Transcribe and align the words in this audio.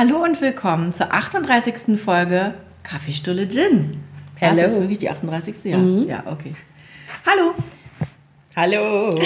Hallo 0.00 0.22
und 0.22 0.40
willkommen 0.40 0.92
zur 0.92 1.12
38. 1.12 1.98
Folge 1.98 2.54
Kaffeestulle 2.84 3.48
Gin. 3.48 3.96
Hello. 4.36 4.62
Das 4.62 4.74
ist 4.74 4.80
wirklich 4.80 4.98
die 4.98 5.10
38. 5.10 5.64
Ja, 5.64 5.76
ja 5.76 6.22
okay. 6.26 6.54
Hallo. 7.26 7.52
Hallo. 8.54 9.12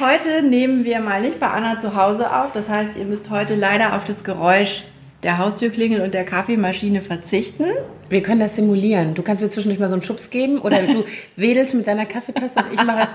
Heute 0.00 0.42
nehmen 0.42 0.84
wir 0.84 0.98
mal 0.98 1.20
nicht 1.20 1.38
bei 1.38 1.46
Anna 1.46 1.78
zu 1.78 1.94
Hause 1.94 2.34
auf. 2.34 2.50
Das 2.54 2.68
heißt, 2.68 2.96
ihr 2.96 3.04
müsst 3.04 3.30
heute 3.30 3.54
leider 3.54 3.94
auf 3.94 4.02
das 4.04 4.24
Geräusch 4.24 4.82
der 5.22 5.38
Haustürklingel 5.38 6.00
und 6.00 6.12
der 6.12 6.24
Kaffeemaschine 6.24 7.02
verzichten. 7.02 7.66
Wir 8.08 8.24
können 8.24 8.40
das 8.40 8.56
simulieren. 8.56 9.14
Du 9.14 9.22
kannst 9.22 9.44
mir 9.44 9.48
zwischendurch 9.48 9.78
mal 9.78 9.90
so 9.90 9.94
einen 9.94 10.02
Schubs 10.02 10.28
geben 10.28 10.58
oder 10.58 10.82
du 10.82 11.04
wedelst 11.36 11.74
mit 11.74 11.86
deiner 11.86 12.06
Kaffeetasse 12.06 12.58
und 12.58 12.72
ich 12.72 12.82
mache 12.82 13.06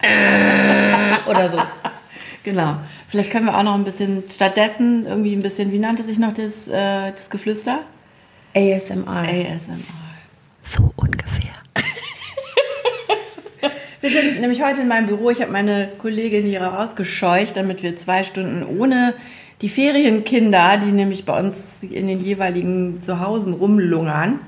äh, 0.00 1.28
oder 1.28 1.48
so. 1.48 1.58
Genau. 2.48 2.76
Vielleicht 3.06 3.30
können 3.30 3.44
wir 3.44 3.58
auch 3.58 3.62
noch 3.62 3.74
ein 3.74 3.84
bisschen 3.84 4.24
stattdessen 4.30 5.04
irgendwie 5.04 5.36
ein 5.36 5.42
bisschen, 5.42 5.70
wie 5.70 5.78
nannte 5.78 6.02
sich 6.02 6.18
noch 6.18 6.32
das, 6.32 6.66
äh, 6.66 7.12
das 7.12 7.28
Geflüster? 7.28 7.80
ASMR. 8.54 9.06
ASMR. 9.06 9.76
So 10.62 10.90
ungefähr. 10.96 11.52
Wir 14.00 14.10
sind 14.10 14.40
nämlich 14.40 14.62
heute 14.62 14.80
in 14.80 14.88
meinem 14.88 15.08
Büro. 15.08 15.28
Ich 15.28 15.42
habe 15.42 15.52
meine 15.52 15.90
Kollegin 15.98 16.46
hier 16.46 16.62
rausgescheucht, 16.62 17.54
damit 17.54 17.82
wir 17.82 17.98
zwei 17.98 18.22
Stunden 18.22 18.62
ohne 18.62 19.12
die 19.60 19.68
Ferienkinder, 19.68 20.78
die 20.78 20.92
nämlich 20.92 21.24
bei 21.24 21.36
uns 21.38 21.82
in 21.82 22.06
den 22.06 22.22
jeweiligen 22.22 23.00
Zuhause 23.02 23.50
rumlungern, 23.52 24.38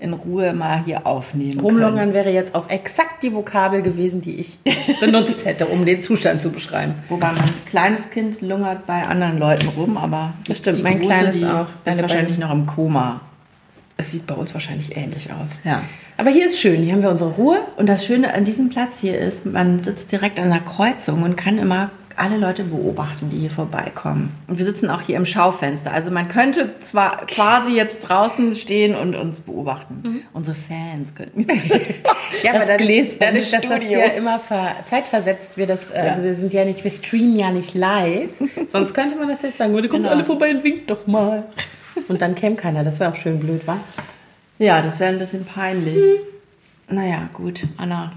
in 0.00 0.12
Ruhe 0.12 0.52
mal 0.52 0.82
hier 0.84 1.06
aufnehmen. 1.06 1.58
Rumlungern 1.60 2.12
wäre 2.12 2.30
jetzt 2.30 2.54
auch 2.54 2.68
exakt 2.68 3.22
die 3.22 3.32
Vokabel 3.32 3.80
gewesen, 3.80 4.20
die 4.20 4.34
ich 4.36 4.58
benutzt 5.00 5.46
hätte, 5.46 5.66
um 5.66 5.86
den 5.86 6.02
Zustand 6.02 6.42
zu 6.42 6.50
beschreiben. 6.50 6.92
Können. 6.92 7.02
Wobei 7.08 7.32
mein 7.32 7.48
kleines 7.66 8.10
Kind 8.10 8.42
lungert 8.42 8.84
bei 8.86 9.02
anderen 9.06 9.38
Leuten 9.38 9.68
rum, 9.68 9.96
aber 9.96 10.34
Das 10.46 10.58
stimmt, 10.58 10.78
die 10.78 10.82
mein 10.82 10.98
große, 10.98 11.08
Kleines 11.08 11.36
die 11.38 11.44
auch. 11.46 11.66
ist 11.86 12.02
wahrscheinlich 12.02 12.36
beiden- 12.36 12.40
noch 12.40 12.52
im 12.52 12.66
Koma. 12.66 13.20
Es 13.96 14.12
sieht 14.12 14.26
bei 14.26 14.34
uns 14.34 14.52
wahrscheinlich 14.54 14.96
ähnlich 14.96 15.28
aus. 15.32 15.56
Ja. 15.64 15.82
Aber 16.18 16.30
hier 16.30 16.46
ist 16.46 16.60
schön, 16.60 16.82
hier 16.82 16.92
haben 16.92 17.02
wir 17.02 17.10
unsere 17.10 17.30
Ruhe. 17.30 17.58
Und 17.76 17.88
das 17.88 18.04
Schöne 18.04 18.32
an 18.34 18.44
diesem 18.44 18.68
Platz 18.68 19.00
hier 19.00 19.18
ist, 19.18 19.44
man 19.46 19.80
sitzt 19.80 20.12
direkt 20.12 20.38
an 20.38 20.50
der 20.50 20.60
Kreuzung 20.60 21.22
und 21.22 21.36
kann 21.36 21.58
immer 21.58 21.90
alle 22.18 22.36
Leute 22.36 22.64
beobachten, 22.64 23.30
die 23.30 23.38
hier 23.38 23.50
vorbeikommen. 23.50 24.34
Und 24.46 24.58
wir 24.58 24.64
sitzen 24.64 24.90
auch 24.90 25.00
hier 25.00 25.16
im 25.16 25.24
Schaufenster. 25.24 25.92
Also 25.92 26.10
man 26.10 26.28
könnte 26.28 26.78
zwar 26.80 27.26
quasi 27.26 27.74
jetzt 27.76 28.00
draußen 28.00 28.54
stehen 28.54 28.94
und 28.94 29.14
uns 29.14 29.40
beobachten. 29.40 30.22
Unsere 30.32 30.56
Fans 30.56 31.14
könnten 31.14 31.40
jetzt 31.48 31.68
Ja, 32.42 32.50
aber 32.50 32.58
das 32.60 32.68
dadurch, 32.68 32.88
gläserne 32.88 33.16
dadurch 33.18 33.50
dass 33.50 33.68
das 33.68 33.82
hier 33.82 34.12
immer 34.14 34.38
ver 34.38 34.74
zeitversetzt 34.86 35.56
wird, 35.56 35.70
das, 35.70 35.90
äh, 35.90 35.94
also 35.98 36.22
wir 36.22 36.34
sind 36.34 36.52
ja 36.52 36.64
nicht, 36.64 36.82
wir 36.84 36.90
streamen 36.90 37.36
ja 37.38 37.50
nicht 37.50 37.74
live. 37.74 38.30
Sonst 38.72 38.94
könnte 38.94 39.16
man 39.16 39.28
das 39.28 39.42
jetzt 39.42 39.58
sagen, 39.58 39.74
oh, 39.74 39.80
die 39.80 39.88
kommen 39.88 40.02
Genau. 40.02 40.14
alle 40.14 40.24
vorbei 40.24 40.50
und 40.50 40.64
winkt 40.64 40.90
doch 40.90 41.06
mal. 41.06 41.44
Und 42.08 42.22
dann 42.22 42.34
käme 42.34 42.56
keiner, 42.56 42.84
das 42.84 43.00
wäre 43.00 43.10
auch 43.10 43.16
schön 43.16 43.40
blöd, 43.40 43.66
wa? 43.66 43.78
Ja, 44.58 44.82
das 44.82 45.00
wäre 45.00 45.12
ein 45.12 45.18
bisschen 45.18 45.44
peinlich. 45.44 46.20
Naja, 46.88 47.28
gut, 47.32 47.64
Anna. 47.76 48.12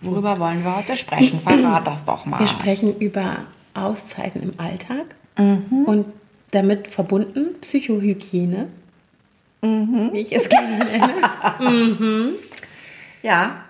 Worüber 0.00 0.38
wollen 0.38 0.64
wir 0.64 0.76
heute 0.76 0.96
sprechen? 0.96 1.40
Verrat 1.40 1.86
das 1.86 2.04
doch 2.04 2.24
mal. 2.24 2.38
Wir 2.38 2.46
sprechen 2.46 2.96
über 2.98 3.38
Auszeiten 3.74 4.42
im 4.42 4.52
Alltag 4.58 5.16
und 5.36 6.06
damit 6.50 6.88
verbunden 6.88 7.60
Psychohygiene, 7.60 8.68
wie 9.60 10.18
ich 10.18 10.34
es 10.34 10.48
gerne 10.48 10.84
nenne. 10.84 12.32
Ja, 13.20 13.64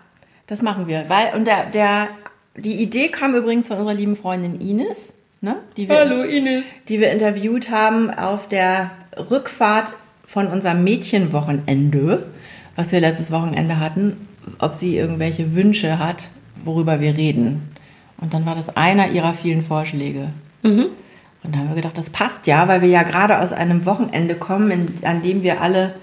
das 0.47 0.60
machen 0.60 0.86
wir. 0.86 1.06
Weil, 1.08 1.34
und 1.34 1.47
der, 1.47 1.64
der, 1.64 2.08
die 2.54 2.82
Idee 2.82 3.08
kam 3.08 3.34
übrigens 3.34 3.66
von 3.66 3.78
unserer 3.78 3.94
lieben 3.94 4.14
Freundin 4.14 4.60
Ines, 4.60 5.14
ne? 5.41 5.56
die, 5.78 5.88
wir, 5.88 6.25
Ines. 6.26 6.66
die 6.88 7.00
wir 7.00 7.10
interviewt 7.10 7.70
haben 7.70 8.10
auf 8.10 8.47
der 8.47 8.91
Rückfahrt 9.16 9.94
von 10.26 10.48
unserem 10.48 10.84
Mädchenwochenende, 10.84 12.31
was 12.76 12.92
wir 12.92 13.00
letztes 13.00 13.31
Wochenende 13.31 13.81
hatten, 13.81 14.27
ob 14.59 14.75
sie 14.75 14.97
irgendwelche 14.97 15.54
Wünsche 15.54 15.99
hat, 15.99 16.31
worüber 16.65 17.00
wir 17.00 17.16
reden. 17.16 17.75
Und 18.21 18.34
dann 18.34 18.47
war 18.47 18.54
das 18.54 18.76
einer 18.76 19.10
ihrer 19.10 19.34
vielen 19.34 19.62
Vorschläge. 19.62 20.31
Und 21.43 21.54
da 21.54 21.60
haben 21.60 21.69
wir 21.69 21.76
gedacht, 21.76 21.97
das 21.97 22.10
passt 22.10 22.47
ja, 22.47 22.66
weil 22.69 22.82
wir 22.82 22.88
ja 22.88 23.03
gerade 23.04 23.38
aus 23.38 23.53
einem 23.53 23.87
Wochenende 23.87 24.34
kommen, 24.34 24.71
in, 24.71 24.88
an 25.04 25.22
dem 25.22 25.43
wir 25.43 25.60
alle 25.60 25.94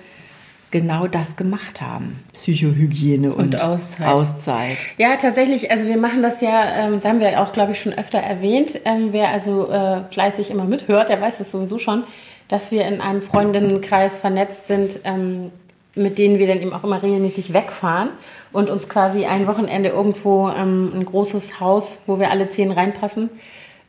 genau 0.71 1.07
das 1.07 1.35
gemacht 1.35 1.81
haben. 1.81 2.19
Psychohygiene 2.33 3.33
und, 3.33 3.55
Und 3.55 3.61
Auszeit. 3.61 4.07
Auszeit. 4.07 4.77
Ja, 4.97 5.15
tatsächlich, 5.15 5.71
also 5.71 5.87
wir 5.87 5.97
machen 5.97 6.21
das 6.21 6.41
ja, 6.41 6.87
ähm, 6.87 6.99
da 7.01 7.09
haben 7.09 7.19
wir 7.19 7.41
auch, 7.41 7.53
glaube 7.53 7.73
ich, 7.73 7.79
schon 7.79 7.93
öfter 7.93 8.19
erwähnt. 8.19 8.79
Ähm, 8.85 9.09
wer 9.11 9.29
also 9.29 9.69
äh, 9.69 10.03
fleißig 10.05 10.49
immer 10.49 10.65
mithört, 10.65 11.09
der 11.09 11.21
weiß 11.21 11.37
das 11.37 11.51
sowieso 11.51 11.77
schon, 11.79 12.03
dass 12.47 12.71
wir 12.71 12.85
in 12.87 13.01
einem 13.01 13.21
Freundinnenkreis 13.21 14.19
vernetzt 14.19 14.67
sind, 14.67 14.99
ähm, 15.03 15.51
mit 15.95 16.17
denen 16.17 16.39
wir 16.39 16.47
dann 16.47 16.61
eben 16.61 16.73
auch 16.73 16.83
immer 16.83 17.01
regelmäßig 17.01 17.53
wegfahren 17.53 18.09
und 18.51 18.69
uns 18.69 18.89
quasi 18.89 19.25
ein 19.25 19.47
Wochenende 19.47 19.89
irgendwo 19.89 20.49
ähm, 20.49 20.91
ein 20.93 21.05
großes 21.05 21.59
Haus, 21.59 21.99
wo 22.05 22.19
wir 22.19 22.31
alle 22.31 22.49
zehn 22.49 22.71
reinpassen, 22.71 23.29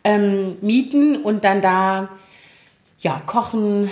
ähm, 0.05 0.57
mieten 0.61 1.17
und 1.17 1.45
dann 1.45 1.61
da 1.61 2.09
ja 3.01 3.21
kochen, 3.27 3.91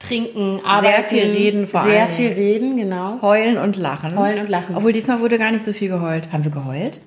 trinken, 0.00 0.60
arbeiten. 0.64 1.04
viel 1.04 1.22
reden 1.22 1.66
vor 1.66 1.82
Sehr 1.82 2.02
allen 2.02 2.12
viel 2.12 2.28
reden, 2.32 2.76
genau. 2.76 3.18
Heulen 3.22 3.56
und 3.58 3.76
lachen. 3.76 4.18
Heulen 4.18 4.40
und 4.40 4.48
lachen. 4.48 4.76
Obwohl 4.76 4.92
diesmal 4.92 5.20
wurde 5.20 5.38
gar 5.38 5.52
nicht 5.52 5.64
so 5.64 5.72
viel 5.72 5.88
geheult. 5.88 6.32
Haben 6.32 6.44
wir 6.44 6.50
geheult? 6.50 7.00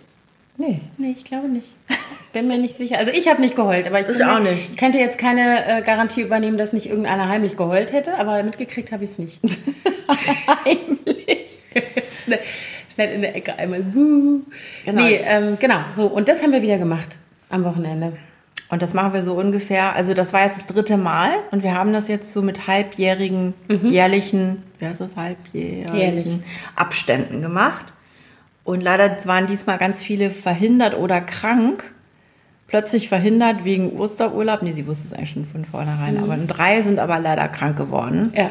Nee. 0.57 0.81
Nee, 0.97 1.15
ich 1.15 1.23
glaube 1.23 1.47
nicht. 1.47 1.67
Bin 2.33 2.47
mir 2.47 2.57
nicht 2.57 2.75
sicher. 2.75 2.97
Also 2.97 3.11
ich 3.11 3.27
habe 3.27 3.41
nicht 3.41 3.55
geheult, 3.55 3.87
aber 3.87 4.01
ich, 4.01 4.07
Ich 4.07 4.25
auch 4.25 4.39
mir, 4.39 4.51
nicht. 4.51 4.71
Ich 4.71 4.77
könnte 4.77 4.97
jetzt 4.97 5.17
keine 5.17 5.65
äh, 5.65 5.81
Garantie 5.81 6.21
übernehmen, 6.21 6.57
dass 6.57 6.73
nicht 6.73 6.87
irgendeiner 6.87 7.27
heimlich 7.27 7.55
geheult 7.57 7.93
hätte, 7.93 8.17
aber 8.17 8.41
mitgekriegt 8.43 8.91
habe 8.91 9.03
ich 9.03 9.11
es 9.11 9.19
nicht. 9.19 9.39
heimlich. 10.65 11.63
schnell, 12.23 12.39
schnell 12.93 13.11
in 13.13 13.21
der 13.21 13.35
Ecke 13.35 13.57
einmal. 13.57 13.81
Genau. 13.81 14.41
Nee, 14.85 15.21
ähm, 15.23 15.57
genau. 15.59 15.79
So 15.95 16.07
und 16.07 16.27
das 16.27 16.41
haben 16.41 16.51
wir 16.51 16.61
wieder 16.61 16.77
gemacht 16.77 17.17
am 17.49 17.63
Wochenende. 17.63 18.13
Und 18.69 18.81
das 18.81 18.93
machen 18.93 19.13
wir 19.13 19.21
so 19.21 19.33
ungefähr, 19.35 19.95
also 19.95 20.13
das 20.13 20.33
war 20.33 20.43
jetzt 20.43 20.57
das 20.57 20.65
dritte 20.65 20.97
Mal 20.97 21.29
und 21.51 21.63
wir 21.63 21.73
haben 21.73 21.93
das 21.93 22.09
jetzt 22.09 22.33
so 22.33 22.41
mit 22.41 22.67
halbjährigen, 22.67 23.53
jährlichen, 23.83 24.63
wie 24.79 24.87
heißt 24.87 24.99
das, 24.99 25.15
halbjährlichen 25.15 25.95
Jährlich. 25.95 26.37
Abständen 26.75 27.41
gemacht. 27.41 27.85
Und 28.67 28.83
leider 28.83 29.17
waren 29.23 29.47
diesmal 29.47 29.77
ganz 29.77 30.01
viele 30.01 30.29
verhindert 30.29 30.93
oder 30.93 31.21
krank. 31.21 31.85
Plötzlich 32.67 33.07
verhindert 33.07 33.63
wegen 33.63 33.93
Osterurlaub. 33.93 34.61
Nee, 34.61 34.73
sie 34.73 34.87
wusste 34.87 35.07
es 35.07 35.13
eigentlich 35.13 35.29
schon 35.29 35.45
von 35.45 35.63
vornherein. 35.63 36.17
Aber 36.17 36.35
drei 36.35 36.81
sind 36.81 36.99
aber 36.99 37.17
leider 37.17 37.47
krank 37.47 37.77
geworden. 37.77 38.29
Ja. 38.35 38.49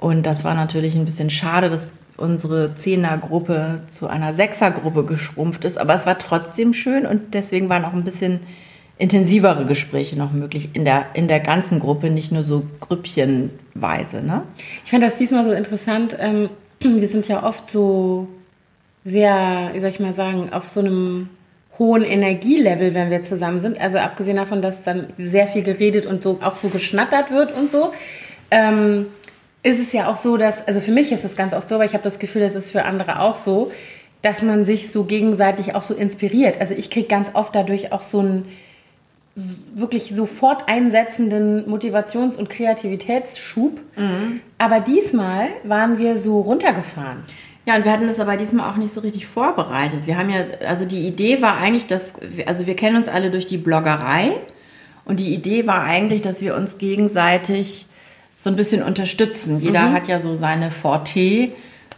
Und 0.00 0.26
das 0.26 0.42
war 0.42 0.56
natürlich 0.56 0.96
ein 0.96 1.04
bisschen 1.04 1.30
schade, 1.30 1.70
dass 1.70 1.94
unsere 2.16 2.74
Zehnergruppe 2.74 3.82
zu 3.88 4.08
einer 4.08 4.32
Sechsergruppe 4.32 5.04
geschrumpft 5.04 5.64
ist. 5.64 5.78
Aber 5.78 5.94
es 5.94 6.06
war 6.06 6.18
trotzdem 6.18 6.72
schön 6.72 7.06
und 7.06 7.32
deswegen 7.32 7.68
waren 7.68 7.84
auch 7.84 7.92
ein 7.92 8.02
bisschen 8.02 8.40
intensivere 8.98 9.64
Gespräche 9.64 10.18
noch 10.18 10.32
möglich 10.32 10.70
in 10.72 10.84
der, 10.84 11.06
in 11.14 11.28
der 11.28 11.38
ganzen 11.38 11.78
Gruppe, 11.78 12.10
nicht 12.10 12.32
nur 12.32 12.42
so 12.42 12.64
grüppchenweise. 12.80 14.26
Ne? 14.26 14.42
Ich 14.84 14.90
fand 14.90 15.04
das 15.04 15.14
diesmal 15.14 15.44
so 15.44 15.52
interessant. 15.52 16.16
Ähm, 16.18 16.48
wir 16.80 17.06
sind 17.06 17.28
ja 17.28 17.44
oft 17.44 17.70
so 17.70 18.26
sehr, 19.04 19.70
wie 19.72 19.80
soll 19.80 19.90
ich 19.90 20.00
mal 20.00 20.12
sagen, 20.12 20.52
auf 20.52 20.68
so 20.68 20.80
einem 20.80 21.28
hohen 21.78 22.02
Energielevel, 22.02 22.94
wenn 22.94 23.10
wir 23.10 23.22
zusammen 23.22 23.60
sind. 23.60 23.80
Also 23.80 23.98
abgesehen 23.98 24.36
davon, 24.36 24.62
dass 24.62 24.82
dann 24.82 25.08
sehr 25.18 25.48
viel 25.48 25.62
geredet 25.62 26.06
und 26.06 26.22
so 26.22 26.38
auch 26.42 26.56
so 26.56 26.68
geschnattert 26.68 27.30
wird 27.30 27.56
und 27.56 27.70
so. 27.70 27.92
Ähm, 28.50 29.06
ist 29.62 29.80
es 29.80 29.92
ja 29.92 30.08
auch 30.08 30.16
so, 30.16 30.36
dass, 30.36 30.66
also 30.66 30.80
für 30.80 30.90
mich 30.90 31.12
ist 31.12 31.24
es 31.24 31.36
ganz 31.36 31.54
oft 31.54 31.68
so, 31.68 31.76
aber 31.76 31.84
ich 31.84 31.94
habe 31.94 32.02
das 32.02 32.18
Gefühl, 32.18 32.42
das 32.42 32.54
ist 32.54 32.70
für 32.70 32.84
andere 32.84 33.20
auch 33.20 33.34
so, 33.34 33.70
dass 34.20 34.42
man 34.42 34.64
sich 34.64 34.90
so 34.90 35.04
gegenseitig 35.04 35.74
auch 35.74 35.82
so 35.82 35.94
inspiriert. 35.94 36.60
Also 36.60 36.74
ich 36.74 36.90
kriege 36.90 37.08
ganz 37.08 37.30
oft 37.34 37.54
dadurch 37.54 37.92
auch 37.92 38.02
so 38.02 38.20
einen 38.20 38.44
wirklich 39.74 40.14
sofort 40.14 40.68
einsetzenden 40.68 41.66
Motivations- 41.68 42.36
und 42.36 42.50
Kreativitätsschub. 42.50 43.80
Aber 44.58 44.80
diesmal 44.80 45.48
waren 45.64 45.98
wir 45.98 46.18
so 46.18 46.40
runtergefahren. 46.40 47.24
Ja, 47.64 47.76
und 47.76 47.84
wir 47.84 47.92
hatten 47.92 48.06
das 48.08 48.18
aber 48.18 48.36
diesmal 48.36 48.68
auch 48.70 48.76
nicht 48.76 48.92
so 48.92 49.00
richtig 49.00 49.26
vorbereitet. 49.26 50.00
Wir 50.06 50.18
haben 50.18 50.30
ja, 50.30 50.40
also 50.66 50.84
die 50.84 51.06
Idee 51.06 51.40
war 51.42 51.58
eigentlich, 51.58 51.86
dass, 51.86 52.14
wir- 52.20 52.48
also 52.48 52.66
wir 52.66 52.74
kennen 52.74 52.96
uns 52.96 53.08
alle 53.08 53.30
durch 53.30 53.46
die 53.46 53.58
Bloggerei 53.58 54.32
und 55.04 55.20
die 55.20 55.32
Idee 55.32 55.66
war 55.66 55.84
eigentlich, 55.84 56.22
dass 56.22 56.40
wir 56.40 56.56
uns 56.56 56.78
gegenseitig 56.78 57.86
so 58.36 58.50
ein 58.50 58.56
bisschen 58.56 58.82
unterstützen. 58.82 59.60
Jeder 59.60 59.92
hat 59.92 60.08
ja 60.08 60.18
so 60.18 60.34
seine 60.34 60.72
Forte. 60.72 61.50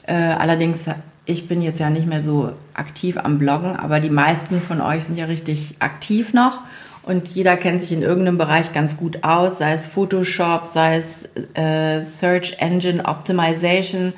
Äh, 0.06 0.12
allerdings, 0.12 0.86
ich 1.24 1.48
bin 1.48 1.62
jetzt 1.62 1.80
ja 1.80 1.88
nicht 1.88 2.06
mehr 2.06 2.20
so 2.20 2.52
aktiv 2.74 3.16
am 3.16 3.38
Bloggen, 3.38 3.74
aber 3.76 4.00
die 4.00 4.10
meisten 4.10 4.60
von 4.60 4.82
euch 4.82 5.04
sind 5.04 5.18
ja 5.18 5.24
richtig 5.24 5.76
aktiv 5.78 6.34
noch. 6.34 6.60
Und 7.02 7.28
jeder 7.34 7.56
kennt 7.56 7.80
sich 7.80 7.92
in 7.92 8.02
irgendeinem 8.02 8.36
Bereich 8.38 8.72
ganz 8.72 8.96
gut 8.98 9.24
aus, 9.24 9.58
sei 9.58 9.72
es 9.72 9.86
Photoshop, 9.86 10.66
sei 10.66 10.96
es 10.96 11.28
äh, 11.54 12.02
Search 12.02 12.56
Engine 12.60 13.04
Optimization. 13.06 14.12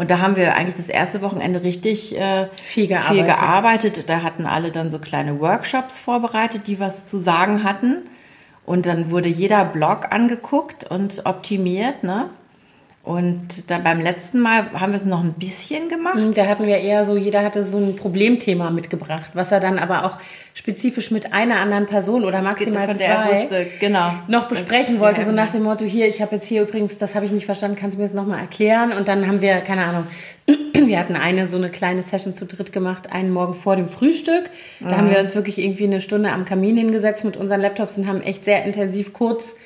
Und 0.00 0.10
da 0.10 0.20
haben 0.20 0.34
wir 0.34 0.54
eigentlich 0.54 0.76
das 0.76 0.88
erste 0.88 1.20
Wochenende 1.20 1.62
richtig 1.62 2.18
äh, 2.18 2.46
Viel 2.62 2.86
viel 2.86 2.86
gearbeitet. 2.86 3.26
gearbeitet. 3.26 4.08
Da 4.08 4.22
hatten 4.22 4.46
alle 4.46 4.70
dann 4.70 4.88
so 4.88 4.98
kleine 4.98 5.40
Workshops 5.40 5.98
vorbereitet, 5.98 6.68
die 6.68 6.80
was 6.80 7.04
zu 7.04 7.18
sagen 7.18 7.64
hatten. 7.64 8.08
Und 8.64 8.86
dann 8.86 9.10
wurde 9.10 9.28
jeder 9.28 9.62
Blog 9.66 10.06
angeguckt 10.08 10.90
und 10.90 11.26
optimiert, 11.26 12.02
ne? 12.02 12.30
Und 13.10 13.68
dann 13.72 13.82
beim 13.82 14.00
letzten 14.00 14.38
Mal 14.38 14.70
haben 14.72 14.92
wir 14.92 14.96
es 14.96 15.04
noch 15.04 15.24
ein 15.24 15.32
bisschen 15.32 15.88
gemacht. 15.88 16.14
Mhm, 16.14 16.32
Da 16.32 16.46
hatten 16.46 16.64
wir 16.64 16.76
eher 16.76 17.04
so, 17.04 17.16
jeder 17.16 17.42
hatte 17.42 17.64
so 17.64 17.76
ein 17.76 17.96
Problemthema 17.96 18.70
mitgebracht, 18.70 19.32
was 19.34 19.50
er 19.50 19.58
dann 19.58 19.80
aber 19.80 20.04
auch 20.04 20.16
spezifisch 20.54 21.10
mit 21.10 21.32
einer 21.32 21.56
anderen 21.56 21.86
Person 21.86 22.24
oder 22.24 22.40
maximal 22.40 22.86
von 22.86 22.96
zwei 22.96 23.42
wusste, 23.42 23.66
genau. 23.80 24.12
noch 24.28 24.46
besprechen 24.46 25.00
wollte, 25.00 25.24
so 25.24 25.32
nach 25.32 25.50
dem 25.50 25.64
Motto, 25.64 25.84
hier, 25.84 26.06
ich 26.06 26.22
habe 26.22 26.36
jetzt 26.36 26.46
hier 26.46 26.62
übrigens, 26.62 26.98
das 26.98 27.16
habe 27.16 27.26
ich 27.26 27.32
nicht 27.32 27.46
verstanden, 27.46 27.76
kannst 27.76 27.96
du 27.96 28.00
mir 28.00 28.06
das 28.06 28.14
nochmal 28.14 28.38
erklären? 28.38 28.92
Und 28.92 29.08
dann 29.08 29.26
haben 29.26 29.40
wir, 29.40 29.56
keine 29.56 29.86
Ahnung, 29.86 30.06
wir 30.72 30.96
hatten 30.96 31.16
eine 31.16 31.48
so 31.48 31.56
eine 31.56 31.68
kleine 31.68 32.04
Session 32.04 32.36
zu 32.36 32.46
dritt 32.46 32.72
gemacht, 32.72 33.10
einen 33.10 33.32
Morgen 33.32 33.54
vor 33.54 33.74
dem 33.74 33.88
Frühstück. 33.88 34.50
Da 34.78 34.98
haben 34.98 35.10
wir 35.10 35.18
uns 35.18 35.34
wirklich 35.34 35.58
irgendwie 35.58 35.84
eine 35.84 36.00
Stunde 36.00 36.30
am 36.30 36.44
Kamin 36.44 36.76
hingesetzt 36.76 37.24
mit 37.24 37.36
unseren 37.36 37.60
Laptops 37.60 37.98
und 37.98 38.06
haben 38.06 38.20
echt 38.20 38.44
sehr 38.44 38.64
intensiv 38.64 39.12
kurz 39.12 39.56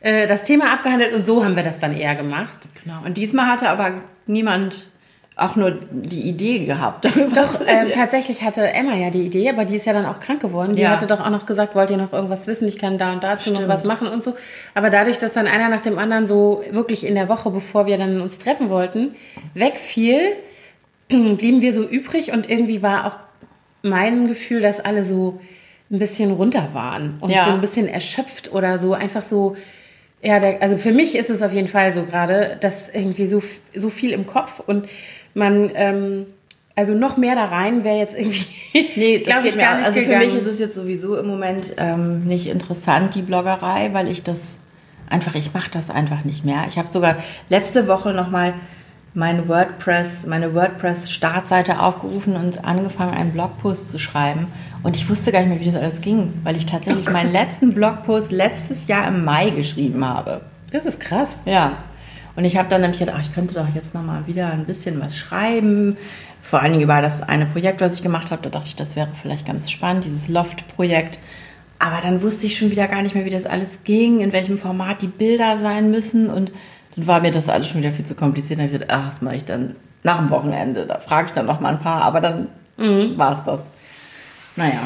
äh, 0.00 0.26
das 0.26 0.44
Thema 0.44 0.72
abgehandelt 0.72 1.12
und 1.14 1.26
so 1.26 1.44
haben 1.44 1.56
wir 1.56 1.62
das 1.62 1.78
dann 1.78 1.96
eher 1.96 2.14
gemacht. 2.14 2.58
Genau. 2.84 2.98
Und 3.04 3.16
diesmal 3.16 3.46
hatte 3.46 3.68
aber 3.68 4.02
niemand 4.26 4.86
auch 5.36 5.54
nur 5.54 5.70
die 5.92 6.22
Idee 6.22 6.64
gehabt. 6.64 7.04
Doch, 7.36 7.60
reden. 7.60 7.92
tatsächlich 7.94 8.42
hatte 8.42 8.72
Emma 8.72 8.94
ja 8.96 9.10
die 9.10 9.22
Idee, 9.24 9.48
aber 9.50 9.64
die 9.64 9.76
ist 9.76 9.86
ja 9.86 9.92
dann 9.92 10.04
auch 10.04 10.18
krank 10.18 10.40
geworden. 10.40 10.74
Die 10.74 10.82
Ja. 10.82 10.90
hatte 10.90 11.06
doch 11.06 11.20
auch 11.20 11.30
noch 11.30 11.46
gesagt, 11.46 11.76
wollt 11.76 11.90
ihr 11.90 11.96
noch 11.96 12.12
irgendwas 12.12 12.48
wissen? 12.48 12.66
Ich 12.66 12.76
kann 12.76 12.98
da 12.98 13.12
und 13.12 13.22
dazu 13.22 13.50
noch 13.50 13.58
Stimmt. 13.58 13.68
was 13.72 13.84
machen 13.84 14.08
und 14.08 14.24
so. 14.24 14.34
Aber 14.74 14.90
dadurch, 14.90 15.18
dass 15.18 15.34
dann 15.34 15.46
einer 15.46 15.68
nach 15.68 15.80
dem 15.80 15.96
anderen 15.96 16.26
so 16.26 16.64
wirklich 16.72 17.06
in 17.06 17.14
der 17.14 17.28
Woche, 17.28 17.50
bevor 17.50 17.86
wir 17.86 17.96
dann 17.98 18.20
uns 18.20 18.38
treffen 18.38 18.68
wollten, 18.68 19.14
wegfiel, 19.54 20.32
blieben 21.08 21.60
wir 21.62 21.72
so 21.72 21.84
übrig 21.84 22.32
und 22.32 22.50
irgendwie 22.50 22.82
war 22.82 23.06
auch 23.06 23.16
mein 23.82 24.26
Gefühl, 24.26 24.60
dass 24.60 24.80
alle 24.80 25.04
so 25.04 25.38
ein 25.90 26.00
bisschen 26.00 26.32
runter 26.32 26.70
waren 26.72 27.16
und 27.20 27.30
Ja. 27.30 27.44
so 27.44 27.50
ein 27.52 27.60
bisschen 27.60 27.86
erschöpft 27.88 28.52
oder 28.52 28.76
so 28.78 28.92
einfach 28.92 29.22
so. 29.22 29.56
Ja, 30.22 30.40
der, 30.40 30.60
also 30.62 30.76
für 30.76 30.92
mich 30.92 31.14
ist 31.16 31.30
es 31.30 31.42
auf 31.42 31.52
jeden 31.52 31.68
Fall 31.68 31.92
so 31.92 32.02
gerade, 32.04 32.56
dass 32.60 32.88
irgendwie 32.88 33.26
so, 33.26 33.42
so 33.74 33.88
viel 33.90 34.10
im 34.12 34.26
Kopf 34.26 34.60
und 34.66 34.86
man, 35.34 35.70
ähm, 35.74 36.26
also 36.74 36.94
noch 36.94 37.16
mehr 37.16 37.34
da 37.36 37.44
rein 37.44 37.84
wäre 37.84 37.98
jetzt 37.98 38.18
irgendwie, 38.18 38.44
Nee, 38.96 39.18
das 39.24 39.42
geht 39.42 39.50
ich, 39.52 39.56
mir 39.56 39.70
auch. 39.70 39.76
nicht 39.76 39.86
Also 39.86 40.00
für 40.00 40.06
gegangen. 40.06 40.26
mich 40.26 40.34
ist 40.34 40.46
es 40.46 40.58
jetzt 40.58 40.74
sowieso 40.74 41.16
im 41.16 41.26
Moment 41.26 41.74
ähm, 41.76 42.24
nicht 42.24 42.48
interessant, 42.48 43.14
die 43.14 43.22
Bloggerei, 43.22 43.90
weil 43.92 44.08
ich 44.08 44.22
das 44.24 44.58
einfach, 45.08 45.34
ich 45.36 45.54
mache 45.54 45.70
das 45.70 45.90
einfach 45.90 46.24
nicht 46.24 46.44
mehr. 46.44 46.64
Ich 46.68 46.78
habe 46.78 46.88
sogar 46.90 47.16
letzte 47.48 47.86
Woche 47.88 48.12
nochmal 48.12 48.54
mein 49.14 49.48
WordPress, 49.48 50.26
meine 50.26 50.54
WordPress-Startseite 50.54 51.80
aufgerufen 51.80 52.36
und 52.36 52.64
angefangen, 52.64 53.14
einen 53.14 53.32
Blogpost 53.32 53.90
zu 53.90 53.98
schreiben. 53.98 54.46
Und 54.82 54.96
ich 54.96 55.08
wusste 55.08 55.32
gar 55.32 55.40
nicht 55.40 55.48
mehr, 55.48 55.60
wie 55.60 55.64
das 55.64 55.74
alles 55.74 56.00
ging, 56.00 56.32
weil 56.44 56.56
ich 56.56 56.66
tatsächlich 56.66 57.10
meinen 57.10 57.32
letzten 57.32 57.74
Blogpost 57.74 58.30
letztes 58.30 58.86
Jahr 58.86 59.08
im 59.08 59.24
Mai 59.24 59.50
geschrieben 59.50 60.04
habe. 60.04 60.42
Das 60.70 60.86
ist 60.86 61.00
krass. 61.00 61.38
Ja. 61.46 61.78
Und 62.36 62.44
ich 62.44 62.56
habe 62.56 62.68
dann 62.68 62.82
nämlich 62.82 63.00
gedacht, 63.00 63.16
ach, 63.18 63.22
ich 63.22 63.34
könnte 63.34 63.54
doch 63.54 63.68
jetzt 63.74 63.94
noch 63.94 64.04
mal 64.04 64.26
wieder 64.28 64.52
ein 64.52 64.64
bisschen 64.64 65.00
was 65.00 65.16
schreiben. 65.16 65.96
Vor 66.40 66.60
allen 66.60 66.72
Dingen 66.72 66.84
über 66.84 67.02
das 67.02 67.22
eine 67.22 67.46
Projekt, 67.46 67.80
was 67.80 67.94
ich 67.94 68.02
gemacht 68.02 68.30
habe, 68.30 68.42
da 68.42 68.50
dachte 68.50 68.68
ich, 68.68 68.76
das 68.76 68.94
wäre 68.94 69.08
vielleicht 69.20 69.46
ganz 69.46 69.70
spannend, 69.70 70.04
dieses 70.04 70.28
Loft-Projekt. 70.28 71.18
Aber 71.80 72.00
dann 72.00 72.22
wusste 72.22 72.46
ich 72.46 72.56
schon 72.56 72.70
wieder 72.70 72.86
gar 72.86 73.02
nicht 73.02 73.14
mehr, 73.14 73.24
wie 73.24 73.30
das 73.30 73.46
alles 73.46 73.80
ging, 73.84 74.20
in 74.20 74.32
welchem 74.32 74.58
Format 74.58 75.02
die 75.02 75.08
Bilder 75.08 75.58
sein 75.58 75.90
müssen. 75.90 76.30
Und 76.30 76.52
dann 76.98 77.06
war 77.06 77.20
mir 77.20 77.30
das 77.30 77.48
alles 77.48 77.68
schon 77.68 77.80
wieder 77.80 77.92
viel 77.92 78.04
zu 78.04 78.14
kompliziert. 78.14 78.58
Dann 78.58 78.66
habe 78.66 78.74
ich 78.74 78.80
gesagt, 78.80 78.92
ach, 78.92 79.06
das 79.06 79.22
mache 79.22 79.36
ich 79.36 79.44
dann 79.44 79.76
nach 80.02 80.18
dem 80.18 80.30
Wochenende. 80.30 80.86
Da 80.86 81.00
frage 81.00 81.28
ich 81.28 81.32
dann 81.32 81.46
noch 81.46 81.60
mal 81.60 81.70
ein 81.70 81.78
paar, 81.78 82.02
aber 82.02 82.20
dann 82.20 82.48
war 82.76 83.32
es 83.32 83.44
das. 83.44 83.66
Naja. 84.56 84.80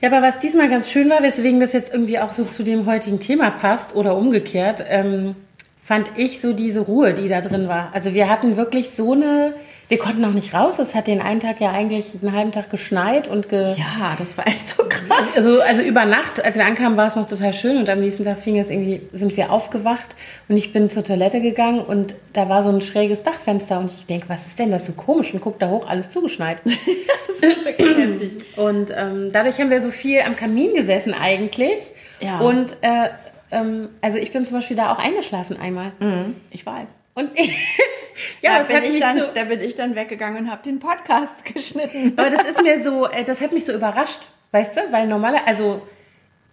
Ja, 0.00 0.10
aber 0.10 0.22
was 0.22 0.38
diesmal 0.38 0.68
ganz 0.68 0.88
schön 0.90 1.10
war, 1.10 1.22
weswegen 1.22 1.60
das 1.60 1.72
jetzt 1.72 1.92
irgendwie 1.92 2.20
auch 2.20 2.32
so 2.32 2.44
zu 2.44 2.62
dem 2.62 2.86
heutigen 2.86 3.20
Thema 3.20 3.50
passt 3.50 3.96
oder 3.96 4.16
umgekehrt, 4.16 4.84
ähm, 4.88 5.34
fand 5.82 6.12
ich 6.16 6.40
so 6.40 6.52
diese 6.52 6.80
Ruhe, 6.80 7.14
die 7.14 7.28
da 7.28 7.40
drin 7.40 7.68
war. 7.68 7.90
Also 7.94 8.14
wir 8.14 8.28
hatten 8.28 8.56
wirklich 8.56 8.90
so 8.90 9.12
eine, 9.12 9.54
wir 9.88 9.98
konnten 9.98 10.24
auch 10.24 10.32
nicht 10.32 10.52
raus. 10.52 10.78
Es 10.78 10.94
hat 10.94 11.06
den 11.06 11.20
einen 11.20 11.40
Tag 11.40 11.60
ja 11.60 11.70
eigentlich 11.70 12.14
einen 12.20 12.34
halben 12.34 12.52
Tag 12.52 12.68
geschneit 12.70 13.26
und 13.26 13.48
ge 13.48 13.74
Ja, 13.76 14.16
das 14.18 14.36
war 14.36 14.46
echt 14.46 14.68
so 14.68 14.82
krass. 14.88 15.34
also, 15.34 15.60
also 15.60 15.82
über 15.82 16.04
Nacht, 16.04 16.44
als 16.44 16.56
wir 16.56 16.66
ankamen, 16.66 16.98
war 16.98 17.08
es 17.08 17.16
noch 17.16 17.26
total 17.26 17.54
schön 17.54 17.78
und 17.78 17.88
am 17.88 18.00
nächsten 18.00 18.24
Tag 18.24 18.38
fing 18.38 18.58
es 18.58 18.70
irgendwie, 18.70 19.00
sind 19.12 19.36
wir 19.36 19.50
aufgewacht 19.50 20.14
und 20.48 20.56
ich 20.56 20.72
bin 20.72 20.90
zur 20.90 21.04
Toilette 21.04 21.40
gegangen 21.40 21.80
und 21.80 22.14
da 22.34 22.48
war 22.48 22.62
so 22.62 22.68
ein 22.68 22.80
schräges 22.80 23.22
Dachfenster 23.22 23.78
und 23.78 23.90
ich 23.90 24.04
denke, 24.06 24.28
was 24.28 24.46
ist 24.46 24.58
denn 24.58 24.70
das 24.70 24.86
so 24.86 24.92
komisch 24.92 25.32
und 25.32 25.40
guck 25.40 25.58
da 25.58 25.70
hoch, 25.70 25.88
alles 25.88 26.10
zugeschneit. 26.10 26.58
Heftig. 27.78 28.32
Und 28.56 28.92
ähm, 28.94 29.30
dadurch 29.32 29.58
haben 29.60 29.70
wir 29.70 29.80
so 29.80 29.90
viel 29.90 30.20
am 30.20 30.36
Kamin 30.36 30.74
gesessen 30.74 31.14
eigentlich. 31.14 31.78
Ja. 32.20 32.40
Und 32.40 32.76
äh, 32.82 33.08
ähm, 33.50 33.88
also 34.00 34.18
ich 34.18 34.32
bin 34.32 34.44
zum 34.44 34.56
Beispiel 34.56 34.76
da 34.76 34.92
auch 34.92 34.98
eingeschlafen 34.98 35.58
einmal. 35.58 35.92
Mhm, 36.00 36.36
ich 36.50 36.66
weiß. 36.66 36.94
Und 37.18 37.30
ja, 38.40 38.52
da, 38.52 38.58
das 38.58 38.68
bin 38.68 38.76
hat 38.76 38.84
ich 38.84 38.92
mich 38.92 39.00
dann, 39.00 39.18
so. 39.18 39.24
da 39.34 39.44
bin 39.44 39.60
ich 39.60 39.74
dann 39.74 39.96
weggegangen 39.96 40.44
und 40.44 40.50
habe 40.50 40.62
den 40.62 40.78
Podcast 40.78 41.44
geschnitten. 41.52 42.14
Aber 42.16 42.30
das 42.30 42.46
ist 42.46 42.62
mir 42.62 42.82
so, 42.82 43.06
äh, 43.06 43.24
das 43.24 43.40
hat 43.40 43.52
mich 43.52 43.64
so 43.64 43.72
überrascht, 43.72 44.28
weißt 44.52 44.76
du? 44.76 44.80
Weil 44.92 45.08
normaler, 45.08 45.40
also 45.46 45.82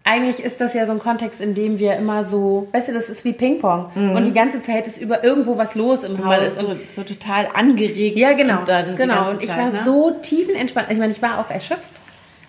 eigentlich 0.04 0.44
ist 0.44 0.62
das 0.62 0.74
ja 0.74 0.86
so 0.86 0.94
ein 0.94 1.00
Kontext, 1.00 1.42
in 1.42 1.54
dem 1.54 1.78
wir 1.78 1.96
immer 1.96 2.24
so, 2.24 2.68
weißt 2.72 2.90
du, 2.90 2.94
das 2.94 3.10
ist 3.10 3.26
wie 3.26 3.34
Ping-Pong. 3.34 3.90
Und 3.96 4.24
die 4.26 4.34
ganze 4.34 4.62
Zeit 4.62 4.86
ist 4.86 5.02
über 5.02 5.24
irgendwo 5.24 5.58
was 5.58 5.74
los 5.74 6.04
im 6.04 6.20
Haus. 6.20 6.26
Man 6.26 6.44
ist 6.44 6.64
und 6.64 6.80
so, 6.88 7.02
so 7.02 7.04
total 7.04 7.48
angeregt. 7.56 8.16
Ja, 8.16 8.34
genau. 8.34 8.60
Und 8.60 8.70
dann 8.70 8.96
genau. 8.96 9.32
Und 9.32 9.42
ich 9.42 9.50
Zeit, 9.50 9.58
war 9.58 9.72
ne? 9.72 9.82
so 9.84 10.12
tiefenentspannt. 10.12 10.92
Ich 10.92 11.00
meine, 11.00 11.12
ich 11.12 11.24
war 11.24 11.40
auch 11.40 11.50
erschöpft. 11.50 11.82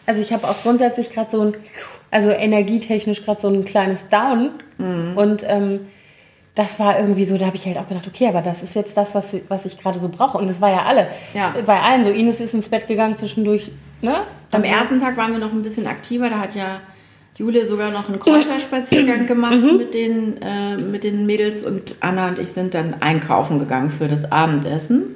Also 0.04 0.20
ich 0.20 0.34
habe 0.34 0.46
auch 0.46 0.62
grundsätzlich 0.62 1.10
gerade 1.10 1.30
so 1.30 1.40
ein, 1.40 1.56
also 2.10 2.28
energietechnisch 2.28 3.24
gerade 3.24 3.40
so 3.40 3.48
ein 3.48 3.64
kleines 3.64 4.10
Down. 4.10 4.50
Mhm. 4.76 5.16
Und 5.16 5.42
ähm, 5.48 5.86
das 6.56 6.80
war 6.80 6.98
irgendwie 6.98 7.24
so, 7.24 7.36
da 7.38 7.46
habe 7.46 7.56
ich 7.56 7.64
halt 7.66 7.78
auch 7.78 7.86
gedacht, 7.86 8.08
okay, 8.08 8.26
aber 8.26 8.40
das 8.42 8.62
ist 8.64 8.74
jetzt 8.74 8.96
das, 8.96 9.14
was, 9.14 9.36
was 9.48 9.64
ich 9.66 9.78
gerade 9.78 10.00
so 10.00 10.08
brauche. 10.08 10.38
Und 10.38 10.48
das 10.48 10.60
war 10.60 10.70
ja 10.70 10.82
alle. 10.84 11.06
Ja. 11.34 11.54
Bei 11.64 11.80
allen 11.80 12.02
so. 12.02 12.10
Ines 12.10 12.40
ist 12.40 12.54
ins 12.54 12.68
Bett 12.68 12.88
gegangen 12.88 13.16
zwischendurch. 13.18 13.70
Ne? 14.02 14.14
Am 14.52 14.62
Also- 14.62 14.66
ersten 14.74 14.98
Tag 14.98 15.16
waren 15.16 15.32
wir 15.32 15.38
noch 15.38 15.52
ein 15.52 15.62
bisschen 15.62 15.86
aktiver. 15.86 16.28
Da 16.30 16.38
hat 16.40 16.54
ja 16.54 16.80
Jule 17.36 17.66
sogar 17.66 17.90
noch 17.90 18.08
einen 18.08 18.18
Kräuterspaziergang 18.18 19.26
gemacht 19.28 19.60
Mhm. 19.62 19.76
mit, 19.76 19.92
den, 19.94 20.40
äh, 20.42 20.76
mit 20.78 21.04
den 21.04 21.26
Mädels. 21.26 21.62
Und 21.64 21.94
Anna 22.00 22.28
und 22.28 22.38
ich 22.38 22.48
sind 22.52 22.72
dann 22.74 22.96
einkaufen 23.00 23.58
gegangen 23.58 23.90
für 23.90 24.08
das 24.08 24.32
Abendessen. 24.32 25.14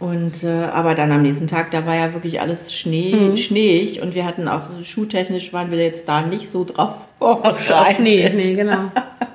Und, 0.00 0.42
äh, 0.42 0.64
aber 0.74 0.96
dann 0.96 1.12
am 1.12 1.22
nächsten 1.22 1.46
Tag, 1.46 1.70
da 1.70 1.86
war 1.86 1.94
ja 1.94 2.12
wirklich 2.12 2.40
alles 2.40 2.74
Schnee, 2.74 3.14
Mhm. 3.14 3.36
schneeig. 3.36 4.02
Und 4.02 4.16
wir 4.16 4.26
hatten 4.26 4.48
auch, 4.48 4.62
schuhtechnisch 4.82 5.52
waren 5.52 5.70
wir 5.70 5.78
jetzt 5.78 6.08
da 6.08 6.22
nicht 6.22 6.48
so 6.50 6.64
drauf 6.64 6.94
Auf, 7.20 7.44
auf 7.44 7.94
Schnee, 7.94 8.28
nee, 8.34 8.54
genau. 8.54 8.90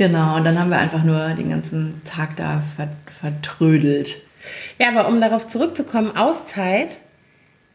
Genau, 0.00 0.36
und 0.36 0.44
dann 0.44 0.58
haben 0.58 0.70
wir 0.70 0.78
einfach 0.78 1.04
nur 1.04 1.34
den 1.34 1.50
ganzen 1.50 2.00
Tag 2.06 2.34
da 2.36 2.62
ver 2.74 2.88
vertrödelt. 3.04 4.16
Ja, 4.78 4.88
aber 4.88 5.06
um 5.06 5.20
darauf 5.20 5.46
zurückzukommen, 5.46 6.16
Auszeit. 6.16 7.00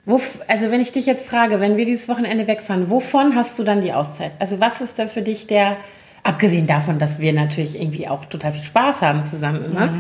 Wo, 0.06 0.20
also 0.48 0.72
wenn 0.72 0.82
ich 0.82 0.92
dich 0.92 1.06
jetzt 1.06 1.28
frage, 1.28 1.60
wenn 1.60 1.78
wir 1.78 1.86
dieses 1.86 2.10
Wochenende 2.10 2.48
wegfahren, 2.48 2.90
wovon 2.90 3.36
hast 3.36 3.60
du 3.60 3.64
dann 3.64 3.82
die 3.82 3.94
Auszeit? 3.94 4.32
Also 4.40 4.60
was 4.60 4.82
ist 4.82 4.98
denn 4.98 5.08
für 5.08 5.22
dich 5.22 5.46
der, 5.46 5.78
abgesehen 6.24 6.66
davon, 6.66 6.98
dass 6.98 7.20
wir 7.20 7.32
natürlich 7.32 7.80
irgendwie 7.80 8.08
auch 8.08 8.26
total 8.26 8.54
viel 8.54 8.64
Spaß 8.64 9.04
haben 9.04 9.24
zusammen 9.24 9.64
immer, 9.64 9.94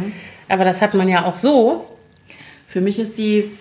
aber 0.49 0.63
das 0.63 0.81
hat 0.81 0.95
man 0.95 1.07
ja 1.07 1.25
auch 1.25 1.35
so. 1.35 1.85
Für 2.65 2.81
mich 2.81 2.97
ist 2.97 3.19
die, 3.19 3.51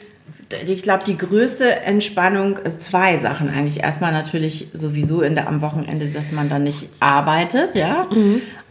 ich 0.66 0.82
glaube, 0.82 1.04
die 1.04 1.16
größte 1.16 1.80
Entspannung, 1.82 2.58
also 2.64 2.78
zwei 2.78 3.18
Sachen 3.18 3.49
eigentlich. 3.50 3.80
Erstmal 3.82 4.12
natürlich 4.12 4.68
sowieso 4.73 5.23
in 5.23 5.34
der, 5.34 5.49
am 5.49 5.61
Wochenende, 5.61 6.06
dass 6.06 6.32
man 6.32 6.49
dann 6.49 6.64
nicht 6.64 6.88
arbeitet, 7.00 7.75
ja. 7.75 8.06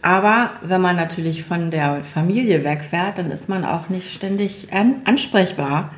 Aber 0.02 0.50
wenn 0.62 0.80
man 0.80 0.96
natürlich 0.96 1.44
von 1.44 1.70
der 1.70 2.02
Familie 2.04 2.64
wegfährt, 2.64 3.18
dann 3.18 3.30
ist 3.30 3.48
man 3.48 3.64
auch 3.64 3.88
nicht 3.88 4.12
ständig 4.12 4.68
an, 4.72 4.96
ansprechbar 5.04 5.90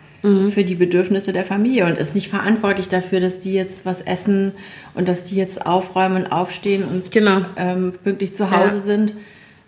für 0.50 0.64
die 0.64 0.74
Bedürfnisse 0.74 1.32
der 1.32 1.44
Familie 1.44 1.86
und 1.86 1.98
ist 1.98 2.16
nicht 2.16 2.28
verantwortlich 2.30 2.88
dafür, 2.88 3.20
dass 3.20 3.38
die 3.38 3.52
jetzt 3.52 3.86
was 3.86 4.00
essen 4.02 4.50
und 4.94 5.08
dass 5.08 5.22
die 5.22 5.36
jetzt 5.36 5.64
aufräumen 5.64 6.24
und 6.24 6.32
aufstehen 6.32 6.82
und 6.82 7.12
Genau. 7.12 7.42
ähm, 7.56 7.92
pünktlich 8.02 8.34
zu 8.34 8.50
Hause 8.50 8.76
Ja. 8.78 8.82
sind. 8.82 9.14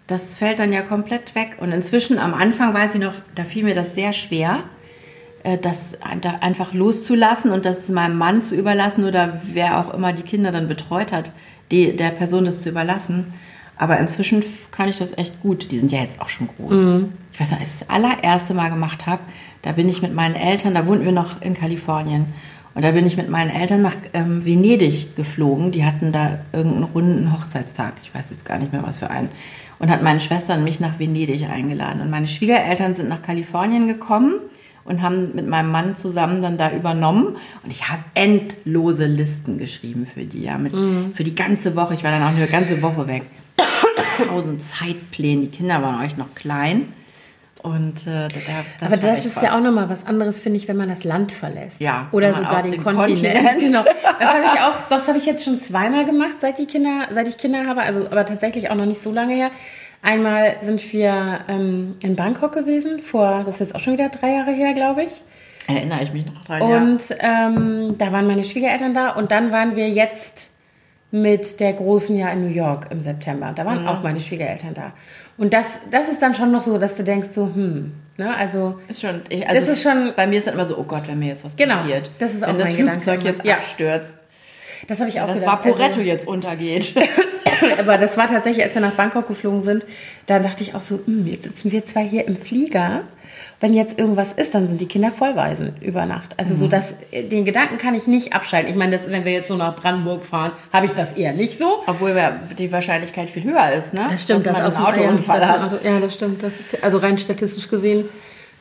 Das 0.08 0.34
fällt 0.34 0.58
dann 0.58 0.72
ja 0.72 0.82
komplett 0.82 1.37
weg. 1.37 1.58
Und 1.60 1.70
inzwischen, 1.70 2.18
am 2.18 2.34
Anfang 2.34 2.75
weiß 2.75 2.94
ich 2.96 3.00
noch, 3.00 3.12
da 3.37 3.44
fiel 3.44 3.62
mir 3.62 3.75
das 3.76 3.94
sehr 3.94 4.12
schwer, 4.12 4.64
das 5.57 6.00
ein- 6.02 6.21
da 6.21 6.37
einfach 6.40 6.75
loszulassen 6.75 7.50
und 7.50 7.64
das 7.64 7.88
meinem 7.88 8.17
Mann 8.19 8.43
zu 8.43 8.55
überlassen 8.55 9.05
oder 9.05 9.40
wer 9.52 9.78
auch 9.78 9.95
immer 9.95 10.12
die 10.12 10.23
Kinder 10.23 10.50
dann 10.52 10.69
betreut 10.69 11.12
hat, 11.12 11.33
die, 11.71 11.97
der 11.97 12.11
Person 12.11 12.45
das 12.45 12.62
zu 12.62 12.69
überlassen. 12.71 13.33
Aber 13.76 13.99
inzwischen 13.99 14.43
kann 14.73 14.88
ich 14.88 14.99
das 14.99 15.17
echt 15.17 15.40
gut. 15.40 15.71
Die 15.71 15.78
sind 15.78 15.93
ja 15.93 16.00
jetzt 16.00 16.21
auch 16.21 16.28
schon 16.28 16.49
groß. 16.49 16.78
Ich 17.33 17.40
weiß 17.40 17.52
noch, 17.52 17.61
als 17.61 17.73
ich 17.75 17.78
das 17.81 17.90
allererste 17.90 18.52
Mal 18.55 18.71
gemacht 18.71 19.07
habe, 19.07 19.21
da 19.62 19.73
bin 19.73 19.88
ich 19.88 20.02
mit 20.02 20.12
meinen 20.14 20.35
Eltern, 20.35 20.75
da 20.75 20.87
wohnten 20.87 21.05
wir 21.05 21.12
noch 21.12 21.40
in 21.43 21.55
Kalifornien. 21.55 22.26
Und 22.75 22.83
da 22.85 22.90
bin 22.93 23.07
ich 23.07 23.17
mit 23.17 23.28
meinen 23.28 23.50
Eltern 23.50 23.83
nach 23.83 23.97
ähm, 24.14 24.45
Venedig 24.45 25.14
geflogen. 25.17 25.73
Die 25.73 25.85
hatten 25.85 26.12
da 26.12 26.38
irgendeinen 26.52 26.85
runden 26.85 27.33
Hochzeitstag. 27.33 27.95
Ich 28.02 28.14
weiß 28.14 28.26
jetzt 28.31 28.45
gar 28.45 28.59
nicht 28.59 28.73
mehr, 28.73 28.83
was 28.85 28.99
für 29.00 29.11
einen. 29.11 29.28
Und 29.81 29.90
hat 29.90 30.02
meine 30.02 30.21
Schwester 30.21 30.55
und 30.57 30.64
mich 30.64 30.78
nach 30.81 30.99
Venedig 30.99 31.49
eingeladen. 31.49 32.00
Und 32.00 32.11
meine 32.11 32.26
Schwiegereltern 32.28 32.95
sind 32.97 33.09
nach 33.09 33.23
Kalifornien 33.23 33.87
gekommen 33.88 34.35
und 34.88 35.02
haben 35.02 35.35
mit 35.35 35.47
meinem 35.47 35.71
Mann 35.71 35.95
zusammen 35.97 36.40
dann 36.40 36.57
da 36.57 36.73
übernommen. 36.73 37.37
Und 37.62 37.71
ich 37.71 37.88
habe 37.88 38.02
endlose 38.14 39.07
Listen 39.07 39.59
geschrieben 39.59 40.07
für 40.07 40.25
die, 40.25 40.42
ja, 40.42 40.57
mit, 40.57 40.73
mhm. 40.73 41.12
für 41.12 41.25
die 41.25 41.35
ganze 41.35 41.76
Woche. 41.76 41.95
Ich 41.95 42.04
war 42.04 42.11
dann 42.11 42.23
auch 42.23 42.35
eine 42.35 42.47
ganze 42.47 42.80
Woche 42.80 43.07
weg. 43.07 43.23
Tausend 44.26 44.62
Zeitpläne. 44.62 45.42
Die 45.42 45.49
Kinder 45.49 45.83
waren 45.83 46.04
euch 46.04 46.16
noch 46.16 46.35
klein. 46.35 46.92
Und 47.62 48.07
äh, 48.07 48.28
das 48.28 48.92
Aber 48.92 48.97
das 48.97 49.26
ist 49.26 49.37
was. 49.37 49.42
ja 49.42 49.57
auch 49.57 49.61
nochmal 49.61 49.90
was 49.90 50.07
anderes, 50.07 50.38
finde 50.38 50.59
ich, 50.59 50.68
wenn 50.68 50.76
man 50.76 50.88
das 50.88 51.04
Land 51.04 51.33
verlässt. 51.33 51.80
Ja. 51.80 52.07
Oder 52.12 52.33
sogar 52.33 52.62
den, 52.62 52.73
den 52.73 52.83
Kontinent. 52.83 53.47
Kontinent. 53.47 53.61
Genau. 53.61 53.85
Das 54.18 54.28
habe 54.28 54.45
ich 54.45 54.61
auch, 54.62 54.88
das 54.88 55.09
habe 55.09 55.18
ich 55.18 55.26
jetzt 55.26 55.45
schon 55.45 55.61
zweimal 55.61 56.04
gemacht, 56.04 56.40
seit 56.40 56.59
die 56.59 56.66
Kinder, 56.66 57.09
seit 57.12 57.28
ich 57.28 57.37
Kinder 57.37 57.66
habe. 57.66 57.83
Also, 57.83 58.07
aber 58.07 58.25
tatsächlich 58.25 58.71
auch 58.71 58.76
noch 58.76 58.87
nicht 58.87 59.02
so 59.02 59.12
lange 59.12 59.35
her. 59.35 59.50
Einmal 60.02 60.57
sind 60.61 60.93
wir 60.93 61.40
ähm, 61.49 61.97
in 62.00 62.14
Bangkok 62.14 62.52
gewesen, 62.52 63.00
vor, 63.00 63.43
das 63.45 63.57
ist 63.57 63.61
jetzt 63.61 63.75
auch 63.75 63.81
schon 63.81 63.95
wieder 63.95 64.09
drei 64.09 64.33
Jahre 64.33 64.52
her, 64.52 64.73
glaube 64.75 65.05
ich. 65.05 65.23
Erinnere 65.67 66.02
ich 66.02 66.12
mich 66.12 66.25
noch 66.25 66.45
dran. 66.45 66.62
Und 66.62 67.02
ähm, 67.19 67.97
da 67.99 68.12
waren 68.12 68.26
meine 68.26 68.45
Schwiegereltern 68.45 68.95
da 68.95 69.11
und 69.11 69.31
dann 69.31 69.52
waren 69.52 69.76
wir 69.76 69.88
jetzt 69.88 70.52
mit 71.11 71.61
der 71.61 71.73
Großen 71.73 72.17
ja 72.17 72.31
in 72.31 72.47
New 72.47 72.55
York 72.55 72.88
im 72.90 73.02
September. 73.02 73.52
Da 73.55 73.64
waren 73.64 73.83
mhm. 73.83 73.88
auch 73.88 74.02
meine 74.02 74.21
Schwiegereltern 74.21 74.75
da. 74.75 74.93
Und 75.37 75.52
das, 75.52 75.78
das 75.90 76.09
ist 76.09 76.21
dann 76.21 76.35
schon 76.35 76.52
noch 76.52 76.62
so, 76.62 76.78
dass 76.78 76.97
du 76.97 77.05
denkst 77.05 77.28
so, 77.33 77.47
hm, 77.47 77.93
ne, 78.19 78.37
also. 78.37 78.78
Ist 78.88 79.00
schon, 79.00 79.23
ich, 79.28 79.49
also 79.49 79.61
das 79.61 79.69
ist 79.71 79.83
schon. 79.83 80.12
Bei 80.17 80.26
mir 80.26 80.38
ist 80.38 80.47
dann 80.47 80.55
immer 80.55 80.64
so, 80.64 80.76
oh 80.78 80.85
Gott, 80.85 81.07
wenn 81.07 81.19
mir 81.19 81.28
jetzt 81.28 81.45
was 81.45 81.57
genau, 81.57 81.76
passiert. 81.76 82.11
Das 82.19 82.35
ist 82.35 82.45
auch 82.45 82.49
wenn 82.49 82.59
das 82.59 82.73
Flugzeug 82.73 83.25
jetzt 83.25 83.45
ja. 83.45 83.55
abstürzt. 83.55 84.17
Das 84.87 85.00
habe 85.00 85.11
ich 85.11 85.20
auch 85.20 85.26
Das 85.26 85.40
gedacht. 85.40 85.64
Vaporetto 85.64 85.85
also, 85.85 86.00
jetzt 86.00 86.26
untergeht. 86.26 86.94
aber 87.78 87.99
das 87.99 88.16
war 88.16 88.26
tatsächlich, 88.26 88.64
als 88.64 88.75
wir 88.75 88.82
nach 88.82 88.92
Bangkok 88.92 89.26
geflogen 89.26 89.62
sind, 89.62 89.87
da 90.26 90.38
dachte 90.38 90.62
ich 90.62 90.75
auch 90.75 90.82
so, 90.82 91.00
hm, 91.04 91.26
jetzt 91.26 91.44
sitzen 91.44 91.73
wir 91.73 91.85
zwar 91.85 92.02
hier 92.02 92.26
im 92.26 92.37
Flieger. 92.37 93.02
Wenn 93.61 93.75
jetzt 93.75 93.99
irgendwas 93.99 94.35
ist, 94.35 94.54
dann 94.54 94.68
sind 94.68 94.80
die 94.80 94.87
Kinder 94.87 95.11
vollweisen 95.11 95.75
über 95.80 96.06
Nacht. 96.06 96.38
Also 96.38 96.54
mhm. 96.54 96.58
so, 96.58 96.68
dass 96.68 96.94
den 97.12 97.44
Gedanken 97.44 97.76
kann 97.76 97.94
ich 97.94 98.06
nicht 98.06 98.32
abschalten. 98.32 98.70
Ich 98.70 98.76
meine, 98.76 98.92
das, 98.92 99.11
wenn 99.11 99.25
wir 99.25 99.32
jetzt 99.32 99.49
so 99.49 99.56
nach 99.56 99.75
Brandenburg 99.75 100.25
fahren, 100.25 100.52
habe 100.73 100.87
ich 100.87 100.92
das 100.92 101.14
eher 101.14 101.32
nicht 101.32 101.58
so. 101.58 101.82
Obwohl 101.87 102.14
die 102.56 102.70
Wahrscheinlichkeit 102.70 103.30
viel 103.30 103.44
höher 103.44 103.73
ist, 103.73 103.94
ne? 103.94 104.06
Das 104.08 104.23
stimmt, 104.23 104.47
dass, 104.47 104.58
dass 104.58 104.75
man 104.75 104.87
einen 104.87 105.00
Autounfall 105.00 105.40
ja, 105.40 105.49
hat. 105.49 105.64
Auto, 105.64 105.76
ja, 105.85 105.99
das 105.99 106.14
stimmt. 106.14 106.42
Das 106.42 106.61
ist, 106.61 106.85
also 106.85 106.99
rein 106.99 107.18
statistisch 107.18 107.68
gesehen 107.68 108.04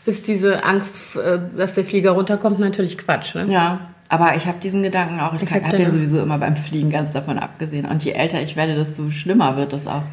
ist 0.08 0.28
diese 0.28 0.64
Angst, 0.64 0.96
äh, 1.16 1.38
dass 1.56 1.74
der 1.74 1.86
Flieger 1.86 2.12
runterkommt, 2.12 2.60
natürlich 2.60 2.98
Quatsch. 2.98 3.36
Ne? 3.36 3.46
Ja. 3.50 3.80
Aber 4.10 4.36
ich 4.36 4.48
habe 4.48 4.58
diesen 4.60 4.84
Gedanken 4.84 5.20
auch, 5.20 5.34
ich, 5.34 5.44
ich 5.44 5.52
habe 5.52 5.76
den 5.76 5.90
sowieso 5.90 6.22
immer 6.22 6.38
beim 6.38 6.56
Fliegen 6.56 6.90
ganz 6.90 7.12
davon 7.12 7.40
abgesehen. 7.40 7.86
Und 7.86 8.04
je 8.04 8.12
älter 8.12 8.42
ich 8.42 8.56
werde, 8.56 8.76
desto 8.76 9.10
schlimmer 9.12 9.58
wird 9.58 9.74
das 9.74 9.88
auch. 9.88 10.04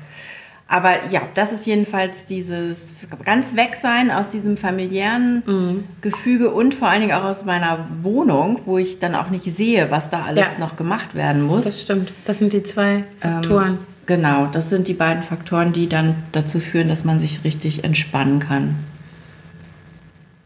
Aber 0.67 0.93
ja, 1.11 1.21
das 1.35 1.53
ist 1.53 1.67
jedenfalls 1.67 2.25
dieses 2.25 2.95
ganz 3.25 3.55
weg 3.55 3.77
sein 3.81 4.11
aus 4.11 4.31
diesem 4.31 4.57
familiären 4.57 5.43
mhm. 5.47 5.85
Gefüge 6.01 6.51
und 6.51 6.75
vor 6.75 6.89
allen 6.89 7.03
Dingen 7.03 7.13
auch 7.13 7.25
aus 7.25 7.45
meiner 7.45 7.87
Wohnung, 8.03 8.61
wo 8.65 8.79
ich 8.79 8.99
dann 8.99 9.15
auch 9.15 9.29
nicht 9.29 9.45
sehe, 9.45 9.91
was 9.91 10.09
da 10.09 10.23
alles 10.23 10.47
ja. 10.55 10.59
noch 10.59 10.77
gemacht 10.77 11.15
werden 11.15 11.43
muss. 11.43 11.65
Das 11.65 11.83
stimmt. 11.83 12.13
Das 12.25 12.39
sind 12.39 12.55
die 12.55 12.63
zwei 12.63 13.05
Faktoren. 13.19 13.73
Ähm, 13.73 13.79
genau, 14.07 14.47
das 14.47 14.71
sind 14.71 14.89
die 14.89 14.95
beiden 14.95 15.23
Faktoren, 15.23 15.75
die 15.75 15.87
dann 15.87 16.17
dazu 16.33 16.61
führen, 16.61 16.89
dass 16.89 17.05
man 17.05 17.21
sich 17.21 17.45
richtig 17.45 17.85
entspannen 17.85 18.41
kann. 18.41 18.77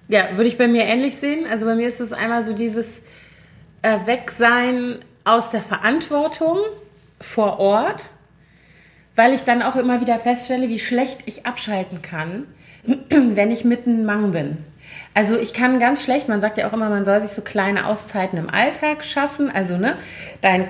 Ja, 0.09 0.31
würde 0.33 0.49
ich 0.49 0.59
bei 0.59 0.67
mir 0.67 0.85
ähnlich 0.85 1.17
sehen. 1.17 1.45
Also 1.49 1.64
bei 1.64 1.76
mir 1.76 1.87
ist 1.87 2.00
es 2.00 2.12
einmal 2.12 2.45
so 2.45 2.55
dieses, 2.55 3.02
äh, 3.83 4.07
weg 4.07 4.31
sein 4.31 4.99
aus 5.25 5.51
der 5.51 5.63
Verantwortung 5.63 6.59
vor 7.21 7.59
Ort, 7.59 8.09
weil 9.17 9.35
ich 9.35 9.43
dann 9.43 9.63
auch 9.63 9.77
immer 9.77 10.01
wieder 10.01 10.19
feststelle, 10.19 10.69
wie 10.69 10.79
schlecht 10.79 11.21
ich 11.27 11.47
abschalten 11.47 12.03
kann, 12.03 12.47
wenn 13.11 13.51
ich 13.51 13.65
mitten 13.65 14.05
Mang 14.05 14.33
bin. 14.33 14.59
Also 15.15 15.37
ich 15.37 15.53
kann 15.53 15.81
ganz 15.81 16.03
schlecht, 16.03 16.29
man 16.29 16.41
sagt 16.41 16.59
ja 16.59 16.69
auch 16.69 16.73
immer, 16.73 16.89
man 16.89 17.05
soll 17.05 17.21
sich 17.23 17.33
so 17.33 17.43
kleine 17.43 17.87
Auszeiten 17.87 18.39
im 18.39 18.49
Alltag 18.49 19.05
schaffen. 19.05 19.51
Also 19.51 19.77
ne, 19.77 19.97
dein 20.41 20.69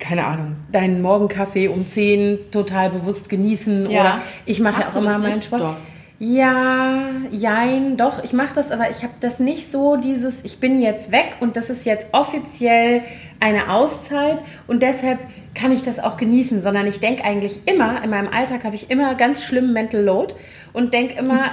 keine 0.00 0.26
Ahnung, 0.26 0.56
deinen 0.70 1.00
Morgenkaffee 1.00 1.68
um 1.68 1.86
10 1.86 2.50
total 2.50 2.90
bewusst 2.90 3.28
genießen. 3.28 3.88
Ja. 3.90 4.00
Oder 4.00 4.22
ich 4.44 4.60
mache 4.60 4.82
ja 4.82 4.88
auch 4.88 4.96
immer 4.96 5.18
meinen 5.18 5.40
Sport. 5.40 5.62
Doch. 5.62 5.76
Ja, 6.20 7.10
jein, 7.32 7.96
doch, 7.96 8.22
ich 8.22 8.32
mache 8.32 8.54
das, 8.54 8.70
aber 8.70 8.88
ich 8.88 9.02
habe 9.02 9.14
das 9.18 9.40
nicht 9.40 9.68
so 9.68 9.96
dieses, 9.96 10.44
ich 10.44 10.60
bin 10.60 10.80
jetzt 10.80 11.10
weg 11.10 11.36
und 11.40 11.56
das 11.56 11.70
ist 11.70 11.84
jetzt 11.84 12.08
offiziell 12.12 13.02
eine 13.40 13.68
Auszeit 13.68 14.38
und 14.68 14.80
deshalb 14.80 15.18
kann 15.56 15.72
ich 15.72 15.82
das 15.82 15.98
auch 15.98 16.16
genießen, 16.16 16.62
sondern 16.62 16.86
ich 16.86 17.00
denke 17.00 17.24
eigentlich 17.24 17.66
immer, 17.66 18.02
in 18.02 18.10
meinem 18.10 18.28
Alltag 18.28 18.64
habe 18.64 18.76
ich 18.76 18.90
immer 18.90 19.16
ganz 19.16 19.44
schlimm 19.44 19.72
Mental 19.72 20.02
Load 20.02 20.34
und 20.72 20.94
denke 20.94 21.18
immer, 21.18 21.50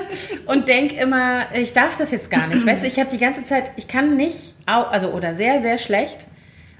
und 0.46 0.68
denke 0.68 0.94
immer, 0.94 1.46
ich 1.52 1.72
darf 1.72 1.96
das 1.96 2.12
jetzt 2.12 2.30
gar 2.30 2.46
nicht. 2.46 2.64
Weißt 2.64 2.84
du, 2.84 2.86
ich 2.86 3.00
habe 3.00 3.10
die 3.10 3.18
ganze 3.18 3.42
Zeit, 3.42 3.72
ich 3.76 3.88
kann 3.88 4.16
nicht, 4.16 4.54
also 4.66 5.08
oder 5.08 5.34
sehr, 5.34 5.60
sehr 5.60 5.76
schlecht 5.76 6.28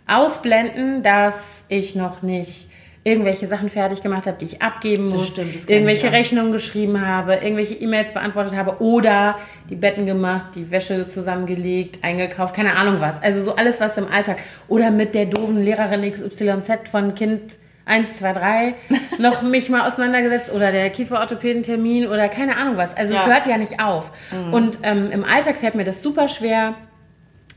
ausblenden, 0.06 1.02
dass 1.02 1.64
ich 1.68 1.94
noch 1.94 2.22
nicht 2.22 2.68
irgendwelche 3.04 3.46
Sachen 3.46 3.68
fertig 3.68 4.02
gemacht 4.02 4.26
habe, 4.26 4.38
die 4.38 4.46
ich 4.46 4.62
abgeben 4.62 5.08
muss, 5.08 5.28
stimmt, 5.28 5.54
irgendwelche 5.68 6.10
Rechnungen 6.10 6.52
geschrieben 6.52 7.06
habe, 7.06 7.34
irgendwelche 7.34 7.74
E-Mails 7.74 8.14
beantwortet 8.14 8.56
habe 8.56 8.82
oder 8.82 9.38
die 9.68 9.76
Betten 9.76 10.06
gemacht, 10.06 10.54
die 10.54 10.70
Wäsche 10.70 11.06
zusammengelegt, 11.06 11.98
eingekauft, 12.02 12.54
keine 12.54 12.76
Ahnung 12.76 13.00
was. 13.00 13.22
Also 13.22 13.42
so 13.42 13.56
alles, 13.56 13.78
was 13.78 13.98
im 13.98 14.10
Alltag. 14.10 14.38
Oder 14.68 14.90
mit 14.90 15.14
der 15.14 15.26
doofen 15.26 15.62
Lehrerin 15.62 16.10
XYZ 16.10 16.88
von 16.90 17.14
Kind 17.14 17.58
1, 17.84 18.16
2, 18.16 18.32
3 18.32 18.74
noch 19.18 19.42
mich 19.42 19.68
mal 19.68 19.86
auseinandergesetzt 19.86 20.50
oder 20.54 20.72
der 20.72 20.88
Kieferorthopädentermin 20.88 22.06
oder 22.06 22.30
keine 22.30 22.56
Ahnung 22.56 22.78
was. 22.78 22.96
Also 22.96 23.12
ja. 23.12 23.20
es 23.20 23.26
hört 23.26 23.46
ja 23.46 23.58
nicht 23.58 23.80
auf. 23.82 24.12
Mhm. 24.32 24.54
Und 24.54 24.78
ähm, 24.82 25.10
im 25.10 25.24
Alltag 25.24 25.58
fällt 25.58 25.74
mir 25.74 25.84
das 25.84 26.00
super 26.00 26.28
schwer, 26.28 26.74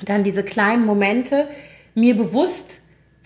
dann 0.03 0.23
diese 0.23 0.43
kleinen 0.43 0.85
Momente 0.85 1.47
mir 1.95 2.15
bewusst 2.15 2.76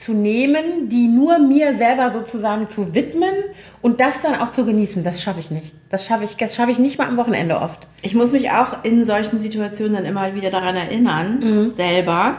zu 0.01 0.13
nehmen, 0.13 0.89
die 0.89 1.07
nur 1.07 1.37
mir 1.37 1.77
selber 1.77 2.11
sozusagen 2.11 2.67
zu 2.67 2.95
widmen 2.95 3.33
und 3.81 4.01
das 4.01 4.23
dann 4.23 4.35
auch 4.35 4.51
zu 4.51 4.65
genießen. 4.65 5.03
Das 5.03 5.21
schaffe 5.21 5.39
ich 5.39 5.51
nicht. 5.51 5.73
Das 5.89 6.05
schaffe 6.05 6.23
ich, 6.23 6.37
das 6.37 6.55
schaffe 6.55 6.71
ich 6.71 6.79
nicht 6.79 6.97
mal 6.97 7.07
am 7.07 7.17
Wochenende 7.17 7.59
oft. 7.59 7.87
Ich 8.01 8.15
muss 8.15 8.31
mich 8.31 8.49
auch 8.49 8.83
in 8.83 9.05
solchen 9.05 9.39
Situationen 9.39 9.93
dann 9.93 10.05
immer 10.05 10.33
wieder 10.33 10.49
daran 10.49 10.75
erinnern, 10.75 11.39
mhm. 11.39 11.71
selber, 11.71 12.37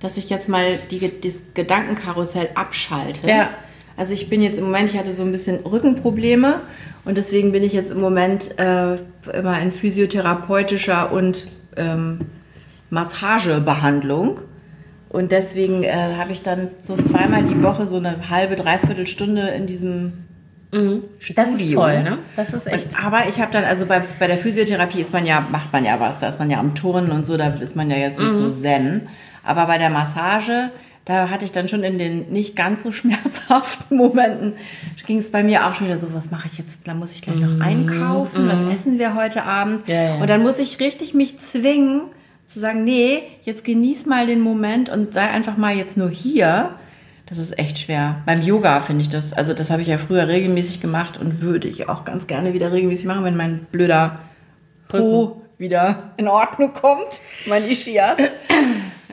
dass 0.00 0.16
ich 0.16 0.28
jetzt 0.28 0.48
mal 0.48 0.78
die, 0.90 1.20
das 1.20 1.42
Gedankenkarussell 1.54 2.48
abschalte. 2.56 3.28
Ja. 3.28 3.50
Also 3.96 4.12
ich 4.12 4.28
bin 4.28 4.42
jetzt 4.42 4.58
im 4.58 4.64
Moment, 4.64 4.90
ich 4.90 4.98
hatte 4.98 5.12
so 5.12 5.22
ein 5.22 5.30
bisschen 5.30 5.60
Rückenprobleme 5.60 6.56
und 7.04 7.16
deswegen 7.16 7.52
bin 7.52 7.62
ich 7.62 7.72
jetzt 7.72 7.92
im 7.92 8.00
Moment 8.00 8.58
äh, 8.58 8.96
immer 9.32 9.60
in 9.60 9.70
physiotherapeutischer 9.70 11.12
und 11.12 11.46
ähm, 11.76 12.22
Massagebehandlung. 12.90 14.40
Und 15.14 15.30
deswegen 15.30 15.84
äh, 15.84 16.16
habe 16.18 16.32
ich 16.32 16.42
dann 16.42 16.70
so 16.80 16.96
zweimal 16.96 17.44
die 17.44 17.62
Woche 17.62 17.86
so 17.86 17.98
eine 17.98 18.30
halbe, 18.30 18.56
dreiviertel 18.56 19.06
Stunde 19.06 19.42
in 19.42 19.68
diesem 19.68 20.24
mhm. 20.72 21.04
Das 21.36 21.50
ist 21.50 21.72
toll, 21.72 22.02
ne? 22.02 22.18
Das 22.34 22.52
ist 22.52 22.66
echt. 22.66 22.86
Und, 22.86 23.06
aber 23.06 23.28
ich 23.28 23.40
habe 23.40 23.52
dann, 23.52 23.62
also 23.62 23.86
bei, 23.86 24.02
bei 24.18 24.26
der 24.26 24.38
Physiotherapie 24.38 25.00
ist 25.00 25.12
man 25.12 25.24
ja, 25.24 25.46
macht 25.52 25.72
man 25.72 25.84
ja 25.84 26.00
was. 26.00 26.18
Da 26.18 26.26
ist 26.26 26.40
man 26.40 26.50
ja 26.50 26.58
am 26.58 26.74
Turnen 26.74 27.12
und 27.12 27.24
so, 27.24 27.36
da 27.36 27.46
ist 27.50 27.76
man 27.76 27.90
ja 27.90 27.96
jetzt 27.96 28.18
nicht 28.18 28.32
mhm. 28.32 28.38
so 28.38 28.50
zen. 28.50 29.02
Aber 29.44 29.66
bei 29.66 29.78
der 29.78 29.88
Massage, 29.88 30.72
da 31.04 31.30
hatte 31.30 31.44
ich 31.44 31.52
dann 31.52 31.68
schon 31.68 31.84
in 31.84 31.96
den 31.96 32.32
nicht 32.32 32.56
ganz 32.56 32.82
so 32.82 32.90
schmerzhaften 32.92 33.96
Momenten, 33.96 34.54
ging 35.06 35.18
es 35.18 35.30
bei 35.30 35.44
mir 35.44 35.68
auch 35.68 35.76
schon 35.76 35.86
wieder 35.86 35.96
so, 35.96 36.12
was 36.12 36.32
mache 36.32 36.48
ich 36.48 36.58
jetzt? 36.58 36.88
Da 36.88 36.94
muss 36.94 37.12
ich 37.12 37.22
gleich 37.22 37.38
noch 37.38 37.54
mhm. 37.54 37.62
einkaufen, 37.62 38.48
was 38.48 38.62
mhm. 38.62 38.70
essen 38.72 38.98
wir 38.98 39.14
heute 39.14 39.44
Abend? 39.44 39.88
Ja, 39.88 40.02
ja. 40.02 40.14
Und 40.16 40.28
dann 40.28 40.42
muss 40.42 40.58
ich 40.58 40.80
richtig 40.80 41.14
mich 41.14 41.38
zwingen, 41.38 42.06
zu 42.46 42.60
sagen, 42.60 42.84
nee, 42.84 43.22
jetzt 43.42 43.64
genieß 43.64 44.06
mal 44.06 44.26
den 44.26 44.40
Moment 44.40 44.88
und 44.88 45.14
sei 45.14 45.22
einfach 45.22 45.56
mal 45.56 45.74
jetzt 45.74 45.96
nur 45.96 46.10
hier. 46.10 46.70
Das 47.26 47.38
ist 47.38 47.58
echt 47.58 47.78
schwer. 47.78 48.22
Beim 48.26 48.42
Yoga 48.42 48.80
finde 48.80 49.02
ich 49.02 49.08
das, 49.08 49.32
also 49.32 49.54
das 49.54 49.70
habe 49.70 49.80
ich 49.80 49.88
ja 49.88 49.98
früher 49.98 50.28
regelmäßig 50.28 50.80
gemacht 50.80 51.18
und 51.18 51.40
würde 51.40 51.68
ich 51.68 51.88
auch 51.88 52.04
ganz 52.04 52.26
gerne 52.26 52.52
wieder 52.52 52.70
regelmäßig 52.70 53.06
machen, 53.06 53.24
wenn 53.24 53.36
mein 53.36 53.66
blöder 53.72 54.20
Po 54.88 55.42
wieder 55.56 56.12
in 56.16 56.28
Ordnung 56.28 56.72
kommt, 56.72 57.20
mein 57.46 57.64
Ischias. 57.68 58.18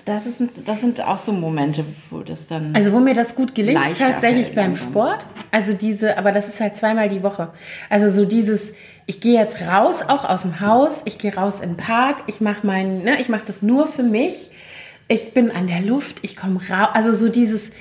Das, 0.05 0.25
ist, 0.25 0.41
das 0.65 0.81
sind 0.81 0.99
auch 1.01 1.19
so 1.19 1.31
Momente, 1.31 1.85
wo 2.09 2.21
das 2.21 2.47
dann. 2.47 2.75
Also, 2.75 2.91
wo 2.91 2.99
mir 2.99 3.13
das 3.13 3.35
gut 3.35 3.53
gelingt, 3.53 3.79
tatsächlich 3.99 4.55
beim 4.55 4.75
Sport. 4.75 5.27
Also, 5.51 5.73
diese, 5.73 6.17
aber 6.17 6.31
das 6.31 6.47
ist 6.47 6.59
halt 6.59 6.75
zweimal 6.75 7.07
die 7.07 7.21
Woche. 7.21 7.49
Also, 7.89 8.09
so 8.09 8.25
dieses, 8.25 8.73
ich 9.05 9.21
gehe 9.21 9.39
jetzt 9.39 9.61
raus, 9.61 10.01
auch 10.07 10.25
aus 10.25 10.43
dem 10.43 10.59
Haus, 10.59 11.01
ich 11.05 11.17
gehe 11.17 11.35
raus 11.35 11.59
in 11.59 11.71
den 11.71 11.77
Park, 11.77 12.23
ich 12.27 12.41
mache 12.41 12.65
mein, 12.65 13.03
ne, 13.03 13.19
ich 13.19 13.29
mache 13.29 13.45
das 13.45 13.61
nur 13.61 13.87
für 13.87 14.03
mich. 14.03 14.49
Ich 15.07 15.33
bin 15.33 15.51
an 15.51 15.67
der 15.67 15.81
Luft, 15.81 16.19
ich 16.21 16.37
komme 16.37 16.59
raus, 16.69 16.89
also 16.93 17.13
so 17.13 17.27
dieses 17.27 17.71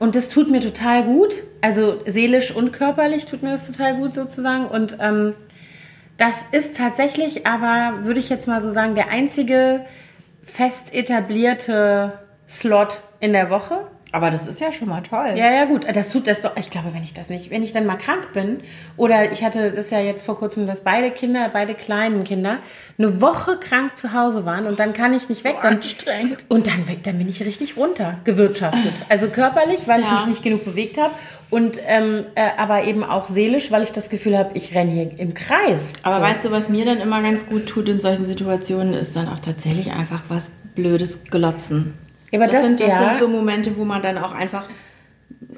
und 0.00 0.16
das 0.16 0.30
tut 0.30 0.50
mir 0.50 0.60
total 0.60 1.04
gut, 1.04 1.34
also 1.60 2.00
seelisch 2.06 2.56
und 2.56 2.72
körperlich 2.72 3.26
tut 3.26 3.42
mir 3.42 3.50
das 3.50 3.70
total 3.70 3.96
gut 3.96 4.14
sozusagen. 4.14 4.64
Und 4.64 4.96
ähm, 4.98 5.34
das 6.16 6.46
ist 6.52 6.78
tatsächlich 6.78 7.46
aber, 7.46 8.02
würde 8.04 8.18
ich 8.18 8.30
jetzt 8.30 8.48
mal 8.48 8.62
so 8.62 8.70
sagen, 8.70 8.94
der 8.94 9.10
einzige 9.10 9.84
fest 10.42 10.94
etablierte 10.94 12.18
Slot 12.48 13.00
in 13.20 13.34
der 13.34 13.50
Woche. 13.50 13.86
Aber 14.12 14.30
das 14.30 14.46
ist 14.46 14.60
ja 14.60 14.72
schon 14.72 14.88
mal 14.88 15.02
toll. 15.02 15.34
Ja, 15.36 15.52
ja, 15.52 15.64
gut. 15.66 15.86
Das 15.94 16.08
tut 16.10 16.26
das. 16.26 16.38
Ich 16.56 16.70
glaube, 16.70 16.92
wenn 16.92 17.02
ich 17.02 17.14
das 17.14 17.28
nicht, 17.28 17.50
wenn 17.50 17.62
ich 17.62 17.72
dann 17.72 17.86
mal 17.86 17.96
krank 17.96 18.32
bin 18.32 18.60
oder 18.96 19.30
ich 19.30 19.44
hatte 19.44 19.70
das 19.70 19.90
ja 19.90 20.00
jetzt 20.00 20.24
vor 20.24 20.36
kurzem, 20.36 20.66
dass 20.66 20.80
beide 20.82 21.10
Kinder, 21.10 21.50
beide 21.52 21.74
kleinen 21.74 22.24
Kinder 22.24 22.58
eine 22.98 23.20
Woche 23.20 23.56
krank 23.58 23.96
zu 23.96 24.12
Hause 24.12 24.44
waren 24.44 24.66
und 24.66 24.78
dann 24.78 24.92
kann 24.92 25.14
ich 25.14 25.28
nicht 25.28 25.44
weg. 25.44 25.56
Dann, 25.62 25.74
anstrengend. 25.76 26.44
Und 26.48 26.66
dann, 26.66 26.84
dann 27.04 27.18
bin 27.18 27.28
ich 27.28 27.42
richtig 27.44 27.76
runter 27.76 28.18
gewirtschaftet. 28.24 28.92
Also 29.08 29.28
körperlich, 29.28 29.86
weil 29.86 30.00
ich 30.00 30.06
Ja. 30.06 30.14
mich 30.16 30.26
nicht 30.26 30.42
genug 30.42 30.64
bewegt 30.64 30.98
habe 30.98 31.14
und 31.50 31.78
ähm, 31.86 32.24
äh, 32.34 32.48
aber 32.56 32.84
eben 32.84 33.04
auch 33.04 33.28
seelisch, 33.28 33.70
weil 33.70 33.82
ich 33.82 33.92
das 33.92 34.08
Gefühl 34.08 34.36
habe, 34.36 34.50
ich 34.54 34.74
renne 34.74 34.90
hier 34.90 35.18
im 35.18 35.34
Kreis. 35.34 35.92
Aber 36.02 36.16
so. 36.16 36.22
weißt 36.22 36.44
du, 36.46 36.50
was 36.50 36.68
mir 36.68 36.84
dann 36.84 37.00
immer 37.00 37.22
ganz 37.22 37.46
gut 37.48 37.66
tut 37.66 37.88
in 37.88 38.00
solchen 38.00 38.26
Situationen, 38.26 38.94
ist 38.94 39.14
dann 39.16 39.28
auch 39.28 39.40
tatsächlich 39.40 39.92
einfach 39.92 40.22
was 40.28 40.50
Blödes 40.74 41.24
glotzen. 41.24 41.94
Ja, 42.30 42.40
aber 42.40 42.50
das- 42.50 42.62
sind, 42.64 42.80
das 42.80 42.88
ja. 42.88 42.98
sind 43.04 43.16
so 43.18 43.28
Momente, 43.28 43.76
wo 43.76 43.84
man 43.84 44.02
dann 44.02 44.18
auch 44.18 44.32
einfach 44.32 44.68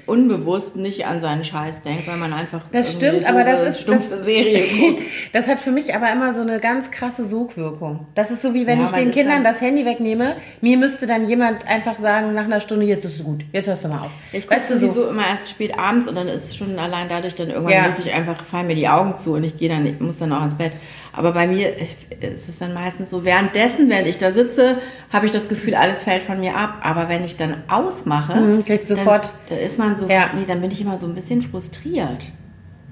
unbewusst 0.07 0.77
nicht 0.77 1.07
an 1.07 1.21
seinen 1.21 1.45
Scheiß 1.45 1.83
denkt, 1.83 2.09
weil 2.09 2.17
man 2.17 2.33
einfach 2.33 2.63
Das 2.73 2.93
stimmt, 2.93 3.25
aber 3.25 3.45
das 3.45 3.63
ist 3.63 3.89
das, 3.89 4.25
Serie 4.25 4.63
guckt. 4.81 5.03
das 5.33 5.49
hat 5.49 5.61
für 5.61 5.71
mich 5.71 5.95
aber 5.95 6.11
immer 6.11 6.35
so 6.35 6.41
eine 6.41 6.59
ganz 6.61 6.91
krasse 6.91 7.25
Sogwirkung. 7.25 8.07
Das 8.15 8.31
ist 8.31 8.43
so 8.43 8.53
wie 8.53 8.67
wenn 8.67 8.81
Ja, 8.81 8.87
ich 8.87 8.93
den 8.93 9.07
das 9.07 9.15
Kindern 9.15 9.45
das 9.45 9.61
Handy 9.61 9.85
wegnehme. 9.85 10.37
Mir 10.61 10.77
müsste 10.77 11.07
dann 11.07 11.29
jemand 11.29 11.67
einfach 11.69 11.99
sagen 12.01 12.35
nach 12.35 12.45
einer 12.45 12.61
Stunde, 12.61 12.85
jetzt 12.85 13.05
ist 13.05 13.17
es 13.21 13.25
gut, 13.25 13.45
jetzt 13.53 13.69
hörst 13.69 13.85
du 13.85 13.89
mal 13.89 14.01
auf. 14.01 14.11
Ich 14.33 14.47
gucke 14.49 14.61
sowieso 14.61 15.05
so? 15.05 15.09
immer 15.11 15.27
erst 15.29 15.49
spät 15.49 15.79
abends 15.79 16.09
und 16.09 16.17
dann 16.17 16.27
ist 16.29 16.57
schon 16.57 16.79
allein 16.79 17.09
dadurch 17.09 17.35
dann 17.37 17.49
irgendwann 17.51 17.73
Ja. 17.73 17.87
muss 17.87 17.99
ich 17.99 18.13
einfach 18.13 18.45
fallen 18.45 18.67
mir 18.67 18.75
die 18.77 18.89
Augen 18.89 19.15
zu 19.17 19.35
und 19.35 19.45
ich 19.45 19.57
gehe 19.57 19.69
dann 19.69 19.97
muss 20.01 20.19
dann 20.19 20.33
auch 20.33 20.43
ins 20.43 20.57
Bett. 20.57 20.73
Aber 21.15 21.33
bei 21.33 21.47
mir 21.47 21.77
ist 21.77 22.49
es 22.49 22.59
dann 22.59 22.73
meistens 22.73 23.11
so 23.11 23.25
währenddessen, 23.25 23.91
während 23.91 24.07
ich 24.07 24.19
da 24.19 24.33
sitze, 24.33 24.79
habe 25.13 25.27
ich 25.27 25.33
das 25.33 25.49
Gefühl, 25.49 25.75
alles 25.75 26.03
fällt 26.05 26.23
von 26.23 26.41
mir 26.41 26.57
ab. 26.57 26.77
Aber 26.83 27.09
wenn 27.09 27.23
ich 27.25 27.37
dann 27.37 27.63
ausmache, 27.69 28.41
Mhm, 28.41 28.65
kriegst 28.65 28.89
du 28.91 28.95
dann, 28.95 29.05
sofort- 29.05 29.33
dann 29.51 29.59
ist 29.59 29.79
man 29.79 29.95
so, 29.97 30.09
Ja. 30.09 30.31
nee, 30.35 30.45
dann 30.47 30.61
bin 30.63 30.71
ich 30.71 30.81
immer 30.81 30.97
so 30.97 31.07
ein 31.07 31.15
bisschen 31.15 31.43
frustriert. 31.43 32.29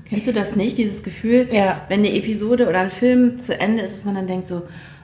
Kennst 0.09 0.27
du 0.27 0.33
das 0.33 0.55
nicht? 0.57 0.77
Dieses 0.77 1.03
Gefühl, 1.03 1.49
Ja. 1.51 1.83
wenn 1.89 2.01
eine 2.01 2.13
Episode 2.15 2.69
oder 2.69 2.81
ein 2.81 2.91
Film 2.91 3.39
zu 3.39 3.59
Ende 3.59 3.83
ist, 3.85 3.97
dass 3.97 4.05
man 4.05 4.17
dann 4.17 4.27
denkt 4.27 4.49
so, 4.49 4.63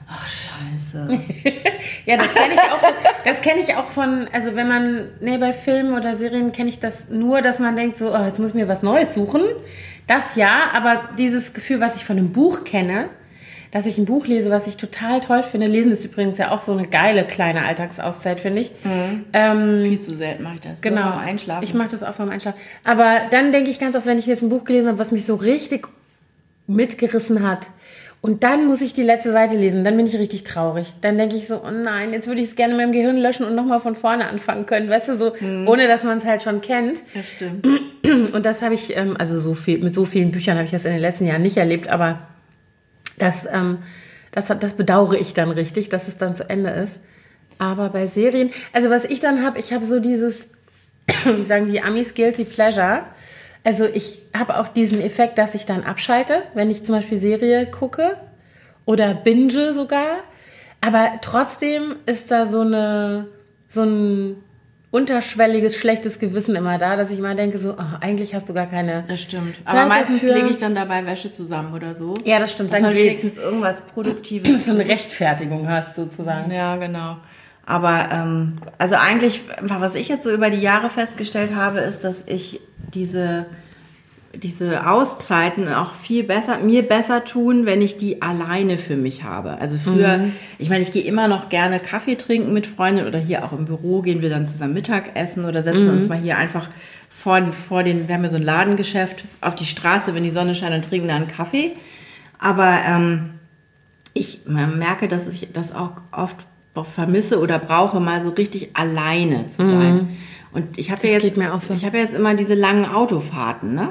ach 0.09 0.27
scheiße. 0.27 1.09
Ja, 2.05 2.15
das 2.17 2.33
kenne 2.33 2.53
ich 2.53 2.59
auch. 2.61 2.79
Von, 2.79 2.93
das 3.25 3.41
kenne 3.41 3.59
ich 3.61 3.75
auch 3.75 3.85
von, 3.85 4.25
also 4.31 4.55
wenn 4.55 4.67
man, 4.67 5.07
nee, 5.19 5.37
bei 5.37 5.51
Filmen 5.53 5.93
oder 5.93 6.15
Serien 6.15 6.51
kenne 6.53 6.69
ich 6.69 6.79
das 6.79 7.09
nur, 7.09 7.41
dass 7.41 7.59
man 7.59 7.75
denkt 7.75 7.97
so, 7.97 8.13
oh, 8.15 8.23
jetzt 8.25 8.39
muss 8.39 8.49
ich 8.51 8.55
mir 8.55 8.67
was 8.69 8.81
Neues 8.83 9.13
suchen. 9.13 9.41
Das 10.07 10.35
ja, 10.35 10.71
aber 10.73 11.09
dieses 11.17 11.53
Gefühl, 11.53 11.79
was 11.79 11.97
ich 11.97 12.05
von 12.05 12.17
einem 12.17 12.31
Buch 12.31 12.63
kenne, 12.63 13.09
dass 13.71 13.85
ich 13.85 13.97
ein 13.97 14.05
Buch 14.05 14.25
lese, 14.25 14.49
was 14.49 14.65
ich 14.65 14.77
total 14.77 15.19
toll 15.19 15.43
finde. 15.43 15.67
Lesen 15.67 15.91
ist 15.91 16.05
übrigens 16.05 16.37
ja 16.37 16.51
auch 16.51 16.61
so 16.61 16.71
eine 16.71 16.87
geile 16.87 17.25
kleine 17.25 17.65
Alltagsauszeit, 17.65 18.39
finde 18.39 18.61
ich. 18.61 18.71
Ähm, 19.33 19.83
Viel 19.83 19.99
zu 19.99 20.15
selten 20.15 20.43
mache 20.43 20.55
ich 20.55 20.61
das. 20.61 20.81
Genau. 20.81 21.01
vorm 21.01 21.19
Einschlafen. 21.19 21.63
Ich 21.63 21.73
mache 21.73 21.89
das 21.89 22.03
auch 22.03 22.13
vorm 22.13 22.29
Einschlafen. 22.29 22.59
Aber 22.85 23.21
dann 23.29 23.51
denke 23.51 23.69
ich 23.69 23.79
ganz 23.79 23.95
oft, 23.95 24.05
wenn 24.05 24.19
ich 24.19 24.25
jetzt 24.25 24.41
ein 24.41 24.49
Buch 24.49 24.63
gelesen 24.63 24.87
habe, 24.87 24.99
was 24.99 25.11
mich 25.11 25.25
so 25.25 25.35
richtig 25.35 25.87
mitgerissen 26.67 27.45
hat. 27.45 27.67
Und 28.21 28.43
dann 28.43 28.65
muss 28.65 28.81
ich 28.81 28.93
die 28.93 29.03
letzte 29.03 29.31
Seite 29.31 29.55
lesen. 29.55 29.83
Dann 29.83 29.95
bin 29.95 30.07
ich 30.07 30.17
richtig 30.17 30.43
traurig. 30.43 30.93
Dann 31.01 31.17
denke 31.17 31.35
ich 31.35 31.47
so, 31.47 31.61
oh 31.63 31.71
nein, 31.71 32.13
jetzt 32.13 32.27
würde 32.27 32.41
ich 32.41 32.49
es 32.49 32.55
gerne 32.55 32.73
in 32.73 32.77
meinem 32.77 32.91
Gehirn 32.91 33.17
löschen 33.17 33.45
und 33.45 33.55
nochmal 33.55 33.79
von 33.79 33.95
vorne 33.95 34.27
anfangen 34.27 34.65
können. 34.65 34.89
Weißt 34.89 35.09
du, 35.09 35.15
so, 35.15 35.33
ohne 35.65 35.87
dass 35.87 36.03
man 36.03 36.17
es 36.17 36.25
halt 36.25 36.41
schon 36.41 36.61
kennt. 36.61 37.01
das 37.13 37.29
stimmt. 37.29 37.67
Und 38.33 38.45
das 38.45 38.61
habe 38.61 38.73
ich, 38.73 38.95
ähm, 38.95 39.15
also 39.17 39.39
so 39.39 39.53
viel, 39.53 39.79
mit 39.79 39.93
so 39.93 40.05
vielen 40.05 40.31
Büchern 40.31 40.55
habe 40.55 40.65
ich 40.65 40.71
das 40.71 40.85
in 40.85 40.93
den 40.93 41.01
letzten 41.01 41.25
Jahren 41.25 41.41
nicht 41.41 41.57
erlebt, 41.57 41.89
aber 41.89 42.19
das, 43.19 43.45
ähm, 43.51 43.79
das, 44.31 44.47
das 44.47 44.73
bedauere 44.73 45.15
ich 45.15 45.33
dann 45.33 45.51
richtig, 45.51 45.89
dass 45.89 46.07
es 46.07 46.17
dann 46.17 46.33
zu 46.33 46.49
Ende 46.49 46.69
ist. 46.69 47.01
Aber 47.57 47.89
bei 47.89 48.07
Serien, 48.07 48.51
also 48.71 48.89
was 48.89 49.05
ich 49.05 49.19
dann 49.19 49.43
habe, 49.43 49.59
ich 49.59 49.73
habe 49.73 49.85
so 49.85 49.99
dieses, 49.99 50.49
wie 51.25 51.45
sagen 51.45 51.67
die 51.67 51.81
Amis, 51.81 52.13
Guilty 52.13 52.45
Pleasure. 52.45 53.01
Also 53.67 53.83
ich 53.83 54.19
habe 54.33 54.59
auch 54.59 54.69
diesen 54.69 55.01
Effekt, 55.01 55.37
dass 55.37 55.53
ich 55.53 55.65
dann 55.65 55.83
abschalte, 55.83 56.41
wenn 56.53 56.69
ich 56.69 56.85
zum 56.85 56.95
Beispiel 56.95 57.17
Serie 57.17 57.65
gucke 57.65 58.15
oder 58.85 59.13
binge 59.13 59.73
sogar. 59.73 60.19
Aber 60.79 61.19
trotzdem 61.21 61.97
ist 62.05 62.31
da 62.31 62.45
so 62.45 62.61
eine, 62.61 63.27
so 63.67 63.83
ein 63.83 64.37
unterschwelliges, 64.89 65.75
schlechtes 65.75 66.17
Gewissen 66.19 66.55
immer 66.55 66.77
da, 66.77 66.95
dass 66.95 67.11
ich 67.11 67.19
immer 67.19 67.35
denke 67.35 67.57
so, 67.57 67.73
oh, 67.73 67.97
eigentlich 67.99 68.33
hast 68.33 68.47
du 68.47 68.53
gar 68.53 68.67
keine 68.67 69.03
Das 69.05 69.19
stimmt. 69.19 69.55
Zeit 69.55 69.65
Aber 69.65 69.85
meistens 69.85 70.21
dafür. 70.21 70.35
lege 70.35 70.49
ich 70.49 70.57
dann 70.59 70.73
dabei 70.73 71.05
Wäsche 71.05 71.33
zusammen 71.33 71.73
oder 71.73 71.93
so. 71.93 72.13
Ja, 72.23 72.39
das 72.39 72.53
stimmt, 72.53 72.71
Dass 72.71 72.79
dann 72.79 72.89
man 72.91 72.95
wenigstens 72.95 73.37
irgendwas 73.37 73.81
Produktives. 73.81 74.65
so 74.65 74.71
eine 74.71 74.87
Rechtfertigung 74.87 75.67
hast 75.67 75.97
sozusagen. 75.97 76.49
ja, 76.53 76.77
genau. 76.77 77.17
Aber 77.67 78.07
ähm, 78.11 78.53
also 78.77 78.95
eigentlich, 78.95 79.41
was 79.61 79.93
ich 79.95 80.07
jetzt 80.07 80.23
so 80.23 80.31
über 80.31 80.49
die 80.49 80.61
Jahre 80.61 80.89
festgestellt 80.89 81.53
habe, 81.53 81.79
ist, 81.79 82.03
dass 82.03 82.23
ich 82.25 82.61
diese 82.93 83.45
diese 84.33 84.87
Auszeiten 84.87 85.71
auch 85.73 85.93
viel 85.93 86.23
besser, 86.23 86.59
mir 86.59 86.87
besser 86.87 87.23
tun, 87.23 87.65
wenn 87.65 87.81
ich 87.81 87.97
die 87.97 88.21
alleine 88.21 88.77
für 88.77 88.95
mich 88.95 89.23
habe. 89.23 89.57
Also 89.59 89.77
früher, 89.77 90.25
ich 90.59 90.69
meine, 90.69 90.83
ich 90.83 90.91
gehe 90.91 91.03
immer 91.03 91.27
noch 91.27 91.49
gerne 91.49 91.79
Kaffee 91.79 92.15
trinken 92.15 92.53
mit 92.53 92.67
Freunden 92.67 93.07
oder 93.07 93.17
hier 93.17 93.43
auch 93.43 93.53
im 93.53 93.65
Büro 93.65 94.01
gehen 94.01 94.21
wir 94.21 94.29
dann 94.29 94.45
zusammen 94.45 94.73
Mittagessen 94.73 95.45
oder 95.45 95.63
setzen 95.63 95.89
uns 95.89 96.07
mal 96.07 96.19
hier 96.19 96.37
einfach 96.37 96.69
vor, 97.09 97.41
vor 97.51 97.83
den, 97.83 98.07
wir 98.07 98.15
haben 98.15 98.23
ja 98.23 98.29
so 98.29 98.35
ein 98.35 98.43
Ladengeschäft 98.43 99.23
auf 99.41 99.55
die 99.55 99.65
Straße, 99.65 100.13
wenn 100.13 100.23
die 100.23 100.29
Sonne 100.29 100.53
scheint 100.53 100.75
und 100.75 100.87
trinken 100.87 101.07
da 101.07 101.15
einen 101.15 101.27
Kaffee. 101.27 101.71
Aber 102.37 102.77
ähm, 102.87 103.31
ich 104.13 104.41
merke, 104.45 105.07
dass 105.07 105.27
ich 105.27 105.49
das 105.53 105.73
auch 105.73 105.93
oft 106.11 106.37
vermisse 106.85 107.39
oder 107.39 107.59
brauche, 107.59 107.99
mal 107.99 108.21
so 108.23 108.31
richtig 108.31 108.75
alleine 108.75 109.49
zu 109.49 109.65
sein. 109.67 110.17
Und 110.51 110.77
ich 110.77 110.91
habe 110.91 111.07
ja 111.07 111.19
jetzt, 111.19 111.35
so. 111.35 111.73
ich 111.73 111.85
habe 111.85 111.97
ja 111.97 112.03
jetzt 112.03 112.15
immer 112.15 112.35
diese 112.35 112.53
langen 112.53 112.85
Autofahrten, 112.85 113.75
ne? 113.75 113.89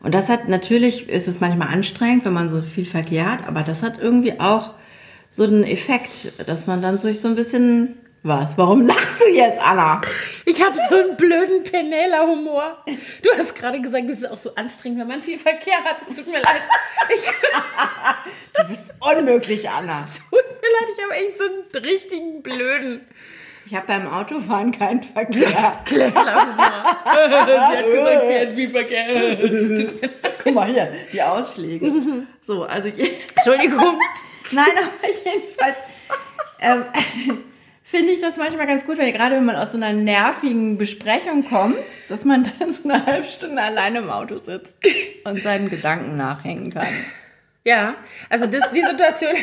Und 0.00 0.14
das 0.14 0.28
hat 0.28 0.48
natürlich 0.48 1.08
ist 1.08 1.26
es 1.26 1.40
manchmal 1.40 1.68
anstrengend, 1.68 2.24
wenn 2.24 2.32
man 2.32 2.48
so 2.48 2.62
viel 2.62 2.84
Verkehr 2.84 3.32
hat, 3.32 3.48
aber 3.48 3.62
das 3.62 3.82
hat 3.82 3.98
irgendwie 3.98 4.38
auch 4.38 4.74
so 5.28 5.42
einen 5.42 5.64
Effekt, 5.64 6.32
dass 6.46 6.66
man 6.66 6.80
dann 6.80 6.98
sich 6.98 7.20
so 7.20 7.28
ein 7.28 7.34
bisschen 7.34 7.96
was? 8.22 8.58
Warum 8.58 8.82
lachst 8.82 9.20
du 9.20 9.28
jetzt, 9.28 9.60
Anna? 9.60 10.00
Ich 10.44 10.62
habe 10.62 10.76
so 10.88 10.96
einen 10.96 11.16
blöden 11.16 11.62
Penela-Humor. 11.62 12.78
Du 13.22 13.30
hast 13.36 13.54
gerade 13.54 13.80
gesagt, 13.80 14.08
das 14.10 14.18
ist 14.18 14.30
auch 14.30 14.38
so 14.38 14.54
anstrengend, 14.54 15.00
wenn 15.00 15.08
man 15.08 15.20
viel 15.20 15.38
Verkehr 15.38 15.82
hat. 15.84 16.02
Es 16.10 16.16
tut 16.16 16.26
mir 16.26 16.40
leid. 16.40 16.62
Du 18.56 18.66
bist 18.66 18.92
unmöglich, 18.98 19.70
Anna. 19.70 20.08
tut 20.30 20.32
mir 20.32 20.40
leid, 20.40 20.88
ich 20.96 21.04
habe 21.04 21.14
echt 21.14 21.38
so 21.38 21.44
einen 21.44 21.84
richtigen 21.84 22.42
blöden 22.42 23.06
Ich 23.66 23.74
habe 23.74 23.86
beim 23.86 24.12
Autofahren 24.12 24.72
keinen 24.72 25.00
Verkehr. 25.04 25.80
Klässler-Humor. 25.84 26.96
sie 27.04 27.76
hat 27.76 27.84
gesagt, 27.86 28.22
sie 28.26 28.40
hat 28.40 28.52
viel 28.52 28.70
Verkehr. 28.70 30.10
Guck 30.42 30.54
mal 30.54 30.66
hier, 30.66 30.92
die 31.12 31.22
Ausschläge. 31.22 31.92
So, 32.42 32.64
also 32.64 32.88
Entschuldigung. 32.88 34.00
Nein, 34.50 34.70
aber 34.76 35.08
jedenfalls 35.24 35.76
ähm, 36.60 36.84
finde 37.90 38.12
ich 38.12 38.20
das 38.20 38.36
manchmal 38.36 38.66
ganz 38.66 38.84
gut, 38.84 38.98
weil 38.98 39.12
gerade 39.12 39.36
wenn 39.36 39.44
man 39.46 39.56
aus 39.56 39.72
so 39.72 39.76
einer 39.78 39.92
nervigen 39.92 40.76
Besprechung 40.76 41.44
kommt, 41.44 41.76
dass 42.08 42.24
man 42.24 42.50
dann 42.58 42.70
so 42.70 42.88
eine 42.88 43.04
halbe 43.06 43.26
Stunde 43.26 43.62
alleine 43.62 44.00
im 44.00 44.10
Auto 44.10 44.36
sitzt 44.36 44.76
und 45.24 45.42
seinen 45.42 45.70
Gedanken 45.70 46.16
nachhängen 46.16 46.70
kann. 46.72 46.88
Ja, 47.64 47.96
also 48.30 48.46
das, 48.46 48.70
die 48.72 48.82
Situation. 48.82 49.34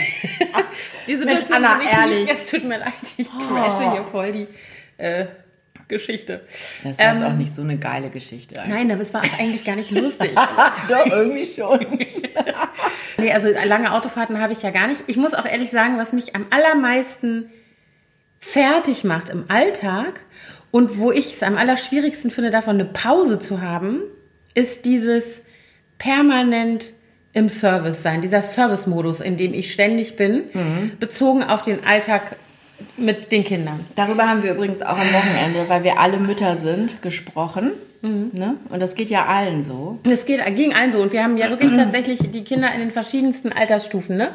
die 1.07 1.15
Situation 1.15 1.55
Anna, 1.57 1.75
für 1.75 1.83
mich 1.83 1.93
ehrlich. 1.93 2.31
Es 2.31 2.49
tut 2.49 2.63
mir 2.63 2.77
leid, 2.79 2.93
ich 3.17 3.27
crashe 3.29 3.91
hier 3.91 4.03
voll 4.03 4.31
die 4.31 4.47
äh, 4.97 5.25
Geschichte. 5.87 6.41
Das 6.83 6.97
war 6.97 7.13
jetzt 7.13 7.21
Ähm, 7.23 7.27
auch 7.31 7.35
nicht 7.35 7.55
so 7.55 7.61
eine 7.61 7.77
geile 7.77 8.09
Geschichte. 8.09 8.59
eigentlich. 8.59 8.73
Nein, 8.75 8.91
aber 8.91 9.01
es 9.01 9.13
war 9.13 9.21
auch 9.21 9.39
eigentlich 9.39 9.63
gar 9.63 9.75
nicht 9.75 9.91
lustig. 9.91 10.31
Doch, 10.35 11.05
irgendwie 11.07 11.45
schon. 11.45 11.79
Nee, 13.17 13.31
also 13.31 13.47
lange 13.49 13.93
Autofahrten 13.93 14.41
habe 14.41 14.51
ich 14.51 14.61
ja 14.61 14.71
gar 14.71 14.87
nicht. 14.87 15.01
Ich 15.07 15.15
muss 15.15 15.33
auch 15.33 15.45
ehrlich 15.45 15.71
sagen, 15.71 15.97
was 15.97 16.11
mich 16.11 16.35
am 16.35 16.45
allermeisten 16.49 17.49
fertig 18.45 19.03
macht 19.03 19.29
im 19.29 19.45
Alltag 19.47 20.21
und 20.71 20.99
wo 20.99 21.11
ich 21.11 21.33
es 21.33 21.43
am 21.43 21.57
allerschwierigsten 21.57 22.31
finde, 22.31 22.51
davon 22.51 22.75
eine 22.75 22.85
Pause 22.85 23.39
zu 23.39 23.61
haben, 23.61 24.01
ist 24.53 24.85
dieses 24.85 25.41
permanent 25.97 26.93
im 27.33 27.49
Service 27.49 28.03
sein, 28.03 28.21
dieser 28.21 28.41
Service-Modus, 28.41 29.19
in 29.19 29.35
dem 29.35 29.53
ich 29.53 29.73
ständig 29.73 30.15
bin, 30.15 30.43
bezogen 30.99 31.43
auf 31.43 31.63
den 31.63 31.83
Alltag 31.85 32.35
mit 32.97 33.31
den 33.31 33.43
Kindern. 33.43 33.85
Darüber 33.95 34.29
haben 34.29 34.43
wir 34.43 34.51
übrigens 34.51 34.81
auch 34.81 34.97
am 34.97 35.11
Wochenende, 35.13 35.67
weil 35.67 35.83
wir 35.83 35.99
alle 35.99 36.17
Mütter 36.17 36.55
sind, 36.55 37.01
gesprochen. 37.01 37.71
Mhm. 38.05 38.31
Ne? 38.33 38.55
Und 38.69 38.81
das 38.81 38.95
geht 38.95 39.09
ja 39.09 39.25
allen 39.25 39.61
so. 39.61 39.99
Es 40.09 40.25
geht 40.25 40.43
ging 40.55 40.73
allen 40.73 40.91
so 40.91 41.01
und 41.01 41.11
wir 41.11 41.23
haben 41.23 41.37
ja 41.37 41.49
wirklich 41.49 41.73
tatsächlich 41.75 42.19
die 42.31 42.43
Kinder 42.43 42.69
in 42.73 42.79
den 42.79 42.91
verschiedensten 42.91 43.51
Altersstufen. 43.51 44.17
Ne? 44.17 44.31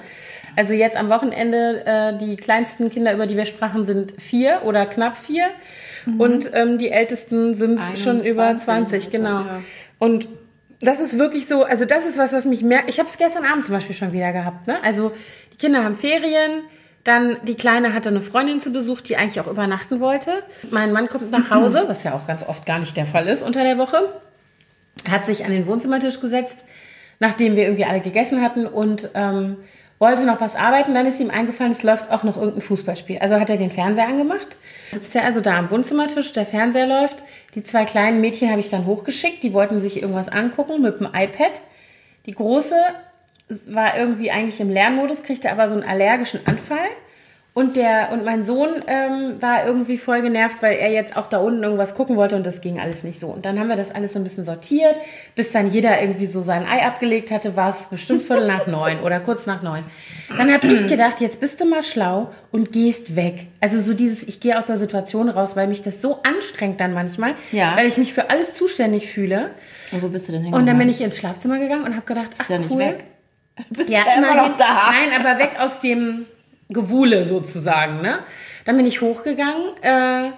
Also 0.57 0.73
jetzt 0.73 0.97
am 0.97 1.09
Wochenende 1.09 1.85
äh, 1.87 2.19
die 2.19 2.37
kleinsten 2.37 2.91
Kinder, 2.91 3.15
über 3.15 3.27
die 3.27 3.37
wir 3.37 3.47
sprachen, 3.47 3.85
sind 3.85 4.15
vier 4.21 4.63
oder 4.65 4.87
knapp 4.87 5.17
vier 5.17 5.47
und 6.19 6.51
ähm, 6.55 6.79
die 6.79 6.91
ältesten 6.91 7.55
sind 7.55 7.83
schon 7.97 8.23
21, 8.23 8.33
über 8.33 8.57
20, 8.57 9.11
genau. 9.11 9.41
ja. 9.41 9.63
Und 9.99 10.29
das 10.81 10.99
ist 10.99 11.19
wirklich 11.19 11.47
so, 11.47 11.65
also 11.65 11.85
das 11.85 12.07
ist 12.07 12.19
was, 12.19 12.33
was 12.33 12.47
mich 12.47 12.63
mehr. 12.63 12.81
Ich 12.87 12.99
habe 12.99 13.09
es 13.09 13.19
gestern 13.19 13.45
Abend 13.45 13.67
zum 13.67 13.75
Beispiel 13.75 13.95
schon 13.95 14.13
wieder 14.13 14.33
gehabt. 14.33 14.67
Ne? 14.67 14.83
Also 14.83 15.13
die 15.53 15.57
Kinder 15.59 15.85
haben 15.85 15.95
Ferien, 15.95 16.63
Dann 17.05 17.39
die 17.45 17.55
Kleine 17.55 17.95
hatte 17.95 18.11
eine 18.11 18.21
Freundin 18.21 18.61
zu 18.61 18.73
Besuch, 18.73 19.01
die 19.01 19.17
eigentlich 19.17 19.41
auch 19.41 19.47
übernachten 19.47 20.01
wollte. 20.01 20.43
Mein 20.71 20.93
Mann 20.93 21.09
kommt 21.09 21.31
nach 21.31 21.51
Hause, 21.51 21.85
was 21.89 22.05
ja 22.05 22.15
auch 22.15 22.27
ganz 22.27 22.47
oft 22.47 22.67
gar 22.67 22.79
nicht 22.79 22.97
der 22.97 23.07
Fall 23.07 23.27
ist 23.27 23.43
unter 23.43 23.65
der 23.65 23.79
Woche, 23.79 24.21
hat 25.09 25.25
sich 25.25 25.45
an 25.45 25.51
den 25.51 25.67
Wohnzimmertisch 25.67 26.21
gesetzt, 26.21 26.65
nachdem 27.19 27.57
wir 27.57 27.65
irgendwie 27.65 27.87
alle 27.87 28.01
gegessen 28.01 28.43
hatten 28.43 28.67
und 28.67 29.11
ähm, 29.15 29.57
wollte 29.99 30.25
noch 30.25 30.41
was 30.41 30.57
arbeiten. 30.57 30.93
Dann 30.93 31.07
ist 31.07 31.21
ihm 31.21 31.31
eingefallen, 31.31 31.73
es 31.73 31.83
läuft 31.83 32.11
auch 32.11 32.23
noch 32.23 32.37
irgendein 32.37 32.63
Fußballspiel. 32.63 33.19
Also 33.19 33.41
hat 33.41 33.49
er 33.49 33.57
den 33.57 33.71
Fernseher 33.71 34.09
angemacht. 34.09 34.57
Sitzt 34.93 35.15
er 35.15 35.25
also 35.25 35.41
da 35.41 35.59
am 35.59 35.71
Wohnzimmertisch, 35.71 36.33
der 36.33 36.47
Fernseher 36.47 36.87
läuft. 36.87 37.23
Die 37.55 37.63
zwei 37.63 37.85
kleinen 37.85 38.21
Mädchen 38.21 38.51
habe 38.51 38.61
ich 38.61 38.69
dann 38.69 38.87
hochgeschickt, 38.87 39.43
die 39.43 39.53
wollten 39.53 39.81
sich 39.81 40.03
irgendwas 40.03 40.29
angucken 40.29 40.83
mit 40.83 41.01
dem 41.01 41.07
iPad. 41.07 41.61
Die 42.27 42.35
große 42.35 42.77
war 43.69 43.97
irgendwie 43.99 44.31
eigentlich 44.31 44.61
im 44.61 44.71
Lernmodus, 44.71 45.23
kriegte 45.23 45.51
aber 45.51 45.69
so 45.69 45.75
einen 45.75 45.85
allergischen 45.85 46.41
Anfall. 46.47 46.89
Und, 47.53 47.75
der, 47.75 48.11
und 48.13 48.25
mein 48.25 48.45
Sohn 48.45 48.69
ähm, 48.87 49.43
war 49.43 49.67
irgendwie 49.67 49.99
voll 49.99 50.23
genervt, 50.23 50.63
weil 50.63 50.75
er 50.79 50.93
jetzt 50.93 51.17
auch 51.17 51.27
da 51.27 51.39
unten 51.39 51.65
irgendwas 51.65 51.97
gucken 51.97 52.15
wollte 52.17 52.37
und 52.37 52.47
das 52.47 52.61
ging 52.61 52.79
alles 52.79 53.03
nicht 53.03 53.19
so. 53.19 53.27
Und 53.27 53.45
dann 53.45 53.59
haben 53.59 53.67
wir 53.69 53.75
das 53.75 53.93
alles 53.93 54.13
so 54.13 54.21
ein 54.21 54.23
bisschen 54.23 54.45
sortiert, 54.45 54.97
bis 55.35 55.51
dann 55.51 55.69
jeder 55.69 56.01
irgendwie 56.01 56.27
so 56.27 56.43
sein 56.43 56.65
Ei 56.65 56.87
abgelegt 56.87 57.33
hatte, 57.33 57.57
war 57.57 57.71
es 57.71 57.89
bestimmt 57.89 58.23
Viertel 58.23 58.47
nach 58.47 58.69
neun 58.69 59.01
oder 59.01 59.19
kurz 59.19 59.47
nach 59.47 59.63
neun. 59.63 59.83
Dann 60.39 60.51
habe 60.53 60.65
ich 60.69 60.87
gedacht, 60.87 61.21
jetzt 61.21 61.41
bist 61.41 61.61
du 61.61 61.65
mal 61.65 61.83
schlau 61.83 62.31
und 62.53 62.71
gehst 62.71 63.17
weg. 63.17 63.49
Also 63.61 63.81
so 63.81 63.95
dieses, 63.95 64.23
ich 64.23 64.39
gehe 64.39 64.57
aus 64.57 64.67
der 64.67 64.77
Situation 64.79 65.29
raus, 65.29 65.57
weil 65.57 65.67
mich 65.67 65.83
das 65.83 66.01
so 66.01 66.21
anstrengt 66.23 66.81
dann 66.81 66.95
manchmal, 66.95 67.35
Ja. 67.51 67.77
weil 67.77 67.89
ich 67.89 67.97
mich 67.97 68.15
für 68.15 68.31
alles 68.31 68.55
zuständig 68.55 69.09
fühle. 69.11 69.51
Und 69.91 70.03
wo 70.05 70.09
bist 70.09 70.29
du 70.29 70.33
denn 70.33 70.43
hingegangen? 70.43 70.63
Und 70.63 70.67
dann 70.69 70.79
bin 70.79 70.89
ich 70.89 71.01
ins 71.01 71.17
Schlafzimmer 71.19 71.59
gegangen 71.59 71.83
und 71.83 71.97
habe 71.97 72.07
gedacht, 72.07 72.29
ach 72.39 72.49
ja 72.49 72.59
nicht 72.59 72.71
cool. 72.71 72.79
weg. 72.79 73.05
Bist 73.71 73.91
Ja, 73.91 74.01
ja, 74.07 74.15
immer 74.17 74.35
noch 74.35 74.57
da. 74.57 74.93
Nein, 74.93 75.19
aber 75.19 75.39
weg 75.39 75.57
aus 75.59 75.81
dem 75.81 76.27
Gewuhle 76.69 77.25
sozusagen. 77.25 78.01
Ne? 78.01 78.21
Dann 78.65 78.77
bin 78.77 78.87
ich 78.87 79.01
hochgegangen, 79.01 79.77
äh, 79.83 80.31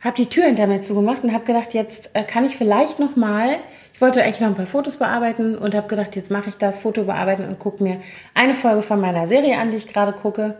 habe 0.00 0.16
die 0.16 0.26
Tür 0.26 0.44
hinter 0.44 0.66
mir 0.66 0.80
zugemacht 0.80 1.24
und 1.24 1.32
habe 1.32 1.44
gedacht, 1.44 1.74
jetzt 1.74 2.10
äh, 2.14 2.22
kann 2.22 2.44
ich 2.44 2.56
vielleicht 2.56 2.98
noch 2.98 3.16
mal. 3.16 3.56
Ich 3.94 4.00
wollte 4.00 4.22
eigentlich 4.22 4.40
noch 4.40 4.48
ein 4.48 4.54
paar 4.54 4.66
Fotos 4.66 4.96
bearbeiten 4.96 5.56
und 5.56 5.74
habe 5.74 5.88
gedacht, 5.88 6.16
jetzt 6.16 6.30
mache 6.30 6.50
ich 6.50 6.56
das 6.56 6.80
Foto 6.80 7.04
bearbeiten 7.04 7.48
und 7.48 7.58
gucke 7.58 7.82
mir 7.82 8.00
eine 8.34 8.54
Folge 8.54 8.82
von 8.82 9.00
meiner 9.00 9.26
Serie 9.26 9.58
an, 9.58 9.70
die 9.70 9.78
ich 9.78 9.88
gerade 9.88 10.12
gucke. 10.12 10.58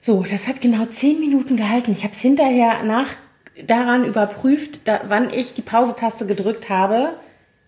So, 0.00 0.22
das 0.22 0.46
hat 0.46 0.60
genau 0.60 0.86
zehn 0.86 1.18
Minuten 1.20 1.56
gehalten. 1.56 1.92
Ich 1.92 2.04
habe 2.04 2.14
es 2.14 2.20
hinterher 2.20 2.84
nach 2.84 3.08
daran 3.66 4.04
überprüft, 4.04 4.86
da, 4.86 5.00
wann 5.08 5.32
ich 5.32 5.54
die 5.54 5.62
Pause-Taste 5.62 6.26
gedrückt 6.26 6.70
habe 6.70 7.14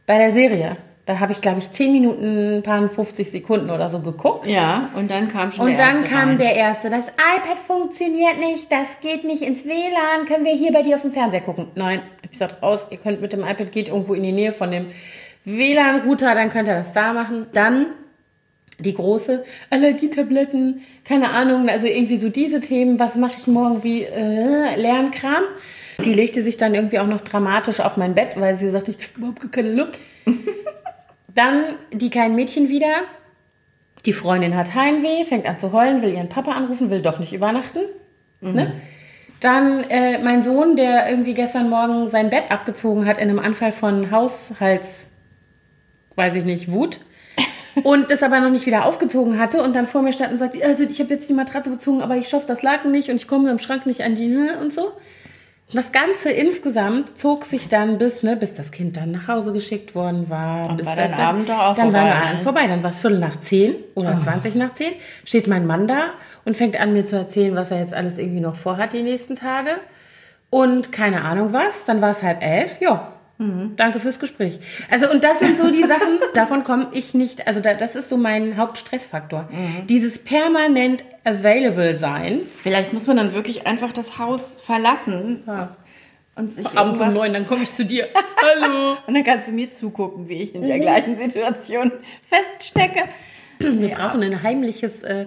bei 0.06 0.18
der 0.18 0.32
Serie. 0.32 0.76
Da 1.04 1.18
habe 1.18 1.32
ich, 1.32 1.40
glaube 1.40 1.58
ich, 1.58 1.68
zehn 1.72 1.92
Minuten, 1.92 2.58
ein 2.58 2.62
paar 2.62 2.88
50 2.88 3.28
Sekunden 3.28 3.70
oder 3.70 3.88
so 3.88 3.98
geguckt. 3.98 4.46
Ja, 4.46 4.88
und 4.94 5.10
dann 5.10 5.26
kam 5.26 5.50
schon 5.50 5.64
Und 5.66 5.76
der 5.76 5.86
dann 5.88 5.96
erste 6.02 6.14
kam 6.14 6.28
rein. 6.28 6.38
der 6.38 6.54
erste. 6.54 6.90
Das 6.90 7.08
iPad 7.08 7.58
funktioniert 7.58 8.38
nicht, 8.38 8.70
das 8.70 9.00
geht 9.00 9.24
nicht 9.24 9.42
ins 9.42 9.64
WLAN. 9.64 10.26
Können 10.28 10.44
wir 10.44 10.54
hier 10.54 10.72
bei 10.72 10.82
dir 10.82 10.94
auf 10.94 11.02
dem 11.02 11.10
Fernseher 11.10 11.40
gucken? 11.40 11.66
Nein, 11.74 12.02
ich 12.22 12.30
gesagt 12.30 12.62
raus. 12.62 12.86
Ihr 12.90 12.98
könnt 12.98 13.20
mit 13.20 13.32
dem 13.32 13.40
iPad 13.40 13.72
geht 13.72 13.88
irgendwo 13.88 14.14
in 14.14 14.22
die 14.22 14.30
Nähe 14.30 14.52
von 14.52 14.70
dem 14.70 14.86
WLAN-Router, 15.44 16.36
dann 16.36 16.50
könnt 16.50 16.68
ihr 16.68 16.74
das 16.78 16.92
da 16.92 17.12
machen. 17.12 17.46
Dann 17.52 17.86
die 18.78 18.94
große 18.94 19.44
Allergietabletten, 19.70 20.82
keine 21.04 21.30
Ahnung, 21.30 21.68
also 21.68 21.88
irgendwie 21.88 22.16
so 22.16 22.28
diese 22.28 22.60
Themen. 22.60 23.00
Was 23.00 23.16
mache 23.16 23.34
ich 23.38 23.46
morgen 23.48 23.82
wie 23.82 24.04
äh, 24.04 24.76
Lernkram? 24.76 25.42
Die 26.04 26.14
legte 26.14 26.42
sich 26.42 26.56
dann 26.56 26.74
irgendwie 26.74 27.00
auch 27.00 27.06
noch 27.06 27.20
dramatisch 27.22 27.80
auf 27.80 27.96
mein 27.96 28.14
Bett, 28.14 28.30
weil 28.36 28.54
sie 28.54 28.70
sagte, 28.70 28.92
ich 28.92 28.98
kriege 28.98 29.18
überhaupt 29.18 29.40
gar 29.40 29.50
keine 29.50 29.72
Luft. 29.72 29.98
Dann 31.34 31.76
die 31.92 32.10
kleinen 32.10 32.34
Mädchen 32.34 32.68
wieder. 32.68 33.02
Die 34.04 34.12
Freundin 34.12 34.56
hat 34.56 34.74
Heimweh, 34.74 35.24
fängt 35.24 35.46
an 35.46 35.58
zu 35.58 35.72
heulen, 35.72 36.02
will 36.02 36.12
ihren 36.12 36.28
Papa 36.28 36.52
anrufen, 36.52 36.90
will 36.90 37.02
doch 37.02 37.18
nicht 37.18 37.32
übernachten. 37.32 37.80
Ne? 38.40 38.72
Dann 39.40 39.84
äh, 39.90 40.18
mein 40.18 40.42
Sohn, 40.42 40.76
der 40.76 41.08
irgendwie 41.08 41.34
gestern 41.34 41.70
Morgen 41.70 42.08
sein 42.08 42.30
Bett 42.30 42.50
abgezogen 42.50 43.06
hat 43.06 43.18
in 43.18 43.28
einem 43.28 43.38
Anfall 43.38 43.72
von 43.72 44.10
Haushalts, 44.10 45.08
weiß 46.16 46.36
ich 46.36 46.44
nicht, 46.44 46.70
Wut. 46.70 47.00
Und 47.82 48.10
das 48.10 48.22
aber 48.22 48.40
noch 48.40 48.50
nicht 48.50 48.66
wieder 48.66 48.84
aufgezogen 48.84 49.38
hatte 49.38 49.62
und 49.62 49.74
dann 49.74 49.86
vor 49.86 50.02
mir 50.02 50.12
stand 50.12 50.30
und 50.30 50.36
sagte, 50.36 50.62
also 50.62 50.84
ich 50.84 51.00
habe 51.00 51.08
jetzt 51.08 51.30
die 51.30 51.34
Matratze 51.34 51.70
bezogen, 51.70 52.02
aber 52.02 52.18
ich 52.18 52.28
schaffe 52.28 52.44
das 52.46 52.60
Laken 52.60 52.90
nicht 52.90 53.08
und 53.08 53.16
ich 53.16 53.26
komme 53.26 53.50
im 53.50 53.58
Schrank 53.58 53.86
nicht 53.86 54.04
an 54.04 54.14
die 54.14 54.36
und 54.60 54.74
so. 54.74 54.92
Das 55.74 55.92
Ganze 55.92 56.30
insgesamt 56.30 57.16
zog 57.16 57.44
sich 57.44 57.68
dann 57.68 57.98
bis, 57.98 58.22
ne, 58.22 58.36
bis 58.36 58.54
das 58.54 58.70
Kind 58.72 58.96
dann 58.96 59.10
nach 59.10 59.28
Hause 59.28 59.52
geschickt 59.52 59.94
worden 59.94 60.28
war. 60.28 60.68
Und 60.68 60.76
bis 60.76 60.86
war 60.86 60.96
das 60.96 61.12
Abend 61.14 61.48
doch 61.48 61.58
auch 61.58 61.74
Dann 61.74 61.92
war 61.92 62.00
vorbei, 62.00 62.06
der 62.06 62.22
Abend 62.22 62.36
ne? 62.38 62.42
vorbei. 62.42 62.66
Dann 62.66 62.82
war 62.82 62.90
es 62.90 62.98
Viertel 62.98 63.18
nach 63.18 63.40
zehn 63.40 63.76
oder 63.94 64.18
20 64.18 64.54
nach 64.56 64.72
zehn. 64.72 64.92
Steht 65.24 65.46
mein 65.46 65.66
Mann 65.66 65.88
da 65.88 66.10
und 66.44 66.56
fängt 66.56 66.78
an, 66.78 66.92
mir 66.92 67.06
zu 67.06 67.16
erzählen, 67.16 67.54
was 67.54 67.70
er 67.70 67.78
jetzt 67.78 67.94
alles 67.94 68.18
irgendwie 68.18 68.40
noch 68.40 68.56
vorhat 68.56 68.92
die 68.92 69.02
nächsten 69.02 69.34
Tage. 69.34 69.76
Und 70.50 70.92
keine 70.92 71.22
Ahnung 71.22 71.52
was. 71.52 71.84
Dann 71.86 72.00
war 72.00 72.10
es 72.10 72.22
halb 72.22 72.42
elf. 72.42 72.80
Ja. 72.80 73.12
Danke 73.76 73.98
fürs 73.98 74.20
Gespräch. 74.20 74.60
Also, 74.88 75.10
und 75.10 75.24
das 75.24 75.40
sind 75.40 75.58
so 75.58 75.68
die 75.70 75.82
Sachen, 75.82 76.20
davon 76.34 76.62
komme 76.62 76.88
ich 76.92 77.12
nicht, 77.12 77.46
also 77.48 77.58
da, 77.58 77.74
das 77.74 77.96
ist 77.96 78.08
so 78.08 78.16
mein 78.16 78.56
Hauptstressfaktor. 78.56 79.48
Dieses 79.88 80.22
permanent 80.22 81.02
available 81.24 81.96
sein. 81.96 82.42
Vielleicht 82.62 82.92
muss 82.92 83.08
man 83.08 83.16
dann 83.16 83.34
wirklich 83.34 83.66
einfach 83.66 83.92
das 83.92 84.18
Haus 84.18 84.60
verlassen 84.60 85.42
und 86.36 86.50
sich 86.50 86.66
Abends 86.78 87.00
um 87.00 87.12
neun, 87.12 87.32
dann 87.32 87.46
komme 87.46 87.64
ich 87.64 87.74
zu 87.74 87.84
dir. 87.84 88.06
Hallo. 88.62 88.96
Und 89.08 89.14
dann 89.14 89.24
kannst 89.24 89.48
du 89.48 89.52
mir 89.52 89.70
zugucken, 89.70 90.28
wie 90.28 90.42
ich 90.42 90.54
in 90.54 90.62
Mhm. 90.62 90.66
der 90.68 90.78
gleichen 90.78 91.16
Situation 91.16 91.90
feststecke. 92.28 93.04
Wir 93.62 93.88
brauchen 93.90 94.22
ein 94.22 94.42
heimliches, 94.42 95.02
äh, 95.02 95.26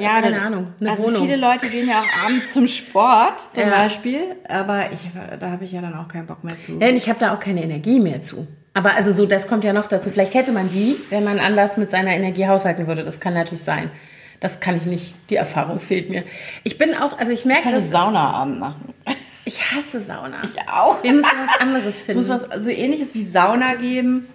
Ja, 0.00 0.20
keine 0.20 0.30
dann- 0.36 0.40
Ahnung, 0.46 0.66
eine 0.80 0.90
also 0.90 1.04
Wohnung. 1.04 1.22
viele 1.22 1.36
Leute 1.36 1.68
gehen 1.68 1.88
ja 1.88 2.00
auch 2.00 2.24
abends 2.26 2.52
zum 2.52 2.66
Sport 2.66 3.40
zum 3.54 3.62
Ja. 3.64 3.70
Beispiel, 3.70 4.20
aber 4.48 4.84
ich, 4.92 5.00
da 5.38 5.50
habe 5.50 5.64
ich 5.64 5.72
ja 5.72 5.80
dann 5.80 5.94
auch 5.94 6.08
keinen 6.08 6.26
Bock 6.26 6.42
mehr 6.44 6.60
zu. 6.60 6.78
Ja, 6.80 6.88
und 6.88 6.96
ich 6.96 7.08
habe 7.08 7.18
da 7.20 7.34
auch 7.34 7.40
keine 7.40 7.62
Energie 7.62 8.00
mehr 8.00 8.22
zu. 8.22 8.46
Aber 8.74 8.94
also 8.94 9.12
so, 9.12 9.26
das 9.26 9.46
kommt 9.48 9.64
ja 9.64 9.72
noch 9.72 9.88
dazu. 9.88 10.10
Vielleicht 10.10 10.34
hätte 10.34 10.52
man 10.52 10.70
die, 10.70 10.96
wenn 11.10 11.24
man 11.24 11.38
anders 11.40 11.76
mit 11.76 11.90
seiner 11.90 12.12
Energie 12.12 12.46
haushalten 12.46 12.86
würde. 12.86 13.02
Das 13.02 13.18
kann 13.20 13.34
natürlich 13.34 13.64
sein. 13.64 13.90
Das 14.38 14.60
kann 14.60 14.76
ich 14.76 14.86
nicht. 14.86 15.14
Die 15.28 15.36
Erfahrung 15.36 15.80
fehlt 15.80 16.08
mir. 16.08 16.22
Ich 16.62 16.78
bin 16.78 16.94
auch, 16.94 17.18
also 17.18 17.32
ich 17.32 17.44
merke, 17.44 17.64
Keine 17.64 17.76
dass 17.76 17.90
Saunaabend 17.90 18.60
machen. 18.60 18.94
ich 19.44 19.60
hasse 19.72 20.00
Sauna. 20.00 20.36
Ich 20.44 20.68
auch. 20.72 21.02
Wir 21.02 21.12
müssen 21.12 21.26
was 21.26 21.60
anderes 21.60 21.86
Es 21.96 22.02
finden. 22.02 22.20
muss 22.20 22.28
was 22.30 22.62
so 22.64 22.70
ähnliches 22.70 23.12
wie 23.14 23.22
Sauna 23.24 23.74
geben, 23.74 24.28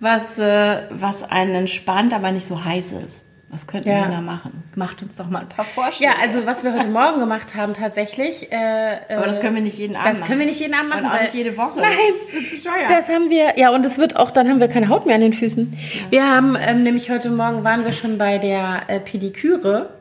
was, 0.00 0.38
äh, 0.38 0.82
was 0.90 1.22
einen 1.28 1.54
entspannt, 1.54 2.12
aber 2.14 2.30
nicht 2.32 2.46
so 2.46 2.64
heiß 2.64 2.92
ist. 2.92 3.24
Was 3.50 3.66
könnten 3.66 3.88
Ja. 3.88 4.02
wir 4.06 4.08
da 4.14 4.20
machen? 4.20 4.62
Macht 4.74 5.00
uns 5.02 5.16
doch 5.16 5.30
mal 5.30 5.38
ein 5.40 5.48
paar 5.48 5.64
Vorschläge. 5.64 6.12
ja, 6.12 6.18
also 6.22 6.44
was 6.44 6.64
wir 6.64 6.74
heute 6.74 6.88
Morgen 6.88 7.18
gemacht 7.18 7.54
haben 7.56 7.74
tatsächlich. 7.74 8.52
Äh, 8.52 8.98
aber 9.16 9.24
das 9.24 9.40
können 9.40 9.54
wir 9.54 9.62
nicht 9.62 9.78
jeden 9.78 9.96
Abend 9.96 10.10
das 10.10 10.18
machen. 10.20 10.28
können 10.28 10.40
wir 10.40 10.46
nicht 10.46 10.60
jeden 10.60 10.74
Abend 10.74 10.90
machen. 10.90 11.04
Und 11.06 11.10
auch 11.10 11.14
weil- 11.14 11.22
nicht 11.22 11.34
jede 11.34 11.56
Woche. 11.56 11.80
Nein, 11.80 11.88
Das 12.30 12.42
ist 12.42 12.62
zu 12.62 12.68
teuer. 12.68 12.88
Das 12.90 13.08
haben 13.08 13.30
wir, 13.30 13.58
ja, 13.58 13.70
und 13.70 13.86
es 13.86 13.96
wird 13.96 14.16
auch, 14.16 14.30
dann 14.30 14.48
haben 14.50 14.60
wir 14.60 14.68
keine 14.68 14.88
Haut 14.90 15.06
mehr 15.06 15.14
an 15.14 15.22
den 15.22 15.32
Füßen. 15.32 15.78
Wir 16.10 16.28
haben 16.30 16.56
ähm, 16.60 16.82
nämlich 16.82 17.10
heute 17.10 17.30
Morgen 17.30 17.64
waren 17.64 17.84
wir 17.86 17.92
schon 17.92 18.18
bei 18.18 18.36
der 18.36 18.82
äh, 18.88 19.00
Pediküre, 19.00 19.94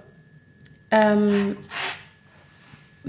ähm, 0.92 1.56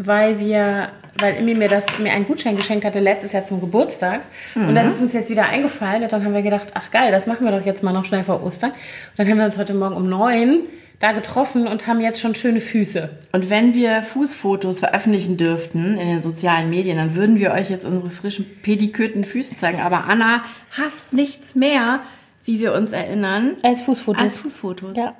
weil 0.07 0.39
wir, 0.41 0.89
weil 1.19 1.35
Emmy 1.37 1.55
mir 1.55 1.69
das 1.69 1.85
mir 1.99 2.13
einen 2.13 2.27
Gutschein 2.27 2.57
geschenkt 2.57 2.85
hatte 2.85 3.01
letztes 3.01 3.33
Jahr 3.33 3.45
zum 3.45 3.61
Geburtstag 3.61 4.21
und 4.55 4.75
das 4.75 4.87
ist 4.87 5.03
uns 5.03 5.13
jetzt 5.13 5.29
wieder 5.31 5.47
eingefallen 5.47 6.03
und 6.03 6.13
dann 6.13 6.25
haben 6.25 6.35
wir 6.35 6.43
gedacht, 6.43 6.69
ach 6.75 6.91
geil, 6.91 7.11
das 7.11 7.27
machen 7.27 7.45
wir 7.45 7.59
doch 7.59 7.67
jetzt 7.67 7.83
mal 7.83 7.93
noch 7.93 8.05
schnell 8.05 8.23
vor 8.25 8.43
Ostern. 8.43 8.71
Und 8.71 8.79
dann 9.19 9.29
haben 9.29 9.39
wir 9.39 9.45
uns 9.47 9.59
heute 9.59 9.75
Morgen 9.75 9.97
um 9.97 10.09
neun 10.09 10.61
da 11.01 11.13
getroffen 11.13 11.69
und 11.69 11.87
haben 11.87 12.01
jetzt 12.01 12.21
schon 12.21 12.35
schöne 12.35 12.61
Füße. 12.61 13.09
Und 13.33 13.51
wenn 13.51 13.73
wir 13.73 14.03
Fußfotos 14.03 14.81
veröffentlichen 14.81 15.37
dürften 15.37 15.97
in 15.97 16.09
den 16.09 16.21
sozialen 16.21 16.71
Medien, 16.71 16.97
dann 16.97 17.15
würden 17.15 17.39
wir 17.39 17.53
euch 17.53 17.71
jetzt 17.71 17.85
unsere 17.87 18.11
frischen 18.11 18.47
pedikürten 18.63 19.25
Füße 19.25 19.57
zeigen. 19.59 19.81
Aber 19.81 20.07
Anna 20.09 20.43
hasst 20.77 21.13
nichts 21.13 21.55
mehr, 21.55 22.01
wie 22.45 22.59
wir 22.59 22.73
uns 22.75 22.91
erinnern, 22.93 23.53
Als 23.63 23.83
Fußfotos. 23.83 24.21
als 24.23 24.37
Fußfotos. 24.39 24.97
ja. 24.97 25.15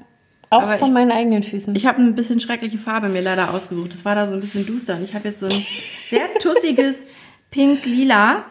Auch 0.51 0.63
Aber 0.63 0.79
von 0.79 0.89
ich- 0.89 0.95
meinen 0.95 1.13
eigenen 1.13 1.43
Füßen. 1.43 1.75
Ich 1.77 1.87
habe 1.87 2.01
ein 2.01 2.15
bisschen 2.15 2.41
schreckliche 2.41 2.79
Farbe 2.79 3.09
mir 3.09 3.21
leider 3.21 3.53
ausgesucht. 3.53 3.93
Das 3.93 4.05
war 4.05 4.15
da 4.15 4.27
so 4.27 4.35
ein 4.35 4.41
bisschen 4.41 4.65
duster. 4.67 4.97
Und 4.97 5.05
ich 5.05 5.15
habe 5.15 5.29
jetzt 5.29 5.41
so 5.41 5.47
ein 5.47 5.67
sehr 6.09 6.23
tussiges 6.41 7.07
Pink-Lila. 7.51 8.45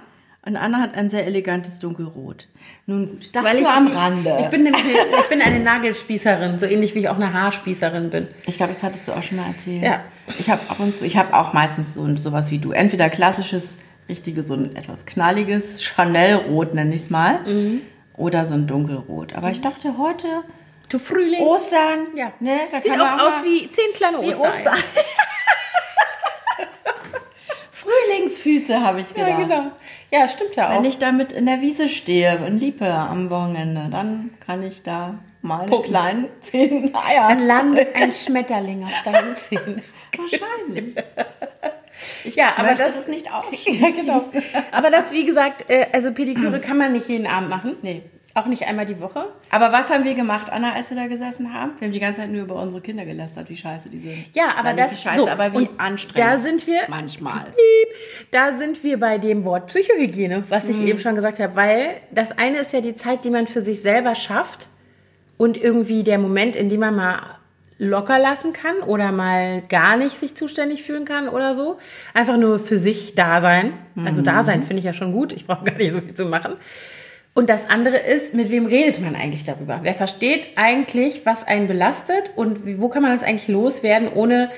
Und 0.45 0.55
Anna 0.55 0.79
hat 0.79 0.95
ein 0.95 1.09
sehr 1.09 1.25
elegantes 1.25 1.79
Dunkelrot. 1.79 2.47
Nun 2.85 3.09
gut, 3.09 3.35
das 3.35 3.43
Weil 3.43 3.55
nur 3.59 3.63
ich, 3.63 3.75
am 3.75 3.87
Rande. 3.87 4.37
Ich 4.39 4.47
bin, 4.47 4.63
nämlich 4.63 4.81
eine, 4.81 4.93
ich 5.19 5.27
bin 5.29 5.41
eine 5.41 5.59
Nagelspießerin, 5.59 6.57
so 6.57 6.65
ähnlich 6.65 6.95
wie 6.95 6.99
ich 6.99 7.09
auch 7.09 7.17
eine 7.17 7.33
Haarspießerin 7.33 8.09
bin. 8.09 8.27
Ich 8.45 8.55
glaube, 8.55 8.71
das 8.71 8.81
hattest 8.81 9.07
du 9.09 9.11
auch 9.11 9.23
schon 9.23 9.37
mal 9.39 9.47
erzählt. 9.47 9.83
Ja. 9.83 9.99
Ich 10.39 10.49
habe 10.49 10.61
ab 10.69 10.79
und 10.79 10.95
zu, 10.95 11.03
ich 11.05 11.17
habe 11.17 11.33
auch 11.33 11.51
meistens 11.51 11.95
so 11.95 12.15
sowas 12.15 12.49
wie 12.49 12.59
du. 12.59 12.71
Entweder 12.71 13.09
klassisches, 13.09 13.77
richtiges, 14.07 14.47
so 14.47 14.53
ein 14.53 14.73
etwas 14.77 15.05
knalliges, 15.05 15.83
Chanel-Rot 15.83 16.73
nenne 16.73 16.95
ich 16.95 17.01
es 17.01 17.09
mal. 17.09 17.39
Mhm. 17.45 17.81
Oder 18.15 18.45
so 18.45 18.53
ein 18.53 18.67
Dunkelrot. 18.67 19.33
Aber 19.35 19.51
ich 19.51 19.59
dachte 19.59 19.97
heute, 19.97 20.27
Du 20.89 20.99
Frühling. 20.99 21.41
Ostern, 21.41 22.07
ja. 22.15 22.31
ne, 22.39 22.59
da 22.71 22.79
Sieht 22.79 22.91
kann 22.91 22.99
man 22.99 23.19
auch 23.19 23.23
aus 23.27 23.31
mal- 23.35 23.43
wie 23.45 23.67
zehn 23.69 23.93
kleine 23.93 24.21
wie 24.21 24.33
Ostereier. 24.33 24.49
Ostern. 24.53 24.77
Frühlingsfüße 27.71 28.81
habe 28.81 29.01
ich 29.01 29.13
gedacht. 29.13 29.29
Ja, 29.29 29.37
genau. 29.37 29.71
Ja, 30.11 30.27
stimmt 30.27 30.55
ja 30.55 30.69
auch. 30.69 30.75
Wenn 30.75 30.85
ich 30.85 30.97
damit 30.97 31.31
in 31.31 31.45
der 31.45 31.61
Wiese 31.61 31.87
stehe, 31.87 32.35
in 32.47 32.59
Liepe 32.59 32.89
am 32.91 33.29
Wochenende, 33.29 33.87
dann 33.91 34.31
kann 34.45 34.63
ich 34.63 34.83
da 34.83 35.15
meine 35.41 35.67
Puppen. 35.67 35.89
kleinen 35.91 36.27
zehn 36.41 36.93
Eier. 36.95 37.27
Dann 37.29 37.39
landet 37.45 37.95
ein 37.95 38.11
Schmetterling 38.11 38.83
auf 38.83 38.91
deinen 39.03 39.35
Zähnen. 39.35 39.83
Wahrscheinlich. 40.17 40.95
Ja, 42.35 42.53
aber 42.57 42.75
das 42.75 42.95
das 42.95 43.07
nicht 43.07 43.31
ausschließen. 43.33 43.81
Ja, 43.81 43.89
genau. 43.91 44.25
Aber 44.71 44.89
das, 44.89 45.11
wie 45.11 45.25
gesagt, 45.25 45.69
äh, 45.69 45.87
also 45.91 46.11
Pediküre 46.13 46.59
kann 46.61 46.77
man 46.77 46.93
nicht 46.93 47.07
jeden 47.09 47.27
Abend 47.27 47.49
machen. 47.49 47.75
Nee. 47.81 48.03
Auch 48.37 48.45
nicht 48.45 48.67
einmal 48.67 48.85
die 48.85 48.99
Woche. 49.01 49.25
Aber 49.49 49.71
was 49.71 49.89
haben 49.89 50.03
wir 50.03 50.13
gemacht, 50.13 50.51
Anna, 50.51 50.73
als 50.73 50.91
wir 50.91 50.97
da 50.97 51.07
gesessen 51.07 51.55
haben? 51.55 51.71
Wir 51.79 51.87
haben 51.87 51.93
die 51.93 51.99
ganze 51.99 52.21
Zeit 52.21 52.29
nur 52.29 52.43
über 52.43 52.61
unsere 52.61 52.83
Kinder 52.83 53.03
gelästert, 53.03 53.49
wie 53.49 53.55
scheiße 53.55 53.89
die 53.89 53.97
sind. 53.97 54.25
Ja, 54.35 54.49
aber 54.55 54.69
Nein, 54.73 54.77
das 54.77 54.91
wie 54.91 54.95
scheiße, 54.95 55.21
so, 55.21 55.27
aber 55.27 55.53
wie 55.53 55.67
anstrengend. 55.79 56.19
Da 56.33 56.37
sind 56.37 56.67
wir 56.67 56.81
manchmal. 56.87 57.45
Piep. 57.45 58.29
Da 58.29 58.55
sind 58.55 58.83
wir 58.83 58.99
bei 58.99 59.17
dem 59.17 59.43
Wort 59.43 59.65
Psychohygiene, 59.65 60.43
was 60.49 60.65
Mhm. 60.65 60.69
ich 60.69 60.81
eben 60.81 60.99
schon 60.99 61.15
gesagt 61.15 61.39
habe, 61.39 61.55
weil 61.55 61.95
das 62.11 62.37
eine 62.37 62.59
ist 62.59 62.73
ja 62.73 62.81
die 62.81 62.93
Zeit, 62.93 63.25
die 63.25 63.31
man 63.31 63.47
für 63.47 63.61
sich 63.61 63.81
selber 63.81 64.13
schafft 64.13 64.67
und 65.37 65.57
irgendwie 65.57 66.03
der 66.03 66.19
Moment, 66.19 66.55
in 66.55 66.69
dem 66.69 66.81
man 66.81 66.95
mal 66.95 67.19
locker 67.79 68.19
lassen 68.19 68.53
kann 68.53 68.77
oder 68.85 69.11
mal 69.11 69.61
gar 69.69 69.97
nicht 69.97 70.15
sich 70.17 70.35
zuständig 70.35 70.83
fühlen 70.83 71.05
kann 71.05 71.27
oder 71.27 71.55
so. 71.55 71.77
Einfach 72.13 72.37
nur 72.37 72.59
für 72.59 72.77
sich 72.77 73.15
da 73.15 73.39
sein. 73.41 73.73
Also 74.05 74.21
da 74.21 74.43
sein 74.43 74.61
finde 74.61 74.79
ich 74.79 74.85
ja 74.85 74.93
schon 74.93 75.11
gut. 75.11 75.33
Ich 75.33 75.47
brauche 75.47 75.63
gar 75.63 75.75
nicht 75.77 75.91
so 75.91 76.01
viel 76.01 76.13
zu 76.13 76.25
machen. 76.25 76.53
Und 77.37 77.51
das 77.51 77.69
andere 77.69 77.97
ist, 77.97 78.33
mit 78.33 78.49
wem 78.49 78.65
redet 78.65 78.99
man 78.99 79.15
eigentlich 79.15 79.43
darüber? 79.43 79.81
Wer 79.83 79.93
versteht 79.93 80.47
eigentlich, 80.55 81.23
was 81.23 81.45
einen 81.45 81.67
belastet 81.67 82.31
und 82.35 82.79
wo 82.79 82.89
kann 82.89 83.03
man 83.03 83.11
das 83.11 83.21
eigentlich 83.21 83.47
loswerden, 83.47 84.09
ohne 84.11 84.49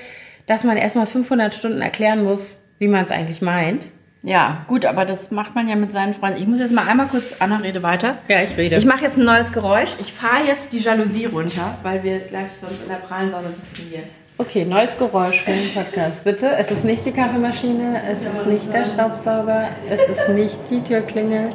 dass 0.46 0.64
man 0.64 0.78
erstmal 0.78 1.04
500 1.04 1.52
Stunden 1.52 1.82
erklären 1.82 2.24
muss, 2.24 2.56
wie 2.78 2.88
man 2.88 3.04
es 3.04 3.10
eigentlich 3.10 3.42
meint? 3.42 3.90
Ja, 4.22 4.64
gut, 4.66 4.86
aber 4.86 5.04
das 5.04 5.30
macht 5.30 5.54
man 5.54 5.68
ja 5.68 5.76
mit 5.76 5.92
seinen 5.92 6.14
Freunden. 6.14 6.40
Ich 6.40 6.46
muss 6.46 6.58
jetzt 6.58 6.72
mal 6.72 6.88
einmal 6.88 7.08
kurz, 7.08 7.34
Anna, 7.38 7.58
rede 7.58 7.82
weiter. 7.82 8.16
Ja, 8.28 8.40
ich 8.40 8.56
rede. 8.56 8.76
Ich 8.76 8.86
mache 8.86 9.04
jetzt 9.04 9.18
ein 9.18 9.26
neues 9.26 9.52
Geräusch. 9.52 9.90
Ich 10.00 10.14
fahre 10.14 10.46
jetzt 10.46 10.72
die 10.72 10.78
Jalousie 10.78 11.26
runter, 11.26 11.76
weil 11.82 12.02
wir 12.02 12.18
gleich 12.20 12.48
sonst 12.62 12.84
in 12.84 12.88
der 12.88 12.96
prallen 12.96 13.28
Sonne 13.28 13.48
sitzen 13.48 13.90
hier. 13.90 14.04
Okay, 14.38 14.64
neues 14.64 14.96
Geräusch 14.96 15.42
für 15.42 15.50
den 15.50 15.74
Podcast. 15.74 16.24
Bitte, 16.24 16.56
es 16.56 16.70
ist 16.70 16.86
nicht 16.86 17.04
die 17.04 17.12
Kaffeemaschine, 17.12 18.00
es 18.10 18.22
ist 18.22 18.46
nicht 18.46 18.72
der 18.72 18.86
Staubsauger, 18.86 19.68
es 19.90 20.00
ist 20.08 20.30
nicht 20.30 20.58
die 20.70 20.80
Türklingel. 20.80 21.50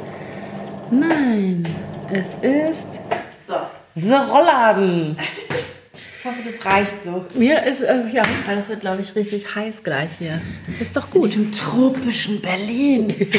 Nein, 0.90 1.66
es 2.12 2.38
ist 2.38 3.00
So, 3.48 3.54
The 3.94 4.14
Rollladen. 4.14 5.16
ich 5.18 6.24
hoffe, 6.24 6.38
das 6.44 6.64
reicht 6.64 7.02
so. 7.02 7.24
Mir 7.34 7.62
ist, 7.64 7.80
äh, 7.82 8.02
ja, 8.12 8.22
das 8.46 8.68
wird, 8.68 8.80
glaube 8.80 9.02
ich, 9.02 9.14
richtig 9.16 9.54
heiß 9.54 9.82
gleich 9.82 10.10
hier. 10.18 10.40
ist 10.80 10.96
doch 10.96 11.10
gut. 11.10 11.30
diesem 11.30 11.52
tropischen 11.52 12.40
Berlin. 12.40 13.14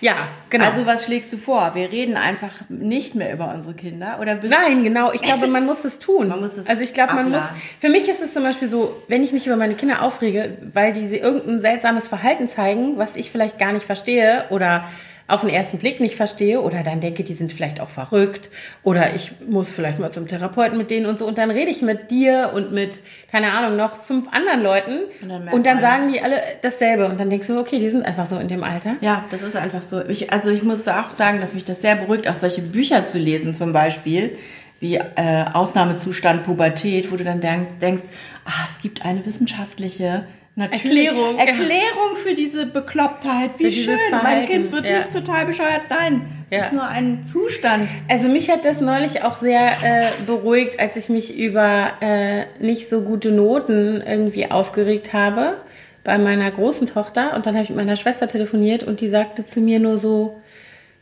Ja, 0.00 0.28
genau. 0.50 0.66
Also, 0.66 0.84
was 0.84 1.06
schlägst 1.06 1.32
du 1.32 1.38
vor? 1.38 1.74
Wir 1.74 1.90
reden 1.90 2.18
einfach 2.18 2.68
nicht 2.68 3.14
mehr 3.14 3.32
über 3.32 3.50
unsere 3.54 3.72
Kinder? 3.72 4.18
Oder 4.20 4.34
Nein, 4.34 4.84
genau. 4.84 5.12
Ich 5.12 5.22
glaube, 5.22 5.46
man 5.46 5.64
muss 5.64 5.82
es 5.86 5.98
tun. 5.98 6.28
Man 6.28 6.42
muss 6.42 6.58
es 6.58 6.66
also 6.66 6.82
ich 6.82 6.92
glaube, 6.92 7.14
man 7.14 7.30
muss. 7.30 7.44
Für 7.80 7.88
mich 7.88 8.06
ist 8.06 8.20
es 8.22 8.34
zum 8.34 8.42
Beispiel 8.42 8.68
so, 8.68 9.02
wenn 9.08 9.24
ich 9.24 9.32
mich 9.32 9.46
über 9.46 9.56
meine 9.56 9.72
Kinder 9.72 10.02
aufrege, 10.02 10.58
weil 10.74 10.92
die 10.92 11.06
sie 11.06 11.16
irgendein 11.16 11.58
seltsames 11.58 12.06
Verhalten 12.06 12.48
zeigen, 12.48 12.98
was 12.98 13.16
ich 13.16 13.30
vielleicht 13.30 13.58
gar 13.58 13.72
nicht 13.72 13.86
verstehe 13.86 14.44
oder 14.50 14.84
auf 15.26 15.40
den 15.40 15.50
ersten 15.50 15.78
Blick 15.78 16.00
nicht 16.00 16.16
verstehe 16.16 16.60
oder 16.60 16.82
dann 16.82 17.00
denke, 17.00 17.24
die 17.24 17.32
sind 17.32 17.52
vielleicht 17.52 17.80
auch 17.80 17.88
verrückt 17.88 18.50
oder 18.82 19.14
ich 19.14 19.32
muss 19.48 19.70
vielleicht 19.70 19.98
mal 19.98 20.12
zum 20.12 20.28
Therapeuten 20.28 20.76
mit 20.76 20.90
denen 20.90 21.06
und 21.06 21.18
so 21.18 21.26
und 21.26 21.38
dann 21.38 21.50
rede 21.50 21.70
ich 21.70 21.80
mit 21.80 22.10
dir 22.10 22.50
und 22.54 22.72
mit, 22.72 23.02
keine 23.30 23.52
Ahnung, 23.52 23.76
noch 23.76 24.02
fünf 24.02 24.28
anderen 24.30 24.62
Leuten 24.62 25.00
Und 25.22 25.28
dann 25.30 25.48
und 25.48 25.66
dann, 25.66 25.80
sagen 25.80 26.12
die 26.12 26.20
alle 26.20 26.42
dasselbe 26.60 27.06
und 27.06 27.18
dann 27.18 27.30
denkst 27.30 27.46
du, 27.46 27.58
okay, 27.58 27.78
die 27.78 27.88
sind 27.88 28.04
einfach 28.04 28.26
so 28.26 28.36
in 28.38 28.48
dem 28.48 28.62
Alter. 28.62 28.96
Ja, 29.00 29.24
das 29.30 29.42
ist 29.42 29.56
einfach 29.56 29.82
so. 29.82 30.04
Ich, 30.06 30.30
also 30.30 30.50
ich 30.50 30.62
muss 30.62 30.86
auch 30.88 31.12
sagen, 31.12 31.40
dass 31.40 31.54
mich 31.54 31.64
das 31.64 31.80
sehr 31.80 31.96
beruhigt, 31.96 32.28
auch 32.28 32.36
solche 32.36 32.60
Bücher 32.60 33.06
zu 33.06 33.18
lesen 33.18 33.54
zum 33.54 33.72
Beispiel, 33.72 34.36
wie 34.80 34.96
äh, 34.96 35.44
Ausnahmezustand 35.54 36.44
Pubertät, 36.44 37.10
wo 37.10 37.16
du 37.16 37.24
dann 37.24 37.40
denkst, 37.40 37.70
denkst 37.80 38.02
ah, 38.44 38.68
es 38.70 38.82
gibt 38.82 39.04
eine 39.06 39.24
wissenschaftliche 39.24 40.24
natürlich- 40.56 41.06
Erklärung. 41.06 41.38
Erklärung 41.38 42.16
für 42.22 42.34
diese 42.34 42.66
Beklopptheit. 42.66 43.50
Wie 43.58 43.70
schön, 43.70 43.94
mein 44.10 44.20
Verhalten, 44.20 44.46
Kind 44.46 44.72
wird 44.72 44.84
ja. 44.86 44.98
nicht 44.98 45.12
total 45.12 45.46
bescheuert. 45.46 45.82
Nein, 45.90 46.22
es 46.50 46.56
Ja. 46.58 46.64
ist 46.66 46.72
nur 46.72 46.86
ein 46.86 47.24
Zustand. 47.24 47.88
Also 48.08 48.28
mich 48.28 48.50
hat 48.50 48.64
das 48.64 48.80
neulich 48.80 49.22
auch 49.22 49.36
sehr 49.36 49.72
äh, 49.82 50.06
beruhigt, 50.26 50.78
als 50.80 50.96
ich 50.96 51.08
mich 51.08 51.36
über 51.36 51.92
äh, 52.00 52.44
nicht 52.60 52.88
so 52.88 53.02
gute 53.02 53.30
Noten 53.32 54.02
irgendwie 54.06 54.50
aufgeregt 54.50 55.12
habe 55.12 55.56
bei 56.04 56.18
meiner 56.18 56.50
großen 56.50 56.86
Tochter. 56.86 57.34
Und 57.34 57.46
dann 57.46 57.54
habe 57.54 57.64
ich 57.64 57.70
mit 57.70 57.78
meiner 57.78 57.96
Schwester 57.96 58.26
telefoniert 58.26 58.82
und 58.82 59.00
die 59.00 59.08
sagte 59.08 59.46
zu 59.46 59.60
mir 59.60 59.80
nur 59.80 59.98
so, 59.98 60.40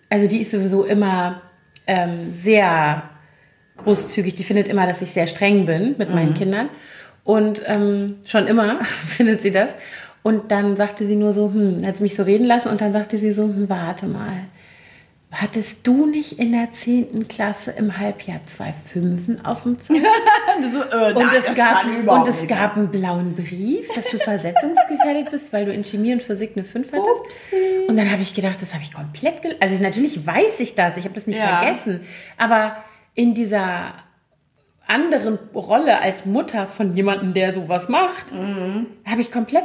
also 0.09 0.29
die 0.29 0.41
ist 0.43 0.51
sowieso 0.53 0.85
immer 0.85 1.43
ähm, 1.87 2.33
sehr 2.33 3.03
großzügig. 3.79 4.35
Die 4.35 4.45
findet 4.45 4.69
immer, 4.69 4.87
dass 4.87 5.03
ich 5.03 5.11
sehr 5.11 5.27
streng 5.27 5.67
bin 5.67 5.95
mit 5.99 6.15
meinen 6.15 6.35
Kindern. 6.35 6.69
Und 7.25 7.63
ähm, 7.67 8.17
schon 8.25 8.47
immer 8.47 8.85
findet 8.85 9.43
sie 9.43 9.51
das. 9.51 9.75
Und 10.23 10.51
dann 10.53 10.77
sagte 10.77 11.05
sie 11.05 11.17
nur 11.17 11.33
so, 11.33 11.53
hm, 11.53 11.85
hat 11.85 11.97
sie 11.97 12.03
mich 12.05 12.15
so 12.17 12.23
reden 12.23 12.45
lassen 12.47 12.69
und 12.69 12.81
dann 12.81 12.93
sagte 12.93 13.19
sie 13.19 13.33
so, 13.33 13.45
hm, 13.45 13.69
warte 13.69 14.07
mal. 14.07 14.45
Hattest 15.35 15.87
du 15.87 16.05
nicht 16.05 16.39
in 16.39 16.53
der 16.53 16.73
10. 16.73 17.27
Klasse 17.27 17.71
im 17.71 17.99
Halbjahr 17.99 18.41
zwei 18.45 18.73
Fünfen 18.75 19.43
auf 19.47 19.63
dem 19.63 19.79
so, 19.81 19.95
äh, 19.95 21.15
Und 21.15 21.25
nein, 21.25 21.37
es, 21.39 21.55
gab, 21.55 21.87
und 21.87 22.29
es 22.29 22.51
einen 22.77 22.89
blauen 22.89 23.35
Brief, 23.35 23.89
dass 23.95 24.05
du 24.11 24.19
versetzungsgefährdet 24.19 25.31
bist, 25.31 25.51
weil 25.55 25.65
du 25.65 25.73
in 25.73 25.85
Chemie 25.85 26.13
und 26.13 26.23
Physik 26.23 26.53
eine 26.55 26.65
5 26.65 26.93
hattest. 26.93 27.23
Upsi. 27.25 27.57
Und 27.89 27.97
dann 27.97 28.11
habe 28.13 28.21
ich 28.21 28.35
gedacht, 28.35 28.61
das 28.61 28.75
habe 28.75 28.83
ich 28.85 28.93
komplett 28.93 29.37
Also 29.61 29.83
natürlich 29.83 30.27
weiß 30.27 30.61
ich 30.61 30.75
das, 30.75 30.99
ich 30.99 31.05
habe 31.05 31.15
das 31.15 31.27
nicht 31.27 31.39
Ja. 31.39 31.61
vergessen. 31.61 32.01
Aber 32.37 32.77
in 33.15 33.33
dieser 33.35 33.95
anderen 34.93 35.39
Rolle 35.55 36.01
als 36.01 36.27
Mutter 36.27 36.67
von 36.67 36.95
jemandem, 36.95 37.35
der 37.35 37.55
sowas 37.55 37.89
macht, 37.89 38.33
Mhm. 38.33 38.87
habe 39.05 39.21
ich 39.21 39.33
komplett 39.33 39.65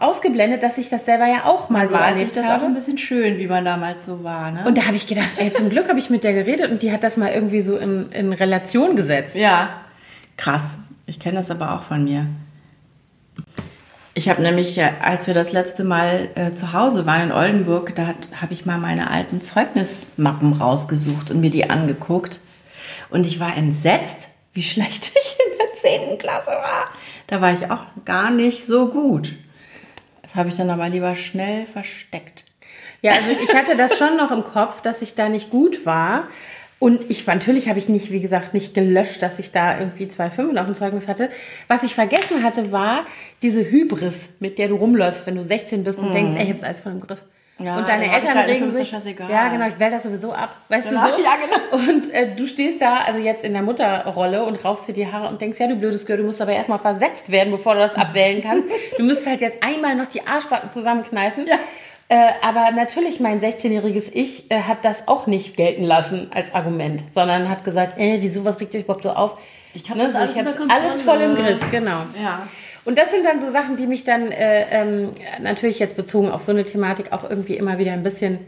ausgeblendet, 0.00 0.62
dass 0.62 0.78
ich 0.78 0.88
das 0.88 1.04
selber 1.06 1.26
ja 1.26 1.44
auch 1.44 1.70
mal 1.70 1.88
so 1.88 1.94
War 1.94 2.02
sich 2.08 2.16
erlebt 2.18 2.36
das 2.36 2.44
habe. 2.46 2.62
auch 2.62 2.66
ein 2.66 2.74
bisschen 2.74 2.98
schön, 2.98 3.38
wie 3.38 3.46
man 3.46 3.64
damals 3.64 4.06
so 4.06 4.24
war, 4.24 4.50
ne? 4.50 4.64
Und 4.66 4.76
da 4.78 4.86
habe 4.86 4.96
ich 4.96 5.06
gedacht, 5.06 5.28
ey, 5.36 5.52
zum 5.52 5.70
Glück 5.70 5.88
habe 5.88 5.98
ich 5.98 6.10
mit 6.10 6.24
der 6.24 6.32
geredet 6.32 6.70
und 6.70 6.82
die 6.82 6.90
hat 6.92 7.04
das 7.04 7.16
mal 7.16 7.30
irgendwie 7.30 7.60
so 7.60 7.76
in, 7.76 8.10
in 8.12 8.32
Relation 8.32 8.96
gesetzt. 8.96 9.36
Ja, 9.36 9.70
krass. 10.36 10.78
Ich 11.06 11.20
kenne 11.20 11.36
das 11.38 11.50
aber 11.50 11.74
auch 11.74 11.82
von 11.82 12.04
mir. 12.04 12.26
Ich 14.14 14.28
habe 14.28 14.42
nämlich, 14.42 14.80
als 15.02 15.26
wir 15.28 15.34
das 15.34 15.52
letzte 15.52 15.84
Mal 15.84 16.28
äh, 16.34 16.52
zu 16.52 16.72
Hause 16.72 17.06
waren 17.06 17.22
in 17.22 17.32
Oldenburg, 17.32 17.94
da 17.94 18.08
habe 18.40 18.52
ich 18.52 18.66
mal 18.66 18.76
meine 18.78 19.10
alten 19.10 19.40
Zeugnismappen 19.40 20.52
rausgesucht 20.54 21.30
und 21.30 21.40
mir 21.40 21.50
die 21.50 21.70
angeguckt. 21.70 22.40
Und 23.10 23.26
ich 23.26 23.38
war 23.38 23.56
entsetzt, 23.56 24.28
wie 24.52 24.62
schlecht 24.62 25.10
ich 25.14 25.36
in 25.46 25.58
der 25.58 25.72
10. 25.74 26.18
Klasse 26.18 26.50
war. 26.50 26.90
Da 27.26 27.40
war 27.40 27.52
ich 27.52 27.70
auch 27.70 27.84
gar 28.04 28.30
nicht 28.30 28.66
so 28.66 28.88
gut. 28.88 29.34
Das 30.22 30.34
habe 30.34 30.48
ich 30.48 30.56
dann 30.56 30.70
aber 30.70 30.88
lieber 30.88 31.14
schnell 31.14 31.66
versteckt. 31.66 32.44
Ja, 33.00 33.12
also 33.12 33.30
ich 33.42 33.54
hatte 33.54 33.76
das 33.76 33.96
schon 33.96 34.16
noch 34.16 34.30
im 34.30 34.44
Kopf, 34.44 34.82
dass 34.82 35.02
ich 35.02 35.14
da 35.14 35.28
nicht 35.28 35.50
gut 35.50 35.86
war. 35.86 36.28
Und 36.80 37.10
ich 37.10 37.26
natürlich 37.26 37.68
habe 37.68 37.78
ich 37.78 37.88
nicht, 37.88 38.12
wie 38.12 38.20
gesagt, 38.20 38.54
nicht 38.54 38.72
gelöscht, 38.72 39.20
dass 39.22 39.38
ich 39.38 39.50
da 39.50 39.78
irgendwie 39.78 40.06
zwei 40.06 40.30
Fünfen 40.30 40.58
auf 40.58 40.66
dem 40.66 40.74
Zeugnis 40.74 41.08
hatte. 41.08 41.28
Was 41.66 41.82
ich 41.82 41.94
vergessen 41.94 42.44
hatte, 42.44 42.70
war 42.70 43.04
diese 43.42 43.68
Hybris, 43.68 44.28
mit 44.38 44.58
der 44.58 44.68
du 44.68 44.76
rumläufst, 44.76 45.26
wenn 45.26 45.34
du 45.34 45.42
16 45.42 45.82
bist 45.82 45.98
und 45.98 46.12
denkst, 46.12 46.38
ey, 46.38 46.44
ich 46.44 46.50
hab's 46.50 46.62
alles 46.62 46.80
voll 46.80 46.92
im 46.92 47.00
Griff. 47.00 47.22
Ja, 47.60 47.76
und 47.76 47.88
deine 47.88 48.12
Eltern 48.12 48.38
regen 48.38 48.70
sich. 48.70 48.92
Ja, 49.28 49.48
genau, 49.48 49.66
ich 49.66 49.78
wähle 49.80 49.90
das 49.90 50.04
sowieso 50.04 50.32
ab. 50.32 50.54
Weißt 50.68 50.88
Genau, 50.90 51.06
du 51.08 51.16
so? 51.16 51.22
ja, 51.24 51.32
genau. 51.76 51.90
Und 51.90 52.12
äh, 52.14 52.34
du 52.36 52.46
stehst 52.46 52.80
da, 52.80 52.98
also 52.98 53.18
jetzt 53.18 53.42
in 53.44 53.52
der 53.52 53.62
Mutterrolle 53.62 54.44
und 54.44 54.64
raufst 54.64 54.86
dir 54.88 54.92
die 54.92 55.10
Haare 55.10 55.28
und 55.28 55.40
denkst, 55.40 55.58
ja, 55.58 55.66
du 55.66 55.74
blödes 55.74 56.06
Girl, 56.06 56.18
du 56.18 56.24
musst 56.24 56.40
aber 56.40 56.52
erstmal 56.52 56.78
versetzt 56.78 57.30
werden, 57.30 57.50
bevor 57.50 57.74
du 57.74 57.80
das 57.80 57.94
abwählen 57.96 58.42
kannst. 58.42 58.68
Du 58.96 59.04
müsstest 59.04 59.28
halt 59.28 59.40
jetzt 59.40 59.62
einmal 59.62 59.94
noch 59.96 60.06
die 60.06 60.26
Arschbacken 60.26 60.70
zusammenkneifen. 60.70 61.46
Ja. 61.46 61.56
Äh, 62.10 62.30
aber 62.42 62.70
natürlich, 62.74 63.20
mein 63.20 63.40
16-jähriges 63.40 64.10
Ich 64.12 64.50
äh, 64.50 64.62
hat 64.62 64.84
das 64.84 65.08
auch 65.08 65.26
nicht 65.26 65.56
gelten 65.56 65.82
lassen 65.82 66.30
als 66.32 66.54
Argument, 66.54 67.04
sondern 67.12 67.48
hat 67.50 67.64
gesagt, 67.64 67.98
äh, 67.98 68.18
wieso, 68.20 68.44
was 68.44 68.58
regt 68.60 68.74
euch 68.74 68.84
überhaupt 68.84 69.02
so 69.04 69.10
auf? 69.10 69.36
Ich 69.74 69.88
hab 69.90 69.96
Ne, 69.96 70.04
das 70.04 70.12
so, 70.12 70.18
alles 70.18 70.32
ich 70.32 70.38
hab's 70.38 70.56
alles 70.68 71.02
voll 71.02 71.20
im 71.20 71.34
Griff, 71.36 71.70
genau. 71.70 71.98
Ja. 72.22 72.42
Und 72.88 72.96
das 72.96 73.10
sind 73.10 73.26
dann 73.26 73.38
so 73.38 73.50
Sachen, 73.50 73.76
die 73.76 73.86
mich 73.86 74.04
dann 74.04 74.32
äh, 74.32 74.64
ähm, 74.70 75.10
natürlich 75.42 75.78
jetzt 75.78 75.94
bezogen 75.94 76.30
auf 76.30 76.40
so 76.40 76.52
eine 76.52 76.64
Thematik 76.64 77.12
auch 77.12 77.28
irgendwie 77.28 77.52
immer 77.52 77.76
wieder 77.76 77.92
ein 77.92 78.02
bisschen 78.02 78.38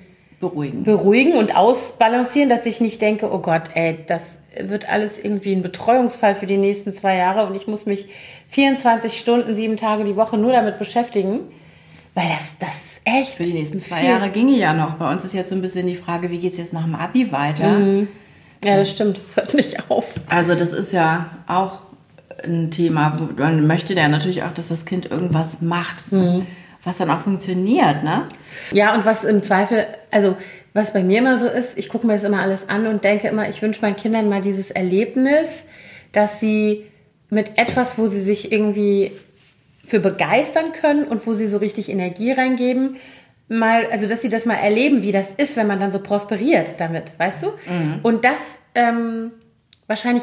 Beruhigen. 0.41 0.83
beruhigen 0.83 1.35
und 1.35 1.55
ausbalancieren, 1.55 2.49
dass 2.49 2.65
ich 2.65 2.81
nicht 2.81 3.03
denke, 3.03 3.31
oh 3.31 3.41
Gott, 3.41 3.65
ey, 3.75 3.99
das 4.07 4.41
wird 4.59 4.89
alles 4.89 5.19
irgendwie 5.23 5.53
ein 5.53 5.61
Betreuungsfall 5.61 6.35
für 6.35 6.47
die 6.47 6.57
nächsten 6.57 6.91
zwei 6.95 7.17
Jahre 7.17 7.47
und 7.47 7.55
ich 7.55 7.67
muss 7.67 7.85
mich 7.85 8.07
24 8.49 9.21
Stunden, 9.21 9.55
sieben 9.55 9.77
Tage 9.77 10.05
die 10.05 10.17
Woche 10.17 10.39
nur 10.39 10.53
damit 10.53 10.79
beschäftigen, 10.79 11.41
weil 12.15 12.25
das, 12.29 12.57
das 12.59 12.77
ist 12.77 13.01
echt 13.05 13.35
Für 13.35 13.45
die 13.45 13.53
nächsten 13.53 13.83
zwei 13.83 13.97
viel. 13.97 14.09
Jahre 14.09 14.31
ginge 14.31 14.57
ja 14.57 14.73
noch. 14.73 14.95
Bei 14.95 15.13
uns 15.13 15.23
ist 15.23 15.35
jetzt 15.35 15.51
so 15.51 15.55
ein 15.55 15.61
bisschen 15.61 15.87
die 15.87 15.97
Frage, 15.97 16.31
wie 16.31 16.39
geht 16.39 16.53
es 16.53 16.59
jetzt 16.59 16.73
nach 16.73 16.85
dem 16.85 16.95
Abi 16.95 17.31
weiter? 17.31 17.79
Mhm. 17.79 18.09
Ja, 18.65 18.79
das 18.79 18.91
stimmt, 18.91 19.21
das 19.23 19.37
hört 19.37 19.53
nicht 19.53 19.91
auf. 19.91 20.15
Also 20.31 20.55
das 20.55 20.73
ist 20.73 20.95
ja 20.95 21.29
auch 21.47 21.90
ein 22.45 22.71
Thema, 22.71 23.19
wo 23.19 23.41
man 23.43 23.67
möchte 23.67 23.95
ja 23.95 24.09
natürlich 24.09 24.43
auch, 24.43 24.53
dass 24.53 24.69
das 24.69 24.85
Kind 24.85 25.11
irgendwas 25.11 25.61
macht, 25.61 26.11
Mhm. 26.13 26.47
was 26.85 26.97
dann 26.99 27.11
auch 27.11 27.21
funktioniert, 27.21 28.03
ne? 28.03 28.27
Ja, 28.73 28.95
und 28.95 29.05
was 29.05 29.25
im 29.25 29.43
Zweifel, 29.43 29.87
also 30.11 30.37
was 30.73 30.93
bei 30.93 31.03
mir 31.03 31.19
immer 31.19 31.37
so 31.39 31.47
ist, 31.47 31.77
ich 31.79 31.89
gucke 31.89 32.07
mir 32.07 32.15
das 32.15 32.25
immer 32.25 32.41
alles 32.41 32.69
an 32.69 32.87
und 32.87 33.03
denke 33.05 33.29
immer, 33.29 33.49
ich 33.49 33.61
wünsche 33.63 33.81
meinen 33.83 33.97
Kindern 33.97 34.29
mal 34.29 34.41
dieses 34.41 34.71
Erlebnis, 34.71 35.65
dass 36.13 36.41
sie 36.41 36.87
mit 37.29 37.59
etwas, 37.59 37.99
wo 37.99 38.07
sie 38.07 38.23
sich 38.23 38.51
irgendwie 38.53 39.13
für 39.85 40.01
begeistern 40.01 40.73
können 40.73 41.05
und 41.05 41.27
wo 41.27 41.35
sie 41.35 41.49
so 41.49 41.59
richtig 41.59 41.89
Energie 41.89 42.33
reingeben, 42.33 42.97
mal, 43.49 43.87
also 43.91 44.07
dass 44.07 44.23
sie 44.23 44.29
das 44.29 44.47
mal 44.47 44.55
erleben, 44.55 45.03
wie 45.03 45.11
das 45.11 45.33
ist, 45.33 45.57
wenn 45.57 45.67
man 45.67 45.81
dann 45.81 45.91
so 45.91 45.99
prosperiert 45.99 46.75
damit, 46.79 47.13
weißt 47.19 47.43
du? 47.43 47.47
Mhm. 47.49 47.99
Und 48.05 48.25
das 48.25 48.59
ähm, 48.77 49.33
wahrscheinlich, 49.89 50.23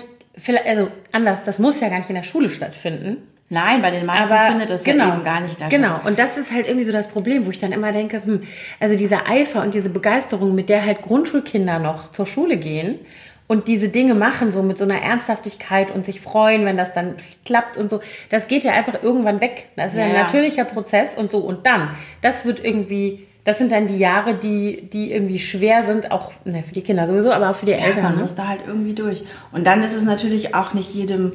also 0.65 0.89
anders, 1.11 1.43
das 1.43 1.59
muss 1.59 1.79
ja 1.79 1.89
gar 1.89 1.97
nicht 1.97 2.09
in 2.09 2.15
der 2.15 2.23
Schule 2.23 2.49
stattfinden. 2.49 3.17
Nein, 3.49 3.81
bei 3.81 3.91
den 3.91 4.05
meisten 4.05 4.33
Aber 4.33 4.51
findet 4.51 4.69
das 4.69 4.83
genau, 4.83 5.05
ja 5.05 5.13
eben 5.15 5.23
gar 5.23 5.39
nicht 5.39 5.59
da 5.61 5.69
Genau, 5.69 6.01
und 6.03 6.19
das 6.19 6.37
ist 6.37 6.51
halt 6.51 6.67
irgendwie 6.67 6.85
so 6.85 6.91
das 6.91 7.07
Problem, 7.07 7.45
wo 7.45 7.49
ich 7.49 7.57
dann 7.57 7.71
immer 7.71 7.93
denke, 7.93 8.21
hm, 8.23 8.43
also 8.79 8.97
dieser 8.97 9.29
Eifer 9.29 9.61
und 9.61 9.73
diese 9.73 9.89
Begeisterung, 9.89 10.53
mit 10.53 10.67
der 10.67 10.85
halt 10.85 11.01
Grundschulkinder 11.01 11.79
noch 11.79 12.11
zur 12.11 12.25
Schule 12.25 12.57
gehen 12.57 12.99
und 13.47 13.69
diese 13.69 13.87
Dinge 13.87 14.15
machen, 14.15 14.51
so 14.51 14.61
mit 14.63 14.77
so 14.77 14.83
einer 14.83 15.01
Ernsthaftigkeit 15.01 15.91
und 15.91 16.05
sich 16.05 16.19
freuen, 16.19 16.65
wenn 16.65 16.75
das 16.75 16.91
dann 16.91 17.15
klappt 17.45 17.77
und 17.77 17.89
so, 17.89 18.01
das 18.29 18.49
geht 18.49 18.65
ja 18.65 18.73
einfach 18.73 19.01
irgendwann 19.01 19.39
weg. 19.39 19.69
Das 19.77 19.93
ist 19.93 19.99
ja, 19.99 20.05
ein 20.05 20.13
natürlicher 20.13 20.65
Prozess 20.65 21.15
und 21.15 21.31
so. 21.31 21.39
Und 21.39 21.65
dann, 21.65 21.91
das 22.21 22.45
wird 22.45 22.63
irgendwie, 22.63 23.26
das 23.47 23.59
sind 23.59 23.71
dann 23.71 23.87
die 23.87 23.97
Jahre, 23.97 24.35
die, 24.35 24.89
die 24.91 25.09
irgendwie 25.09 25.39
schwer 25.39 25.81
sind, 25.81 26.11
auch 26.11 26.33
ne, 26.43 26.61
für 26.63 26.73
die 26.73 26.81
Kinder 26.81 27.07
sowieso, 27.07 27.31
aber 27.31 27.51
auch 27.51 27.55
für 27.55 27.65
die 27.65 27.71
ja, 27.71 27.77
Eltern. 27.77 28.03
Man 28.03 28.15
ne? 28.17 28.21
muss 28.23 28.35
da 28.35 28.45
halt 28.45 28.59
irgendwie 28.67 28.93
durch. 28.93 29.23
Und 29.53 29.65
dann 29.65 29.81
ist 29.83 29.93
es 29.93 30.03
natürlich 30.03 30.53
auch 30.53 30.73
nicht 30.73 30.93
jedem. 30.93 31.31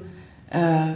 Äh, 0.51 0.92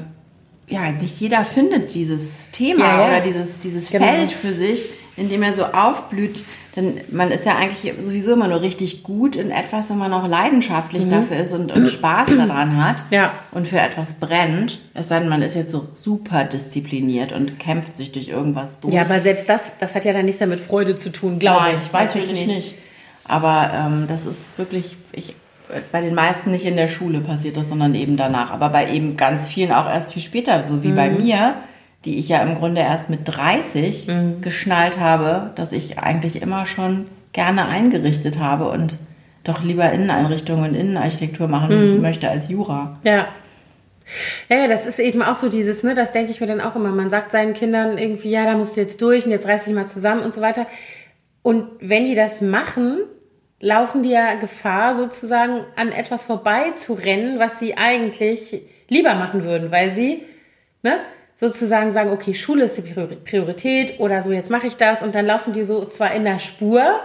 ja, 0.69 0.93
nicht 0.93 1.19
jeder 1.19 1.47
findet 1.47 1.95
dieses 1.95 2.51
Thema 2.51 2.85
ja, 2.85 3.01
ja. 3.01 3.07
oder 3.07 3.21
dieses, 3.23 3.61
dieses 3.61 3.89
genau. 3.89 4.05
Feld 4.05 4.31
für 4.31 4.53
sich, 4.53 4.91
in 5.17 5.31
dem 5.31 5.43
er 5.43 5.55
so 5.55 5.65
aufblüht. 5.65 6.45
Denn 6.77 7.01
man 7.11 7.31
ist 7.31 7.47
ja 7.47 7.57
eigentlich 7.57 7.95
sowieso 7.99 8.35
immer 8.35 8.49
nur 8.49 8.61
richtig 8.61 9.03
gut 9.03 9.35
in 9.35 9.51
etwas, 9.51 9.89
wenn 9.89 9.97
man 9.97 10.13
auch 10.13 10.29
leidenschaftlich 10.29 11.07
mhm. 11.07 11.11
dafür 11.11 11.39
ist 11.39 11.53
und, 11.55 11.73
und 11.73 11.89
Spaß 11.89 12.29
daran 12.37 12.85
hat 12.85 12.97
ja. 13.11 13.33
und 13.53 13.67
für 13.67 13.81
etwas 13.81 14.13
brennt. 14.13 14.79
Es 14.93 15.09
sei 15.09 15.21
denn, 15.21 15.31
man 15.31 15.41
ist 15.41 15.55
jetzt 15.55 15.71
so 15.71 15.89
super 15.95 16.45
diszipliniert 16.45 17.33
und 17.33 17.59
kämpft 17.59 17.97
sich 17.97 18.13
durch 18.13 18.29
irgendwas 18.29 18.79
durch. 18.81 18.93
Ja, 18.93 19.03
aber 19.03 19.21
selbst 19.21 19.49
das, 19.49 19.73
das 19.79 19.95
hat 19.95 20.05
ja 20.05 20.13
dann 20.13 20.27
nichts 20.27 20.41
mehr 20.41 20.49
mit 20.49 20.61
Freude 20.61 20.99
zu 20.99 21.11
tun, 21.11 21.39
glaube 21.39 21.71
ich. 21.77 21.93
Weiß 21.93 22.15
ich 22.15 22.31
nicht. 22.31 22.47
nicht. 22.47 22.75
Aber 23.25 23.71
ähm, 23.75 24.05
das 24.07 24.27
ist 24.27 24.59
wirklich, 24.59 24.97
ich, 25.13 25.35
bei 25.93 26.03
den 26.03 26.15
meisten 26.15 26.51
nicht 26.51 26.67
in 26.67 26.77
der 26.77 26.89
Schule 26.89 27.21
passiert 27.21 27.57
das, 27.57 27.71
sondern 27.71 27.95
eben 27.95 28.19
danach. 28.19 28.51
Aber 28.51 28.69
bei 28.69 28.93
eben 28.93 29.17
ganz 29.17 29.49
vielen 29.49 29.73
auch 29.73 29.87
erst 29.87 30.13
viel 30.13 30.23
später, 30.23 30.63
so 30.63 30.83
wie 30.83 30.89
mhm. 30.89 30.97
bei 30.97 31.09
mir 31.09 31.55
die 32.07 32.19
ich 32.19 32.29
ja 32.29 32.43
im 32.43 32.57
Grunde 32.57 32.81
erst 32.81 33.11
mit 33.11 33.21
30 33.25 34.07
mhm. 34.07 34.41
geschnallt 34.41 34.99
habe, 34.99 35.51
dass 35.57 35.73
ich 35.73 35.99
eigentlich 35.99 36.41
immer 36.41 36.65
schon 36.65 37.07
gerne 37.33 37.67
eingerichtet 37.67 38.39
habe 38.39 38.69
und 38.69 38.99
doch 39.45 39.63
lieber 39.63 39.91
Inneneinrichtungen 39.93 40.71
und 40.71 40.75
Innenarchitektur 40.75 41.49
machen 41.49 41.97
mhm. 41.97 42.01
möchte 42.01 42.29
als 42.29 42.49
Jura. 42.49 42.99
Ja. 43.05 43.29
Ja, 44.49 44.59
ja, 44.59 44.69
das 44.69 44.87
ist 44.87 45.01
eben 45.01 45.21
auch 45.21 45.35
so 45.35 45.49
dieses, 45.49 45.83
ne, 45.83 45.95
das 45.95 46.13
denke 46.13 46.31
ich 46.31 46.41
mir 46.41 46.47
dann 46.47 46.61
auch 46.61 46.77
immer. 46.77 46.91
Man 46.93 47.11
sagt 47.11 47.33
seinen 47.33 47.55
Kindern 47.55 47.99
irgendwie, 47.99 48.31
ja, 48.31 48.45
da 48.45 48.57
musst 48.57 48.77
du 48.77 48.81
jetzt 48.81 49.03
durch 49.03 49.25
und 49.25 49.33
jetzt 49.33 49.49
reiß 49.49 49.65
dich 49.65 49.75
mal 49.75 49.89
zusammen 49.89 50.23
und 50.23 50.33
so 50.33 50.41
weiter. 50.41 50.67
Und 51.43 51.67
wenn 51.81 52.05
die 52.05 52.15
das 52.15 52.41
machen, 52.41 52.99
laufen 53.61 54.05
die 54.05 54.11
ja 54.11 54.35
Gefahr, 54.35 54.95
sozusagen 54.95 55.65
an 55.75 55.91
etwas 55.91 56.23
vorbei 56.23 56.73
zu 56.77 56.93
rennen, 56.93 57.41
was 57.41 57.59
sie 57.59 57.77
eigentlich 57.77 58.63
lieber 58.89 59.15
machen 59.15 59.43
würden, 59.43 59.73
weil 59.73 59.91
sie, 59.91 60.23
ne, 60.83 61.01
sozusagen 61.39 61.93
sagen, 61.93 62.11
okay, 62.11 62.35
Schule 62.35 62.65
ist 62.65 62.77
die 62.79 62.83
Priorität 62.83 64.01
oder 64.01 64.23
so, 64.23 64.33
jetzt 64.33 64.51
mache 64.51 64.67
ich 64.67 64.77
das 64.77 65.03
und 65.03 65.15
dann 65.15 65.27
laufen 65.27 65.53
die 65.53 65.65
so 65.65 65.85
zwar 65.85 66.15
in 66.15 66.25
der 66.25 66.39
Spur, 66.39 67.01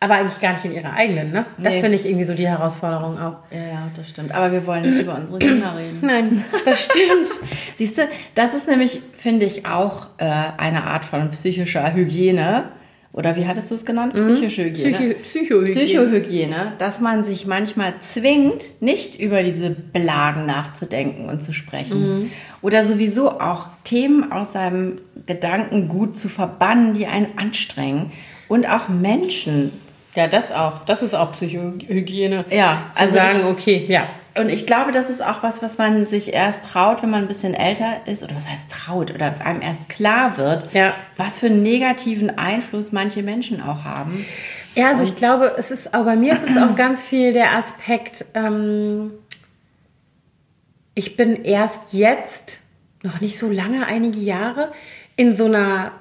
aber 0.00 0.14
eigentlich 0.14 0.40
gar 0.40 0.54
nicht 0.54 0.64
in 0.64 0.74
ihrer 0.74 0.94
eigenen, 0.94 1.30
ne? 1.30 1.46
Das 1.58 1.74
nee. 1.74 1.80
finde 1.80 1.96
ich 1.96 2.04
irgendwie 2.04 2.24
so 2.24 2.34
die 2.34 2.48
Herausforderung 2.48 3.20
auch. 3.20 3.38
Ja, 3.52 3.58
ja, 3.58 3.90
das 3.94 4.08
stimmt. 4.08 4.34
Aber 4.34 4.50
wir 4.50 4.66
wollen 4.66 4.82
nicht 4.82 5.00
über 5.00 5.14
unsere 5.14 5.38
Kinder 5.38 5.74
reden. 5.78 6.00
Nein, 6.02 6.44
das 6.64 6.86
stimmt. 6.86 7.28
Siehst 7.76 7.98
du, 7.98 8.08
das 8.34 8.52
ist 8.52 8.66
nämlich, 8.66 9.00
finde 9.14 9.46
ich, 9.46 9.64
auch 9.64 10.08
äh, 10.18 10.24
eine 10.24 10.84
Art 10.84 11.04
von 11.04 11.30
psychischer 11.30 11.94
Hygiene 11.94 12.64
oder 13.12 13.36
wie 13.36 13.46
hattest 13.46 13.70
du 13.70 13.74
es 13.74 13.84
genannt? 13.84 14.14
Mhm. 14.14 14.34
Psychische 14.34 14.64
Hygiene. 14.64 15.14
Psycho 15.22 15.22
Psychohygiene. 15.22 15.84
Psychohygiene, 15.84 16.72
dass 16.78 17.00
man 17.00 17.24
sich 17.24 17.46
manchmal 17.46 17.94
zwingt, 18.00 18.80
nicht 18.80 19.20
über 19.20 19.42
diese 19.42 19.70
Belagen 19.70 20.46
nachzudenken 20.46 21.28
und 21.28 21.42
zu 21.42 21.52
sprechen. 21.52 22.00
Mhm. 22.00 22.30
Oder 22.62 22.84
sowieso 22.84 23.32
auch 23.40 23.68
Themen 23.84 24.32
aus 24.32 24.52
seinem 24.54 24.98
Gedankengut 25.26 26.16
zu 26.16 26.30
verbannen, 26.30 26.94
die 26.94 27.06
einen 27.06 27.36
anstrengen. 27.36 28.12
Und 28.48 28.68
auch 28.68 28.88
Menschen. 28.88 29.72
Ja, 30.14 30.26
das 30.26 30.50
auch. 30.52 30.84
Das 30.84 31.02
ist 31.02 31.14
auch 31.14 31.32
Psychohygiene. 31.32 32.46
Ja, 32.50 32.90
also 32.94 33.14
sagen, 33.14 33.40
okay, 33.50 33.84
ja, 33.88 34.08
und 34.34 34.48
ich 34.48 34.66
glaube, 34.66 34.92
das 34.92 35.10
ist 35.10 35.22
auch 35.22 35.42
was, 35.42 35.62
was 35.62 35.78
man 35.78 36.06
sich 36.06 36.32
erst 36.32 36.64
traut, 36.64 37.02
wenn 37.02 37.10
man 37.10 37.22
ein 37.22 37.28
bisschen 37.28 37.54
älter 37.54 38.00
ist, 38.06 38.22
oder 38.22 38.34
was 38.34 38.48
heißt 38.48 38.70
traut, 38.70 39.14
oder 39.14 39.34
einem 39.44 39.60
erst 39.60 39.88
klar 39.88 40.36
wird, 40.38 40.72
ja. 40.72 40.94
was 41.16 41.38
für 41.38 41.46
einen 41.46 41.62
negativen 41.62 42.38
Einfluss 42.38 42.92
manche 42.92 43.22
Menschen 43.22 43.62
auch 43.62 43.84
haben. 43.84 44.24
Ja, 44.74 44.88
also 44.88 45.02
Und 45.02 45.10
ich 45.10 45.16
glaube, 45.16 45.54
es 45.58 45.70
ist, 45.70 45.94
auch 45.94 46.04
bei 46.04 46.16
mir 46.16 46.32
ist 46.32 46.48
es 46.48 46.56
auch 46.56 46.74
ganz 46.76 47.02
viel 47.02 47.32
der 47.32 47.56
Aspekt, 47.56 48.24
ähm, 48.34 49.12
ich 50.94 51.16
bin 51.16 51.44
erst 51.44 51.92
jetzt, 51.92 52.60
noch 53.02 53.20
nicht 53.20 53.38
so 53.38 53.50
lange, 53.50 53.86
einige 53.86 54.18
Jahre, 54.18 54.72
in 55.16 55.34
so 55.34 55.46
einer 55.46 55.92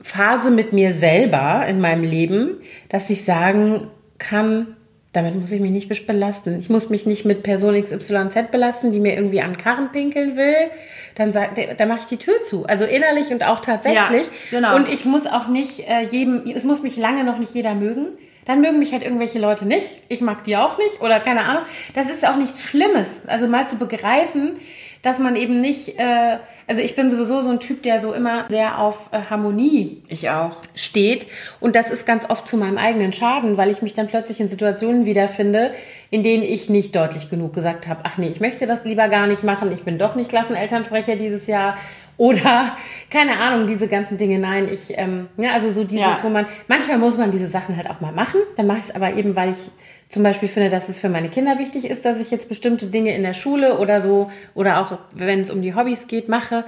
Phase 0.00 0.50
mit 0.50 0.72
mir 0.72 0.92
selber 0.92 1.66
in 1.66 1.80
meinem 1.80 2.02
Leben, 2.02 2.60
dass 2.88 3.08
ich 3.10 3.24
sagen 3.24 3.88
kann, 4.18 4.76
damit 5.12 5.38
muss 5.38 5.52
ich 5.52 5.60
mich 5.60 5.70
nicht 5.70 6.06
belasten. 6.06 6.58
Ich 6.58 6.70
muss 6.70 6.88
mich 6.88 7.04
nicht 7.04 7.24
mit 7.24 7.42
Person 7.42 7.80
XYZ 7.80 8.50
belasten, 8.50 8.92
die 8.92 9.00
mir 9.00 9.14
irgendwie 9.14 9.42
an 9.42 9.58
Karren 9.58 9.92
pinkeln 9.92 10.36
will. 10.36 10.70
Dann, 11.14 11.32
dann 11.32 11.88
mache 11.88 12.00
ich 12.00 12.06
die 12.06 12.16
Tür 12.16 12.42
zu. 12.48 12.64
Also 12.64 12.86
innerlich 12.86 13.30
und 13.30 13.44
auch 13.44 13.60
tatsächlich. 13.60 14.26
Ja, 14.26 14.58
genau. 14.58 14.76
Und 14.76 14.88
ich 14.88 15.04
muss 15.04 15.26
auch 15.26 15.48
nicht 15.48 15.86
äh, 15.86 16.06
jedem, 16.10 16.50
es 16.54 16.64
muss 16.64 16.82
mich 16.82 16.96
lange 16.96 17.24
noch 17.24 17.38
nicht 17.38 17.54
jeder 17.54 17.74
mögen. 17.74 18.06
Dann 18.46 18.60
mögen 18.60 18.78
mich 18.78 18.92
halt 18.92 19.02
irgendwelche 19.04 19.38
Leute 19.38 19.66
nicht. 19.66 19.86
Ich 20.08 20.20
mag 20.20 20.44
die 20.44 20.56
auch 20.56 20.78
nicht 20.78 21.00
oder 21.00 21.20
keine 21.20 21.44
Ahnung. 21.44 21.62
Das 21.94 22.08
ist 22.08 22.26
auch 22.26 22.36
nichts 22.36 22.62
Schlimmes. 22.62 23.22
Also 23.26 23.46
mal 23.46 23.68
zu 23.68 23.76
begreifen, 23.76 24.54
dass 25.02 25.18
man 25.18 25.34
eben 25.34 25.60
nicht, 25.60 25.98
äh, 25.98 26.38
also 26.68 26.80
ich 26.80 26.94
bin 26.94 27.10
sowieso 27.10 27.42
so 27.42 27.50
ein 27.50 27.58
Typ, 27.58 27.82
der 27.82 28.00
so 28.00 28.12
immer 28.12 28.46
sehr 28.48 28.78
auf 28.78 29.10
äh, 29.10 29.18
Harmonie 29.28 30.02
ich 30.08 30.30
auch. 30.30 30.56
steht. 30.76 31.26
Und 31.58 31.74
das 31.74 31.90
ist 31.90 32.06
ganz 32.06 32.30
oft 32.30 32.46
zu 32.46 32.56
meinem 32.56 32.78
eigenen 32.78 33.12
Schaden, 33.12 33.56
weil 33.56 33.70
ich 33.70 33.82
mich 33.82 33.94
dann 33.94 34.06
plötzlich 34.06 34.40
in 34.40 34.48
Situationen 34.48 35.04
wiederfinde, 35.04 35.72
in 36.10 36.22
denen 36.22 36.44
ich 36.44 36.70
nicht 36.70 36.94
deutlich 36.94 37.28
genug 37.30 37.52
gesagt 37.52 37.88
habe, 37.88 38.00
ach 38.04 38.16
nee, 38.16 38.28
ich 38.28 38.40
möchte 38.40 38.66
das 38.66 38.84
lieber 38.84 39.08
gar 39.08 39.26
nicht 39.26 39.42
machen, 39.42 39.72
ich 39.72 39.82
bin 39.82 39.98
doch 39.98 40.14
nicht 40.14 40.30
Klassenelternsprecher 40.30 41.16
dieses 41.16 41.48
Jahr 41.48 41.76
oder 42.16 42.76
keine 43.10 43.38
Ahnung, 43.38 43.66
diese 43.66 43.88
ganzen 43.88 44.18
Dinge. 44.18 44.38
Nein, 44.38 44.68
ich, 44.72 44.96
ähm, 44.96 45.28
ja, 45.36 45.50
also 45.52 45.72
so 45.72 45.82
dieses, 45.82 46.06
ja. 46.06 46.18
wo 46.22 46.28
man, 46.28 46.46
manchmal 46.68 46.98
muss 46.98 47.18
man 47.18 47.32
diese 47.32 47.48
Sachen 47.48 47.76
halt 47.76 47.90
auch 47.90 48.00
mal 48.00 48.12
machen, 48.12 48.40
dann 48.56 48.68
mache 48.68 48.78
ich 48.78 48.84
es 48.84 48.94
aber 48.94 49.14
eben, 49.14 49.34
weil 49.34 49.50
ich 49.50 49.70
zum 50.12 50.22
Beispiel 50.22 50.48
finde, 50.48 50.68
dass 50.68 50.90
es 50.90 51.00
für 51.00 51.08
meine 51.08 51.30
Kinder 51.30 51.58
wichtig 51.58 51.86
ist, 51.86 52.04
dass 52.04 52.20
ich 52.20 52.30
jetzt 52.30 52.50
bestimmte 52.50 52.86
Dinge 52.86 53.14
in 53.14 53.22
der 53.22 53.32
Schule 53.32 53.78
oder 53.78 54.02
so 54.02 54.30
oder 54.54 54.80
auch 54.80 54.98
wenn 55.14 55.40
es 55.40 55.50
um 55.50 55.62
die 55.62 55.74
Hobbys 55.74 56.06
geht, 56.06 56.28
mache. 56.28 56.66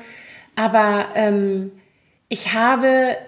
Aber 0.56 1.08
ähm, 1.14 1.70
ich 2.30 2.54
habe, 2.54 3.18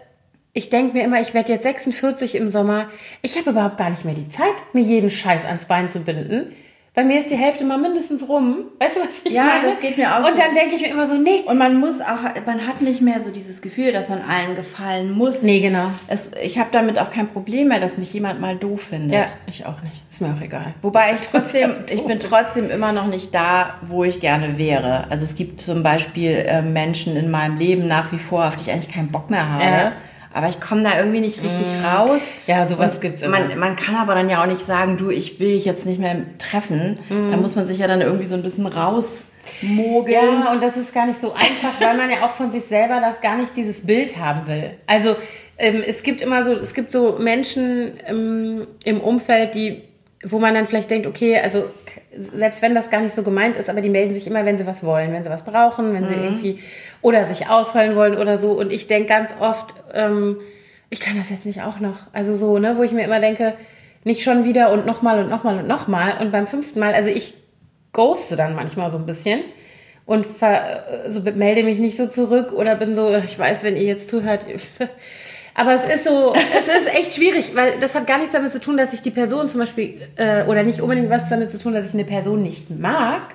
ich 0.55 0.71
denke 0.71 0.95
mir 0.95 1.05
immer, 1.05 1.21
ich 1.21 1.35
werde 1.35 1.53
jetzt 1.53 1.65
46 1.65 2.35
im 2.35 2.51
Sommer. 2.51 2.89
Ich 3.21 3.37
habe 3.37 3.51
überhaupt 3.51 3.77
gar 3.77 3.91
nicht 3.91 4.07
mehr 4.07 4.15
die 4.15 4.31
Zeit, 4.31 4.55
mir 4.73 4.81
jeden 4.81 5.11
Scheiß 5.11 5.45
ans 5.45 5.67
Bein 5.67 5.91
zu 5.91 6.01
binden. 6.01 6.53
Bei 6.97 7.05
mir 7.05 7.19
ist 7.19 7.31
die 7.31 7.37
Hälfte 7.37 7.63
mal 7.67 7.77
mindestens 7.77 8.27
rum. 8.27 8.69
Weißt 8.79 8.97
du, 8.97 9.01
was 9.03 9.21
ich 9.23 9.35
ja, 9.35 9.45
meine? 9.45 9.65
Ja, 9.65 9.71
das 9.71 9.81
geht 9.81 9.99
mir 9.99 10.15
auch 10.15 10.21
Und 10.21 10.33
so. 10.33 10.39
dann 10.39 10.55
denke 10.55 10.77
ich 10.77 10.81
mir 10.81 10.89
immer 10.89 11.05
so, 11.05 11.15
nee. 11.17 11.43
Und 11.45 11.59
man 11.59 11.79
muss 11.79 12.01
auch, 12.01 12.23
man 12.47 12.67
hat 12.67 12.81
nicht 12.81 13.03
mehr 13.03 13.21
so 13.21 13.31
dieses 13.31 13.61
Gefühl, 13.61 13.93
dass 13.93 14.09
man 14.09 14.23
allen 14.23 14.57
gefallen 14.57 15.13
muss. 15.13 15.43
Nee, 15.43 15.61
genau. 15.61 15.91
Es, 16.09 16.31
ich 16.43 16.59
habe 16.59 16.71
damit 16.73 16.99
auch 16.99 17.11
kein 17.11 17.29
Problem 17.29 17.69
mehr, 17.69 17.81
dass 17.81 17.99
mich 17.99 18.15
jemand 18.15 18.41
mal 18.41 18.57
doof 18.57 18.81
findet. 18.81 19.13
Ja, 19.13 19.27
ich 19.47 19.67
auch 19.67 19.83
nicht. 19.83 20.05
Ist 20.11 20.23
mir 20.23 20.33
auch 20.33 20.41
egal. 20.41 20.73
Wobei 20.81 21.13
ich 21.13 21.21
trotzdem, 21.31 21.75
ich 21.91 22.03
bin 22.03 22.19
trotzdem 22.19 22.71
immer 22.71 22.93
noch 22.93 23.09
nicht 23.09 23.35
da, 23.35 23.75
wo 23.83 24.03
ich 24.03 24.19
gerne 24.19 24.57
wäre. 24.57 25.11
Also 25.11 25.27
es 25.27 25.35
gibt 25.35 25.61
zum 25.61 25.83
Beispiel 25.83 26.31
äh, 26.31 26.63
Menschen 26.63 27.15
in 27.15 27.31
meinem 27.31 27.59
Leben 27.59 27.89
nach 27.89 28.11
wie 28.11 28.19
vor, 28.19 28.49
auf 28.49 28.57
die 28.57 28.63
ich 28.63 28.73
eigentlich 28.73 28.91
keinen 28.95 29.13
Bock 29.13 29.29
mehr 29.29 29.47
habe. 29.47 29.63
Ja 29.63 29.93
aber 30.37 30.49
ich 30.49 30.61
komme 30.61 30.83
da 30.83 30.99
irgendwie 30.99 31.21
nicht 31.21 31.43
richtig 31.43 31.67
mm. 31.67 31.85
raus. 31.85 32.21
Ja, 32.47 32.67
sowas 32.67 33.01
gibt 33.01 33.17
es 33.17 33.23
immer. 33.23 33.41
Man, 33.41 33.59
man 33.59 33.75
kann 33.75 33.95
aber 33.95 34.15
dann 34.15 34.29
ja 34.29 34.43
auch 34.43 34.47
nicht 34.47 34.61
sagen, 34.61 34.99
du, 34.99 35.09
ich 35.09 35.41
will 35.41 35.53
dich 35.53 35.65
jetzt 35.65 35.87
nicht 35.87 35.99
mehr 35.99 36.15
treffen. 36.39 36.99
Mm. 37.09 37.31
Da 37.31 37.39
muss 37.39 37.57
man 37.57 37.67
sich 37.67 37.79
ja 37.79 37.89
dann 37.89 38.03
irgendwie 38.03 38.27
so 38.27 38.35
ein 38.35 38.43
bisschen 38.43 38.67
rausmogeln. 38.67 40.13
Ja, 40.13 40.53
und 40.53 40.63
das 40.63 40.77
ist 40.77 40.93
gar 40.93 41.07
nicht 41.07 41.19
so 41.19 41.33
einfach, 41.33 41.81
weil 41.81 41.97
man 41.97 42.11
ja 42.11 42.19
auch 42.23 42.33
von 42.33 42.53
sich 42.53 42.65
selber 42.65 43.01
das 43.01 43.23
gar 43.23 43.39
nicht 43.39 43.57
dieses 43.57 43.87
Bild 43.87 44.19
haben 44.19 44.47
will. 44.47 44.73
Also 44.87 45.17
ähm, 45.57 45.83
es 45.87 46.03
gibt 46.03 46.21
immer 46.21 46.45
so, 46.45 46.53
es 46.53 46.75
gibt 46.75 46.93
so 46.93 47.17
Menschen 47.19 47.95
ähm, 48.07 48.67
im 48.85 49.01
Umfeld, 49.01 49.55
die 49.55 49.85
wo 50.23 50.39
man 50.39 50.55
dann 50.55 50.67
vielleicht 50.67 50.91
denkt, 50.91 51.07
okay, 51.07 51.39
also 51.39 51.65
selbst 52.19 52.63
wenn 52.63 52.75
das 52.75 52.91
gar 52.91 53.01
nicht 53.01 53.15
so 53.15 53.23
gemeint 53.23 53.57
ist, 53.57 53.71
aber 53.71 53.81
die 53.81 53.89
melden 53.89 54.15
sich 54.15 54.27
immer, 54.27 54.45
wenn 54.45 54.59
sie 54.59 54.67
was 54.67 54.85
wollen, 54.85 55.13
wenn 55.13 55.23
sie 55.23 55.31
was 55.31 55.45
brauchen, 55.45 55.93
wenn 55.93 56.07
sie 56.07 56.17
mhm. 56.17 56.25
irgendwie 56.25 56.61
oder 57.03 57.25
sich 57.27 57.49
ausfallen 57.49 57.97
wollen 57.97 58.17
oder 58.17 58.39
so. 58.39 58.53
Und 58.53 58.73
ich 58.73 58.87
denke 58.87 59.09
ganz 59.09 59.35
oft, 59.41 59.75
ähm, 59.95 60.39
ich 60.91 61.01
kann 61.01 61.17
das 61.17 61.31
jetzt 61.31 61.47
nicht 61.47 61.63
auch 61.63 61.81
noch. 61.81 61.99
Also 62.13 62.35
so, 62.35 62.59
ne, 62.59 62.77
wo 62.77 62.83
ich 62.83 62.93
mir 62.93 63.05
immer 63.05 63.21
denke, 63.21 63.55
nicht 64.05 64.23
schon 64.23 64.45
wieder 64.45 64.73
und 64.73 64.87
nochmal 64.87 65.23
und 65.23 65.29
nochmal 65.29 65.59
und 65.59 65.67
nochmal. 65.67 66.19
Und 66.21 66.31
beim 66.31 66.47
fünften 66.47 66.79
Mal, 66.79 66.95
also 66.95 67.11
ich 67.11 67.35
ghoste 67.93 68.37
dann 68.37 68.55
manchmal 68.55 68.91
so 68.91 68.99
ein 68.99 69.07
bisschen 69.07 69.41
und 70.05 70.25
ver, 70.25 70.85
so 71.09 71.21
melde 71.23 71.65
mich 71.65 71.79
nicht 71.79 71.97
so 71.97 72.07
zurück 72.07 72.53
oder 72.53 72.77
bin 72.77 72.95
so, 72.95 73.15
ich 73.17 73.39
weiß, 73.39 73.65
wenn 73.65 73.77
ihr 73.77 73.83
jetzt 73.83 74.09
zuhört, 74.09 74.47
Aber 75.57 75.73
es 75.73 75.85
ist 75.87 76.05
so, 76.05 76.35
es 76.35 76.69
ist 76.69 76.95
echt 76.95 77.15
schwierig, 77.15 77.53
weil 77.55 77.79
das 77.81 77.95
hat 77.95 78.07
gar 78.07 78.19
nichts 78.19 78.33
damit 78.35 78.53
zu 78.53 78.61
tun, 78.61 78.77
dass 78.77 78.93
ich 78.93 79.01
die 79.03 79.11
Person 79.11 79.49
zum 79.49 79.61
Beispiel, 79.61 80.01
äh, 80.17 80.45
oder 80.45 80.63
nicht 80.63 80.81
unbedingt 80.83 81.09
was 81.11 81.29
damit 81.31 81.51
zu 81.51 81.59
tun, 81.59 81.73
dass 81.73 81.89
ich 81.89 81.95
eine 81.95 82.05
Person 82.05 82.43
nicht 82.43 82.69
mag. 82.71 83.35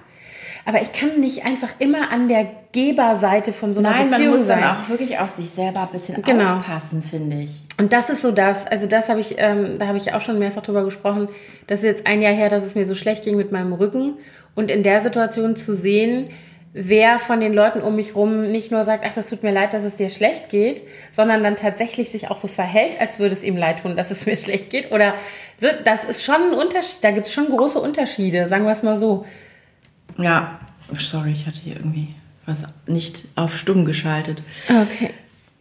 Aber 0.63 0.79
ich 0.79 0.93
kann 0.93 1.19
nicht 1.19 1.43
einfach 1.43 1.69
immer 1.79 2.11
an 2.11 2.27
der 2.27 2.45
Geberseite 2.71 3.51
von 3.51 3.73
so 3.73 3.79
einer 3.79 3.89
Nein, 3.89 4.09
Beziehung 4.11 4.29
man 4.29 4.37
muss 4.37 4.45
sein. 4.47 4.61
dann 4.61 4.75
auch 4.75 4.89
wirklich 4.89 5.17
auf 5.17 5.31
sich 5.31 5.49
selber 5.49 5.81
ein 5.81 5.87
bisschen 5.91 6.21
Genau. 6.21 6.57
aufpassen, 6.57 7.01
finde 7.01 7.37
ich. 7.37 7.65
Und 7.79 7.91
das 7.93 8.11
ist 8.11 8.21
so 8.21 8.31
das, 8.31 8.67
also 8.67 8.85
das 8.85 9.09
habe 9.09 9.19
ich, 9.19 9.35
ähm, 9.39 9.79
da 9.79 9.87
habe 9.87 9.97
ich 9.97 10.13
auch 10.13 10.21
schon 10.21 10.37
mehrfach 10.37 10.61
drüber 10.61 10.83
gesprochen. 10.85 11.29
Das 11.65 11.79
ist 11.79 11.85
jetzt 11.85 12.05
ein 12.07 12.21
Jahr 12.21 12.33
her, 12.33 12.49
dass 12.49 12.63
es 12.63 12.75
mir 12.75 12.85
so 12.85 12.93
schlecht 12.93 13.23
ging 13.23 13.37
mit 13.37 13.51
meinem 13.51 13.73
Rücken. 13.73 14.19
Und 14.53 14.69
in 14.69 14.83
der 14.83 15.01
Situation 15.01 15.55
zu 15.55 15.73
sehen, 15.73 16.29
wer 16.73 17.19
von 17.19 17.39
den 17.41 17.53
Leuten 17.53 17.81
um 17.81 17.95
mich 17.95 18.15
rum 18.15 18.43
nicht 18.43 18.71
nur 18.71 18.83
sagt, 18.83 19.03
ach, 19.05 19.13
das 19.13 19.27
tut 19.27 19.43
mir 19.43 19.51
leid, 19.51 19.73
dass 19.73 19.83
es 19.83 19.95
dir 19.97 20.09
schlecht 20.09 20.49
geht, 20.49 20.81
sondern 21.11 21.43
dann 21.43 21.55
tatsächlich 21.57 22.11
sich 22.11 22.29
auch 22.29 22.37
so 22.37 22.47
verhält, 22.47 22.99
als 22.99 23.19
würde 23.19 23.33
es 23.33 23.43
ihm 23.43 23.57
leid 23.57 23.81
tun, 23.81 23.95
dass 23.97 24.09
es 24.11 24.25
mir 24.27 24.37
schlecht 24.37 24.69
geht. 24.69 24.91
Oder 24.91 25.15
das 25.83 26.03
ist 26.05 26.23
schon 26.23 26.51
ein 26.51 26.53
Unterschied, 26.53 27.03
da 27.03 27.11
gibt 27.11 27.27
es 27.27 27.33
schon 27.33 27.47
große 27.47 27.79
Unterschiede, 27.79 28.47
sagen 28.47 28.65
wir 28.65 28.71
es 28.71 28.83
mal 28.83 28.97
so. 28.97 29.25
Ja, 30.17 30.59
sorry, 30.97 31.31
ich 31.31 31.45
hatte 31.45 31.59
hier 31.61 31.75
irgendwie 31.75 32.15
was 32.45 32.65
nicht 32.87 33.25
auf 33.35 33.55
stumm 33.55 33.85
geschaltet. 33.85 34.41
Okay. 34.67 35.11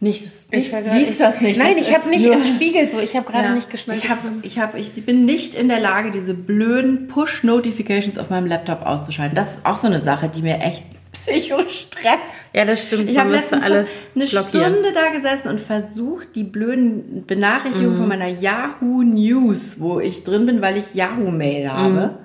Nicht, 0.03 0.25
das, 0.25 0.47
Ich 0.49 0.71
nicht 0.73 0.93
liest 0.93 1.21
das 1.21 1.41
nicht. 1.41 1.59
Nein, 1.59 1.75
das 1.77 1.87
ich 1.87 1.95
habe 1.95 2.09
nicht, 2.09 2.25
es 2.25 2.47
spiegelt 2.49 2.89
so, 2.89 2.99
ich 2.99 3.15
habe 3.15 3.31
gerade 3.31 3.49
Ja. 3.49 3.53
nicht 3.53 3.69
geschmeckt. 3.69 4.03
Ich, 4.03 4.09
hab, 4.09 4.17
ich, 4.41 4.57
hab, 4.57 4.75
ich 4.75 5.05
bin 5.05 5.25
nicht 5.25 5.53
in 5.53 5.67
der 5.69 5.79
Lage, 5.79 6.09
diese 6.09 6.33
blöden 6.33 7.07
Push-Notifications 7.07 8.17
auf 8.17 8.31
meinem 8.31 8.47
Laptop 8.47 8.81
auszuschalten. 8.83 9.35
Das 9.35 9.57
ist 9.57 9.65
auch 9.65 9.77
so 9.77 9.85
eine 9.85 9.99
Sache, 10.01 10.27
die 10.27 10.41
mir 10.41 10.59
echt 10.59 10.83
Psychostress. 11.11 12.19
ja, 12.53 12.65
das 12.65 12.83
stimmt. 12.83 13.09
Ich 13.09 13.17
habe 13.17 13.31
letztens 13.31 13.63
alles 13.63 13.89
eine 14.15 14.25
blockieren. 14.25 14.73
Stunde 14.73 14.93
da 14.93 15.09
gesessen 15.11 15.49
und 15.49 15.59
versucht, 15.59 16.35
die 16.35 16.43
blöden 16.43 17.25
Benachrichtigungen 17.25 17.95
Mhm. 17.95 17.99
von 17.99 18.07
meiner 18.07 18.27
Yahoo 18.27 19.03
News, 19.03 19.79
wo 19.79 19.99
ich 19.99 20.23
drin 20.23 20.45
bin, 20.45 20.61
weil 20.61 20.77
ich 20.77 20.93
Yahoo 20.95 21.29
Mail 21.31 21.71
habe, 21.71 22.17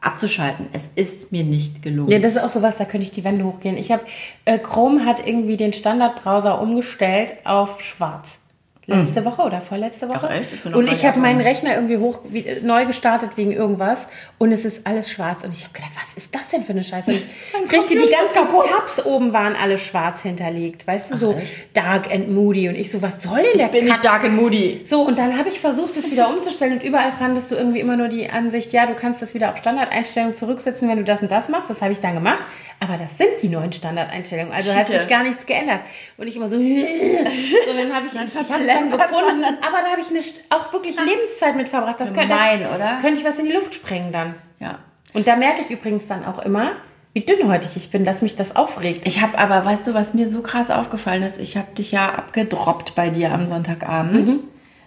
abzuschalten. 0.00 0.66
Es 0.72 0.90
ist 0.96 1.32
mir 1.32 1.44
nicht 1.44 1.82
gelungen. 1.82 2.06
Mhm. 2.08 2.12
Ja, 2.12 2.18
das 2.18 2.32
ist 2.32 2.42
auch 2.42 2.48
sowas, 2.48 2.76
da 2.76 2.84
könnte 2.84 3.04
ich 3.06 3.10
die 3.12 3.24
Wände 3.24 3.44
hochgehen. 3.44 3.76
Ich 3.78 3.90
habe, 3.90 4.02
äh, 4.44 4.58
Chrome 4.58 5.06
hat 5.06 5.26
irgendwie 5.26 5.56
den 5.56 5.72
Standardbrowser 5.72 6.60
umgestellt 6.60 7.32
auf 7.44 7.80
schwarz. 7.82 8.38
Letzte 8.86 9.24
Woche 9.24 9.42
oder 9.42 9.60
vorletzte 9.60 10.08
Woche. 10.08 10.28
Ach, 10.30 10.30
echt? 10.30 10.52
Ich 10.52 10.74
und 10.74 10.90
ich 10.90 11.04
habe 11.04 11.18
meinen. 11.20 11.44
Rechner 11.44 11.74
irgendwie 11.74 11.98
hoch, 11.98 12.20
wie, 12.28 12.44
neu 12.62 12.86
gestartet 12.86 13.36
wegen 13.36 13.52
irgendwas 13.52 14.06
und 14.38 14.52
es 14.52 14.64
ist 14.64 14.86
alles 14.86 15.10
schwarz. 15.10 15.44
Und 15.44 15.52
ich 15.52 15.64
habe 15.64 15.74
gedacht, 15.74 15.92
was 16.00 16.14
ist 16.14 16.34
das 16.34 16.48
denn 16.50 16.64
für 16.64 16.72
eine 16.72 16.84
Scheiße? 16.84 17.10
Und 17.10 17.16
ich 17.64 17.68
kriegte 17.68 17.94
die 17.94 18.10
ganzen. 18.10 18.34
Tabs 18.34 19.04
oben 19.04 19.32
waren 19.32 19.56
alle 19.56 19.78
schwarz 19.78 20.22
hinterlegt. 20.22 20.86
Weißt 20.86 21.12
du, 21.12 21.16
so 21.16 21.40
dark 21.72 22.10
and 22.12 22.30
moody. 22.30 22.68
Und 22.68 22.76
ich 22.76 22.90
so, 22.90 23.02
was 23.02 23.22
soll 23.22 23.42
denn 23.42 23.58
der 23.58 23.66
ich 23.66 23.72
bin 23.72 23.80
Kack? 23.86 23.88
nicht 23.88 24.04
dark 24.04 24.24
and 24.24 24.36
moody. 24.36 24.82
So, 24.84 25.02
und 25.02 25.18
dann 25.18 25.38
habe 25.38 25.48
ich 25.48 25.60
versucht, 25.60 25.96
das 25.96 26.10
wieder 26.10 26.28
umzustellen 26.28 26.74
und 26.74 26.82
überall 26.82 27.12
fandest 27.12 27.50
du 27.50 27.54
irgendwie 27.54 27.80
immer 27.80 27.96
nur 27.96 28.08
die 28.08 28.28
Ansicht, 28.28 28.72
ja, 28.72 28.86
du 28.86 28.94
kannst 28.94 29.22
das 29.22 29.34
wieder 29.34 29.50
auf 29.50 29.56
Standardeinstellungen 29.56 30.36
zurücksetzen, 30.36 30.88
wenn 30.88 30.98
du 30.98 31.04
das 31.04 31.22
und 31.22 31.30
das 31.30 31.48
machst. 31.48 31.70
Das 31.70 31.82
habe 31.82 31.92
ich 31.92 32.00
dann 32.00 32.14
gemacht. 32.14 32.42
Aber 32.80 32.98
das 32.98 33.16
sind 33.16 33.30
die 33.40 33.48
neuen 33.48 33.72
Standardeinstellungen. 33.72 34.52
Also 34.52 34.74
hat 34.74 34.86
Schiete. 34.86 35.00
sich 35.00 35.08
gar 35.08 35.22
nichts 35.22 35.46
geändert. 35.46 35.80
Und 36.16 36.26
ich 36.26 36.36
immer 36.36 36.48
so, 36.48 36.56
so 36.58 36.62
dann 36.62 37.94
habe 37.94 38.06
ich, 38.06 38.12
ich 38.12 38.52
habe 38.52 38.64
dann 38.74 38.90
gefunden. 38.90 39.44
Aber 39.62 39.78
da 39.82 39.90
habe 39.90 40.00
ich 40.00 40.08
eine, 40.08 40.20
auch 40.50 40.72
wirklich 40.72 40.96
Lebenszeit 40.96 41.56
mit 41.56 41.68
verbracht. 41.68 42.00
Das 42.00 42.12
könnte, 42.12 42.34
Gemein, 42.34 42.66
oder? 42.74 42.98
könnte 43.00 43.18
ich 43.18 43.24
was 43.24 43.38
in 43.38 43.46
die 43.46 43.52
Luft 43.52 43.74
sprengen 43.74 44.12
dann. 44.12 44.34
Ja. 44.60 44.78
Und 45.12 45.26
da 45.26 45.36
merke 45.36 45.60
ich 45.60 45.70
übrigens 45.70 46.06
dann 46.06 46.24
auch 46.24 46.40
immer, 46.40 46.72
wie 47.14 47.20
dünnhäutig 47.20 47.76
ich 47.76 47.90
bin, 47.90 48.04
dass 48.04 48.22
mich 48.22 48.34
das 48.34 48.56
aufregt. 48.56 49.06
Ich 49.06 49.22
habe 49.22 49.38
aber, 49.38 49.64
weißt 49.64 49.86
du, 49.86 49.94
was 49.94 50.14
mir 50.14 50.28
so 50.28 50.42
krass 50.42 50.70
aufgefallen 50.70 51.22
ist? 51.22 51.38
Ich 51.38 51.56
habe 51.56 51.72
dich 51.76 51.92
ja 51.92 52.12
abgedroppt 52.12 52.96
bei 52.96 53.08
dir 53.08 53.32
am 53.32 53.46
Sonntagabend. 53.46 54.28
Mhm. 54.28 54.40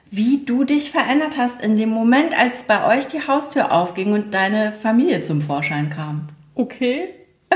Wie 0.09 0.43
du 0.45 0.65
dich 0.65 0.91
verändert 0.91 1.37
hast 1.37 1.61
in 1.61 1.77
dem 1.77 1.89
Moment, 1.89 2.37
als 2.37 2.63
bei 2.63 2.97
euch 2.97 3.07
die 3.07 3.25
Haustür 3.27 3.71
aufging 3.71 4.11
und 4.11 4.33
deine 4.33 4.73
Familie 4.73 5.21
zum 5.21 5.41
Vorschein 5.41 5.89
kam. 5.89 6.27
Okay. 6.55 7.09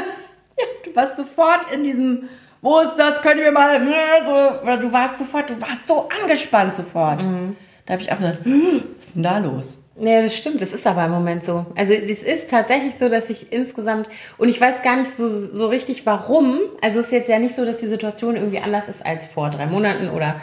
Du 0.85 0.95
warst 0.95 1.15
sofort 1.15 1.71
in 1.73 1.83
diesem, 1.83 2.29
wo 2.61 2.79
ist 2.79 2.95
das, 2.95 3.21
könnt 3.21 3.37
ihr 3.37 3.45
mir 3.45 3.51
mal, 3.51 3.79
so, 4.25 4.61
oder 4.63 4.77
du 4.77 4.91
warst 4.91 5.17
sofort, 5.17 5.49
du 5.49 5.59
warst 5.61 5.87
so 5.87 6.07
angespannt 6.21 6.75
sofort. 6.75 7.23
Mhm. 7.23 7.55
Da 7.85 7.93
habe 7.93 8.03
ich 8.03 8.11
auch 8.11 8.17
gedacht, 8.17 8.39
was 8.45 9.07
ist 9.07 9.15
denn 9.15 9.23
da 9.23 9.37
los? 9.39 9.79
Ja, 9.99 10.21
das 10.21 10.35
stimmt. 10.35 10.61
Das 10.61 10.73
ist 10.73 10.87
aber 10.87 11.05
im 11.05 11.11
Moment 11.11 11.43
so. 11.43 11.65
Also 11.75 11.93
es 11.93 12.23
ist 12.23 12.49
tatsächlich 12.49 12.95
so, 12.95 13.09
dass 13.09 13.29
ich 13.29 13.51
insgesamt 13.51 14.09
und 14.37 14.49
ich 14.49 14.59
weiß 14.59 14.81
gar 14.81 14.95
nicht 14.95 15.09
so, 15.09 15.29
so 15.29 15.67
richtig 15.67 16.05
warum. 16.05 16.59
Also 16.81 16.99
es 16.99 17.07
ist 17.07 17.11
jetzt 17.11 17.29
ja 17.29 17.39
nicht 17.39 17.55
so, 17.55 17.65
dass 17.65 17.77
die 17.77 17.87
Situation 17.87 18.35
irgendwie 18.35 18.59
anders 18.59 18.87
ist 18.87 19.05
als 19.05 19.25
vor 19.25 19.49
drei 19.49 19.65
Monaten 19.67 20.09
oder 20.09 20.41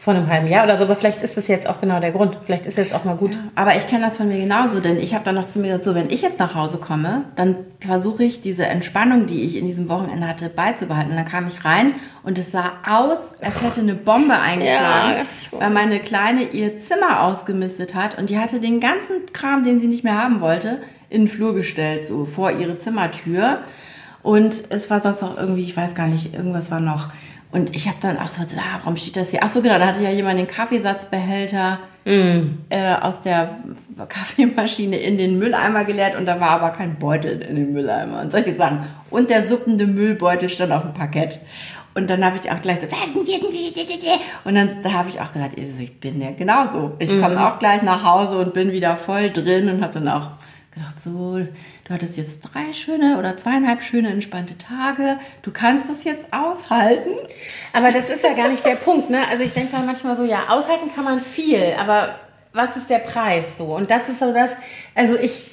vor 0.00 0.14
einem 0.14 0.28
halben 0.28 0.46
Jahr 0.46 0.62
oder 0.62 0.78
so. 0.78 0.84
Aber 0.84 0.94
vielleicht 0.94 1.22
ist 1.22 1.36
das 1.36 1.48
jetzt 1.48 1.68
auch 1.68 1.80
genau 1.80 1.98
der 1.98 2.12
Grund. 2.12 2.38
Vielleicht 2.46 2.66
ist 2.66 2.78
jetzt 2.78 2.94
auch 2.94 3.04
mal 3.04 3.16
gut. 3.16 3.36
Aber 3.56 3.74
ich 3.74 3.88
kenne 3.88 4.04
das 4.04 4.16
von 4.16 4.28
mir 4.28 4.38
genauso, 4.38 4.78
denn 4.78 4.96
ich 5.00 5.12
habe 5.12 5.24
dann 5.24 5.34
noch 5.34 5.48
zu 5.48 5.58
mir 5.58 5.66
gesagt, 5.66 5.82
so, 5.82 5.94
wenn 5.96 6.08
ich 6.08 6.22
jetzt 6.22 6.38
nach 6.38 6.54
Hause 6.54 6.78
komme, 6.78 7.24
dann 7.34 7.56
versuche 7.80 8.22
ich 8.22 8.40
diese 8.40 8.64
Entspannung, 8.64 9.26
die 9.26 9.42
ich 9.42 9.56
in 9.56 9.66
diesem 9.66 9.88
Wochenende 9.88 10.28
hatte, 10.28 10.50
beizubehalten. 10.50 11.10
Und 11.10 11.16
dann 11.16 11.26
kam 11.26 11.48
ich 11.48 11.64
rein 11.64 11.94
und 12.22 12.38
es 12.38 12.52
sah 12.52 12.74
aus, 12.88 13.34
als 13.42 13.60
hätte 13.60 13.80
eine 13.80 13.96
Bombe 13.96 14.38
eingeschlagen, 14.38 15.26
Ja, 15.50 15.60
weil 15.60 15.70
meine 15.70 15.98
Kleine 15.98 16.44
ihr 16.44 16.76
Zimmer 16.76 17.24
ausgemistet 17.24 17.96
hat 17.96 18.16
und 18.16 18.30
die 18.30 18.38
hatte 18.38 18.60
den 18.60 18.78
ganzen 18.78 19.26
Kram, 19.32 19.64
den 19.64 19.80
sie 19.80 19.88
nicht 19.88 20.04
mehr 20.04 20.16
haben 20.16 20.40
wollte, 20.40 20.78
in 21.10 21.22
den 21.22 21.28
Flur 21.28 21.56
gestellt, 21.56 22.06
so 22.06 22.24
vor 22.24 22.52
ihre 22.52 22.78
Zimmertür. 22.78 23.58
Und 24.22 24.62
es 24.68 24.90
war 24.90 25.00
sonst 25.00 25.22
noch 25.22 25.36
irgendwie, 25.36 25.62
ich 25.62 25.76
weiß 25.76 25.96
gar 25.96 26.06
nicht, 26.06 26.34
irgendwas 26.34 26.70
war 26.70 26.80
noch. 26.80 27.08
Und 27.50 27.74
ich 27.74 27.88
habe 27.88 27.96
dann 28.00 28.18
auch 28.18 28.26
so, 28.26 28.42
warum 28.54 28.96
steht 28.96 29.16
das 29.16 29.30
hier? 29.30 29.40
Ach 29.42 29.48
so, 29.48 29.62
genau, 29.62 29.78
da 29.78 29.86
hatte 29.86 30.04
ja 30.04 30.10
jemand 30.10 30.38
den 30.38 30.46
Kaffeesatzbehälter 30.46 31.78
äh, 32.70 32.94
aus 32.94 33.22
der 33.22 33.56
Kaffeemaschine 34.08 34.98
in 34.98 35.18
den 35.18 35.38
Mülleimer 35.38 35.84
geleert 35.84 36.16
und 36.16 36.26
da 36.26 36.40
war 36.40 36.50
aber 36.50 36.70
kein 36.70 36.98
Beutel 36.98 37.40
in 37.42 37.56
den 37.56 37.72
Mülleimer 37.72 38.20
und 38.20 38.32
solche 38.32 38.54
Sachen. 38.54 38.80
Und 39.10 39.30
der 39.30 39.42
suppende 39.42 39.86
Müllbeutel 39.86 40.48
stand 40.48 40.72
auf 40.72 40.82
dem 40.82 40.94
Parkett. 40.94 41.40
Und 41.94 42.08
dann 42.10 42.24
habe 42.24 42.36
ich 42.36 42.50
auch 42.50 42.60
gleich 42.60 42.80
so, 42.80 42.86
was 42.92 43.12
denn 43.12 43.24
hier? 43.24 43.40
Und 44.44 44.54
dann 44.54 44.70
da 44.82 44.92
habe 44.92 45.08
ich 45.08 45.20
auch 45.20 45.32
gesagt, 45.32 45.58
ich 45.58 46.00
bin 46.00 46.20
ja 46.20 46.30
genauso. 46.30 46.92
Ich 46.98 47.10
komme 47.20 47.46
auch 47.46 47.58
gleich 47.58 47.82
nach 47.82 48.04
Hause 48.04 48.38
und 48.38 48.52
bin 48.52 48.72
wieder 48.72 48.94
voll 48.96 49.30
drin 49.30 49.68
und 49.68 49.82
habe 49.82 49.94
dann 49.94 50.08
auch 50.08 50.28
gedacht, 50.70 51.02
so, 51.02 51.40
du 51.88 51.94
hattest 51.94 52.16
jetzt 52.18 52.40
drei 52.40 52.72
schöne 52.72 53.18
oder 53.18 53.36
zweieinhalb 53.36 53.82
schöne 53.82 54.10
entspannte 54.10 54.58
Tage. 54.58 55.18
Du 55.42 55.50
kannst 55.50 55.88
das 55.88 56.04
jetzt 56.04 56.26
aushalten. 56.32 57.10
Aber 57.72 57.92
das 57.92 58.10
ist 58.10 58.22
ja 58.22 58.34
gar 58.34 58.48
nicht 58.48 58.64
der 58.64 58.74
Punkt, 58.74 59.08
ne? 59.08 59.26
Also 59.28 59.42
ich 59.42 59.54
denke 59.54 59.72
dann 59.72 59.86
manchmal 59.86 60.16
so, 60.16 60.24
ja, 60.24 60.48
aushalten 60.48 60.90
kann 60.94 61.04
man 61.04 61.20
viel, 61.20 61.74
aber 61.78 62.16
was 62.52 62.76
ist 62.76 62.90
der 62.90 62.98
Preis 62.98 63.56
so? 63.56 63.74
Und 63.74 63.90
das 63.90 64.08
ist 64.08 64.20
so 64.20 64.32
das, 64.32 64.52
also 64.94 65.16
ich 65.16 65.46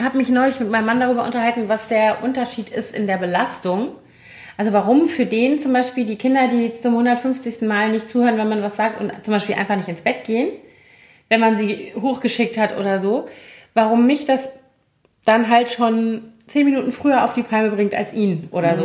habe 0.00 0.18
mich 0.18 0.28
neulich 0.28 0.60
mit 0.60 0.70
meinem 0.70 0.86
Mann 0.86 1.00
darüber 1.00 1.24
unterhalten, 1.24 1.68
was 1.68 1.88
der 1.88 2.22
Unterschied 2.22 2.70
ist 2.70 2.94
in 2.94 3.06
der 3.06 3.16
Belastung. 3.16 3.96
Also 4.56 4.72
warum 4.72 5.06
für 5.06 5.26
den 5.26 5.58
zum 5.58 5.72
Beispiel 5.72 6.04
die 6.04 6.16
Kinder, 6.16 6.48
die 6.48 6.72
zum 6.72 6.92
150. 6.92 7.62
Mal 7.62 7.90
nicht 7.90 8.08
zuhören, 8.08 8.36
wenn 8.36 8.48
man 8.48 8.62
was 8.62 8.76
sagt 8.76 9.00
und 9.00 9.12
zum 9.24 9.34
Beispiel 9.34 9.56
einfach 9.56 9.76
nicht 9.76 9.88
ins 9.88 10.02
Bett 10.02 10.24
gehen, 10.24 10.50
wenn 11.28 11.40
man 11.40 11.56
sie 11.56 11.92
hochgeschickt 12.00 12.58
hat 12.58 12.76
oder 12.76 13.00
so, 13.00 13.28
warum 13.74 14.06
mich 14.06 14.26
das 14.26 14.50
dann 15.24 15.48
halt 15.48 15.70
schon 15.70 16.22
zehn 16.46 16.64
Minuten 16.66 16.92
früher 16.92 17.24
auf 17.24 17.34
die 17.34 17.42
Palme 17.42 17.70
bringt 17.70 17.94
als 17.94 18.12
ihn 18.12 18.48
oder 18.50 18.76
so. 18.76 18.84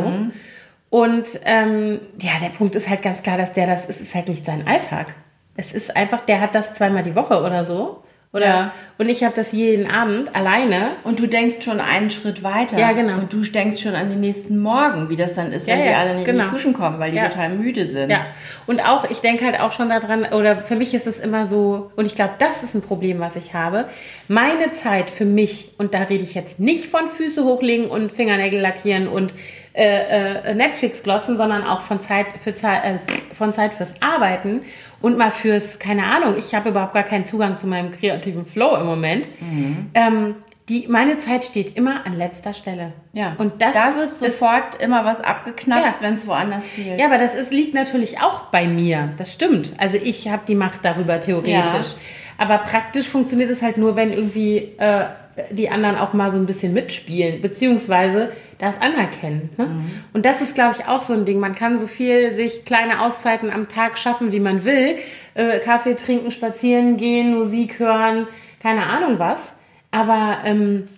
Und 0.90 1.28
ähm, 1.44 2.00
ja, 2.20 2.32
der 2.40 2.48
Punkt 2.50 2.74
ist 2.74 2.88
halt 2.88 3.02
ganz 3.02 3.22
klar, 3.22 3.36
dass 3.36 3.52
der 3.52 3.66
das 3.66 3.86
ist, 3.86 4.00
ist 4.00 4.14
halt 4.14 4.28
nicht 4.28 4.44
sein 4.44 4.66
Alltag. 4.66 5.14
Es 5.56 5.72
ist 5.74 5.96
einfach, 5.96 6.20
der 6.20 6.40
hat 6.40 6.54
das 6.54 6.74
zweimal 6.74 7.02
die 7.02 7.14
Woche 7.14 7.42
oder 7.42 7.64
so. 7.64 8.02
Oder 8.30 8.44
Ja. 8.46 8.72
und 8.98 9.08
ich 9.08 9.24
habe 9.24 9.32
das 9.34 9.52
jeden 9.52 9.90
Abend 9.90 10.36
alleine. 10.36 10.90
Und 11.02 11.18
du 11.18 11.26
denkst 11.26 11.64
schon 11.64 11.80
einen 11.80 12.10
Schritt 12.10 12.42
weiter. 12.42 12.78
Ja, 12.78 12.92
genau. 12.92 13.14
Und 13.14 13.32
du 13.32 13.40
denkst 13.40 13.80
schon 13.80 13.94
an 13.94 14.08
den 14.10 14.20
nächsten 14.20 14.58
Morgen, 14.58 15.08
wie 15.08 15.16
das 15.16 15.32
dann 15.32 15.50
ist, 15.50 15.66
wenn 15.66 15.78
Ja, 15.78 15.84
die 15.86 15.90
ja, 15.92 15.98
alle 15.98 16.10
nicht 16.14 16.28
in 16.28 16.32
genau. 16.36 16.44
die 16.44 16.50
Puschen 16.50 16.74
kommen, 16.74 16.98
weil 16.98 17.10
die 17.10 17.16
Ja. 17.16 17.28
total 17.28 17.48
müde 17.50 17.86
sind. 17.86 18.10
Ja. 18.10 18.26
Und 18.66 18.86
auch, 18.86 19.08
ich 19.10 19.20
denke 19.20 19.46
halt 19.46 19.58
auch 19.60 19.72
schon 19.72 19.88
daran, 19.88 20.26
oder 20.32 20.56
für 20.58 20.76
mich 20.76 20.92
ist 20.92 21.06
es 21.06 21.20
immer 21.20 21.46
so, 21.46 21.90
und 21.96 22.04
ich 22.06 22.14
glaube, 22.14 22.32
das 22.38 22.62
ist 22.62 22.74
ein 22.74 22.82
Problem, 22.82 23.18
was 23.18 23.34
ich 23.36 23.54
habe. 23.54 23.86
Meine 24.28 24.72
Zeit 24.72 25.10
für 25.10 25.24
mich, 25.24 25.70
und 25.78 25.94
da 25.94 26.02
rede 26.02 26.22
ich 26.24 26.34
jetzt 26.34 26.60
nicht 26.60 26.84
von 26.84 27.08
Füße 27.08 27.44
hochlegen 27.44 27.88
und 27.88 28.12
Fingernägel 28.12 28.60
lackieren 28.60 29.08
und 29.08 29.32
äh, 29.78 30.50
äh, 30.50 30.54
Netflix 30.54 31.04
glotzen, 31.04 31.36
sondern 31.36 31.64
auch 31.64 31.82
von 31.82 32.00
Zeit, 32.00 32.26
für 32.40 32.52
Zeit, 32.52 32.84
äh, 32.84 32.98
von 33.32 33.52
Zeit 33.52 33.74
fürs 33.74 33.94
Arbeiten 34.00 34.62
und 35.00 35.16
mal 35.16 35.30
fürs, 35.30 35.78
keine 35.78 36.04
Ahnung, 36.04 36.34
ich 36.36 36.52
habe 36.52 36.70
überhaupt 36.70 36.94
gar 36.94 37.04
keinen 37.04 37.24
Zugang 37.24 37.56
zu 37.56 37.68
meinem 37.68 37.92
kreativen 37.92 38.44
Flow 38.44 38.76
im 38.76 38.86
Moment. 38.86 39.28
Mhm. 39.40 39.90
Ähm, 39.94 40.34
die, 40.68 40.86
meine 40.88 41.18
Zeit 41.18 41.44
steht 41.44 41.76
immer 41.76 42.04
an 42.06 42.18
letzter 42.18 42.52
Stelle. 42.52 42.92
Ja. 43.12 43.36
Und 43.38 43.62
das 43.62 43.72
da 43.72 43.94
wird 43.94 44.12
sofort 44.12 44.74
ist, 44.74 44.82
immer 44.82 45.04
was 45.04 45.20
abgeknapst, 45.20 46.00
ja. 46.00 46.06
wenn 46.06 46.14
es 46.14 46.26
woanders 46.26 46.68
fehlt. 46.68 46.98
Ja, 46.98 47.06
aber 47.06 47.18
das 47.18 47.36
ist, 47.36 47.52
liegt 47.52 47.72
natürlich 47.72 48.20
auch 48.20 48.46
bei 48.46 48.66
mir. 48.66 49.10
Das 49.16 49.32
stimmt. 49.32 49.74
Also 49.78 49.96
ich 49.96 50.28
habe 50.28 50.42
die 50.46 50.56
Macht 50.56 50.84
darüber 50.84 51.20
theoretisch. 51.20 51.52
Ja. 51.52 51.98
Aber 52.36 52.58
praktisch 52.58 53.08
funktioniert 53.08 53.50
es 53.50 53.62
halt 53.62 53.78
nur, 53.78 53.96
wenn 53.96 54.12
irgendwie 54.12 54.74
äh, 54.78 55.06
die 55.50 55.70
anderen 55.70 55.96
auch 55.96 56.12
mal 56.12 56.30
so 56.30 56.38
ein 56.38 56.46
bisschen 56.46 56.72
mitspielen, 56.72 57.40
beziehungsweise 57.40 58.32
das 58.58 58.80
anerkennen. 58.80 59.50
Ne? 59.56 59.66
Mhm. 59.66 59.90
Und 60.12 60.26
das 60.26 60.40
ist, 60.40 60.54
glaube 60.54 60.76
ich, 60.78 60.86
auch 60.86 61.02
so 61.02 61.14
ein 61.14 61.24
Ding. 61.24 61.38
Man 61.38 61.54
kann 61.54 61.78
so 61.78 61.86
viel 61.86 62.34
sich 62.34 62.64
kleine 62.64 63.00
Auszeiten 63.00 63.50
am 63.50 63.68
Tag 63.68 63.98
schaffen, 63.98 64.32
wie 64.32 64.40
man 64.40 64.64
will. 64.64 64.96
Äh, 65.34 65.60
Kaffee 65.60 65.94
trinken, 65.94 66.30
spazieren 66.30 66.96
gehen, 66.96 67.38
Musik 67.38 67.78
hören, 67.78 68.26
keine 68.60 68.86
Ahnung 68.86 69.18
was. 69.18 69.54
Aber 69.90 70.38
ähm, 70.44 70.88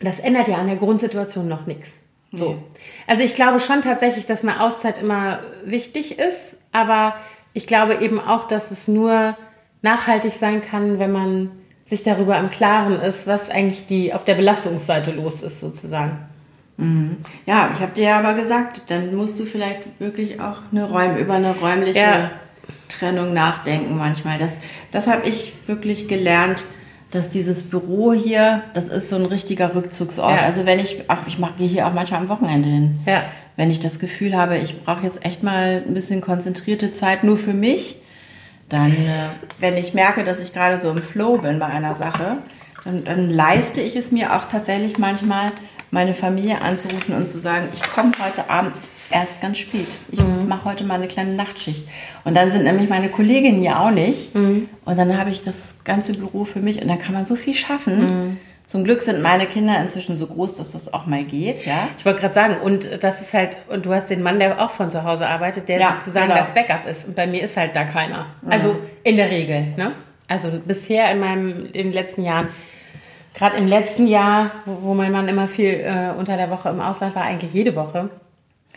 das 0.00 0.20
ändert 0.20 0.48
ja 0.48 0.56
an 0.56 0.66
der 0.66 0.76
Grundsituation 0.76 1.48
noch 1.48 1.66
nichts. 1.66 1.96
So. 2.32 2.50
Nee. 2.50 2.56
Also 3.06 3.22
ich 3.22 3.34
glaube 3.34 3.60
schon 3.60 3.82
tatsächlich, 3.82 4.26
dass 4.26 4.42
eine 4.42 4.60
Auszeit 4.60 5.00
immer 5.00 5.40
wichtig 5.64 6.18
ist, 6.18 6.56
aber 6.72 7.14
ich 7.54 7.66
glaube 7.66 7.96
eben 7.96 8.20
auch, 8.20 8.46
dass 8.46 8.70
es 8.70 8.86
nur 8.86 9.36
nachhaltig 9.82 10.32
sein 10.32 10.60
kann, 10.60 10.98
wenn 10.98 11.12
man 11.12 11.50
sich 11.88 12.02
darüber 12.02 12.38
im 12.38 12.50
Klaren 12.50 13.00
ist, 13.00 13.26
was 13.26 13.50
eigentlich 13.50 13.86
die 13.86 14.12
auf 14.12 14.24
der 14.24 14.34
Belastungsseite 14.34 15.10
los 15.10 15.40
ist, 15.42 15.60
sozusagen. 15.60 16.18
Mhm. 16.76 17.16
Ja, 17.46 17.70
ich 17.74 17.80
habe 17.80 17.92
dir 17.92 18.14
aber 18.14 18.34
gesagt, 18.34 18.90
dann 18.90 19.14
musst 19.16 19.40
du 19.40 19.44
vielleicht 19.44 19.80
wirklich 19.98 20.40
auch 20.40 20.58
eine 20.70 20.84
Räum 20.84 21.16
über 21.16 21.34
eine 21.34 21.54
räumliche 21.56 21.98
ja. 21.98 22.30
Trennung 22.88 23.32
nachdenken 23.32 23.96
manchmal. 23.96 24.38
Das, 24.38 24.52
das 24.90 25.06
habe 25.06 25.26
ich 25.26 25.54
wirklich 25.66 26.08
gelernt 26.08 26.64
dass 27.10 27.30
dieses 27.30 27.62
Büro 27.62 28.12
hier, 28.12 28.62
das 28.74 28.88
ist 28.88 29.08
so 29.08 29.16
ein 29.16 29.24
richtiger 29.24 29.74
Rückzugsort. 29.74 30.36
Ja. 30.36 30.42
Also 30.42 30.66
wenn 30.66 30.78
ich, 30.78 31.04
ach, 31.08 31.26
ich 31.26 31.38
gehe 31.56 31.68
hier 31.68 31.86
auch 31.86 31.94
manchmal 31.94 32.20
am 32.20 32.28
Wochenende 32.28 32.68
hin. 32.68 33.00
Ja. 33.06 33.22
Wenn 33.56 33.70
ich 33.70 33.80
das 33.80 33.98
Gefühl 33.98 34.36
habe, 34.36 34.58
ich 34.58 34.82
brauche 34.82 35.04
jetzt 35.04 35.24
echt 35.24 35.42
mal 35.42 35.82
ein 35.86 35.94
bisschen 35.94 36.20
konzentrierte 36.20 36.92
Zeit 36.92 37.24
nur 37.24 37.38
für 37.38 37.54
mich, 37.54 37.96
dann, 38.68 38.92
äh, 38.92 39.28
wenn 39.60 39.76
ich 39.76 39.94
merke, 39.94 40.24
dass 40.24 40.40
ich 40.40 40.52
gerade 40.52 40.78
so 40.78 40.90
im 40.90 41.02
Flow 41.02 41.38
bin 41.38 41.58
bei 41.58 41.66
einer 41.66 41.94
Sache, 41.94 42.38
dann, 42.84 43.04
dann 43.04 43.30
leiste 43.30 43.80
ich 43.80 43.96
es 43.96 44.12
mir 44.12 44.34
auch 44.36 44.48
tatsächlich 44.50 44.98
manchmal, 44.98 45.52
meine 45.90 46.12
Familie 46.12 46.60
anzurufen 46.60 47.14
und 47.14 47.26
zu 47.26 47.40
sagen, 47.40 47.68
ich 47.72 47.82
komme 47.82 48.12
heute 48.22 48.50
Abend 48.50 48.74
erst 49.10 49.40
ganz 49.40 49.58
spät. 49.58 49.88
Ich 50.10 50.20
mhm. 50.20 50.46
mache 50.46 50.66
heute 50.66 50.84
mal 50.84 50.94
eine 50.96 51.08
kleine 51.08 51.32
Nachtschicht. 51.32 51.88
Und 52.24 52.36
dann 52.36 52.50
sind 52.50 52.64
nämlich 52.64 52.90
meine 52.90 53.08
Kolleginnen 53.08 53.62
ja 53.62 53.80
auch 53.80 53.90
nicht. 53.90 54.34
Mhm. 54.34 54.68
Und 54.84 54.98
dann 54.98 55.16
habe 55.16 55.30
ich 55.30 55.42
das 55.42 55.76
ganze 55.84 56.12
Büro 56.12 56.44
für 56.44 56.60
mich 56.60 56.82
und 56.82 56.88
dann 56.88 56.98
kann 56.98 57.14
man 57.14 57.24
so 57.24 57.36
viel 57.36 57.54
schaffen. 57.54 58.00
Mhm. 58.00 58.36
Zum 58.68 58.84
Glück 58.84 59.00
sind 59.00 59.22
meine 59.22 59.46
Kinder 59.46 59.80
inzwischen 59.80 60.18
so 60.18 60.26
groß, 60.26 60.58
dass 60.58 60.72
das 60.72 60.92
auch 60.92 61.06
mal 61.06 61.24
geht, 61.24 61.64
ja. 61.64 61.88
Ich 61.96 62.04
wollte 62.04 62.20
gerade 62.20 62.34
sagen, 62.34 62.60
und 62.60 63.02
das 63.02 63.22
ist 63.22 63.32
halt, 63.32 63.56
und 63.68 63.86
du 63.86 63.94
hast 63.94 64.10
den 64.10 64.22
Mann, 64.22 64.38
der 64.38 64.62
auch 64.62 64.70
von 64.70 64.90
zu 64.90 65.04
Hause 65.04 65.26
arbeitet, 65.26 65.70
der 65.70 65.80
ja, 65.80 65.96
sozusagen 65.96 66.28
genau. 66.28 66.38
das 66.38 66.52
Backup 66.52 66.86
ist. 66.86 67.08
Und 67.08 67.16
bei 67.16 67.26
mir 67.26 67.44
ist 67.44 67.56
halt 67.56 67.74
da 67.74 67.84
keiner. 67.84 68.26
Also 68.46 68.76
in 69.04 69.16
der 69.16 69.30
Regel, 69.30 69.68
ne? 69.78 69.92
Also 70.28 70.50
bisher 70.62 71.10
in 71.10 71.18
meinem, 71.18 71.64
in 71.64 71.72
den 71.72 71.92
letzten 71.94 72.22
Jahren 72.22 72.48
gerade 73.32 73.56
im 73.56 73.66
letzten 73.66 74.06
Jahr, 74.06 74.50
wo, 74.66 74.78
wo, 74.82 74.94
mein 74.94 75.12
Mann 75.12 75.28
immer 75.28 75.48
viel 75.48 75.68
äh, 75.70 76.12
unter 76.18 76.36
der 76.36 76.50
Woche 76.50 76.68
im 76.68 76.80
Ausland 76.80 77.14
war, 77.14 77.22
eigentlich 77.22 77.54
jede 77.54 77.74
Woche, 77.74 78.10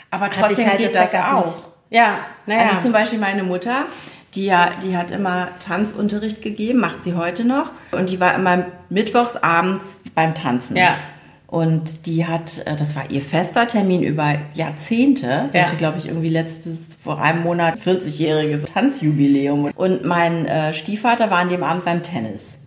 aber 0.10 0.30
trotzdem 0.32 0.68
halt 0.68 0.78
geht 0.78 0.96
das, 0.96 1.12
das 1.12 1.22
auch. 1.22 1.46
Nicht. 1.46 1.58
Ja, 1.90 2.20
naja. 2.46 2.70
Also 2.70 2.84
zum 2.84 2.92
Beispiel 2.94 3.20
meine 3.20 3.44
Mutter, 3.44 3.86
die 4.34 4.46
ja, 4.46 4.70
die 4.84 4.96
hat 4.96 5.12
immer 5.12 5.50
Tanzunterricht 5.60 6.42
gegeben, 6.42 6.80
macht 6.80 7.04
sie 7.04 7.16
heute 7.16 7.44
noch. 7.44 7.72
Und 7.92 8.10
die 8.10 8.20
war 8.20 8.34
immer 8.36 8.66
mittwochs 8.90 9.36
abends 9.36 10.00
beim 10.16 10.34
Tanzen. 10.34 10.78
Ja. 10.78 10.98
Und 11.48 12.06
die 12.06 12.26
hat, 12.26 12.66
äh, 12.66 12.78
das 12.78 12.96
war 12.96 13.12
ihr 13.12 13.22
fester 13.22 13.68
Termin 13.68 14.04
über 14.04 14.36
Jahrzehnte. 14.54 15.50
Die 15.54 15.58
ja. 15.58 15.66
hatte, 15.66 15.76
glaube 15.76 15.98
ich, 15.98 16.08
irgendwie 16.08 16.30
letztes, 16.30 16.80
vor 17.04 17.22
einem 17.22 17.44
Monat 17.44 17.76
40-jähriges 17.76 18.72
Tanzjubiläum. 18.72 19.70
Und 19.76 20.06
mein 20.06 20.46
äh, 20.46 20.74
Stiefvater 20.74 21.30
war 21.30 21.40
an 21.40 21.50
dem 21.50 21.64
Abend 21.64 21.84
beim 21.84 22.04
Tennis. 22.04 22.61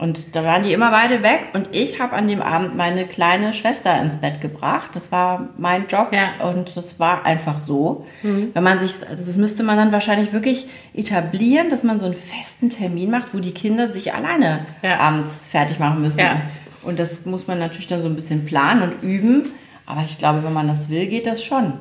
Und 0.00 0.34
da 0.34 0.42
waren 0.44 0.62
die 0.62 0.72
immer 0.72 0.90
beide 0.92 1.22
weg 1.22 1.48
und 1.52 1.76
ich 1.76 2.00
habe 2.00 2.14
an 2.16 2.26
dem 2.26 2.40
Abend 2.40 2.74
meine 2.74 3.04
kleine 3.04 3.52
Schwester 3.52 4.00
ins 4.00 4.16
Bett 4.16 4.40
gebracht. 4.40 4.92
Das 4.94 5.12
war 5.12 5.50
mein 5.58 5.88
Job 5.88 6.08
ja. 6.12 6.42
und 6.48 6.74
das 6.74 6.98
war 6.98 7.26
einfach 7.26 7.60
so. 7.60 8.06
Mhm. 8.22 8.48
Wenn 8.54 8.62
man 8.62 8.78
sich, 8.78 9.06
also 9.06 9.22
das 9.22 9.36
müsste 9.36 9.62
man 9.62 9.76
dann 9.76 9.92
wahrscheinlich 9.92 10.32
wirklich 10.32 10.68
etablieren, 10.94 11.68
dass 11.68 11.82
man 11.82 12.00
so 12.00 12.06
einen 12.06 12.14
festen 12.14 12.70
Termin 12.70 13.10
macht, 13.10 13.34
wo 13.34 13.40
die 13.40 13.52
Kinder 13.52 13.88
sich 13.92 14.14
alleine 14.14 14.64
ja. 14.80 15.00
abends 15.00 15.46
fertig 15.46 15.78
machen 15.78 16.00
müssen. 16.00 16.20
Ja. 16.20 16.40
Und 16.82 16.98
das 16.98 17.26
muss 17.26 17.46
man 17.46 17.58
natürlich 17.58 17.86
dann 17.86 18.00
so 18.00 18.08
ein 18.08 18.14
bisschen 18.14 18.46
planen 18.46 18.80
und 18.80 19.02
üben. 19.02 19.52
Aber 19.84 20.00
ich 20.06 20.16
glaube, 20.16 20.42
wenn 20.42 20.54
man 20.54 20.66
das 20.66 20.88
will, 20.88 21.08
geht 21.08 21.26
das 21.26 21.44
schon. 21.44 21.74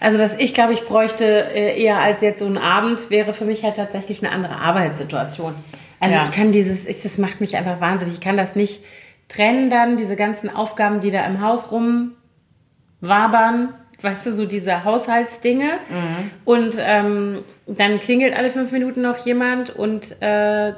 Also 0.00 0.18
was 0.18 0.36
ich 0.36 0.52
glaube, 0.52 0.74
ich 0.74 0.82
bräuchte 0.82 1.24
äh, 1.24 1.82
eher 1.82 1.96
als 1.96 2.20
jetzt 2.20 2.40
so 2.40 2.46
ein 2.46 2.58
Abend, 2.58 3.08
wäre 3.08 3.32
für 3.32 3.46
mich 3.46 3.64
halt 3.64 3.76
tatsächlich 3.76 4.22
eine 4.22 4.34
andere 4.34 4.56
Arbeitssituation. 4.56 5.54
Also 6.00 6.16
ja. 6.16 6.24
ich 6.24 6.32
kann 6.32 6.52
dieses, 6.52 6.86
ich, 6.86 7.02
das 7.02 7.18
macht 7.18 7.40
mich 7.40 7.56
einfach 7.56 7.80
wahnsinnig. 7.80 8.14
Ich 8.14 8.20
kann 8.20 8.36
das 8.36 8.56
nicht 8.56 8.82
trennen 9.28 9.70
dann, 9.70 9.96
diese 9.96 10.16
ganzen 10.16 10.54
Aufgaben, 10.54 11.00
die 11.00 11.10
da 11.10 11.24
im 11.26 11.40
Haus 11.40 11.70
rumwabern, 11.70 13.74
weißt 14.00 14.26
du, 14.26 14.32
so 14.32 14.46
diese 14.46 14.84
Haushaltsdinge. 14.84 15.72
Mhm. 15.88 16.30
Und 16.44 16.76
ähm, 16.80 17.44
dann 17.66 18.00
klingelt 18.00 18.36
alle 18.36 18.50
fünf 18.50 18.72
Minuten 18.72 19.02
noch 19.02 19.24
jemand 19.26 19.70
und 19.70 20.20
äh, 20.22 20.72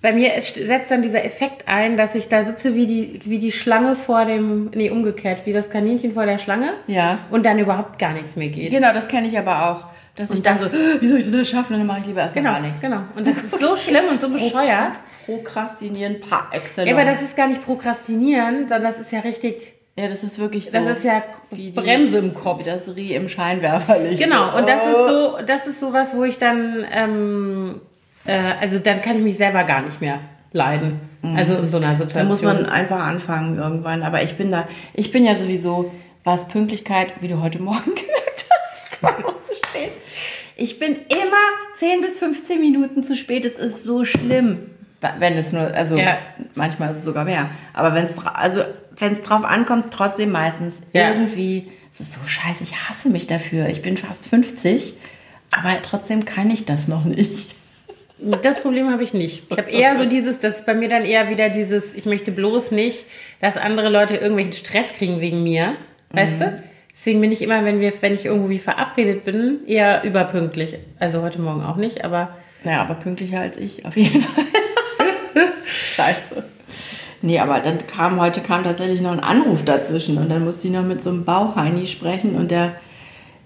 bei 0.00 0.12
mir 0.12 0.30
setzt 0.40 0.92
dann 0.92 1.02
dieser 1.02 1.24
Effekt 1.24 1.66
ein, 1.66 1.96
dass 1.96 2.14
ich 2.14 2.28
da 2.28 2.44
sitze 2.44 2.76
wie 2.76 2.86
die, 2.86 3.20
wie 3.24 3.40
die 3.40 3.50
Schlange 3.50 3.96
vor 3.96 4.26
dem, 4.26 4.70
nee, 4.72 4.90
umgekehrt, 4.90 5.44
wie 5.44 5.52
das 5.52 5.70
Kaninchen 5.70 6.12
vor 6.12 6.24
der 6.24 6.38
Schlange. 6.38 6.74
Ja. 6.86 7.18
Und 7.30 7.44
dann 7.44 7.58
überhaupt 7.58 7.98
gar 7.98 8.12
nichts 8.12 8.36
mehr 8.36 8.48
geht. 8.48 8.70
Genau, 8.70 8.92
das 8.92 9.08
kenne 9.08 9.26
ich 9.26 9.36
aber 9.36 9.68
auch. 9.68 9.86
Dass 10.18 10.30
und 10.30 10.36
ich 10.36 10.42
dann 10.42 10.58
so, 10.58 10.66
wie 10.72 11.06
soll 11.06 11.20
ich 11.20 11.30
das 11.30 11.48
schaffen? 11.48 11.74
Und 11.74 11.80
dann 11.80 11.86
mache 11.86 12.00
ich 12.00 12.06
lieber 12.06 12.22
erstmal 12.22 12.42
genau, 12.42 12.54
gar 12.56 12.62
nichts. 12.62 12.80
Genau. 12.80 13.02
Und 13.14 13.24
das 13.24 13.36
ist 13.36 13.60
so 13.60 13.76
schlimm 13.86 14.06
und 14.10 14.20
so 14.20 14.28
bescheuert. 14.28 15.00
Prokrastinieren 15.26 16.20
par 16.20 16.48
excellence. 16.50 16.90
Ja, 16.90 16.96
aber 16.96 17.04
das 17.04 17.22
ist 17.22 17.36
gar 17.36 17.46
nicht 17.46 17.64
Prokrastinieren, 17.64 18.68
sondern 18.68 18.82
das 18.82 18.98
ist 18.98 19.12
ja 19.12 19.20
richtig. 19.20 19.74
Ja, 19.94 20.08
das 20.08 20.24
ist 20.24 20.38
wirklich 20.38 20.66
so. 20.66 20.72
Das 20.72 20.86
ist 20.86 21.04
ja 21.04 21.22
wie 21.50 21.70
die, 21.70 21.80
Bremse 21.80 22.18
im 22.18 22.34
Kopf. 22.34 22.64
Wie 22.64 22.68
das 22.68 22.94
Rie 22.96 23.14
im 23.14 23.28
Scheinwerferlicht. 23.28 24.20
Genau. 24.20 24.50
So. 24.50 24.58
Und 24.58 24.68
das 24.68 24.86
ist 24.86 24.96
oh. 24.96 25.06
so, 25.06 25.38
das 25.46 25.66
ist 25.68 25.80
so 25.80 25.92
was, 25.92 26.16
wo 26.16 26.24
ich 26.24 26.38
dann, 26.38 26.84
ähm, 26.90 27.80
äh, 28.24 28.38
also 28.60 28.80
dann 28.80 29.00
kann 29.00 29.16
ich 29.16 29.22
mich 29.22 29.36
selber 29.36 29.62
gar 29.64 29.82
nicht 29.82 30.00
mehr 30.00 30.18
leiden. 30.52 31.00
Mhm. 31.22 31.36
Also 31.36 31.56
in 31.56 31.70
so 31.70 31.76
einer 31.76 31.94
Situation. 31.94 32.24
Da 32.24 32.28
muss 32.28 32.42
man 32.42 32.66
einfach 32.66 33.00
anfangen 33.00 33.56
irgendwann. 33.56 34.02
Aber 34.02 34.22
ich 34.22 34.36
bin 34.36 34.50
da, 34.50 34.66
ich 34.94 35.12
bin 35.12 35.24
ja 35.24 35.36
sowieso, 35.36 35.92
was 36.24 36.48
Pünktlichkeit, 36.48 37.14
wie 37.20 37.28
du 37.28 37.40
heute 37.40 37.62
Morgen 37.62 37.94
ich 38.98 39.02
war 39.02 39.18
noch 39.20 39.42
zu 39.42 39.54
spät. 39.54 39.92
Ich 40.56 40.78
bin 40.78 40.96
immer 41.08 41.74
10 41.74 42.00
bis 42.00 42.18
15 42.18 42.60
Minuten 42.60 43.02
zu 43.02 43.16
spät. 43.16 43.44
Es 43.44 43.58
ist 43.58 43.84
so 43.84 44.04
schlimm. 44.04 44.70
Wenn 45.18 45.38
es 45.38 45.52
nur, 45.52 45.72
also 45.74 45.96
ja. 45.96 46.18
manchmal 46.56 46.90
ist 46.90 46.98
es 46.98 47.04
sogar 47.04 47.24
mehr. 47.24 47.50
Aber 47.72 47.94
wenn 47.94 48.04
es 48.04 48.14
also 48.34 48.64
wenn 48.96 49.12
es 49.12 49.22
drauf 49.22 49.44
ankommt, 49.44 49.92
trotzdem 49.92 50.32
meistens 50.32 50.80
ja. 50.92 51.10
irgendwie, 51.10 51.70
es 51.92 52.00
ist 52.00 52.12
so 52.12 52.20
scheiße, 52.26 52.64
ich 52.64 52.88
hasse 52.88 53.08
mich 53.08 53.26
dafür. 53.26 53.68
Ich 53.68 53.82
bin 53.82 53.96
fast 53.96 54.26
50, 54.26 54.94
aber 55.50 55.80
trotzdem 55.82 56.24
kann 56.24 56.50
ich 56.50 56.64
das 56.64 56.88
noch 56.88 57.04
nicht. 57.04 57.54
Das 58.42 58.60
Problem 58.62 58.90
habe 58.90 59.04
ich 59.04 59.14
nicht. 59.14 59.44
Ich 59.48 59.56
habe 59.56 59.70
eher 59.70 59.96
so 59.96 60.04
dieses, 60.04 60.40
das 60.40 60.56
ist 60.56 60.66
bei 60.66 60.74
mir 60.74 60.88
dann 60.88 61.04
eher 61.04 61.30
wieder 61.30 61.50
dieses, 61.50 61.94
ich 61.94 62.04
möchte 62.04 62.32
bloß 62.32 62.72
nicht, 62.72 63.06
dass 63.40 63.56
andere 63.56 63.90
Leute 63.90 64.16
irgendwelchen 64.16 64.54
Stress 64.54 64.92
kriegen 64.92 65.20
wegen 65.20 65.44
mir. 65.44 65.76
Weißt 66.10 66.40
mhm. 66.40 66.40
du? 66.40 66.62
Deswegen 66.98 67.20
bin 67.20 67.30
ich 67.30 67.42
immer, 67.42 67.64
wenn 67.64 67.78
wir, 67.78 67.92
wenn 68.00 68.14
ich 68.14 68.24
irgendwie 68.24 68.58
verabredet 68.58 69.22
bin, 69.22 69.60
eher 69.68 70.02
überpünktlich. 70.02 70.78
Also 70.98 71.22
heute 71.22 71.40
Morgen 71.40 71.62
auch 71.62 71.76
nicht, 71.76 72.04
aber. 72.04 72.30
Naja, 72.64 72.80
aber 72.80 72.94
pünktlicher 72.94 73.40
als 73.40 73.56
ich, 73.56 73.86
auf 73.86 73.96
jeden 73.96 74.20
Fall. 74.20 74.44
Scheiße. 75.94 76.42
Nee, 77.22 77.38
aber 77.38 77.60
dann 77.60 77.86
kam, 77.86 78.20
heute 78.20 78.40
kam 78.40 78.64
tatsächlich 78.64 79.00
noch 79.00 79.12
ein 79.12 79.20
Anruf 79.20 79.64
dazwischen 79.64 80.18
und 80.18 80.28
dann 80.28 80.44
musste 80.44 80.66
ich 80.66 80.74
noch 80.74 80.82
mit 80.82 81.00
so 81.00 81.10
einem 81.10 81.24
Bauheini 81.24 81.86
sprechen 81.86 82.34
und 82.34 82.50
der, 82.50 82.74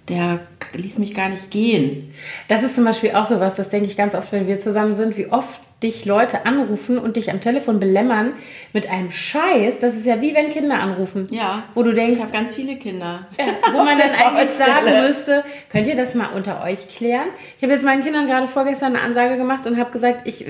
der 0.09 0.41
ließ 0.73 0.97
mich 0.97 1.15
gar 1.15 1.29
nicht 1.29 1.51
gehen. 1.51 2.15
Das 2.49 2.63
ist 2.63 2.75
zum 2.75 2.87
Beispiel 2.87 3.13
auch 3.13 3.27
so 3.27 3.39
was, 3.39 3.55
das 3.55 3.69
denke 3.69 3.87
ich 3.87 3.99
ganz 3.99 4.15
oft, 4.15 4.33
wenn 4.33 4.47
wir 4.47 4.61
zusammen 4.61 4.95
sind, 4.95 5.19
wie 5.19 5.27
oft 5.27 5.61
dich 5.83 6.05
Leute 6.05 6.47
anrufen 6.47 6.99
und 6.99 7.17
dich 7.17 7.31
am 7.31 7.41
Telefon 7.41 7.81
belämmern 7.81 8.33
mit 8.73 8.89
einem 8.89 9.11
Scheiß. 9.11 9.79
Das 9.79 9.95
ist 9.95 10.07
ja 10.07 10.21
wie 10.21 10.35
wenn 10.35 10.51
Kinder 10.51 10.81
anrufen. 10.81 11.27
Ja. 11.31 11.65
Wo 11.75 11.83
du 11.83 11.93
denkst. 11.93 12.17
Ich 12.17 12.23
habe 12.23 12.33
ganz 12.33 12.55
viele 12.55 12.77
Kinder. 12.77 13.27
Ja, 13.39 13.47
wo 13.73 13.79
man 13.85 13.99
dann 13.99 14.11
eigentlich 14.11 14.51
sagen 14.51 15.07
müsste, 15.07 15.45
könnt 15.71 15.87
ihr 15.87 15.97
das 15.97 16.15
mal 16.15 16.29
unter 16.35 16.63
euch 16.65 16.89
klären? 16.89 17.27
Ich 17.57 17.63
habe 17.63 17.73
jetzt 17.73 17.85
meinen 17.85 18.03
Kindern 18.03 18.27
gerade 18.27 18.49
vorgestern 18.49 18.97
eine 18.97 19.05
Ansage 19.05 19.37
gemacht 19.37 19.67
und 19.67 19.79
habe 19.79 19.91
gesagt, 19.91 20.27
ich, 20.27 20.47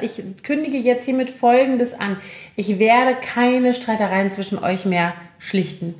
ich 0.00 0.22
kündige 0.42 0.78
jetzt 0.78 1.04
hiermit 1.04 1.30
Folgendes 1.30 1.94
an. 1.94 2.16
Ich 2.54 2.78
werde 2.78 3.16
keine 3.20 3.74
Streitereien 3.74 4.30
zwischen 4.30 4.58
euch 4.62 4.84
mehr 4.84 5.14
schlichten. 5.38 5.94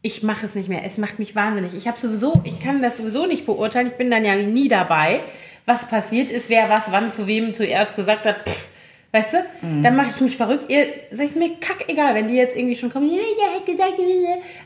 ich 0.00 0.22
mache 0.22 0.46
es 0.46 0.54
nicht 0.54 0.68
mehr. 0.68 0.84
Es 0.84 0.96
macht 0.96 1.18
mich 1.18 1.34
wahnsinnig. 1.34 1.74
Ich 1.74 1.88
habe 1.88 1.98
sowieso, 1.98 2.40
ich 2.44 2.60
kann 2.60 2.80
das 2.80 2.96
sowieso 2.98 3.26
nicht 3.26 3.46
beurteilen. 3.46 3.88
Ich 3.88 3.94
bin 3.94 4.10
dann 4.10 4.24
ja 4.24 4.36
nie 4.36 4.68
dabei, 4.68 5.20
was 5.68 5.86
passiert 5.86 6.30
ist, 6.30 6.48
wer 6.48 6.68
was 6.70 6.90
wann 6.90 7.12
zu 7.12 7.26
wem 7.26 7.54
zuerst 7.54 7.94
gesagt 7.94 8.24
hat. 8.24 8.48
Pff, 8.48 8.68
weißt 9.12 9.34
du? 9.34 9.66
Mhm. 9.66 9.82
Dann 9.82 9.96
mache 9.96 10.08
ich 10.14 10.20
mich 10.20 10.36
verrückt. 10.36 10.70
Ihr, 10.70 10.86
ist 11.10 11.36
mir 11.36 11.56
kackegal, 11.60 12.14
wenn 12.14 12.26
die 12.26 12.34
jetzt 12.34 12.56
irgendwie 12.56 12.74
schon 12.74 12.90
kommen. 12.90 13.10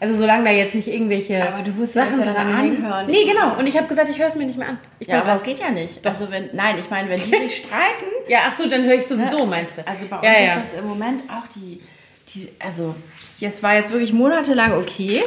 Also 0.00 0.16
solange 0.16 0.44
da 0.44 0.50
jetzt 0.50 0.74
nicht 0.76 0.86
irgendwelche 0.86 1.46
Aber 1.46 1.62
du 1.62 1.72
musst 1.72 1.96
das 1.96 2.08
Sachen 2.08 2.24
ja 2.24 2.32
dran 2.32 2.54
anhören. 2.54 3.06
Nee, 3.06 3.24
genau. 3.24 3.58
Und 3.58 3.66
ich 3.66 3.76
habe 3.76 3.88
gesagt, 3.88 4.08
ich 4.10 4.18
höre 4.18 4.28
es 4.28 4.36
mir 4.36 4.46
nicht 4.46 4.56
mehr 4.58 4.68
an. 4.68 4.78
Ich 5.00 5.08
Ja, 5.08 5.22
aber 5.22 5.34
es 5.34 5.42
geht 5.42 5.58
ja 5.58 5.70
nicht. 5.70 6.06
Also 6.06 6.30
wenn, 6.30 6.50
nein, 6.52 6.76
ich 6.78 6.88
meine, 6.88 7.10
wenn 7.10 7.18
die 7.18 7.30
sich 7.30 7.56
streiten, 7.66 8.04
Ja, 8.28 8.40
ach 8.48 8.56
so, 8.56 8.68
dann 8.68 8.84
höre 8.84 8.94
ich 8.94 9.06
sowieso, 9.06 9.44
meinst 9.44 9.78
du? 9.78 9.86
Also 9.86 10.06
bei 10.06 10.16
uns 10.16 10.24
ja, 10.24 10.32
ja. 10.32 10.54
ist 10.60 10.72
das 10.72 10.80
im 10.80 10.88
Moment 10.88 11.22
auch 11.28 11.48
die, 11.48 11.80
die 12.28 12.48
also 12.60 12.94
es 13.40 13.60
war 13.60 13.74
jetzt 13.74 13.90
wirklich 13.90 14.12
monatelang 14.12 14.74
okay, 14.78 15.20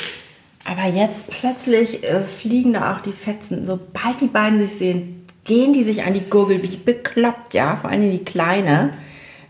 aber 0.64 0.88
jetzt 0.88 1.30
plötzlich 1.30 2.04
äh, 2.06 2.24
fliegen 2.24 2.72
da 2.72 2.96
auch 2.96 3.02
die 3.02 3.12
Fetzen. 3.12 3.66
Sobald 3.66 4.22
die 4.22 4.28
beiden 4.28 4.58
sich 4.60 4.78
sehen, 4.78 5.25
gehen 5.46 5.72
die 5.74 5.84
sich 5.84 6.04
an 6.04 6.14
die 6.14 6.30
Gurgel 6.30 6.62
wie 6.62 6.76
bekloppt, 6.76 7.54
ja, 7.54 7.78
vor 7.78 7.90
allem 7.90 8.12
die 8.12 8.26
Kleine, 8.26 8.92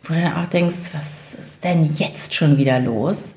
wo 0.04 0.14
du 0.14 0.22
dann 0.22 0.36
auch 0.36 0.46
denkst, 0.46 0.92
was 0.94 1.34
ist 1.34 1.64
denn 1.64 1.96
jetzt 1.98 2.36
schon 2.36 2.58
wieder 2.58 2.80
los? 2.80 3.36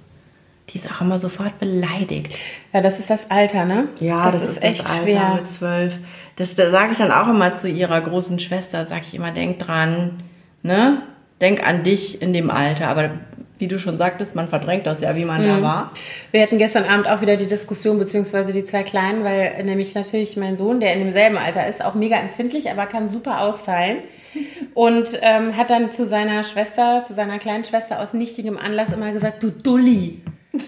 Die 0.68 0.76
ist 0.76 0.90
auch 0.90 1.00
immer 1.00 1.18
sofort 1.18 1.59
beleidigt. 1.59 2.36
ja, 2.74 2.82
das 2.82 2.98
ist 2.98 3.09
das 3.09 3.30
Alter, 3.30 3.64
ne? 3.64 3.88
Ja, 4.00 4.30
das, 4.30 4.44
ist, 4.44 4.62
echt 4.62 4.84
Alter 4.86 5.02
schwer. 5.02 5.34
mit 5.36 5.48
zwölf. 5.48 5.98
Das, 6.36 6.56
da 6.56 6.70
sage 6.70 6.92
ich 6.92 6.98
dann 6.98 7.11
auch 7.11 7.28
immer 7.28 7.54
zu 7.54 7.70
ihrer 7.70 8.00
großen 8.02 8.38
Schwester, 8.38 8.84
sage 8.84 9.04
ich 9.09 9.14
immer, 9.14 9.30
denk 9.30 9.59
dran, 9.61 10.22
ne? 10.62 11.02
Denk 11.40 11.66
an 11.66 11.84
dich 11.84 12.20
in 12.20 12.34
dem 12.34 12.50
Alter. 12.50 12.88
Aber 12.88 13.11
wie 13.59 13.66
du 13.68 13.78
schon 13.78 13.96
sagtest, 13.98 14.34
man 14.34 14.48
verdrängt 14.48 14.86
das 14.86 15.00
ja, 15.00 15.16
wie 15.16 15.24
man 15.24 15.42
Mhm. 15.42 15.48
da 15.48 15.62
war. 15.62 15.92
Wir 16.30 16.42
hatten 16.42 16.59
gestern 16.59 16.84
Abend 16.84 17.09
auch 17.09 17.20
wieder 17.20 17.36
die 17.36 17.46
Diskussion, 17.46 17.98
beziehungsweise 17.98 18.52
die 18.52 18.64
zwei 18.64 18.82
Kleinen, 18.84 19.24
weil 19.24 19.62
nämlich 19.64 19.94
natürlich 19.94 20.36
mein 20.36 20.56
Sohn, 20.56 20.80
der 20.80 20.92
in 20.92 21.00
demselben 21.00 21.36
Alter 21.36 21.66
ist, 21.66 21.84
auch 21.84 21.94
mega 21.94 22.16
empfindlich, 22.16 22.70
aber 22.70 22.86
kann 22.86 23.11
super 23.12 23.40
austeilen. 23.40 23.98
Und 24.74 25.18
ähm, 25.22 25.56
hat 25.56 25.70
dann 25.70 25.90
zu 25.90 26.06
seiner 26.06 26.44
Schwester, 26.44 27.02
zu 27.06 27.14
seiner 27.14 27.38
kleinen 27.38 27.64
Schwester 27.64 28.00
aus 28.00 28.12
nichtigem 28.12 28.56
Anlass 28.59 28.92
immer 28.92 29.11
gesagt, 29.12 29.42
du 29.42 29.50
Dulli. 29.50 30.20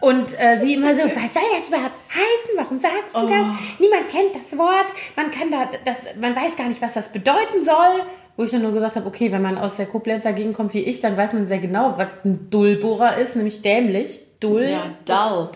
Und 0.00 0.38
äh, 0.38 0.58
sie 0.60 0.74
immer 0.74 0.94
so, 0.94 1.02
was 1.02 1.12
soll 1.34 1.42
das 1.56 1.68
überhaupt 1.68 1.98
heißen? 2.10 2.50
Warum 2.56 2.78
sagst 2.78 3.14
du 3.14 3.20
das? 3.22 3.46
Niemand 3.78 4.08
kennt 4.10 4.34
das 4.40 4.56
Wort. 4.58 4.86
Man 5.16 5.30
kann 5.30 5.50
da, 5.50 5.68
das, 5.84 5.96
man 6.20 6.36
weiß 6.36 6.56
gar 6.56 6.68
nicht, 6.68 6.80
was 6.82 6.94
das 6.94 7.08
bedeuten 7.08 7.64
soll. 7.64 8.02
Wo 8.36 8.44
ich 8.44 8.50
dann 8.50 8.62
nur 8.62 8.72
gesagt 8.72 8.96
habe, 8.96 9.06
okay, 9.06 9.32
wenn 9.32 9.42
man 9.42 9.56
aus 9.56 9.76
der 9.76 9.86
Koblenzer 9.86 10.32
Gegend 10.32 10.54
kommt 10.54 10.74
wie 10.74 10.80
ich, 10.80 11.00
dann 11.00 11.16
weiß 11.16 11.32
man 11.32 11.46
sehr 11.46 11.58
genau, 11.58 11.94
was 11.96 12.08
ein 12.24 12.50
Dullbohrer 12.50 13.16
ist, 13.16 13.34
nämlich 13.36 13.62
dämlich. 13.62 14.20
Dull. 14.40 14.68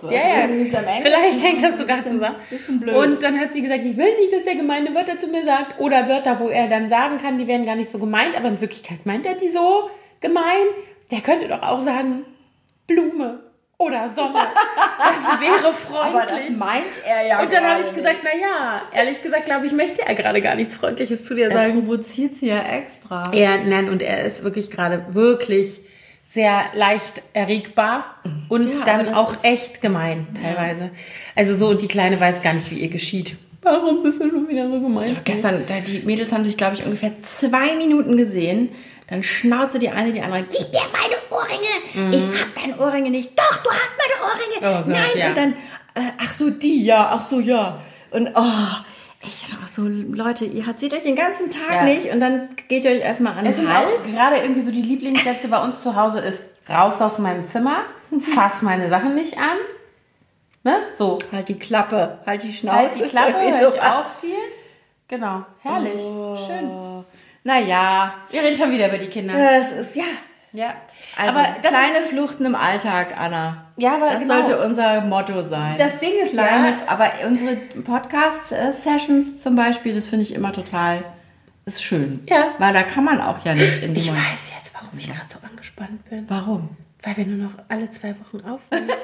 dull. 0.00 0.10
Ja, 0.10 0.20
ja. 0.20 0.48
Vielleicht 1.02 1.44
hängt 1.44 1.62
das 1.62 1.78
sogar 1.78 2.02
zusammen. 2.02 2.36
bisschen 2.48 2.80
blöd. 2.80 2.96
Und 2.96 3.22
dann 3.22 3.38
hat 3.38 3.52
sie 3.52 3.60
gesagt, 3.60 3.84
ich 3.84 3.94
will 3.94 4.16
nicht, 4.18 4.32
dass 4.32 4.46
er 4.46 4.54
gemeine 4.54 4.94
Wörter 4.94 5.18
zu 5.18 5.26
mir 5.26 5.44
sagt. 5.44 5.78
Oder 5.80 6.08
Wörter, 6.08 6.40
wo 6.40 6.48
er 6.48 6.66
dann 6.68 6.88
sagen 6.88 7.18
kann, 7.18 7.36
die 7.36 7.46
werden 7.46 7.66
gar 7.66 7.76
nicht 7.76 7.90
so 7.90 7.98
gemeint, 7.98 8.34
aber 8.38 8.48
in 8.48 8.60
Wirklichkeit 8.60 9.04
meint 9.04 9.26
er 9.26 9.34
die 9.34 9.50
so 9.50 9.90
gemein. 10.20 10.66
Der 11.10 11.20
könnte 11.20 11.48
doch 11.48 11.62
auch 11.62 11.80
sagen, 11.80 12.24
Blume 12.86 13.40
oder 13.80 14.08
Sommer. 14.14 14.46
Das 14.98 15.40
wäre 15.40 15.54
Aber 15.64 16.20
das 16.20 16.28
freundlich. 16.30 16.56
meint 16.58 16.84
er 17.04 17.26
ja 17.26 17.42
Und 17.42 17.50
dann 17.52 17.64
habe 17.64 17.82
ich 17.82 17.94
gesagt, 17.94 18.18
na 18.22 18.30
ja, 18.38 18.82
ehrlich 18.92 19.22
gesagt, 19.22 19.46
glaube 19.46 19.66
ich, 19.66 19.72
möchte 19.72 20.02
er 20.06 20.14
gerade 20.14 20.40
gar 20.40 20.54
nichts 20.54 20.74
Freundliches 20.76 21.24
zu 21.24 21.34
dir 21.34 21.48
nicht. 21.48 21.56
Er 21.56 21.64
sagen. 21.64 21.80
provoziert 21.80 22.36
sie 22.36 22.48
ja 22.48 22.60
extra. 22.60 23.30
Er, 23.32 23.64
nein, 23.64 23.88
und 23.88 24.02
er 24.02 24.24
ist 24.24 24.44
wirklich 24.44 24.70
gerade 24.70 25.06
wirklich 25.10 25.80
sehr 26.26 26.62
leicht 26.74 27.22
erregbar 27.32 28.16
und 28.48 28.72
Ja, 28.72 28.84
dann 28.84 29.14
auch 29.14 29.34
echt 29.42 29.80
gemein 29.80 30.28
teilweise. 30.40 30.90
Also 31.34 31.56
so, 31.56 31.68
und 31.70 31.82
die 31.82 31.88
Kleine 31.88 32.20
weiß 32.20 32.42
gar 32.42 32.52
nicht, 32.52 32.70
wie 32.70 32.78
ihr 32.78 32.88
geschieht. 32.88 33.36
Warum 33.62 34.02
bist 34.02 34.20
du 34.22 34.30
schon 34.30 34.48
wieder 34.48 34.70
so 34.70 34.80
gemein? 34.80 35.16
Gestern, 35.24 35.64
da 35.66 35.74
die 35.80 36.00
Mädels 36.06 36.32
haben 36.32 36.44
sich, 36.44 36.56
glaube 36.56 36.74
ich, 36.76 36.84
ungefähr 36.84 37.12
zwei 37.22 37.74
Minuten 37.76 38.16
gesehen. 38.16 38.70
Dann 39.10 39.22
schnauze 39.22 39.78
die 39.78 39.90
eine 39.90 40.12
die 40.12 40.22
andere, 40.22 40.42
gib 40.42 40.72
mir 40.72 40.80
meine 40.92 41.16
Ohrringe. 41.30 42.14
Ich 42.16 42.40
hab 42.40 42.54
deine 42.54 42.78
Ohrringe 42.78 43.10
nicht. 43.10 43.38
Doch, 43.38 43.56
du 43.62 43.70
hast 43.70 43.94
meine 43.98 44.22
Ohrringe. 44.22 44.60
Mhm. 44.60 44.78
Oh 44.78 44.84
Gott, 44.84 44.86
Nein, 44.86 45.18
ja. 45.18 45.26
und 45.28 45.36
dann, 45.36 45.52
äh, 45.94 46.10
ach 46.18 46.32
so, 46.32 46.50
die, 46.50 46.84
ja, 46.84 47.10
ach 47.12 47.28
so, 47.28 47.40
ja. 47.40 47.80
Und, 48.12 48.28
oh, 48.34 48.76
ich 49.22 49.42
dachte 49.42 49.56
auch 49.62 49.68
so, 49.68 49.82
Leute, 49.82 50.44
ihr 50.44 50.64
seht 50.76 50.94
euch 50.94 51.02
den 51.02 51.16
ganzen 51.16 51.50
Tag 51.50 51.72
Ja. 51.72 51.82
nicht 51.84 52.06
und 52.12 52.20
dann 52.20 52.48
geht 52.68 52.84
ihr 52.84 52.92
euch 52.92 53.00
erstmal 53.00 53.36
an 53.36 53.44
den 53.44 53.68
Hals. 53.68 53.86
auch 53.86 54.14
gerade 54.14 54.36
irgendwie 54.38 54.62
so 54.62 54.70
die 54.70 54.82
Lieblingssätze 54.82 55.48
bei 55.48 55.62
uns 55.62 55.82
zu 55.82 55.94
Hause 55.96 56.20
ist, 56.20 56.44
raus 56.68 57.02
aus 57.02 57.18
meinem 57.18 57.44
Zimmer, 57.44 57.82
fass 58.34 58.62
meine 58.62 58.88
Sachen 58.88 59.14
nicht 59.14 59.36
an. 59.38 59.56
Ne? 60.62 60.76
So. 60.96 61.18
Halt 61.32 61.48
die 61.48 61.58
Klappe, 61.58 62.18
halt 62.26 62.42
die 62.44 62.52
Schnauze. 62.52 62.76
Halt 62.78 62.94
die 62.98 63.02
Klappe, 63.08 63.32
höre 63.40 63.74
ich 63.74 63.82
auch 63.82 64.06
viel. 64.20 64.36
Genau, 65.08 65.44
herrlich, 65.62 66.00
Oh. 66.00 66.36
schön. 66.36 66.70
Naja, 67.44 68.14
Wir 68.30 68.42
reden 68.42 68.56
schon 68.56 68.70
wieder 68.70 68.88
über 68.88 68.98
die 68.98 69.06
Kinder. 69.08 69.34
es 69.60 69.72
ist, 69.72 69.96
ja, 69.96 70.04
Ja, 70.52 70.74
also 71.16 71.38
aber 71.38 71.48
das 71.62 71.70
kleine 71.70 71.98
ist, 71.98 72.08
Fluchten 72.10 72.44
im 72.44 72.54
Alltag, 72.54 73.14
Anna. 73.18 73.64
Ja, 73.76 73.94
aber 73.94 74.10
das 74.10 74.18
genau. 74.22 74.34
sollte 74.42 74.58
unser 74.62 75.00
Motto 75.00 75.42
sein. 75.42 75.76
Das 75.78 75.98
Ding 76.00 76.12
ist 76.22 76.32
kleine, 76.32 76.70
ja- 76.70 76.76
aber 76.86 77.10
unsere 77.26 77.56
Podcast-Sessions 77.56 79.40
zum 79.40 79.56
Beispiel, 79.56 79.94
das 79.94 80.06
finde 80.08 80.24
ich 80.24 80.34
immer 80.34 80.52
total, 80.52 81.02
ist 81.64 81.82
schön. 81.82 82.20
Ja. 82.28 82.54
Weil 82.58 82.72
da 82.74 82.82
kann 82.82 83.04
man 83.04 83.20
auch 83.22 83.44
ja 83.44 83.54
nicht 83.54 83.82
in 83.82 83.94
die 83.94 84.00
Ich 84.00 84.06
Mund- 84.10 84.18
weiß 84.18 84.52
jetzt, 84.58 84.74
warum 84.74 84.90
ich 84.98 85.06
gerade 85.06 85.20
so 85.28 85.38
angespannt 85.48 86.08
bin. 86.10 86.24
Warum? 86.28 86.76
Weil 87.02 87.16
wir 87.16 87.26
nur 87.26 87.46
noch 87.48 87.54
alle 87.68 87.90
zwei 87.90 88.14
Wochen 88.18 88.44
aufnehmen. 88.46 88.90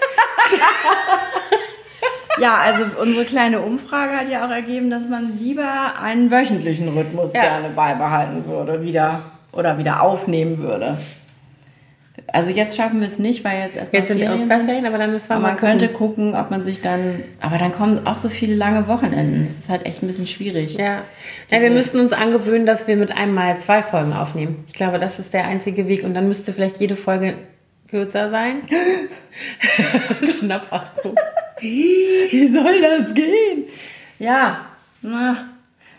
Ja, 2.40 2.58
also 2.62 2.84
unsere 3.00 3.24
kleine 3.24 3.60
Umfrage 3.60 4.12
hat 4.12 4.28
ja 4.30 4.44
auch 4.46 4.50
ergeben, 4.50 4.90
dass 4.90 5.08
man 5.08 5.38
lieber 5.38 5.64
einen 6.02 6.30
wöchentlichen 6.30 6.88
Rhythmus 6.88 7.32
Ja. 7.32 7.42
gerne 7.42 7.68
beibehalten 7.74 8.44
würde, 8.46 8.82
wieder 8.82 9.20
oder 9.52 9.78
wieder 9.78 10.02
aufnehmen 10.02 10.58
würde. 10.58 10.98
Also 12.32 12.50
jetzt 12.50 12.76
schaffen 12.76 13.00
wir 13.00 13.06
es 13.06 13.18
nicht, 13.18 13.44
weil 13.44 13.60
jetzt 13.60 13.76
erst 13.76 13.92
Jetzt 13.92 14.08
sind 14.08 14.20
die 14.20 14.26
Osterferien, 14.28 14.84
aber 14.86 14.98
dann 14.98 15.12
müssen 15.12 15.28
wir 15.28 15.36
Aber 15.36 15.42
mal 15.42 15.48
man 15.50 15.56
könnte 15.58 15.88
gucken. 15.88 16.32
gucken, 16.32 16.40
ob 16.40 16.50
man 16.50 16.64
sich 16.64 16.80
dann. 16.80 17.22
Aber 17.40 17.56
dann 17.58 17.72
kommen 17.72 18.06
auch 18.06 18.16
so 18.18 18.28
viele 18.28 18.54
lange 18.54 18.88
Wochenenden. 18.88 19.44
Das 19.44 19.58
ist 19.58 19.68
halt 19.68 19.86
echt 19.86 20.02
ein 20.02 20.06
bisschen 20.06 20.26
schwierig. 20.26 20.74
Ja. 20.76 21.02
ja, 21.50 21.60
wir 21.60 21.70
müssten 21.70 22.00
uns 22.00 22.12
angewöhnen, 22.12 22.66
dass 22.66 22.88
wir 22.88 22.96
mit 22.96 23.16
einem 23.16 23.34
Mal 23.34 23.58
zwei 23.58 23.82
Folgen 23.82 24.12
aufnehmen. 24.12 24.64
Ich 24.66 24.72
glaube, 24.74 24.98
das 24.98 25.18
ist 25.18 25.34
der 25.34 25.44
einzige 25.44 25.88
Weg. 25.88 26.04
Und 26.04 26.14
dann 26.14 26.26
müsste 26.26 26.52
vielleicht 26.52 26.78
jede 26.80 26.96
Folge 26.96 27.34
kürzer 27.88 28.28
sein. 28.30 28.62
Schnappatmung. 30.40 31.14
Wie 31.60 32.48
soll 32.52 32.80
das 32.80 33.14
gehen? 33.14 33.64
Ja, 34.18 34.66
na, 35.02 35.48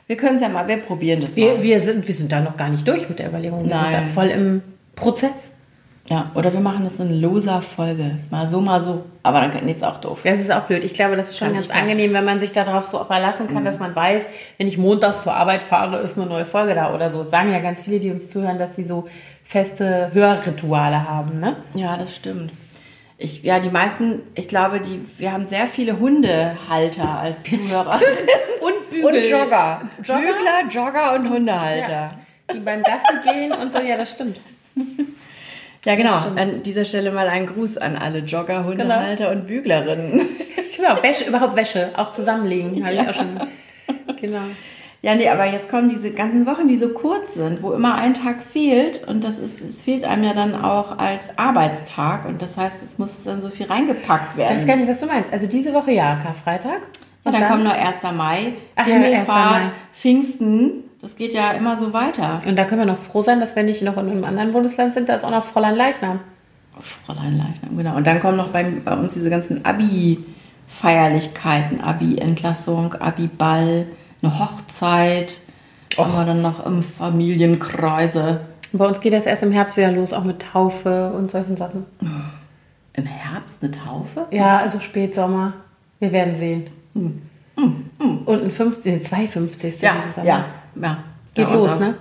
wir 0.08 0.16
können 0.16 0.36
es 0.38 0.42
ja 0.42 0.50
mal, 0.50 0.68
wir 0.68 0.78
probieren 0.78 1.22
das 1.22 1.36
Wir, 1.36 1.54
mal. 1.56 1.64
wir, 1.64 1.82
sind, 1.82 2.08
wir 2.08 2.16
sind 2.16 2.32
da 2.32 2.40
noch 2.42 2.58
gar 2.58 2.70
nicht 2.70 2.88
durch 2.88 3.08
mit 3.10 3.20
der 3.20 3.28
Überlegung. 3.30 3.60
Wir 3.66 3.72
sind 3.76 3.84
da 3.84 3.92
Nein. 4.02 4.10
voll 4.14 4.28
im 4.28 4.62
Prozess. 4.96 5.52
Ja, 6.10 6.32
oder 6.36 6.54
wir 6.54 6.62
machen 6.62 6.84
das 6.86 7.00
in 7.00 7.20
loser 7.22 7.62
Folge. 7.62 8.18
Mal 8.30 8.48
so, 8.48 8.62
mal 8.62 8.80
so. 8.80 9.04
Aber 9.24 9.42
dann 9.42 9.52
geht 9.66 9.78
es 9.78 9.84
auch 9.84 9.98
doof. 9.98 10.20
Das 10.24 10.40
ist 10.40 10.52
auch 10.52 10.62
blöd. 10.62 10.84
Ich 10.86 10.94
glaube, 10.94 11.18
das 11.18 11.30
ist 11.32 11.38
schon 11.38 11.54
ganz 11.54 11.68
gar- 11.68 11.78
angenehm, 11.82 12.14
wenn 12.14 12.24
man 12.24 12.40
sich 12.40 12.54
darauf 12.54 12.88
so 12.88 13.04
verlassen 13.04 13.48
kann, 13.48 13.66
dass 13.66 13.80
man 13.80 13.94
weiß, 13.94 14.24
wenn 14.58 14.68
ich 14.68 14.78
montags 14.78 15.24
zur 15.24 15.34
Arbeit 15.34 15.64
fahre, 15.64 15.98
ist 16.00 16.18
eine 16.18 16.26
neue 16.28 16.46
Folge 16.46 16.76
da 16.76 16.94
oder 16.96 17.12
so. 17.12 17.20
Das 17.20 17.32
sagen 17.32 17.52
ja 17.52 17.60
ganz 17.60 17.84
viele, 17.84 18.00
die 18.00 18.10
uns 18.12 18.30
zuhören, 18.30 18.58
dass 18.58 18.78
sie 18.78 18.86
so 18.86 19.08
feste 19.44 20.10
Hörrituale 20.14 21.10
haben, 21.10 21.40
ne? 21.42 21.58
Ja, 21.74 21.98
das 21.98 22.16
stimmt. 22.16 22.52
Ich, 23.18 23.44
ja, 23.44 23.60
die 23.60 23.70
meisten, 23.70 24.22
ich 24.36 24.48
glaube, 24.48 24.80
die, 24.80 25.02
wir 25.18 25.34
haben 25.34 25.44
sehr 25.46 25.68
viele 25.68 26.00
Hundehalter 26.00 27.20
als 27.20 27.44
Zuhörer. 27.44 28.00
Und 28.62 28.90
Bügel. 28.92 29.06
und 29.06 29.16
Jogger. 29.30 29.82
Jogger? 30.04 30.22
Bügler, 30.22 30.70
Jogger 30.70 31.16
und 31.16 31.30
Hundehalter. 31.30 31.92
Ja. 31.92 32.12
Die 32.54 32.60
beim 32.60 32.82
Gassi 32.84 33.14
gehen 33.24 33.52
und 33.52 33.74
so, 33.74 33.80
ja, 33.80 33.98
das 33.98 34.12
stimmt. 34.14 34.40
Ja, 35.88 35.96
genau. 35.96 36.16
An 36.36 36.64
dieser 36.64 36.84
Stelle 36.84 37.12
mal 37.12 37.30
ein 37.30 37.46
Gruß 37.48 37.78
an 37.78 37.96
alle 37.96 38.20
Jogger, 38.20 38.66
Hundehalter 38.66 39.32
und 39.32 39.48
Büglerinnen. 39.48 40.22
Genau, 40.76 41.02
Wäsche, 41.02 41.28
überhaupt 41.28 41.56
Wäsche, 41.56 41.90
auch 41.98 42.12
zusammenlegen, 42.12 42.86
habe 42.86 42.94
ich 42.94 43.00
auch 43.02 43.14
schon. 43.16 43.40
Genau. 44.22 44.42
Ja, 45.02 45.16
nee, 45.16 45.28
aber 45.28 45.46
jetzt 45.46 45.70
kommen 45.70 45.90
diese 45.90 46.12
ganzen 46.12 46.46
Wochen, 46.46 46.68
die 46.68 46.78
so 46.78 46.90
kurz 46.90 47.34
sind, 47.34 47.64
wo 47.64 47.72
immer 47.72 47.96
ein 47.96 48.14
Tag 48.14 48.44
fehlt 48.44 49.08
und 49.08 49.24
das 49.24 49.40
ist, 49.40 49.60
es 49.60 49.82
fehlt 49.82 50.04
einem 50.04 50.24
ja 50.24 50.34
dann 50.36 50.54
auch 50.54 51.00
als 51.00 51.40
Arbeitstag 51.40 52.26
und 52.26 52.44
das 52.44 52.58
heißt, 52.58 52.84
es 52.84 53.00
muss 53.00 53.24
dann 53.24 53.42
so 53.42 53.50
viel 53.50 53.66
reingepackt 53.66 54.34
Ich 54.34 54.38
werden. 54.38 54.56
weiß 54.56 54.68
gar 54.68 54.76
nicht, 54.76 54.88
was 54.88 55.00
du 55.00 55.08
meinst. 55.08 55.34
Also 55.34 55.48
diese 55.48 55.74
Woche 55.74 55.92
ja, 55.94 56.16
Karfreitag. 56.22 56.74
ja, 56.82 57.32
Und 57.32 57.34
dann, 57.34 57.50
kommt 57.50 57.64
noch 57.64 57.74
1. 57.74 58.04
Mai, 58.16 58.54
Ach 58.76 58.86
ja, 58.86 58.94
Himmelfahrt, 58.94 59.28
1. 59.56 59.66
Mai. 59.66 59.72
Pfingsten, 59.94 60.84
das 61.08 61.16
geht 61.16 61.34
ja 61.34 61.52
immer 61.52 61.78
so 61.78 61.94
weiter. 61.94 62.40
Und 62.46 62.58
da 62.58 62.66
können 62.66 62.82
wir 62.82 62.86
noch 62.86 62.98
froh 62.98 63.22
sein, 63.22 63.40
dass 63.40 63.56
wir 63.56 63.64
nicht 63.64 63.82
noch 63.82 63.96
in 63.96 64.10
einem 64.10 64.26
anderen 64.26 64.52
Bundesland 64.52 64.94
sind, 64.94 65.08
da 65.08 65.16
ist 65.16 65.24
auch 65.24 65.32
noch 65.32 65.46
Fräulein 65.46 65.78
Leichnam. 65.78 66.20
Fräulein 66.82 67.38
Leichnam, 67.38 67.78
genau. 67.78 67.96
Und 67.96 68.06
dann 68.06 68.20
kommen 68.20 68.36
noch 68.36 68.50
bei, 68.50 68.70
bei 68.84 68.94
uns 68.94 69.14
diese 69.14 69.30
ganzen 69.30 69.64
Abi-Feierlichkeiten, 69.64 71.80
Abi-Entlassung, 71.80 72.96
Abi-Ball, 72.96 73.88
eine 74.22 74.38
Hochzeit, 74.38 75.40
haben 75.98 76.12
wir 76.12 76.26
dann 76.26 76.42
noch 76.42 76.66
im 76.66 76.84
Familienkreise. 76.84 78.42
Und 78.74 78.80
bei 78.80 78.86
uns 78.86 79.00
geht 79.00 79.14
das 79.14 79.28
erst 79.28 79.44
im 79.44 79.54
Herbst 79.54 79.78
wieder 79.78 79.94
los, 79.94 80.12
auch 80.12 80.26
mit 80.26 80.42
Taufe 80.42 81.14
und 81.14 81.32
solchen 81.32 81.56
Sachen. 81.56 81.86
Im 82.92 83.06
Herbst? 83.06 83.60
Eine 83.62 83.72
Taufe? 83.72 84.26
Ja, 84.32 84.58
also 84.58 84.82
Spätsommer. 84.82 85.54
Wir 86.00 86.12
werden 86.12 86.36
sehen. 86.36 86.70
Hm. 86.94 87.22
Und 88.26 88.44
ein 88.44 88.52
50, 88.52 89.04
zwei 89.04 89.26
50. 89.26 89.82
Ja, 89.82 89.96
ja, 90.24 90.46
ja. 90.82 91.04
Geht 91.34 91.48
Ja, 91.50 91.54
los, 91.54 91.80
ne? 91.80 91.96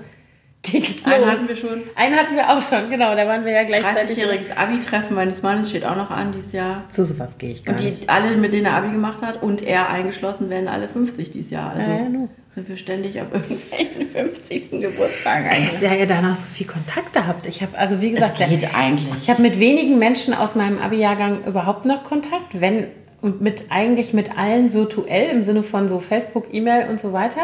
Geht 0.63 1.05
los. 1.05 1.13
Einen 1.15 1.27
hatten 1.31 1.49
wir 1.49 1.55
schon. 1.57 1.83
Einen 1.95 2.17
hatten 2.17 2.35
wir 2.35 2.51
auch 2.51 2.61
schon, 2.61 2.91
genau. 2.91 3.15
Da 3.15 3.27
waren 3.29 3.45
wir 3.45 3.53
ja 3.53 3.63
gleichzeitig. 3.65 4.17
30-jähriges 4.19 4.57
Abi-Treffen 4.57 5.15
meines 5.15 5.43
Mannes 5.43 5.71
steht 5.71 5.85
auch 5.85 5.95
noch 5.95 6.11
an 6.11 6.33
dieses 6.33 6.53
Jahr. 6.53 6.83
Zu 6.91 7.05
sowas 7.05 7.39
gehe 7.39 7.53
ich 7.53 7.65
gar 7.65 7.77
Und 7.77 7.85
nicht. 7.85 8.05
die 8.05 8.09
alle, 8.09 8.37
mit 8.37 8.53
denen 8.53 8.67
er 8.67 8.75
Abi 8.75 8.89
gemacht 8.91 9.23
hat 9.23 9.43
und 9.43 9.63
er 9.63 9.91
eingeschlossen, 9.91 10.51
werden 10.51 10.67
alle 10.67 10.89
50 10.89 11.31
dieses 11.31 11.51
Jahr. 11.53 11.73
Also 11.73 11.89
Ja, 11.91 11.97
ja, 11.99 12.09
nu. 12.09 12.29
sind 12.49 12.69
wir 12.69 12.77
ständig 12.77 13.21
auf 13.21 13.27
irgendwelchen 13.33 14.07
50. 14.13 14.71
Geburtstagen 14.81 15.45
Dass 15.45 15.55
eigentlich. 15.57 15.83
ihr 15.83 15.95
ja 15.99 16.07
danach 16.07 16.35
so 16.35 16.49
viel 16.49 16.67
Kontakt 16.67 17.17
habt. 17.17 17.47
Ich 17.47 17.63
habe, 17.63 17.79
also 17.79 18.01
wie 18.01 18.11
gesagt, 18.11 18.37
geht 18.39 18.75
eigentlich. 18.75 19.07
ich 19.23 19.31
habe 19.31 19.43
mit 19.43 19.61
wenigen 19.61 19.99
Menschen 20.01 20.35
aus 20.35 20.57
meinem 20.57 20.79
Abi-Jahrgang 20.81 21.45
überhaupt 21.45 21.85
noch 21.85 22.03
Kontakt, 22.03 22.61
wenn 22.61 22.87
und 23.23 23.41
mit 23.41 23.67
eigentlich 23.71 24.13
mit 24.15 24.37
allen 24.39 24.73
virtuell 24.73 25.31
im 25.31 25.43
Sinne 25.43 25.63
von 25.63 25.89
so 25.89 26.01
Facebook, 26.01 26.53
E-Mail 26.53 26.89
und 26.91 26.99
so 27.01 27.13
weiter. 27.13 27.43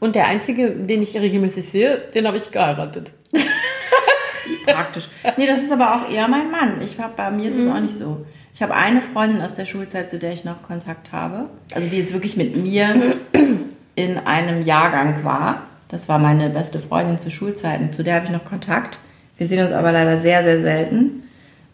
Und 0.00 0.14
der 0.16 0.26
einzige, 0.26 0.70
den 0.70 1.02
ich 1.02 1.14
regelmäßig 1.16 1.68
sehe, 1.68 1.98
den 2.14 2.26
habe 2.26 2.36
ich 2.38 2.50
geheiratet. 2.50 3.12
praktisch. 4.66 5.08
Nee, 5.36 5.46
das 5.46 5.60
ist 5.62 5.72
aber 5.72 5.94
auch 5.94 6.10
eher 6.10 6.28
mein 6.28 6.50
Mann. 6.50 6.80
Ich 6.82 6.98
hab, 6.98 7.16
bei 7.16 7.30
mir 7.30 7.48
ist 7.48 7.56
es 7.56 7.66
Mhm. 7.66 7.72
auch 7.72 7.80
nicht 7.80 7.94
so. 7.96 8.24
Ich 8.54 8.62
habe 8.62 8.74
eine 8.74 9.00
Freundin 9.00 9.40
aus 9.42 9.54
der 9.54 9.64
Schulzeit, 9.64 10.10
zu 10.10 10.18
der 10.18 10.32
ich 10.32 10.44
noch 10.44 10.62
Kontakt 10.62 11.12
habe. 11.12 11.46
Also 11.74 11.88
die 11.88 11.98
jetzt 11.98 12.12
wirklich 12.12 12.36
mit 12.36 12.56
mir 12.56 13.16
in 13.94 14.18
einem 14.18 14.64
Jahrgang 14.64 15.24
war. 15.24 15.62
Das 15.88 16.08
war 16.08 16.18
meine 16.18 16.50
beste 16.50 16.78
Freundin 16.78 17.18
zu 17.18 17.30
Schulzeiten. 17.30 17.92
Zu 17.92 18.02
der 18.04 18.16
habe 18.16 18.24
ich 18.26 18.30
noch 18.30 18.44
Kontakt. 18.44 19.00
Wir 19.38 19.46
sehen 19.46 19.62
uns 19.64 19.72
aber 19.72 19.92
leider 19.92 20.18
sehr, 20.18 20.42
sehr 20.44 20.60
selten. 20.62 21.24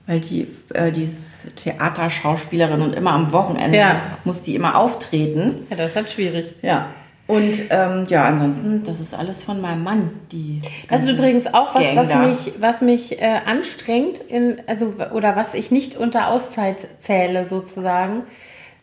Weil 0.07 0.21
die, 0.21 0.47
äh, 0.73 0.93
die 0.93 1.05
ist 1.05 1.57
Theaterschauspielerin 1.57 2.81
und 2.81 2.95
immer 2.95 3.11
am 3.13 3.33
Wochenende 3.33 3.77
Ja. 3.77 4.01
muss 4.25 4.41
die 4.43 4.55
immer 4.55 4.77
auftreten. 4.77 5.67
Ja, 5.69 5.77
das 5.77 5.91
ist 5.91 5.97
halt 5.97 6.11
schwierig. 6.11 6.55
Ja. 6.63 6.87
Und 7.27 7.55
ähm, 7.71 8.05
ja, 8.09 8.25
ansonsten, 8.27 8.85
das 8.85 9.01
ist 9.01 9.13
alles 9.13 9.43
von 9.43 9.61
meinem 9.61 9.83
Mann. 9.83 10.11
Die 10.31 10.61
Das 10.89 11.03
ist 11.03 11.11
übrigens 11.11 11.53
auch 11.53 11.75
was, 11.75 11.83
Gang 11.83 11.97
was 11.97 12.09
da. 12.09 12.19
mich, 12.19 12.53
was 12.61 12.81
mich 12.83 13.21
äh, 13.21 13.41
anstrengt, 13.45 14.19
in, 14.29 14.59
also, 14.69 14.95
oder 15.13 15.35
was 15.35 15.55
ich 15.55 15.71
nicht 15.73 15.97
unter 15.97 16.29
Auszeit 16.29 16.87
zähle, 17.01 17.45
sozusagen. 17.45 18.23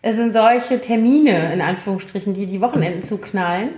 Es 0.01 0.17
sind 0.17 0.33
solche 0.33 0.81
Termine, 0.81 1.53
in 1.53 1.61
Anführungsstrichen, 1.61 2.33
die 2.33 2.45
die 2.45 2.59
Wochenenden 2.59 3.01
zuknallen, 3.03 3.69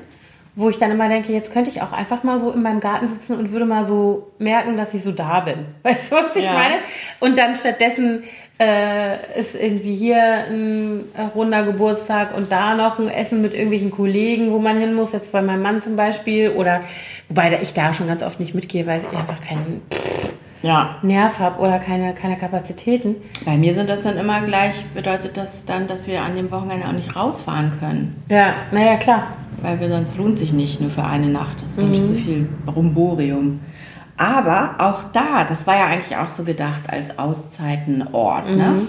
wo 0.55 0.70
ich 0.70 0.78
dann 0.78 0.89
immer 0.89 1.09
denke, 1.09 1.32
jetzt 1.32 1.53
könnte 1.53 1.70
ich 1.70 1.84
auch 1.84 1.91
einfach 1.91 2.24
mal 2.24 2.39
so 2.39 2.51
in 2.51 2.63
meinem 2.63 2.80
Garten 2.80 3.07
sitzen 3.07 3.38
und 3.38 3.51
würde 3.51 3.66
mal 3.66 3.84
so 3.84 4.32
merken, 4.39 4.78
dass 4.78 4.95
ich 4.95 5.03
so 5.03 5.11
da 5.11 5.41
bin. 5.41 5.66
Weißt 5.84 6.11
du, 6.11 6.16
was 6.16 6.36
ich 6.36 6.43
Ja. 6.45 6.53
meine? 6.53 6.76
Und 7.20 7.38
dann 7.38 7.55
stattdessen 7.55 8.24
äh, 8.60 9.39
ist 9.39 9.56
irgendwie 9.56 9.95
hier 9.95 10.45
ein 10.49 11.06
runder 11.34 11.64
Geburtstag 11.64 12.36
und 12.36 12.51
da 12.51 12.76
noch 12.76 12.99
ein 12.99 13.10
Essen 13.10 13.41
mit 13.41 13.53
irgendwelchen 13.53 13.91
Kollegen, 13.91 14.51
wo 14.51 14.60
man 14.60 14.78
hin 14.78 14.93
muss, 14.93 15.12
jetzt 15.12 15.32
bei 15.32 15.41
meinem 15.41 15.62
Mann 15.62 15.82
zum 15.82 15.95
Beispiel. 15.95 16.51
Oder 16.51 16.82
wobei 17.28 17.60
ich 17.62 17.74
da 17.74 17.93
schon 17.93 18.08
ganz 18.08 18.24
oft 18.24 18.39
nicht 18.39 18.56
mitgehe, 18.56 18.86
weil 18.86 18.99
ich 18.99 19.18
einfach 19.18 19.41
keinen 19.41 19.82
ja, 20.62 20.95
Nerv 21.01 21.39
habe 21.39 21.60
oder 21.60 21.80
keine, 21.80 22.14
keine 22.14 22.38
Kapazitäten. 22.38 23.16
Bei 23.45 23.56
mir 23.58 23.74
sind 23.74 23.89
das 23.89 24.01
dann 24.01 24.18
immer 24.18 24.41
gleich, 24.41 24.84
bedeutet 24.95 25.38
das 25.38 25.66
dann, 25.66 25.88
dass 25.88 26.08
wir 26.08 26.22
an 26.22 26.36
dem 26.36 26.49
Wochenende 26.49 26.88
auch 26.88 26.93
nicht 26.93 27.16
rausfahren 27.16 27.74
können. 27.80 28.24
Ja, 28.30 28.56
naja, 28.72 28.95
klar. 28.97 29.28
Weil 29.62 29.80
wir 29.80 29.89
sonst 29.89 30.18
lohnt 30.18 30.39
sich 30.39 30.53
nicht 30.53 30.82
nur 30.82 30.89
für 30.89 31.03
eine 31.03 31.28
Nacht. 31.28 31.56
Das 31.58 31.70
ist 31.70 31.78
sonst 31.78 32.08
zu 32.08 32.14
viel 32.14 32.49
Rumborium. 32.68 33.60
Aber 34.18 34.76
auch 34.78 35.11
da, 35.11 35.43
das 35.43 35.68
war 35.68 35.76
ja 35.76 35.88
eigentlich 35.88 36.16
auch 36.18 36.30
so 36.30 36.43
gedacht 36.43 36.89
als 36.89 37.20
Auszeitenort, 37.20 38.49
ne? 38.55 38.88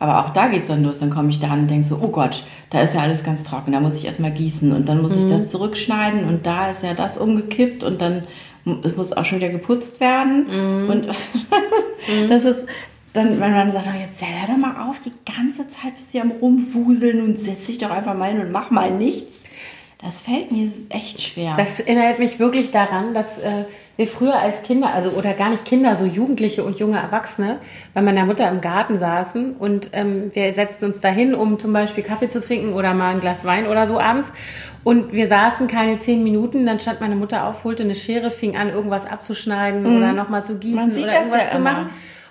Aber 0.00 0.24
auch 0.24 0.30
da 0.30 0.48
geht's 0.48 0.68
dann 0.68 0.82
los. 0.82 0.98
Dann 0.98 1.10
komme 1.10 1.28
ich 1.28 1.40
da 1.40 1.48
an 1.48 1.60
und 1.60 1.70
denke 1.70 1.84
so, 1.84 1.98
oh 2.00 2.08
Gott, 2.08 2.42
da 2.70 2.80
ist 2.80 2.94
ja 2.94 3.02
alles 3.02 3.22
ganz 3.22 3.42
trocken. 3.44 3.72
Da 3.72 3.80
muss 3.80 3.98
ich 3.98 4.06
erstmal 4.06 4.30
gießen 4.30 4.72
und 4.72 4.88
dann 4.88 5.02
muss 5.02 5.14
ich 5.14 5.28
das 5.28 5.50
zurückschneiden 5.50 6.24
und 6.24 6.46
da 6.46 6.70
ist 6.70 6.82
ja 6.82 6.94
das 6.94 7.18
umgekippt 7.18 7.84
und 7.84 8.00
dann 8.00 8.22
es 8.84 8.96
muss 8.96 9.12
auch 9.12 9.24
schon 9.24 9.38
wieder 9.38 9.50
geputzt 9.50 10.00
werden. 10.00 10.46
Und 10.88 11.06
das 12.28 12.44
ist 12.44 12.64
dann, 13.12 13.40
wenn 13.40 13.52
man 13.52 13.72
sagt, 13.72 13.88
oh, 13.88 13.98
jetzt 14.00 14.22
hör 14.22 14.54
doch 14.54 14.56
mal 14.56 14.88
auf, 14.88 15.00
die 15.00 15.12
ganze 15.30 15.68
Zeit 15.68 15.96
bist 15.96 16.08
du 16.08 16.12
hier 16.12 16.22
am 16.22 16.30
Rumwuseln 16.30 17.22
und 17.22 17.38
setz 17.38 17.66
dich 17.66 17.78
doch 17.78 17.90
einfach 17.90 18.16
mal 18.16 18.30
hin 18.30 18.40
und 18.40 18.52
mach 18.52 18.70
mal 18.70 18.90
nichts. 18.90 19.44
Das 20.02 20.20
fällt 20.20 20.50
mir 20.50 20.66
echt 20.88 21.20
schwer. 21.20 21.54
Das 21.58 21.78
erinnert 21.78 22.18
mich 22.18 22.38
wirklich 22.38 22.70
daran, 22.70 23.12
dass 23.12 23.38
äh, 23.38 23.66
wir 23.98 24.06
früher 24.06 24.38
als 24.38 24.62
Kinder, 24.62 24.94
also 24.94 25.10
oder 25.10 25.34
gar 25.34 25.50
nicht 25.50 25.66
Kinder, 25.66 25.96
so 25.96 26.06
Jugendliche 26.06 26.64
und 26.64 26.78
junge 26.78 26.98
Erwachsene, 26.98 27.58
bei 27.92 28.00
meiner 28.00 28.24
Mutter 28.24 28.48
im 28.48 28.62
Garten 28.62 28.96
saßen 28.96 29.56
und 29.56 29.90
ähm, 29.92 30.30
wir 30.32 30.54
setzten 30.54 30.86
uns 30.86 31.00
dahin, 31.00 31.34
um 31.34 31.58
zum 31.58 31.74
Beispiel 31.74 32.02
Kaffee 32.02 32.30
zu 32.30 32.40
trinken 32.40 32.72
oder 32.72 32.94
mal 32.94 33.14
ein 33.14 33.20
Glas 33.20 33.44
Wein 33.44 33.66
oder 33.66 33.86
so 33.86 34.00
abends. 34.00 34.32
Und 34.84 35.12
wir 35.12 35.28
saßen 35.28 35.66
keine 35.66 35.98
zehn 35.98 36.24
Minuten, 36.24 36.64
dann 36.64 36.80
stand 36.80 37.02
meine 37.02 37.16
Mutter 37.16 37.46
auf, 37.46 37.64
holte 37.64 37.82
eine 37.82 37.94
Schere, 37.94 38.30
fing 38.30 38.56
an, 38.56 38.70
irgendwas 38.70 39.04
abzuschneiden 39.04 39.84
oder 39.84 40.14
nochmal 40.14 40.44
zu 40.44 40.58
gießen 40.58 40.70
Mhm. 40.78 40.82
Man 40.86 40.92
sieht 40.92 41.04
oder 41.04 41.12
das 41.12 41.20
irgendwas 41.26 41.42
ja 41.42 41.50
zu 41.50 41.56
immer. 41.58 41.90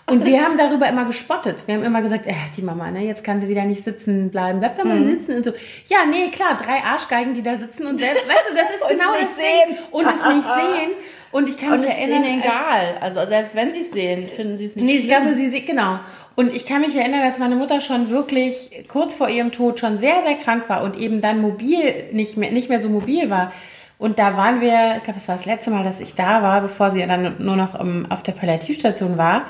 Und 0.09 0.25
wir 0.25 0.43
haben 0.43 0.57
darüber 0.57 0.87
immer 0.87 1.05
gespottet. 1.05 1.63
Wir 1.67 1.75
haben 1.75 1.83
immer 1.83 2.01
gesagt, 2.01 2.25
äh, 2.25 2.33
die 2.57 2.61
Mama, 2.61 2.89
ne, 2.91 3.05
jetzt 3.05 3.23
kann 3.23 3.39
sie 3.39 3.47
wieder 3.49 3.63
nicht 3.65 3.83
sitzen 3.83 4.29
bleiben. 4.29 4.59
Bleib 4.59 4.77
da 4.77 4.83
mal 4.83 4.99
Mhm. 4.99 5.11
sitzen 5.19 5.35
und 5.37 5.43
so. 5.45 5.51
Ja, 5.87 5.99
nee, 6.09 6.29
klar, 6.29 6.57
drei 6.57 6.83
Arschgeigen, 6.83 7.33
die 7.33 7.43
da 7.43 7.55
sitzen 7.57 7.85
und 7.87 7.99
selbst, 7.99 8.27
weißt 8.27 8.49
du, 8.49 8.55
das 8.55 8.69
ist 8.71 8.87
genau 8.89 9.11
das 9.13 9.21
nicht 9.21 9.37
Ding. 9.37 9.75
sehen. 9.75 9.77
Und 9.91 10.05
es 10.05 10.35
nicht 10.35 10.47
sehen. 10.55 10.89
Und 11.31 11.47
ich 11.47 11.57
kann 11.57 11.73
und 11.73 11.81
mich 11.81 11.89
es 11.89 11.95
ist 11.95 12.01
erinnern. 12.01 12.23
ihnen 12.23 12.41
egal. 12.41 12.97
Also 13.01 13.25
selbst 13.27 13.55
wenn 13.55 13.69
sie 13.69 13.81
es 13.81 13.91
sehen, 13.91 14.25
finden 14.27 14.57
sie 14.57 14.65
es 14.65 14.75
nicht 14.75 14.83
Nee, 14.85 14.93
ich 14.93 15.05
schlimm. 15.05 15.21
glaube, 15.23 15.35
sie 15.35 15.47
sieht, 15.49 15.67
genau. 15.67 15.99
Und 16.35 16.55
ich 16.55 16.65
kann 16.65 16.81
mich 16.81 16.95
erinnern, 16.95 17.21
dass 17.21 17.37
meine 17.37 17.55
Mutter 17.55 17.81
schon 17.81 18.09
wirklich 18.09 18.85
kurz 18.87 19.13
vor 19.13 19.29
ihrem 19.29 19.51
Tod 19.51 19.79
schon 19.79 19.97
sehr, 19.99 20.21
sehr 20.23 20.35
krank 20.35 20.67
war 20.69 20.81
und 20.83 20.97
eben 20.97 21.21
dann 21.21 21.39
mobil 21.41 22.05
nicht 22.13 22.35
mehr, 22.37 22.51
nicht 22.51 22.69
mehr 22.69 22.81
so 22.81 22.89
mobil 22.89 23.29
war. 23.29 23.51
Und 23.99 24.17
da 24.17 24.37
waren 24.37 24.61
wir, 24.61 24.95
ich 24.97 25.03
glaube, 25.03 25.19
es 25.19 25.27
war 25.27 25.35
das 25.35 25.45
letzte 25.45 25.71
Mal, 25.71 25.83
dass 25.83 25.99
ich 25.99 26.15
da 26.15 26.41
war, 26.41 26.61
bevor 26.61 26.89
sie 26.91 27.05
dann 27.05 27.35
nur 27.39 27.57
noch 27.57 27.79
ähm, 27.79 28.07
auf 28.09 28.23
der 28.23 28.31
Palliativstation 28.31 29.17
war, 29.17 29.47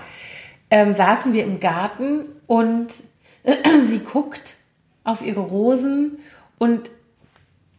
ähm, 0.71 0.93
saßen 0.93 1.33
wir 1.33 1.43
im 1.43 1.59
Garten 1.59 2.25
und 2.47 2.87
sie 3.85 3.99
guckt 3.99 4.55
auf 5.03 5.21
ihre 5.21 5.41
Rosen 5.41 6.19
und 6.57 6.91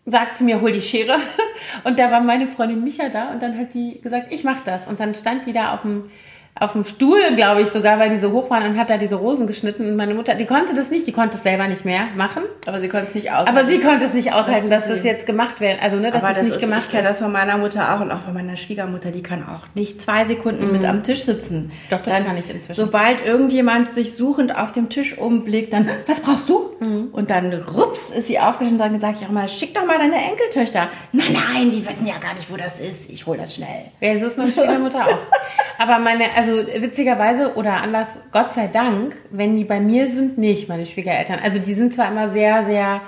sagt 0.06 0.36
zu 0.36 0.44
mir, 0.44 0.60
hol 0.60 0.72
die 0.72 0.80
Schere. 0.80 1.18
Und 1.84 1.98
da 1.98 2.10
war 2.10 2.20
meine 2.20 2.46
Freundin 2.46 2.82
Micha 2.82 3.10
da 3.10 3.30
und 3.30 3.42
dann 3.42 3.56
hat 3.56 3.74
die 3.74 4.00
gesagt, 4.00 4.32
ich 4.32 4.44
mach 4.44 4.64
das. 4.64 4.88
Und 4.88 4.98
dann 4.98 5.14
stand 5.14 5.46
die 5.46 5.52
da 5.52 5.74
auf 5.74 5.82
dem, 5.82 6.10
auf 6.58 6.72
dem 6.72 6.84
Stuhl, 6.84 7.34
glaube 7.36 7.62
ich 7.62 7.68
sogar, 7.68 7.98
weil 7.98 8.10
die 8.10 8.18
so 8.18 8.32
hoch 8.32 8.50
waren 8.50 8.64
und 8.64 8.78
hat 8.78 8.90
da 8.90 8.98
diese 8.98 9.14
Rosen 9.14 9.46
geschnitten. 9.46 9.88
Und 9.88 9.96
meine 9.96 10.14
Mutter, 10.14 10.34
die 10.34 10.44
konnte 10.44 10.74
das 10.74 10.90
nicht, 10.90 11.06
die 11.06 11.12
konnte 11.12 11.36
es 11.36 11.42
selber 11.42 11.68
nicht 11.68 11.84
mehr 11.84 12.08
machen. 12.16 12.42
Aber 12.66 12.80
sie 12.80 12.88
konnten 12.88 13.06
es 13.06 13.14
nicht 13.14 13.32
aus. 13.32 13.46
Aber 13.46 13.64
sie 13.64 13.78
konnte 13.80 14.04
es 14.04 14.12
nicht 14.12 14.32
aushalten, 14.32 14.68
Das 14.68 14.86
dass 14.86 14.96
das 14.96 15.04
jetzt 15.04 15.26
gemacht 15.26 15.60
wird. 15.60 15.80
Also, 15.82 15.96
ne, 15.96 16.10
dass 16.10 16.22
es 16.22 16.28
das 16.28 16.42
nicht 16.42 16.54
ist, 16.56 16.60
gemacht 16.60 16.82
ich 16.86 16.90
kenne 16.90 17.04
wird. 17.04 17.12
das 17.12 17.20
von 17.20 17.32
meiner 17.32 17.56
Mutter 17.56 17.94
auch 17.94 18.00
und 18.00 18.10
auch 18.10 18.20
von 18.20 18.34
meiner 18.34 18.56
Schwiegermutter. 18.56 19.10
Die 19.10 19.22
kann 19.22 19.42
auch 19.48 19.66
nicht 19.74 20.02
zwei 20.02 20.24
Sekunden 20.26 20.70
mit 20.72 20.84
am 20.84 21.02
Tisch 21.02 21.22
sitzen. 21.24 21.66
Mhm. 21.66 21.70
Doch, 21.88 22.02
das 22.02 22.24
kann 22.24 22.36
ich 22.36 22.50
inzwischen. 22.50 22.74
Sobald 22.74 23.24
irgendjemand 23.24 23.88
sich 23.88 24.14
suchend 24.14 24.54
auf 24.54 24.72
dem 24.72 24.88
Tisch 24.90 25.16
umblickt, 25.16 25.72
dann, 25.72 25.88
was 26.06 26.20
brauchst 26.20 26.48
du? 26.48 26.70
Mhm. 26.80 27.08
Und 27.12 27.30
dann, 27.30 27.52
rups, 27.54 28.10
ist 28.10 28.26
sie 28.26 28.38
aufgestanden 28.38 28.84
und 28.84 28.92
dann 28.92 29.00
sage 29.00 29.16
ich 29.20 29.26
auch 29.26 29.32
mal, 29.32 29.48
schick 29.48 29.72
doch 29.74 29.86
mal 29.86 29.98
deine 29.98 30.16
Enkeltöchter. 30.16 30.88
Nein, 31.12 31.32
nein, 31.54 31.70
die 31.70 31.86
wissen 31.88 32.06
ja 32.06 32.18
gar 32.20 32.34
nicht, 32.34 32.50
wo 32.52 32.56
das 32.56 32.80
ist. 32.80 33.08
Ich 33.08 33.24
hol 33.26 33.36
das 33.38 33.54
schnell. 33.54 33.84
Ja, 34.00 34.18
so 34.18 34.26
ist 34.26 34.36
meine 34.36 34.50
Schwiegermutter 34.50 35.06
auch. 35.06 35.18
Aber 35.78 35.98
meine, 35.98 36.24
also 36.40 36.66
witzigerweise 36.80 37.54
oder 37.56 37.82
anders, 37.82 38.18
Gott 38.32 38.54
sei 38.54 38.68
Dank, 38.68 39.14
wenn 39.30 39.56
die 39.56 39.64
bei 39.64 39.78
mir 39.78 40.10
sind, 40.10 40.38
nicht 40.38 40.68
meine 40.68 40.86
Schwiegereltern. 40.86 41.38
Also 41.42 41.58
die 41.58 41.74
sind 41.74 41.92
zwar 41.92 42.10
immer 42.10 42.28
sehr, 42.28 42.64
sehr 42.64 43.02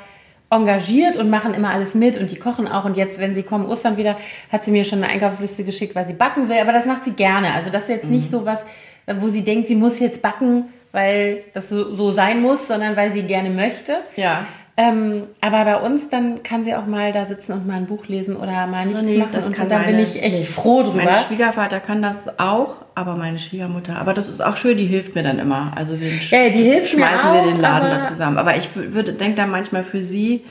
engagiert 0.51 1.16
und 1.16 1.30
machen 1.30 1.55
immer 1.55 1.70
alles 1.70 1.95
mit 1.95 2.18
und 2.20 2.30
die 2.30 2.37
kochen 2.37 2.68
auch. 2.68 2.85
Und 2.85 2.97
jetzt, 2.97 3.18
wenn 3.18 3.35
sie 3.35 3.43
kommen, 3.43 3.64
Ostern 3.64 3.97
wieder, 3.97 4.16
hat 4.51 4.64
sie 4.64 4.70
mir 4.70 4.85
schon 4.85 5.03
eine 5.03 5.11
Einkaufsliste 5.11 5.64
geschickt, 5.64 5.95
weil 5.95 6.07
sie 6.07 6.12
backen 6.12 6.51
will. 6.51 6.59
Aber 6.59 6.72
das 6.72 6.85
macht 6.85 7.05
sie 7.05 7.12
gerne. 7.12 7.55
Also 7.55 7.70
das 7.70 7.85
ist 7.85 7.89
jetzt 7.89 8.11
nicht 8.11 8.30
so 8.30 8.45
was, 8.45 8.64
wo 9.07 9.28
sie 9.28 9.43
denkt, 9.43 9.66
sie 9.66 9.76
muss 9.76 9.99
jetzt 9.99 10.20
backen, 10.20 10.64
weil 10.93 11.45
das 11.55 11.70
so, 11.70 11.95
so 11.95 12.11
sein 12.11 12.43
muss, 12.43 12.68
sondern 12.68 12.97
weil 12.97 13.12
sie 13.12 13.22
gerne 13.22 13.49
möchte. 13.49 13.97
Ja. 14.16 14.45
Ähm, 14.75 15.25
aber 15.43 15.64
bei 15.66 15.77
uns, 15.77 16.09
dann 16.09 16.43
kann 16.43 16.64
sie 16.64 16.75
auch 16.75 16.87
mal 16.87 17.12
da 17.12 17.27
sitzen 17.27 17.53
und 17.53 17.66
mal 17.66 17.75
ein 17.75 17.85
Buch 17.87 18.07
lesen 18.07 18.37
oder 18.37 18.66
mal 18.66 18.87
nichts 18.87 19.03
nee, 19.03 19.18
machen. 19.18 19.29
das 19.33 19.47
und 19.47 19.59
da 19.70 19.79
bin 19.79 19.99
ich 19.99 20.23
echt 20.23 20.39
nicht. 20.39 20.49
froh 20.51 20.83
drüber. 20.83 21.05
Mein 21.05 21.14
Schwiegervater 21.27 21.79
kann 21.79 22.01
das 22.01 22.39
auch, 22.39 22.77
aber 22.95 23.16
meine 23.16 23.39
Schwiegermutter, 23.39 23.99
aber 23.99 24.14
das 24.14 24.31
ist 24.31 24.43
auch 24.43 24.57
schön, 24.57 24.79
die 24.79 24.87
hilft 24.87 25.14
mir 25.14 25.23
dann 25.23 25.39
immer. 25.39 25.73
Also 25.77 26.01
wir 26.01 26.09
Ja, 26.09 26.49
die 26.49 26.62
hilft 26.62 26.95
mir 26.97 27.05
schmeißen 27.05 27.29
auch, 27.29 27.35
wir 27.35 27.53
den 27.53 27.61
Laden 27.61 27.91
da 27.91 28.03
zusammen. 28.03 28.39
Aber 28.39 28.57
ich 28.57 28.70
würde 28.75 29.12
denke 29.12 29.35
dann 29.37 29.51
manchmal 29.51 29.85
für 29.85 30.01
sie, 30.03 30.43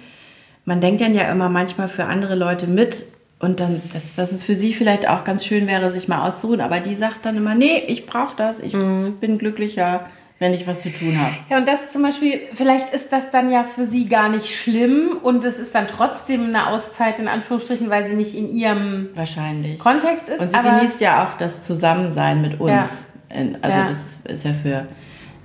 man 0.66 0.82
denkt 0.82 1.02
dann 1.02 1.16
ja 1.16 1.24
immer 1.32 1.50
manchmal 1.50 1.88
für 1.88 2.06
andere 2.06 2.36
Leute 2.36 2.68
mit 2.68 3.06
und 3.40 3.60
dann, 3.60 3.82
dass, 3.92 4.14
dass 4.14 4.32
es 4.32 4.44
für 4.44 4.54
sie 4.54 4.76
vielleicht 4.76 5.10
auch 5.10 5.24
ganz 5.24 5.44
schön 5.46 5.66
wäre, 5.66 5.90
sich 5.90 6.08
mal 6.08 6.28
auszuruhen. 6.28 6.62
Aber 6.62 6.80
die 6.80 6.94
sagt 6.94 7.26
dann 7.26 7.38
immer, 7.38 7.56
nee, 7.56 7.80
ich 7.88 8.06
brauche 8.06 8.36
das, 8.36 8.60
ich 8.60 8.74
Mhm. 8.76 9.18
bin 9.20 9.40
glücklicher, 9.40 10.04
wenn 10.42 10.56
ich 10.56 10.66
was 10.66 10.82
zu 10.82 10.90
tun 10.92 11.20
habe. 11.20 11.32
Ja, 11.52 11.58
und 11.60 11.68
das 11.68 11.92
zum 11.92 12.02
Beispiel, 12.02 12.40
vielleicht 12.56 12.90
ist 12.96 13.14
das 13.14 13.30
dann 13.30 13.52
ja 13.52 13.64
für 13.64 13.86
sie 13.86 14.10
gar 14.10 14.28
nicht 14.28 14.50
schlimm 14.50 15.20
und 15.22 15.46
es 15.46 15.60
ist 15.60 15.76
dann 15.76 15.86
trotzdem 15.88 16.46
eine 16.48 16.66
Auszeit 16.66 17.20
in 17.20 17.28
Anführungsstrichen, 17.28 17.92
weil 17.92 18.06
sie 18.08 18.16
nicht 18.16 18.34
in 18.34 18.52
ihrem 18.52 19.10
Wahrscheinlich. 19.14 19.78
Kontext 19.78 20.30
ist. 20.30 20.42
Und 20.42 20.52
sie 20.52 20.58
genießt 20.58 21.00
ja 21.00 21.24
auch 21.24 21.38
das 21.38 21.64
Zusammensein 21.64 22.42
mit 22.42 22.60
uns. 22.60 23.12
In- 23.30 23.60
Also 23.62 23.78
Ja. 23.82 23.86
das 23.86 24.14
ist 24.24 24.44
ja 24.44 24.54
für 24.54 24.88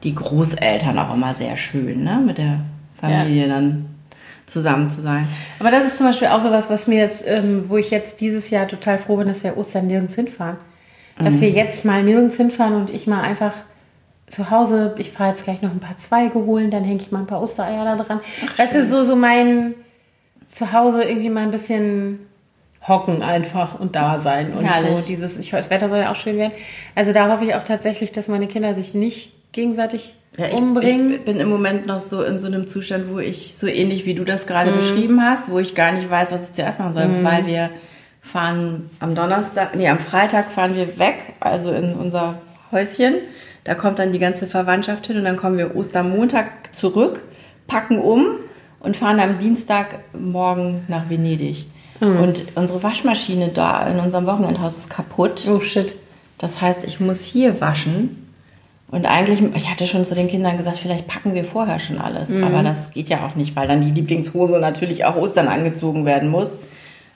die 0.03 0.15
Großeltern 0.15 0.99
auch 0.99 1.13
immer 1.13 1.35
sehr 1.35 1.59
schön, 1.59 2.03
ne? 2.03 2.23
Mit 2.25 2.39
der 2.39 2.61
Familie 2.99 3.49
ja. 3.49 3.55
dann 3.55 3.91
zusammen 4.47 4.89
zu 4.89 5.03
sein. 5.03 5.29
Aber 5.61 5.71
das 5.71 5.85
ist 5.89 5.99
zum 5.99 6.07
Beispiel 6.07 6.29
auch 6.29 6.41
sowas, 6.41 6.71
was 6.71 6.87
mir 6.87 7.01
jetzt, 7.01 7.23
ähm, 7.27 7.65
wo 7.67 7.77
ich 7.77 7.91
jetzt 7.91 8.23
dieses 8.23 8.49
Jahr 8.49 8.67
total 8.67 8.97
froh 8.97 9.17
bin, 9.19 9.29
dass 9.29 9.45
wir 9.45 9.59
Ostern 9.59 9.89
nirgends 9.89 10.15
hinfahren. 10.15 10.57
Dass 11.19 11.35
mhm. 11.35 11.41
wir 11.43 11.51
jetzt 11.51 11.85
mal 11.85 12.03
nirgends 12.03 12.39
hinfahren 12.39 12.73
und 12.75 12.89
ich 12.89 13.07
mal 13.07 13.21
einfach 13.21 13.53
zu 14.27 14.51
Hause, 14.51 14.95
ich 14.99 15.13
fahre 15.13 15.31
jetzt 15.31 15.45
gleich 15.45 15.63
noch 15.63 15.71
ein 15.71 15.81
paar 15.81 15.97
Zweige 15.97 16.45
holen, 16.45 16.71
dann 16.71 16.85
hänge 16.85 17.01
ich 17.01 17.13
mal 17.13 17.21
ein 17.21 17.27
paar 17.27 17.41
Ostereier 17.41 17.85
da 17.85 18.03
dran. 18.03 18.21
Ach, 18.47 18.59
weißt 18.59 18.75
du, 18.75 18.85
so, 18.85 19.05
so 19.05 19.15
mein 19.15 19.75
Zuhause 20.51 21.05
irgendwie 21.05 21.31
mal 21.31 21.45
ein 21.45 21.51
bisschen 21.51 22.27
hocken 22.87 23.23
einfach 23.23 23.79
und 23.79 23.97
da 23.97 24.19
sein 24.19 24.53
und 24.53 24.65
Herrlich. 24.65 25.01
so 25.01 25.07
dieses, 25.07 25.39
ich, 25.39 25.51
das 25.51 25.71
Wetter 25.71 25.89
soll 25.89 25.99
ja 25.99 26.13
auch 26.13 26.17
schön 26.17 26.37
werden. 26.37 26.53
Also 26.95 27.13
da 27.13 27.31
hoffe 27.31 27.45
ich 27.45 27.55
auch 27.55 27.63
tatsächlich, 27.63 28.13
dass 28.13 28.29
meine 28.29 28.47
Kinder 28.47 28.75
sich 28.75 28.95
nicht 28.95 29.33
gegenseitig 29.53 30.15
ja, 30.37 30.47
ich, 30.47 30.55
umbringen. 30.55 31.13
Ich 31.13 31.25
bin 31.25 31.41
im 31.41 31.49
Moment 31.49 31.87
noch 31.87 32.01
so 32.01 32.23
in 32.23 32.39
so 32.39 32.47
einem 32.47 32.67
Zustand, 32.67 33.13
wo 33.13 33.19
ich 33.19 33.57
so 33.57 33.67
ähnlich 33.67 34.07
wie 34.07 34.15
du 34.15 34.25
das 34.25 34.47
gerade 34.47 34.71
mm. 34.71 34.77
beschrieben 34.77 35.23
hast, 35.23 35.51
wo 35.51 35.59
ich 35.59 35.75
gar 35.75 35.93
nicht 35.93 36.11
weiß, 36.11 36.31
was 36.31 36.51
ich 36.51 36.55
zuerst 36.55 36.79
machen 36.79 36.95
soll, 36.95 37.07
mm. 37.07 37.25
weil 37.25 37.47
wir 37.47 37.71
fahren 38.21 38.91
am 39.01 39.15
Donnerstag, 39.15 39.75
nee, 39.75 39.89
am 39.89 39.99
Freitag 39.99 40.51
fahren 40.51 40.77
wir 40.77 40.99
weg, 40.99 41.17
also 41.41 41.73
in 41.73 41.95
unser 41.95 42.35
Häuschen. 42.71 43.15
Da 43.67 43.75
kommt 43.75 43.99
dann 43.99 44.13
die 44.13 44.21
ganze 44.21 44.47
Verwandtschaft 44.47 45.09
hin 45.09 45.17
und 45.17 45.25
dann 45.25 45.37
kommen 45.37 45.59
wir 45.59 45.75
Ostermontag 45.75 46.47
zurück, 46.73 47.23
packen 47.67 47.99
um 47.99 48.27
und 48.79 48.97
fahren 48.97 49.19
am 49.19 49.39
Dienstagmorgen 49.39 50.85
nach 50.87 51.11
Venedig. 51.11 51.67
Mhm. 52.01 52.21
Und 52.21 52.45
unsere 52.55 52.85
Waschmaschine 52.85 53.49
da 53.49 53.89
in 53.89 53.99
unserem 53.99 54.25
Wochenendhaus 54.27 54.77
ist 54.77 54.89
kaputt. 54.89 55.49
Oh 55.51 55.59
shit. 55.59 55.97
Das 56.39 56.61
heißt, 56.61 56.85
ich 56.85 57.01
muss 57.01 57.23
hier 57.23 57.61
waschen. 57.61 58.31
Und 58.89 59.05
eigentlich, 59.05 59.43
ich 59.57 59.69
hatte 59.69 59.89
schon 59.89 60.05
zu 60.05 60.15
den 60.15 60.29
Kindern 60.29 60.57
gesagt, 60.57 60.77
vielleicht 60.77 61.09
packen 61.09 61.35
wir 61.35 61.45
vorher 61.45 61.81
schon 61.81 61.99
alles. 61.99 62.31
Mhm. 62.31 62.45
Aber 62.45 62.63
das 62.63 62.93
geht 62.93 63.09
ja 63.09 63.27
auch 63.27 63.35
nicht, 63.35 63.57
weil 63.57 63.67
dann 63.67 63.81
die 63.81 63.91
Lieblingshose 63.91 64.61
natürlich 64.61 65.05
auch 65.05 65.17
Ostern 65.17 65.49
angezogen 65.49 66.05
werden 66.05 66.29
muss. 66.29 66.61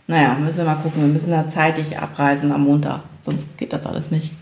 Naja, 0.08 0.34
müssen 0.34 0.58
wir 0.58 0.64
mal 0.64 0.74
gucken. 0.82 1.02
Wir 1.02 1.12
müssen 1.12 1.30
da 1.30 1.48
zeitig 1.48 1.96
abreisen 1.96 2.50
am 2.50 2.64
Montag. 2.64 3.02
Sonst 3.20 3.56
geht 3.56 3.72
das 3.72 3.86
alles 3.86 4.10
nicht. 4.10 4.32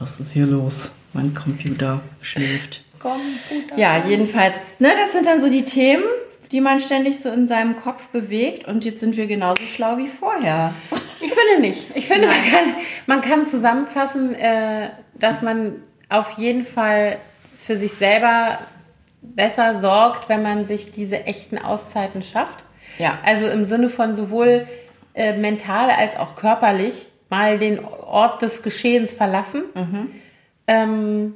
Was 0.00 0.18
ist 0.18 0.32
hier 0.32 0.46
los? 0.46 0.96
Mein 1.12 1.34
Computer 1.34 2.00
schläft. 2.20 2.82
Computer. 2.98 3.76
Ja, 3.76 4.02
jedenfalls, 4.06 4.78
ne, 4.78 4.90
das 5.00 5.12
sind 5.12 5.26
dann 5.26 5.40
so 5.40 5.48
die 5.48 5.64
Themen, 5.64 6.04
die 6.52 6.60
man 6.60 6.80
ständig 6.80 7.18
so 7.20 7.30
in 7.30 7.48
seinem 7.48 7.76
Kopf 7.76 8.08
bewegt. 8.08 8.66
Und 8.66 8.84
jetzt 8.84 9.00
sind 9.00 9.16
wir 9.16 9.26
genauso 9.26 9.62
schlau 9.64 9.96
wie 9.96 10.08
vorher. 10.08 10.72
Ich 11.20 11.32
finde 11.32 11.60
nicht. 11.66 11.88
Ich 11.94 12.06
finde, 12.06 12.28
man 12.28 12.50
kann, 12.50 12.74
man 13.06 13.20
kann 13.20 13.46
zusammenfassen, 13.46 14.34
äh, 14.34 14.90
dass 15.14 15.42
man 15.42 15.82
auf 16.08 16.36
jeden 16.38 16.64
Fall 16.64 17.18
für 17.58 17.76
sich 17.76 17.92
selber 17.92 18.58
besser 19.22 19.80
sorgt, 19.80 20.28
wenn 20.28 20.42
man 20.42 20.64
sich 20.64 20.92
diese 20.92 21.24
echten 21.24 21.58
Auszeiten 21.58 22.22
schafft. 22.22 22.64
Ja. 22.98 23.18
Also 23.24 23.46
im 23.46 23.64
Sinne 23.64 23.88
von 23.88 24.14
sowohl 24.14 24.66
äh, 25.14 25.36
mental 25.36 25.90
als 25.90 26.16
auch 26.16 26.34
körperlich 26.34 27.06
mal 27.30 27.58
den 27.58 27.82
Ort 27.84 28.42
des 28.42 28.62
Geschehens 28.62 29.10
verlassen. 29.10 29.62
Mhm. 29.74 30.10
Ähm, 30.72 31.34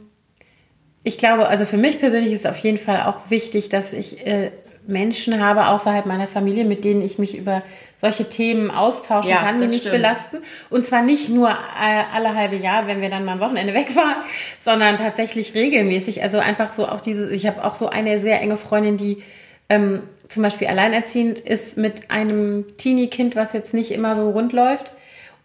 ich 1.04 1.18
glaube, 1.18 1.46
also 1.48 1.66
für 1.66 1.76
mich 1.76 1.98
persönlich 1.98 2.32
ist 2.32 2.40
es 2.40 2.46
auf 2.46 2.56
jeden 2.58 2.78
Fall 2.78 3.02
auch 3.02 3.30
wichtig, 3.30 3.68
dass 3.68 3.92
ich 3.92 4.26
äh, 4.26 4.50
Menschen 4.86 5.40
habe 5.40 5.66
außerhalb 5.68 6.06
meiner 6.06 6.26
Familie, 6.26 6.64
mit 6.64 6.84
denen 6.84 7.02
ich 7.02 7.18
mich 7.18 7.36
über 7.36 7.62
solche 8.00 8.28
Themen 8.28 8.70
austauschen 8.70 9.30
ja, 9.30 9.38
kann, 9.38 9.58
die 9.58 9.68
mich 9.68 9.80
stimmt. 9.80 9.96
belasten. 9.96 10.38
Und 10.70 10.86
zwar 10.86 11.02
nicht 11.02 11.28
nur 11.28 11.50
äh, 11.50 12.02
alle 12.14 12.34
halbe 12.34 12.56
Jahr, 12.56 12.86
wenn 12.86 13.00
wir 13.00 13.10
dann 13.10 13.24
mal 13.24 13.32
am 13.32 13.40
Wochenende 13.40 13.74
wegfahren, 13.80 14.16
sondern 14.60 14.96
tatsächlich 14.96 15.54
regelmäßig. 15.54 16.22
Also 16.22 16.38
einfach 16.38 16.72
so 16.72 16.88
auch 16.88 17.00
diese, 17.00 17.30
ich 17.30 17.46
habe 17.46 17.64
auch 17.64 17.74
so 17.74 17.88
eine 17.88 18.18
sehr 18.18 18.40
enge 18.40 18.56
Freundin, 18.56 18.96
die 18.96 19.22
ähm, 19.68 20.02
zum 20.28 20.42
Beispiel 20.42 20.68
alleinerziehend 20.68 21.40
ist 21.40 21.76
mit 21.76 22.10
einem 22.10 22.64
Teenie-Kind, 22.78 23.36
was 23.36 23.52
jetzt 23.52 23.74
nicht 23.74 23.90
immer 23.90 24.16
so 24.16 24.30
rund 24.30 24.52
läuft. 24.52 24.92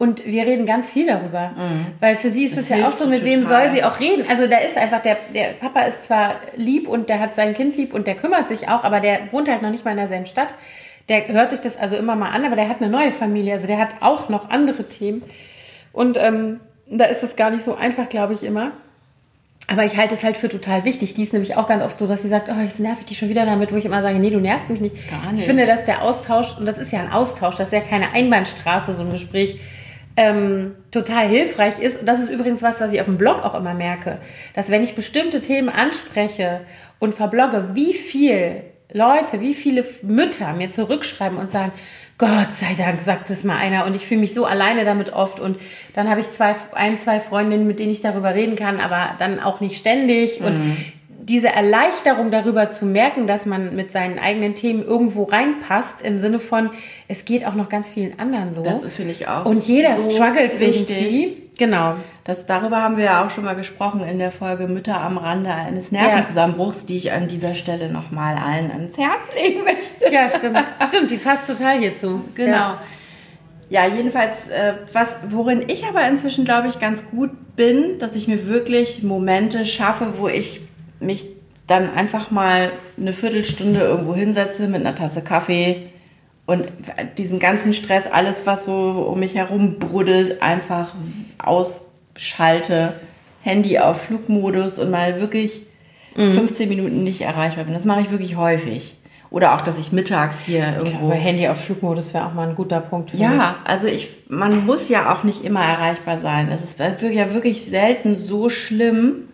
Und 0.01 0.25
wir 0.25 0.47
reden 0.47 0.65
ganz 0.65 0.89
viel 0.89 1.05
darüber. 1.05 1.49
Mhm. 1.49 1.85
Weil 1.99 2.15
für 2.15 2.31
sie 2.31 2.45
ist 2.45 2.57
es 2.57 2.69
ja 2.69 2.87
auch 2.87 2.93
so, 2.93 3.05
mit 3.05 3.19
total. 3.19 3.33
wem 3.33 3.45
soll 3.45 3.69
sie 3.69 3.83
auch 3.83 3.99
reden? 3.99 4.25
Also 4.27 4.47
da 4.47 4.57
ist 4.57 4.75
einfach, 4.75 4.99
der, 4.99 5.15
der 5.31 5.49
Papa 5.49 5.81
ist 5.81 6.05
zwar 6.05 6.37
lieb 6.55 6.87
und 6.87 7.07
der 7.07 7.19
hat 7.19 7.35
sein 7.35 7.53
Kind 7.53 7.77
lieb 7.77 7.93
und 7.93 8.07
der 8.07 8.15
kümmert 8.15 8.47
sich 8.47 8.67
auch, 8.67 8.83
aber 8.83 8.99
der 8.99 9.31
wohnt 9.31 9.47
halt 9.47 9.61
noch 9.61 9.69
nicht 9.69 9.85
mal 9.85 9.91
in 9.91 9.97
derselben 9.97 10.25
Stadt. 10.25 10.55
Der 11.07 11.27
hört 11.27 11.51
sich 11.51 11.59
das 11.59 11.77
also 11.77 11.95
immer 11.97 12.15
mal 12.15 12.31
an, 12.31 12.43
aber 12.45 12.55
der 12.55 12.67
hat 12.67 12.81
eine 12.81 12.89
neue 12.89 13.11
Familie. 13.11 13.53
Also 13.53 13.67
der 13.67 13.77
hat 13.77 13.89
auch 13.99 14.27
noch 14.27 14.49
andere 14.49 14.85
Themen. 14.85 15.21
Und 15.93 16.17
ähm, 16.17 16.61
da 16.87 17.05
ist 17.05 17.21
es 17.21 17.35
gar 17.35 17.51
nicht 17.51 17.63
so 17.63 17.75
einfach, 17.75 18.09
glaube 18.09 18.33
ich, 18.33 18.43
immer. 18.43 18.71
Aber 19.67 19.85
ich 19.85 19.97
halte 19.97 20.15
es 20.15 20.23
halt 20.23 20.35
für 20.35 20.49
total 20.49 20.83
wichtig. 20.83 21.13
Die 21.13 21.21
ist 21.21 21.33
nämlich 21.33 21.57
auch 21.57 21.67
ganz 21.67 21.83
oft 21.83 21.99
so, 21.99 22.07
dass 22.07 22.23
sie 22.23 22.27
sagt, 22.27 22.49
oh, 22.49 22.59
jetzt 22.59 22.79
nerv 22.79 22.97
ich 23.01 23.05
dich 23.05 23.19
schon 23.19 23.29
wieder 23.29 23.45
damit, 23.45 23.71
wo 23.71 23.75
ich 23.75 23.85
immer 23.85 24.01
sage, 24.01 24.17
nee, 24.17 24.31
du 24.31 24.39
nervst 24.39 24.67
mich 24.71 24.81
nicht. 24.81 24.95
Gar 25.11 25.33
nicht. 25.33 25.41
Ich 25.41 25.45
finde, 25.45 25.67
dass 25.67 25.85
der 25.85 26.01
Austausch, 26.01 26.57
und 26.57 26.65
das 26.65 26.79
ist 26.79 26.91
ja 26.91 27.01
ein 27.01 27.11
Austausch, 27.11 27.57
das 27.57 27.67
ist 27.67 27.73
ja 27.73 27.81
keine 27.81 28.13
Einbahnstraße, 28.13 28.95
so 28.95 29.03
ein 29.03 29.11
Gespräch, 29.11 29.59
ähm, 30.17 30.75
total 30.91 31.27
hilfreich 31.27 31.79
ist. 31.79 32.01
Und 32.01 32.05
das 32.05 32.19
ist 32.19 32.29
übrigens 32.29 32.61
was, 32.61 32.81
was 32.81 32.93
ich 32.93 32.99
auf 32.99 33.05
dem 33.05 33.17
Blog 33.17 33.43
auch 33.43 33.55
immer 33.55 33.73
merke, 33.73 34.17
dass 34.53 34.69
wenn 34.69 34.83
ich 34.83 34.95
bestimmte 34.95 35.41
Themen 35.41 35.69
anspreche 35.69 36.61
und 36.99 37.15
verblogge, 37.15 37.69
wie 37.73 37.93
viel 37.93 38.63
Leute, 38.91 39.39
wie 39.39 39.53
viele 39.53 39.85
Mütter 40.03 40.53
mir 40.53 40.69
zurückschreiben 40.69 41.37
und 41.37 41.49
sagen, 41.49 41.71
Gott 42.17 42.53
sei 42.53 42.75
Dank 42.77 43.01
sagt 43.01 43.31
es 43.31 43.43
mal 43.43 43.57
einer. 43.57 43.85
Und 43.85 43.95
ich 43.95 44.05
fühle 44.05 44.21
mich 44.21 44.35
so 44.35 44.45
alleine 44.45 44.85
damit 44.85 45.11
oft. 45.11 45.39
Und 45.39 45.57
dann 45.95 46.07
habe 46.07 46.19
ich 46.19 46.29
zwei, 46.29 46.55
ein, 46.73 46.97
zwei 46.99 47.19
Freundinnen, 47.19 47.65
mit 47.65 47.79
denen 47.79 47.91
ich 47.91 48.01
darüber 48.01 48.35
reden 48.35 48.55
kann, 48.55 48.79
aber 48.79 49.15
dann 49.17 49.39
auch 49.39 49.59
nicht 49.59 49.77
ständig. 49.77 50.39
Und 50.39 50.59
mhm 50.59 50.77
diese 51.23 51.49
Erleichterung 51.49 52.31
darüber 52.31 52.71
zu 52.71 52.85
merken, 52.85 53.27
dass 53.27 53.45
man 53.45 53.75
mit 53.75 53.91
seinen 53.91 54.19
eigenen 54.19 54.55
Themen 54.55 54.83
irgendwo 54.83 55.23
reinpasst, 55.23 56.01
im 56.01 56.19
Sinne 56.19 56.39
von, 56.39 56.69
es 57.07 57.25
geht 57.25 57.45
auch 57.45 57.55
noch 57.55 57.69
ganz 57.69 57.89
vielen 57.89 58.19
anderen 58.19 58.53
so. 58.53 58.63
Das 58.63 58.93
finde 58.93 59.11
ich 59.11 59.27
auch. 59.27 59.45
Und 59.45 59.65
jeder 59.67 59.95
so 59.95 60.11
struggelt 60.11 60.59
wichtig. 60.59 60.89
irgendwie. 60.89 61.37
Genau. 61.57 61.95
Das, 62.23 62.47
darüber 62.47 62.81
haben 62.81 62.97
wir 62.97 63.05
ja 63.05 63.25
auch 63.25 63.29
schon 63.29 63.43
mal 63.43 63.55
gesprochen 63.55 64.01
in 64.01 64.17
der 64.17 64.31
Folge 64.31 64.67
Mütter 64.67 64.99
am 64.99 65.17
Rande 65.17 65.53
eines 65.53 65.91
Nervenzusammenbruchs, 65.91 66.81
ja. 66.81 66.87
die 66.87 66.97
ich 66.97 67.11
an 67.11 67.27
dieser 67.27 67.53
Stelle 67.53 67.91
nochmal 67.91 68.35
allen 68.35 68.71
ans 68.71 68.97
Herz 68.97 69.19
legen 69.41 69.63
möchte. 69.63 70.11
Ja, 70.11 70.29
stimmt. 70.29 70.57
stimmt, 70.87 71.11
die 71.11 71.17
passt 71.17 71.47
total 71.47 71.77
hierzu. 71.77 72.21
Genau. 72.35 72.51
Ja. 72.51 72.81
Ja, 73.69 73.85
jedenfalls, 73.87 74.49
äh, 74.49 74.73
was, 74.91 75.15
worin 75.29 75.63
ich 75.67 75.85
aber 75.85 76.05
inzwischen, 76.05 76.43
glaube 76.43 76.67
ich, 76.67 76.79
ganz 76.79 77.09
gut 77.09 77.29
bin, 77.55 77.99
dass 77.99 78.17
ich 78.17 78.27
mir 78.27 78.47
wirklich 78.47 79.01
Momente 79.01 79.63
schaffe, 79.65 80.15
wo 80.17 80.27
ich 80.27 80.59
mich 81.01 81.27
dann 81.67 81.93
einfach 81.93 82.31
mal 82.31 82.71
eine 82.97 83.13
Viertelstunde 83.13 83.79
irgendwo 83.79 84.15
hinsetze 84.15 84.67
mit 84.67 84.81
einer 84.81 84.95
Tasse 84.95 85.21
Kaffee 85.21 85.91
und 86.45 86.67
diesen 87.17 87.39
ganzen 87.39 87.73
Stress, 87.73 88.07
alles, 88.07 88.45
was 88.45 88.65
so 88.65 89.07
um 89.09 89.19
mich 89.19 89.35
herum 89.35 89.79
bruddelt, 89.79 90.41
einfach 90.41 90.95
ausschalte, 91.37 92.93
Handy 93.41 93.79
auf 93.79 94.01
Flugmodus 94.01 94.77
und 94.77 94.91
mal 94.91 95.21
wirklich 95.21 95.61
mhm. 96.15 96.33
15 96.33 96.67
Minuten 96.67 97.03
nicht 97.03 97.21
erreichbar 97.21 97.65
bin. 97.65 97.73
Das 97.73 97.85
mache 97.85 98.01
ich 98.01 98.11
wirklich 98.11 98.35
häufig. 98.35 98.97
Oder 99.29 99.55
auch, 99.55 99.61
dass 99.61 99.79
ich 99.79 99.93
mittags 99.93 100.43
hier 100.43 100.75
irgendwo. 100.77 101.07
Glaube, 101.07 101.13
Handy 101.13 101.47
auf 101.47 101.57
Flugmodus 101.63 102.13
wäre 102.13 102.25
auch 102.25 102.33
mal 102.33 102.49
ein 102.49 102.55
guter 102.55 102.81
Punkt. 102.81 103.11
Für 103.11 103.17
ja, 103.17 103.29
mich. 103.29 103.45
also 103.63 103.87
ich, 103.87 104.09
man 104.27 104.65
muss 104.65 104.89
ja 104.89 105.13
auch 105.13 105.23
nicht 105.23 105.45
immer 105.45 105.63
erreichbar 105.63 106.17
sein. 106.17 106.51
Es 106.51 106.63
ist 106.63 106.79
ja 106.79 107.33
wirklich 107.33 107.63
selten 107.63 108.17
so 108.17 108.49
schlimm, 108.49 109.29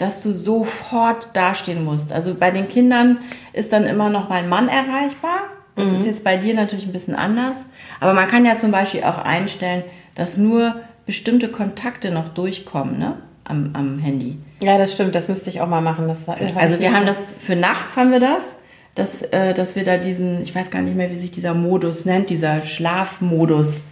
dass 0.00 0.22
du 0.22 0.32
sofort 0.32 1.28
dastehen 1.34 1.84
musst. 1.84 2.10
Also 2.12 2.34
bei 2.34 2.50
den 2.50 2.68
Kindern 2.68 3.18
ist 3.52 3.72
dann 3.72 3.84
immer 3.84 4.08
noch 4.08 4.30
mein 4.30 4.48
Mann 4.48 4.68
erreichbar. 4.68 5.40
Das 5.76 5.90
mhm. 5.90 5.96
ist 5.96 6.06
jetzt 6.06 6.24
bei 6.24 6.38
dir 6.38 6.54
natürlich 6.54 6.86
ein 6.86 6.92
bisschen 6.92 7.14
anders. 7.14 7.66
Aber 8.00 8.14
man 8.14 8.26
kann 8.26 8.46
ja 8.46 8.56
zum 8.56 8.70
Beispiel 8.70 9.04
auch 9.04 9.18
einstellen, 9.18 9.82
dass 10.14 10.38
nur 10.38 10.76
bestimmte 11.04 11.48
Kontakte 11.48 12.10
noch 12.10 12.30
durchkommen, 12.30 12.98
ne? 12.98 13.16
Am, 13.44 13.70
am 13.72 13.98
Handy. 13.98 14.38
Ja, 14.62 14.78
das 14.78 14.94
stimmt. 14.94 15.14
Das 15.14 15.28
müsste 15.28 15.50
ich 15.50 15.60
auch 15.60 15.66
mal 15.66 15.80
machen. 15.80 16.06
Das 16.06 16.28
also 16.28 16.78
wir 16.78 16.94
haben 16.94 17.04
das, 17.04 17.34
für 17.36 17.56
nachts 17.56 17.96
haben 17.96 18.12
wir 18.12 18.20
das, 18.20 18.56
dass, 18.94 19.22
äh, 19.22 19.54
dass 19.54 19.74
wir 19.74 19.82
da 19.82 19.98
diesen, 19.98 20.40
ich 20.40 20.54
weiß 20.54 20.70
gar 20.70 20.82
nicht 20.82 20.96
mehr, 20.96 21.10
wie 21.10 21.16
sich 21.16 21.32
dieser 21.32 21.52
Modus 21.52 22.04
nennt, 22.04 22.30
dieser 22.30 22.62
Schlafmodus 22.62 23.82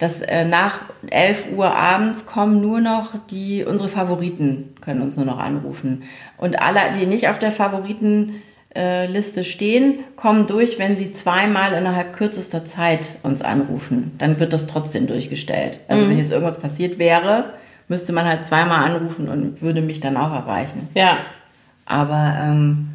dass 0.00 0.22
äh, 0.22 0.44
nach 0.46 0.80
11 1.10 1.48
Uhr 1.54 1.76
abends 1.76 2.24
kommen 2.24 2.62
nur 2.62 2.80
noch 2.80 3.12
die, 3.30 3.64
unsere 3.64 3.90
Favoriten 3.90 4.74
können 4.80 5.02
uns 5.02 5.16
nur 5.16 5.26
noch 5.26 5.38
anrufen. 5.38 6.04
Und 6.38 6.60
alle, 6.60 6.80
die 6.98 7.04
nicht 7.04 7.28
auf 7.28 7.38
der 7.38 7.52
Favoritenliste 7.52 9.44
stehen, 9.44 9.98
kommen 10.16 10.46
durch, 10.46 10.78
wenn 10.78 10.96
sie 10.96 11.12
zweimal 11.12 11.74
innerhalb 11.74 12.14
kürzester 12.14 12.64
Zeit 12.64 13.16
uns 13.24 13.42
anrufen. 13.42 14.12
Dann 14.16 14.40
wird 14.40 14.54
das 14.54 14.66
trotzdem 14.66 15.06
durchgestellt. 15.06 15.80
Also 15.86 16.06
mhm. 16.06 16.10
wenn 16.10 16.18
jetzt 16.18 16.32
irgendwas 16.32 16.58
passiert 16.58 16.98
wäre, 16.98 17.52
müsste 17.88 18.14
man 18.14 18.24
halt 18.24 18.46
zweimal 18.46 18.84
anrufen 18.90 19.28
und 19.28 19.60
würde 19.60 19.82
mich 19.82 20.00
dann 20.00 20.16
auch 20.16 20.32
erreichen. 20.32 20.88
Ja. 20.94 21.18
Aber 21.84 22.38
ähm, 22.40 22.88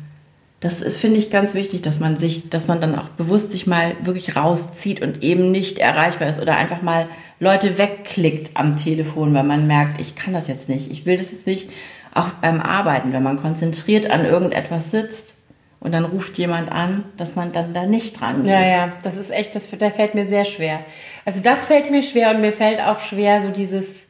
das 0.65 0.81
ist, 0.81 0.97
finde 0.97 1.19
ich, 1.19 1.29
ganz 1.29 1.53
wichtig, 1.53 1.83
dass 1.83 1.99
man 1.99 2.17
sich, 2.17 2.49
dass 2.49 2.67
man 2.67 2.81
dann 2.81 2.97
auch 2.97 3.09
bewusst 3.09 3.51
sich 3.51 3.67
mal 3.67 3.95
wirklich 4.01 4.35
rauszieht 4.35 4.99
und 4.99 5.21
eben 5.21 5.51
nicht 5.51 5.77
erreichbar 5.77 6.27
ist 6.27 6.41
oder 6.41 6.57
einfach 6.57 6.81
mal 6.81 7.05
Leute 7.39 7.77
wegklickt 7.77 8.49
am 8.55 8.75
Telefon, 8.75 9.35
weil 9.35 9.43
man 9.43 9.67
merkt, 9.67 10.01
ich 10.01 10.15
kann 10.15 10.33
das 10.33 10.47
jetzt 10.47 10.67
nicht, 10.67 10.91
ich 10.91 11.05
will 11.05 11.17
das 11.17 11.31
jetzt 11.31 11.45
nicht 11.45 11.69
auch 12.15 12.29
beim 12.41 12.61
Arbeiten, 12.61 13.13
wenn 13.13 13.21
man 13.21 13.37
konzentriert 13.37 14.09
an 14.09 14.25
irgendetwas 14.25 14.89
sitzt 14.89 15.35
und 15.81 15.93
dann 15.93 16.03
ruft 16.03 16.35
jemand 16.39 16.71
an, 16.71 17.03
dass 17.15 17.35
man 17.35 17.51
dann 17.51 17.75
da 17.75 17.85
nicht 17.85 18.19
dran 18.19 18.41
geht. 18.41 18.51
Ja, 18.51 18.65
ja, 18.65 18.93
das 19.03 19.17
ist 19.17 19.29
echt, 19.29 19.53
das, 19.53 19.69
das 19.69 19.93
fällt 19.93 20.15
mir 20.15 20.25
sehr 20.25 20.45
schwer. 20.45 20.79
Also 21.25 21.41
das 21.41 21.65
fällt 21.65 21.91
mir 21.91 22.01
schwer 22.01 22.31
und 22.31 22.41
mir 22.41 22.53
fällt 22.53 22.81
auch 22.81 22.97
schwer 22.97 23.43
so 23.43 23.51
dieses, 23.51 24.07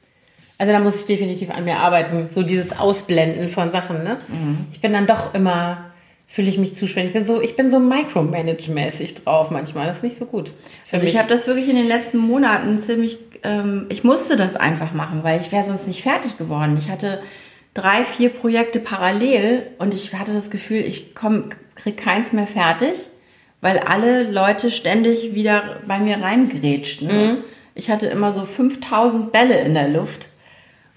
also 0.58 0.72
da 0.72 0.80
muss 0.80 1.01
ich 1.01 1.06
definitiv 1.06 1.49
an 1.49 1.66
mir 1.66 1.80
arbeiten, 1.80 2.28
so 2.30 2.43
dieses 2.43 2.80
Ausblenden 2.80 3.49
von 3.49 3.72
Sachen, 3.72 4.06
ne? 4.06 4.18
Mhm. 4.30 4.68
Ich 4.72 4.80
bin 4.80 4.93
dann 4.93 5.06
doch 5.06 5.34
immer, 5.34 5.91
fühle 6.28 6.49
ich 6.49 6.57
mich 6.57 6.76
zu 6.76 6.88
schwer. 6.88 7.05
Ich 7.05 7.13
bin 7.13 7.26
so, 7.26 7.41
ich 7.41 7.55
bin 7.55 7.69
so 7.69 7.78
micromanage-mäßig 7.78 9.23
drauf 9.23 9.51
manchmal, 9.51 9.88
das 9.88 9.97
ist 9.97 10.03
nicht 10.03 10.17
so 10.17 10.26
gut. 10.26 10.51
Also 10.91 11.05
ich 11.05 11.17
habe 11.17 11.30
das 11.30 11.47
wirklich 11.47 11.69
in 11.69 11.76
den 11.76 11.88
letzten 11.88 12.17
Monaten 12.17 12.80
ziemlich, 12.80 13.19
ähm, 13.43 13.86
ich 13.89 14.03
musste 14.03 14.36
das 14.36 14.55
einfach 14.55 14.93
machen, 14.93 15.23
weil 15.23 15.39
ich 15.39 15.51
wäre 15.51 15.63
sonst 15.63 15.88
nicht 15.88 16.01
fertig 16.01 16.38
geworden. 16.38 16.76
Ich 16.78 16.89
hatte 16.89 17.21
drei, 17.73 18.03
vier 18.05 18.30
Projekte 18.30 18.80
parallel 18.80 19.67
und 19.78 19.93
ich 19.93 20.13
hatte 20.13 20.34
das 20.34 20.49
Gefühl, 20.49 20.82
ich 20.82 21.13
komm, 21.13 21.45
krieg 21.76 21.97
keins 21.97 22.34
mehr 22.34 22.47
fertig, 22.47 23.09
weil 23.61 23.80
alle 23.80 24.30
Leute 24.30 24.71
ständig 24.71 25.36
wieder 25.36 25.78
bei 25.86 25.99
mir 25.99 26.21
reingrätschten. 26.21 27.43
Ich 27.76 27.89
hatte 27.89 28.07
immer 28.07 28.32
so 28.32 28.45
5000 28.45 29.32
Bälle 29.32 29.59
in 29.59 29.73
der 29.73 29.89
Luft 29.89 30.28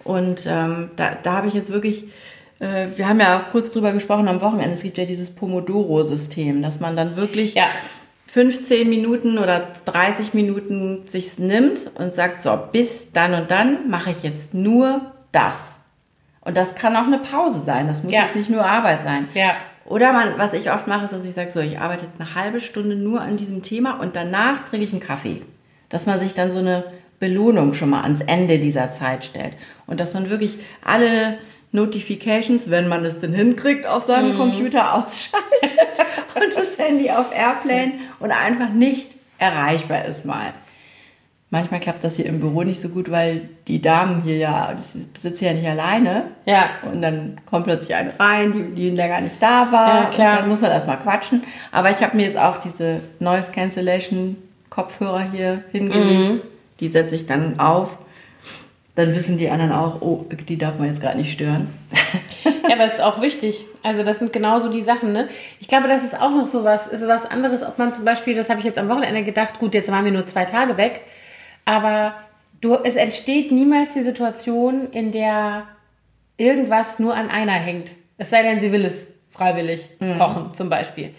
und 0.04 0.46
ähm, 0.48 0.90
da, 0.96 1.16
da 1.22 1.32
habe 1.34 1.48
ich 1.48 1.54
jetzt 1.54 1.70
wirklich, 1.70 2.04
wir 2.60 3.08
haben 3.08 3.20
ja 3.20 3.38
auch 3.38 3.50
kurz 3.52 3.70
drüber 3.70 3.92
gesprochen 3.92 4.26
am 4.28 4.40
Wochenende, 4.40 4.72
es 4.72 4.82
gibt 4.82 4.98
ja 4.98 5.04
dieses 5.04 5.30
Pomodoro-System, 5.30 6.60
dass 6.62 6.80
man 6.80 6.96
dann 6.96 7.16
wirklich 7.16 7.54
Ja. 7.54 7.66
15 8.26 8.88
Minuten 8.90 9.38
oder 9.38 9.68
30 9.86 10.34
Minuten 10.34 11.06
sich 11.06 11.38
nimmt 11.38 11.90
und 11.94 12.12
sagt, 12.12 12.42
so, 12.42 12.58
bis 12.72 13.12
dann 13.12 13.32
und 13.34 13.50
dann 13.50 13.88
mache 13.88 14.10
ich 14.10 14.22
jetzt 14.22 14.54
nur 14.54 15.00
das. 15.32 15.80
Und 16.40 16.56
das 16.56 16.74
kann 16.74 16.96
auch 16.96 17.06
eine 17.06 17.18
Pause 17.18 17.60
sein, 17.60 17.86
das 17.86 18.02
muss 18.02 18.12
Ja. 18.12 18.22
jetzt 18.22 18.36
nicht 18.36 18.50
nur 18.50 18.64
Arbeit 18.64 19.02
sein. 19.02 19.28
Ja. 19.34 19.52
Oder 19.86 20.12
man, 20.12 20.34
was 20.36 20.52
ich 20.52 20.70
oft 20.70 20.86
mache, 20.86 21.04
ist, 21.06 21.12
dass 21.14 21.24
ich 21.24 21.34
sage, 21.34 21.50
so, 21.50 21.60
ich 21.60 21.78
arbeite 21.78 22.04
jetzt 22.06 22.20
eine 22.20 22.34
halbe 22.34 22.60
Stunde 22.60 22.96
nur 22.96 23.22
an 23.22 23.36
diesem 23.38 23.62
Thema 23.62 23.98
und 24.00 24.16
danach 24.16 24.68
trinke 24.68 24.84
ich 24.84 24.92
einen 24.92 25.00
Kaffee. 25.00 25.40
Dass 25.88 26.04
man 26.04 26.20
sich 26.20 26.34
dann 26.34 26.50
so 26.50 26.58
eine 26.58 26.84
Belohnung 27.20 27.72
schon 27.72 27.88
mal 27.90 28.02
ans 28.02 28.20
Ende 28.20 28.58
dieser 28.58 28.92
Zeit 28.92 29.24
stellt. 29.24 29.54
Und 29.86 30.00
dass 30.00 30.12
man 30.12 30.28
wirklich 30.28 30.58
alle 30.84 31.38
Notifications, 31.72 32.70
wenn 32.70 32.88
man 32.88 33.04
es 33.04 33.20
denn 33.20 33.32
hinkriegt, 33.32 33.86
auf 33.86 34.04
seinem 34.04 34.36
Computer 34.36 34.94
ausschaltet 34.94 35.46
und 36.34 36.56
das 36.56 36.78
Handy 36.78 37.10
auf 37.10 37.34
Airplane 37.34 37.92
und 38.20 38.30
einfach 38.30 38.70
nicht 38.70 39.16
erreichbar 39.38 40.04
ist 40.04 40.24
mal. 40.24 40.52
Manchmal 41.50 41.80
klappt 41.80 42.04
das 42.04 42.16
hier 42.16 42.26
im 42.26 42.40
Büro 42.40 42.62
nicht 42.62 42.78
so 42.78 42.90
gut, 42.90 43.10
weil 43.10 43.48
die 43.68 43.80
Damen 43.80 44.22
hier 44.22 44.36
ja, 44.36 44.74
ich 44.76 44.82
sitze 45.18 45.46
ja 45.46 45.54
nicht 45.54 45.66
alleine. 45.66 46.24
Ja. 46.44 46.70
Und 46.90 47.00
dann 47.00 47.40
kommt 47.46 47.64
plötzlich 47.64 47.94
eine 47.94 48.18
rein, 48.20 48.52
die, 48.52 48.74
die 48.74 48.90
länger 48.90 49.22
nicht 49.22 49.36
da 49.40 49.72
war. 49.72 50.02
Ja, 50.02 50.04
klar. 50.10 50.32
Und 50.32 50.38
dann 50.40 50.48
muss 50.50 50.60
man 50.60 50.70
erstmal 50.70 50.98
quatschen. 50.98 51.42
Aber 51.72 51.90
ich 51.90 52.02
habe 52.02 52.16
mir 52.18 52.26
jetzt 52.26 52.38
auch 52.38 52.58
diese 52.58 53.00
Noise 53.18 53.52
Cancellation 53.52 54.36
Kopfhörer 54.68 55.22
hier 55.22 55.62
hingelegt. 55.72 56.32
Mhm. 56.32 56.40
Die 56.80 56.88
setze 56.88 57.14
ich 57.14 57.24
dann 57.24 57.58
auf. 57.58 57.96
Dann 58.98 59.14
wissen 59.14 59.38
die 59.38 59.48
anderen 59.48 59.70
auch, 59.70 60.02
oh, 60.02 60.24
die 60.48 60.58
darf 60.58 60.76
man 60.80 60.88
jetzt 60.88 61.00
gerade 61.00 61.16
nicht 61.16 61.30
stören. 61.32 61.68
Ja, 62.68 62.74
aber 62.74 62.84
es 62.84 62.94
ist 62.94 63.00
auch 63.00 63.20
wichtig. 63.20 63.64
Also 63.84 64.02
das 64.02 64.18
sind 64.18 64.32
genauso 64.32 64.70
die 64.70 64.82
Sachen, 64.82 65.12
ne? 65.12 65.28
Ich 65.60 65.68
glaube, 65.68 65.86
das 65.86 66.02
ist 66.02 66.20
auch 66.20 66.30
noch 66.30 66.46
so 66.46 66.64
was, 66.64 66.88
ist 66.88 67.06
was 67.06 67.24
anderes, 67.24 67.62
ob 67.62 67.78
man 67.78 67.92
zum 67.92 68.04
Beispiel, 68.04 68.34
das 68.34 68.50
habe 68.50 68.58
ich 68.58 68.64
jetzt 68.66 68.76
am 68.76 68.88
Wochenende 68.88 69.22
gedacht, 69.22 69.60
gut, 69.60 69.72
jetzt 69.74 69.88
waren 69.92 70.04
wir 70.04 70.10
nur 70.10 70.26
zwei 70.26 70.44
Tage 70.46 70.76
weg, 70.76 71.02
aber 71.64 72.14
du, 72.60 72.74
es 72.74 72.96
entsteht 72.96 73.52
niemals 73.52 73.94
die 73.94 74.02
Situation, 74.02 74.90
in 74.90 75.12
der 75.12 75.62
irgendwas 76.36 76.98
nur 76.98 77.14
an 77.14 77.30
einer 77.30 77.52
hängt. 77.52 77.92
Es 78.16 78.30
sei 78.30 78.42
denn, 78.42 78.58
sie 78.58 78.72
will 78.72 78.84
es 78.84 79.06
freiwillig 79.28 79.88
Mhm. 80.00 80.18
kochen, 80.18 80.54
zum 80.54 80.68
Beispiel. 80.68 81.10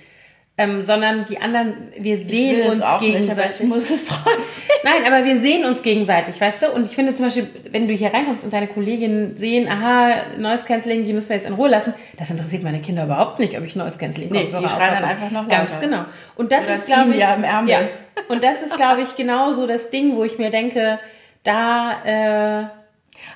Ähm, 0.62 0.82
sondern 0.82 1.24
die 1.24 1.39
anderen, 1.39 1.74
wir 1.97 2.18
sehen 2.18 2.70
uns 2.70 2.84
auch 2.84 2.99
nicht, 2.99 3.14
gegenseitig. 3.14 3.62
ich 3.62 3.66
muss 3.66 3.89
es 3.89 4.07
trotzdem. 4.07 4.70
Nein, 4.84 5.03
aber 5.07 5.24
wir 5.24 5.38
sehen 5.38 5.64
uns 5.64 5.82
gegenseitig, 5.82 6.41
weißt 6.41 6.64
du? 6.64 6.72
Und 6.72 6.84
ich 6.86 6.93
finde 6.93 7.16
zum 7.16 7.28
Beispiel, 7.28 7.47
wenn 7.72 7.88
du 7.88 7.93
hier 7.93 8.14
reinkommst 8.14 8.43
und 8.43 8.51
deine 8.51 8.68
Kolleginnen 8.68 9.38
sehen, 9.38 9.70
aha, 9.70 10.38
Noise 10.38 10.66
Cancelling, 10.66 11.05
die 11.05 11.14
müssen 11.14 11.30
wir 11.30 11.38
jetzt 11.38 11.47
in 11.47 11.53
Ruhe 11.53 11.70
lassen, 11.70 11.93
das 12.18 12.30
interessiert 12.30 12.64
meine 12.64 12.82
Kinder 12.82 13.05
überhaupt 13.05 13.39
nicht, 13.39 13.57
ob 13.57 13.64
ich 13.64 13.78
Noise 13.78 13.97
Cancelling 13.97 14.30
Nee, 14.34 14.49
die 14.60 14.68
schreien 14.68 14.95
dann 14.95 15.05
einfach 15.05 15.32
noch 15.32 15.47
Ganz 15.47 15.72
lauter. 15.76 15.86
genau. 15.88 16.05
Und 16.36 16.51
das 16.51 16.66
Oder 16.66 16.74
ist, 16.76 16.86
glaube 16.88 17.12
ich, 17.12 17.20
ja 17.20 17.34
am 17.36 17.43
Ärmel. 17.45 17.72
ja. 17.72 17.80
Und 18.28 18.43
das 18.43 18.62
ist, 18.62 18.76
glaube 18.76 19.01
ich, 19.03 19.16
genau 19.16 19.53
so 19.53 19.66
das 19.66 19.89
Ding, 19.91 20.18
wo 20.18 20.26
ich 20.26 20.38
mir 20.38 20.49
denke, 20.49 20.99
da, 21.43 22.64
äh, 22.64 22.78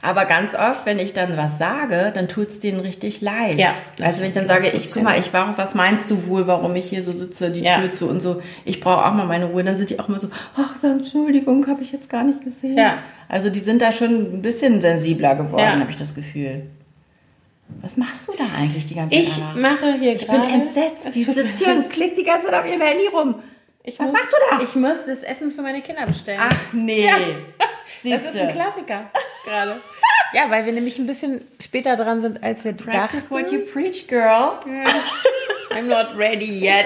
Aber 0.02 0.26
ganz 0.26 0.54
oft, 0.54 0.86
wenn 0.86 1.00
ich 1.00 1.14
dann 1.14 1.38
was 1.38 1.58
sage, 1.58 2.12
dann 2.14 2.28
tut 2.28 2.50
es 2.50 2.60
denen 2.60 2.80
richtig 2.82 3.22
leid. 3.22 3.56
Ja. 3.58 3.74
Also 4.02 4.20
wenn 4.20 4.28
ich 4.28 4.34
dann 4.34 4.48
sage, 4.48 4.70
ich 4.70 4.92
guck 4.92 5.04
mal, 5.04 5.18
ich 5.18 5.32
war, 5.34 5.58
was 5.58 5.76
meinst 5.76 6.12
du 6.12 6.28
wohl, 6.28 6.46
warum 6.46 6.76
ich 6.76 6.86
hier 6.90 7.02
so 7.04 7.12
sitze, 7.12 7.52
die 7.52 7.62
Ja. 7.62 7.80
Tür 7.80 7.92
zu 7.92 8.10
und 8.10 8.20
so, 8.20 8.42
ich 8.66 8.80
brauche 8.82 9.06
auch 9.06 9.14
mal 9.14 9.26
meine 9.26 9.46
Ruhe, 9.46 9.64
dann 9.64 9.78
sind 9.78 9.90
die 9.90 10.00
auch 10.00 10.10
immer 10.10 10.20
so, 10.20 10.30
ach, 10.58 10.76
so, 10.76 10.88
Entschuldigung, 10.88 11.66
habe 11.68 11.82
ich 11.84 11.92
jetzt 11.94 12.10
gar 12.10 12.24
nicht 12.24 12.42
gesehen. 12.44 12.78
Ja. 12.78 12.98
Also 13.30 13.50
die 13.50 13.62
sind 13.62 13.82
da 13.82 13.92
schon 13.92 14.36
ein 14.36 14.42
bisschen 14.42 14.82
sensibler 14.82 15.36
geworden, 15.36 15.64
Ja. 15.64 15.80
habe 15.80 15.90
ich 15.92 15.98
das 15.98 16.14
Gefühl. 16.14 16.64
Was 17.82 17.98
machst 17.98 18.28
du 18.28 18.34
da 18.38 18.44
eigentlich 18.60 18.86
die 18.86 18.96
ganze 18.96 19.16
Zeit? 19.16 19.24
ich 19.26 19.42
Anna? 19.42 19.70
mache 19.70 19.94
hier 19.98 20.14
ich 20.16 20.28
bin 20.28 20.42
gerade... 20.42 20.54
entsetzt. 20.54 21.08
Die 21.16 21.24
sitzt 21.24 21.60
hier 21.64 21.76
und 21.76 21.90
klickt 21.90 22.18
die 22.18 22.24
ganze 22.24 22.48
Zeit 22.48 22.56
auf 22.60 22.68
ihrem 22.70 22.82
Handy 22.82 23.08
rum. 23.12 23.36
Ich 23.86 24.00
Was 24.00 24.12
muss, 24.12 24.14
machst 24.20 24.32
du 24.32 24.38
da? 24.58 24.64
Ich 24.64 24.76
muss 24.76 25.06
das 25.08 25.24
Essen 25.24 25.52
für 25.52 25.62
meine 25.62 25.82
Kinder 25.82 26.06
bestellen. 26.06 26.40
Ach 26.42 26.74
nee. 26.74 27.06
Ja. 27.08 27.16
Das 28.04 28.22
ist 28.24 28.36
ein 28.38 28.50
Klassiker 28.50 29.10
gerade. 29.44 29.80
Ja, 30.34 30.50
weil 30.50 30.66
wir 30.66 30.74
nämlich 30.74 30.98
ein 30.98 31.06
bisschen 31.06 31.42
später 31.62 31.96
dran 31.96 32.22
sind, 32.22 32.44
als 32.44 32.64
wir 32.64 32.74
Practice 32.74 33.30
dachten. 33.30 33.36
what 33.36 33.52
you 33.52 33.60
preach, 33.60 34.08
girl. 34.08 34.54
I'm 35.72 35.84
not 35.88 36.18
ready 36.18 36.60
yet. 36.60 36.86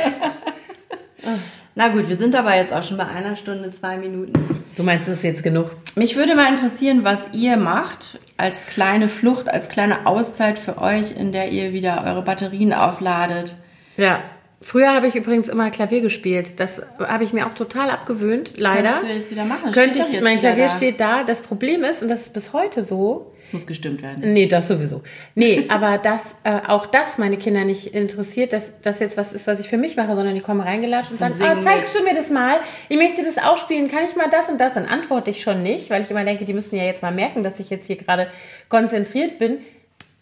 Na 1.76 1.90
gut, 1.90 2.10
wir 2.10 2.16
sind 2.16 2.36
aber 2.36 2.56
jetzt 2.56 2.74
auch 2.74 2.84
schon 2.84 2.98
bei 2.98 3.06
einer 3.06 3.36
Stunde, 3.36 3.70
zwei 3.72 3.98
Minuten. 3.98 4.64
Du 4.76 4.84
meinst, 4.84 5.08
es 5.08 5.18
ist 5.18 5.24
jetzt 5.24 5.44
genug? 5.44 5.72
Mich 5.96 6.16
würde 6.16 6.36
mal 6.36 6.50
interessieren, 6.50 7.04
was 7.04 7.30
ihr 7.34 7.58
macht 7.58 8.18
als 8.38 8.66
kleine 8.66 9.10
Flucht, 9.10 9.50
als 9.50 9.70
kleine 9.70 10.06
Auszeit 10.06 10.60
für 10.60 10.80
euch, 10.80 11.16
in 11.18 11.32
der 11.32 11.50
ihr 11.50 11.74
wieder 11.74 12.04
eure 12.06 12.22
Batterien 12.22 12.74
aufladet. 12.74 13.56
Ja. 13.98 14.22
Früher 14.60 14.92
habe 14.92 15.06
ich 15.06 15.16
übrigens 15.16 15.50
immer 15.50 15.70
Klavier 15.70 16.02
gespielt. 16.02 16.60
Das 16.60 16.82
habe 16.98 17.24
ich 17.24 17.32
mir 17.32 17.46
auch 17.46 17.54
total 17.54 17.92
abgewöhnt, 17.92 18.56
leider. 18.58 18.90
Könntest 18.90 19.04
du 19.04 19.08
jetzt 19.08 19.32
wieder 19.32 19.46
machen? 19.46 19.72
Könnte 19.72 20.00
ich, 20.00 20.22
mein 20.22 20.40
Klavier 20.40 20.66
da. 20.66 20.70
steht 20.76 21.00
da. 21.00 21.24
Das 21.24 21.42
Problem 21.42 21.84
ist, 21.84 22.02
und 22.02 22.10
das 22.10 22.22
ist 22.22 22.34
bis 22.34 22.54
heute 22.54 22.84
so, 22.84 23.32
Es 23.46 23.54
muss 23.54 23.68
gestimmt 23.68 24.02
werden. 24.02 24.34
Nee, 24.34 24.48
das 24.48 24.68
sowieso. 24.68 25.04
Nee, 25.36 25.66
aber 25.70 26.00
dass 26.00 26.38
äh, 26.44 26.60
auch 26.68 26.88
das 26.88 27.20
meine 27.20 27.38
Kinder 27.38 27.66
nicht 27.66 27.94
interessiert, 27.94 28.52
dass 28.52 28.74
das 28.82 29.00
jetzt 29.00 29.16
was 29.16 29.32
ist, 29.32 29.46
was 29.46 29.60
ich 29.60 29.70
für 29.70 29.78
mich 29.78 29.96
mache, 29.96 30.16
sondern 30.16 30.34
die 30.34 30.42
kommen 30.42 30.62
reingelatscht 30.62 31.12
und 31.12 31.20
sagen, 31.20 31.36
ah, 31.40 31.62
zeigst 31.62 31.96
du 31.96 32.04
mir 32.04 32.16
das 32.16 32.32
mal? 32.32 32.60
Ich 32.90 32.98
möchte 32.98 33.24
das 33.24 33.38
auch 33.38 33.58
spielen. 33.58 33.88
Kann 33.90 34.06
ich 34.10 34.16
mal 34.16 34.28
das 34.28 34.50
und 34.50 34.60
das? 34.60 34.74
Dann 34.74 34.86
antworte 34.86 35.30
ich 35.30 35.44
schon 35.44 35.62
nicht, 35.62 35.92
weil 35.92 36.02
ich 36.02 36.10
immer 36.10 36.24
denke, 36.24 36.46
die 36.46 36.54
müssen 36.54 36.76
ja 36.76 36.84
jetzt 36.84 37.04
mal 37.04 37.14
merken, 37.14 37.44
dass 37.44 37.60
ich 37.60 37.70
jetzt 37.70 37.86
hier 37.86 37.98
gerade 37.98 38.32
konzentriert 38.70 39.38
bin. 39.38 39.60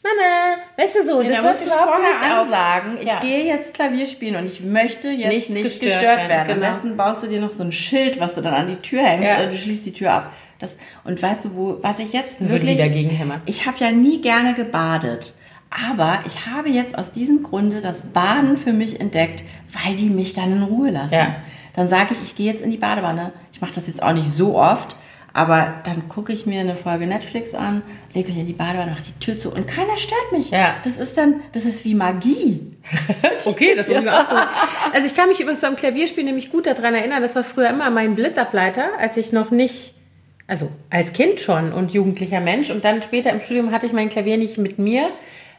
Mama, 0.06 0.58
weißt 0.78 0.96
du 0.98 1.06
so, 1.08 1.22
Nee, 1.22 1.30
das 1.30 1.42
da 1.42 1.48
musst 1.50 1.62
du 1.62 1.66
überhaupt 1.66 1.96
vorher 1.96 2.10
nicht 2.10 2.22
ansagen, 2.24 2.98
ich 3.02 3.08
Ja. 3.08 3.20
gehe 3.22 3.46
jetzt 3.46 3.74
Klavier 3.74 4.06
spielen 4.06 4.36
und 4.36 4.46
ich 4.46 4.62
möchte 4.62 5.10
jetzt 5.10 5.28
Nicht 5.30 5.50
nicht, 5.50 5.64
gestört 5.64 5.94
gestört, 5.94 6.18
werden, 6.18 6.30
werden. 6.30 6.54
genau. 6.56 6.66
Am 6.68 6.72
besten 6.74 6.98
baust 6.98 7.24
du 7.24 7.28
dir 7.28 7.42
noch 7.42 7.52
so 7.52 7.64
ein 7.64 7.72
Schild, 7.72 8.20
was 8.20 8.36
du 8.36 8.42
dann 8.42 8.54
an 8.54 8.68
die 8.68 8.76
Tür 8.78 9.02
hängst, 9.04 9.28
Ja. 9.30 9.38
oder 9.38 9.48
du 9.48 9.56
schließt 9.58 9.86
die 9.86 9.94
Tür 9.94 10.14
ab. 10.14 10.34
Das, 10.60 10.78
und 11.04 11.22
weißt 11.22 11.46
du, 11.46 11.56
wo, 11.56 11.78
was 11.82 12.00
ich 12.00 12.14
jetzt 12.14 12.40
Würden 12.40 12.52
wirklich... 12.54 12.78
die 12.78 12.84
dagegen 12.84 13.10
hämmern. 13.10 13.42
Ich 13.46 13.66
habe 13.66 13.78
ja 13.80 13.92
nie 13.92 14.22
gerne 14.22 14.54
gebadet. 14.54 15.34
Aber 15.90 16.20
ich 16.26 16.46
habe 16.48 16.70
jetzt 16.70 16.98
aus 16.98 17.12
diesem 17.12 17.44
Grunde 17.44 17.82
das 17.82 18.02
Baden 18.14 18.58
für 18.58 18.72
mich 18.72 19.02
entdeckt, 19.02 19.44
weil 19.84 19.96
die 19.98 20.10
mich 20.10 20.34
dann 20.34 20.54
in 20.54 20.64
Ruhe 20.64 20.92
lassen. 20.92 21.16
Ja. 21.16 21.36
Dann 21.74 21.90
sage 21.90 22.10
ich, 22.14 22.22
ich 22.22 22.36
gehe 22.38 22.50
jetzt 22.50 22.62
in 22.62 22.72
die 22.72 22.78
Badewanne. 22.78 23.34
Ich 23.52 23.60
mache 23.60 23.74
das 23.74 23.88
jetzt 23.88 24.02
auch 24.02 24.14
nicht 24.14 24.32
so 24.32 24.58
oft, 24.58 24.96
aber 25.36 25.82
dann 25.84 26.08
gucke 26.08 26.32
ich 26.32 26.46
mir 26.46 26.62
eine 26.62 26.78
Folge 26.78 27.08
Netflix 27.08 27.54
an, 27.54 27.82
lege 28.14 28.30
mich 28.30 28.38
in 28.38 28.48
die 28.48 28.54
Badewanne, 28.54 28.92
mache 28.92 29.04
die 29.04 29.20
Tür 29.20 29.38
zu 29.38 29.52
und 29.52 29.68
keiner 29.68 29.98
stört 29.98 30.32
mich. 30.32 30.50
Ja. 30.50 30.78
Das 30.86 30.98
ist 30.98 31.18
dann, 31.18 31.42
das 31.52 31.66
ist 31.66 31.84
wie 31.84 31.94
Magie. 31.94 32.62
Okay, 33.46 33.76
das 33.76 33.88
muss 33.88 33.98
ich 33.98 34.04
mir 34.04 34.18
auch 34.18 34.28
gucken. 34.28 34.48
Also 34.94 35.08
ich 35.08 35.14
kann 35.14 35.28
mich 35.28 35.40
übrigens 35.40 35.62
beim 35.62 35.76
Klavierspielen 35.76 36.26
nämlich 36.26 36.52
gut 36.52 36.66
daran 36.66 36.96
erinnern, 36.96 37.22
das 37.22 37.36
war 37.36 37.44
früher 37.44 37.70
immer 37.70 37.90
mein 37.90 38.16
Blitzableiter, 38.16 38.98
als 38.98 39.18
ich 39.18 39.34
noch 39.34 39.52
nicht, 39.52 39.94
also 40.48 40.70
als 40.90 41.12
Kind 41.12 41.42
schon 41.42 41.74
und 41.74 41.94
jugendlicher 41.94 42.40
Mensch 42.40 42.72
und 42.72 42.86
dann 42.86 43.02
später 43.02 43.32
im 43.32 43.42
Studium 43.42 43.72
hatte 43.72 43.86
ich 43.88 43.94
mein 43.94 44.10
Klavier 44.10 44.38
nicht 44.38 44.58
mit 44.58 44.80
mir, 44.80 45.10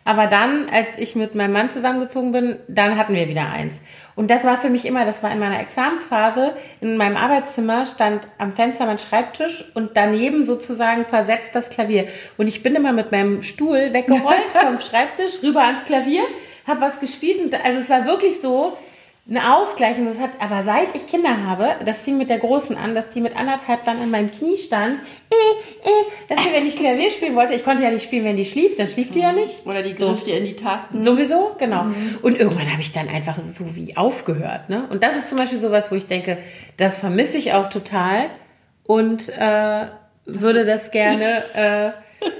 aber 0.06 0.28
dann, 0.28 0.68
als 0.70 0.98
ich 0.98 1.16
mit 1.16 1.34
meinem 1.34 1.52
Mann 1.52 1.68
zusammengezogen 1.68 2.30
bin, 2.30 2.60
dann 2.68 2.96
hatten 2.96 3.12
wir 3.12 3.28
wieder 3.28 3.50
eins. 3.50 3.82
Und 4.14 4.30
das 4.30 4.44
war 4.44 4.56
für 4.56 4.70
mich 4.70 4.86
immer, 4.86 5.04
das 5.04 5.24
war 5.24 5.32
in 5.32 5.40
meiner 5.40 5.58
Examensphase, 5.58 6.52
in 6.80 6.96
meinem 6.96 7.16
Arbeitszimmer 7.16 7.84
stand 7.86 8.28
am 8.38 8.52
Fenster 8.52 8.86
mein 8.86 8.98
Schreibtisch 8.98 9.64
und 9.74 9.96
daneben 9.96 10.46
sozusagen 10.46 11.04
versetzt 11.04 11.56
das 11.56 11.70
Klavier. 11.70 12.06
Und 12.36 12.46
ich 12.46 12.62
bin 12.62 12.76
immer 12.76 12.92
mit 12.92 13.10
meinem 13.10 13.42
Stuhl 13.42 13.92
weggerollt 13.92 14.48
vom 14.52 14.80
Schreibtisch 14.80 15.42
rüber 15.42 15.64
ans 15.64 15.84
Klavier, 15.84 16.22
habe 16.68 16.82
was 16.82 17.00
gespielt 17.00 17.40
und 17.40 17.64
also 17.64 17.80
es 17.80 17.90
war 17.90 18.06
wirklich 18.06 18.40
so 18.40 18.78
ein 19.28 19.38
Ausgleich 19.38 19.98
und 19.98 20.06
das 20.06 20.20
hat, 20.20 20.40
aber 20.40 20.62
seit 20.62 20.94
ich 20.94 21.08
Kinder 21.08 21.44
habe, 21.44 21.74
das 21.84 22.00
fing 22.00 22.16
mit 22.16 22.30
der 22.30 22.38
Großen 22.38 22.76
an, 22.76 22.94
dass 22.94 23.08
die 23.08 23.20
mit 23.20 23.36
anderthalb 23.36 23.84
dann 23.84 24.00
an 24.00 24.10
meinem 24.10 24.30
Knie 24.30 24.56
stand, 24.56 25.00
äh, 25.30 25.88
äh, 25.88 25.90
dass 26.28 26.44
sie, 26.44 26.52
wenn 26.52 26.64
ich 26.64 26.76
Klavier 26.76 27.10
spielen 27.10 27.34
wollte, 27.34 27.54
ich 27.54 27.64
konnte 27.64 27.82
ja 27.82 27.90
nicht 27.90 28.04
spielen, 28.04 28.24
wenn 28.24 28.36
die 28.36 28.44
schlief, 28.44 28.76
dann 28.76 28.88
schlief 28.88 29.10
die 29.10 29.20
ja 29.20 29.32
nicht. 29.32 29.66
Oder 29.66 29.82
die 29.82 29.94
griff 29.94 30.22
dir 30.22 30.38
in 30.38 30.44
die 30.44 30.54
Tasten. 30.54 31.02
Sowieso, 31.02 31.56
genau. 31.58 31.86
Und 32.22 32.38
irgendwann 32.38 32.70
habe 32.70 32.80
ich 32.80 32.92
dann 32.92 33.08
einfach 33.08 33.36
so 33.36 33.74
wie 33.74 33.96
aufgehört. 33.96 34.68
Ne? 34.68 34.86
Und 34.90 35.02
das 35.02 35.16
ist 35.16 35.28
zum 35.28 35.38
Beispiel 35.38 35.58
sowas, 35.58 35.90
wo 35.90 35.96
ich 35.96 36.06
denke, 36.06 36.38
das 36.76 36.96
vermisse 36.96 37.36
ich 37.36 37.52
auch 37.52 37.68
total 37.68 38.26
und 38.84 39.28
äh, 39.30 39.86
würde 40.24 40.64
das 40.64 40.92
gerne 40.92 41.42
äh, 41.54 41.90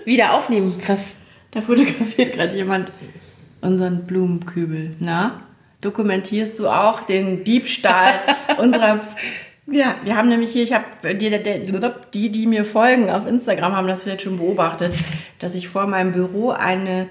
wieder 0.06 0.34
aufnehmen. 0.34 0.80
Was? 0.86 1.16
Da 1.50 1.62
fotografiert 1.62 2.34
gerade 2.34 2.54
jemand 2.54 2.92
unseren 3.60 4.06
Blumenkübel. 4.06 4.94
Na? 5.00 5.45
Dokumentierst 5.80 6.58
du 6.58 6.68
auch 6.68 7.00
den 7.00 7.44
Diebstahl 7.44 8.14
unserer 8.58 9.00
ja, 9.68 9.96
wir 10.04 10.16
haben 10.16 10.28
nämlich 10.28 10.50
hier, 10.50 10.62
ich 10.62 10.72
habe 10.72 11.14
die, 11.14 11.28
die, 12.14 12.30
die 12.30 12.46
mir 12.46 12.64
folgen 12.64 13.10
auf 13.10 13.26
Instagram, 13.26 13.74
haben 13.74 13.88
das 13.88 14.04
vielleicht 14.04 14.22
schon 14.22 14.38
beobachtet, 14.38 14.94
dass 15.40 15.56
ich 15.56 15.68
vor 15.68 15.88
meinem 15.88 16.12
Büro 16.12 16.50
eine 16.50 17.08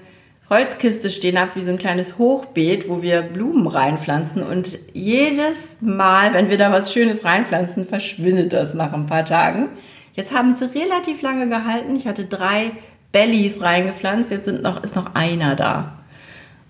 Holzkiste 0.48 1.10
stehen 1.10 1.38
habe, 1.38 1.50
wie 1.54 1.62
so 1.62 1.70
ein 1.70 1.78
kleines 1.78 2.18
Hochbeet, 2.18 2.88
wo 2.88 3.02
wir 3.02 3.20
Blumen 3.22 3.66
reinpflanzen. 3.66 4.42
Und 4.42 4.78
jedes 4.94 5.76
Mal, 5.80 6.32
wenn 6.32 6.48
wir 6.48 6.56
da 6.56 6.72
was 6.72 6.92
Schönes 6.92 7.24
reinpflanzen, 7.24 7.84
verschwindet 7.84 8.52
das 8.52 8.72
nach 8.72 8.92
ein 8.92 9.06
paar 9.06 9.24
Tagen. 9.26 9.68
Jetzt 10.14 10.32
haben 10.32 10.54
sie 10.54 10.64
relativ 10.64 11.20
lange 11.20 11.48
gehalten. 11.48 11.96
Ich 11.96 12.06
hatte 12.06 12.24
drei 12.24 12.70
Bellies 13.12 13.60
reingepflanzt, 13.60 14.30
jetzt 14.30 14.44
sind 14.44 14.62
noch, 14.62 14.82
ist 14.82 14.96
noch 14.96 15.14
einer 15.14 15.56
da. 15.56 15.95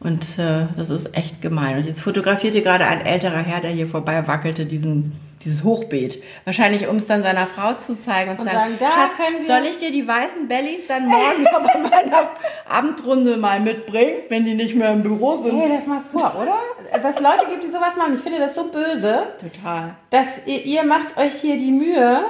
Und 0.00 0.38
äh, 0.38 0.66
das 0.76 0.90
ist 0.90 1.16
echt 1.16 1.40
gemein. 1.40 1.78
Und 1.78 1.86
jetzt 1.86 2.00
fotografierte 2.00 2.62
gerade 2.62 2.86
ein 2.86 3.04
älterer 3.04 3.38
Herr, 3.38 3.60
der 3.60 3.70
hier 3.70 3.88
vorbei 3.88 4.26
wackelte, 4.26 4.66
diesen 4.66 5.12
dieses 5.44 5.64
Hochbeet. 5.64 6.22
Wahrscheinlich, 6.44 6.88
um 6.88 6.96
es 6.96 7.06
dann 7.06 7.22
seiner 7.22 7.46
Frau 7.46 7.74
zu 7.74 7.98
zeigen 7.98 8.30
und, 8.30 8.38
und 8.40 8.44
sagen, 8.46 8.78
sagen 8.78 8.92
Schatz, 8.92 9.46
soll 9.46 9.64
ich 9.68 9.78
dir 9.78 9.90
die 9.90 10.06
weißen 10.06 10.48
Bellies 10.48 10.86
dann 10.88 11.06
morgen 11.06 11.44
bei 11.44 11.78
meiner 11.78 12.30
Abendrunde 12.68 13.36
mal 13.36 13.60
mitbringen, 13.60 14.22
wenn 14.28 14.44
die 14.44 14.54
nicht 14.54 14.74
mehr 14.74 14.92
im 14.92 15.02
Büro 15.02 15.32
sind? 15.36 15.54
Stell 15.54 15.68
dir 15.68 15.76
das 15.76 15.86
mal 15.86 16.00
vor, 16.00 16.34
oder? 16.40 16.56
Dass 17.02 17.20
Leute 17.20 17.46
gibt, 17.50 17.64
die 17.64 17.68
sowas 17.68 17.96
machen. 17.96 18.14
Ich 18.14 18.20
finde 18.20 18.38
das 18.38 18.54
so 18.54 18.64
böse. 18.64 19.26
Total. 19.38 19.94
Dass 20.10 20.46
ihr, 20.46 20.64
ihr 20.64 20.84
macht 20.84 21.16
euch 21.18 21.34
hier 21.34 21.58
die 21.58 21.72
Mühe. 21.72 22.24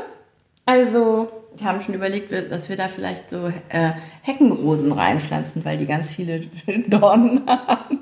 Also... 0.65 1.29
Wir 1.57 1.67
haben 1.67 1.81
schon 1.81 1.95
überlegt, 1.95 2.33
dass 2.51 2.69
wir 2.69 2.77
da 2.77 2.89
vielleicht 2.89 3.31
so 3.31 3.49
äh, 3.69 3.91
Heckenrosen 4.23 4.93
reinpflanzen, 4.93 5.65
weil 5.65 5.79
die 5.79 5.87
ganz 5.87 6.13
viele 6.13 6.41
Dornen 6.89 7.43
haben. 7.47 7.99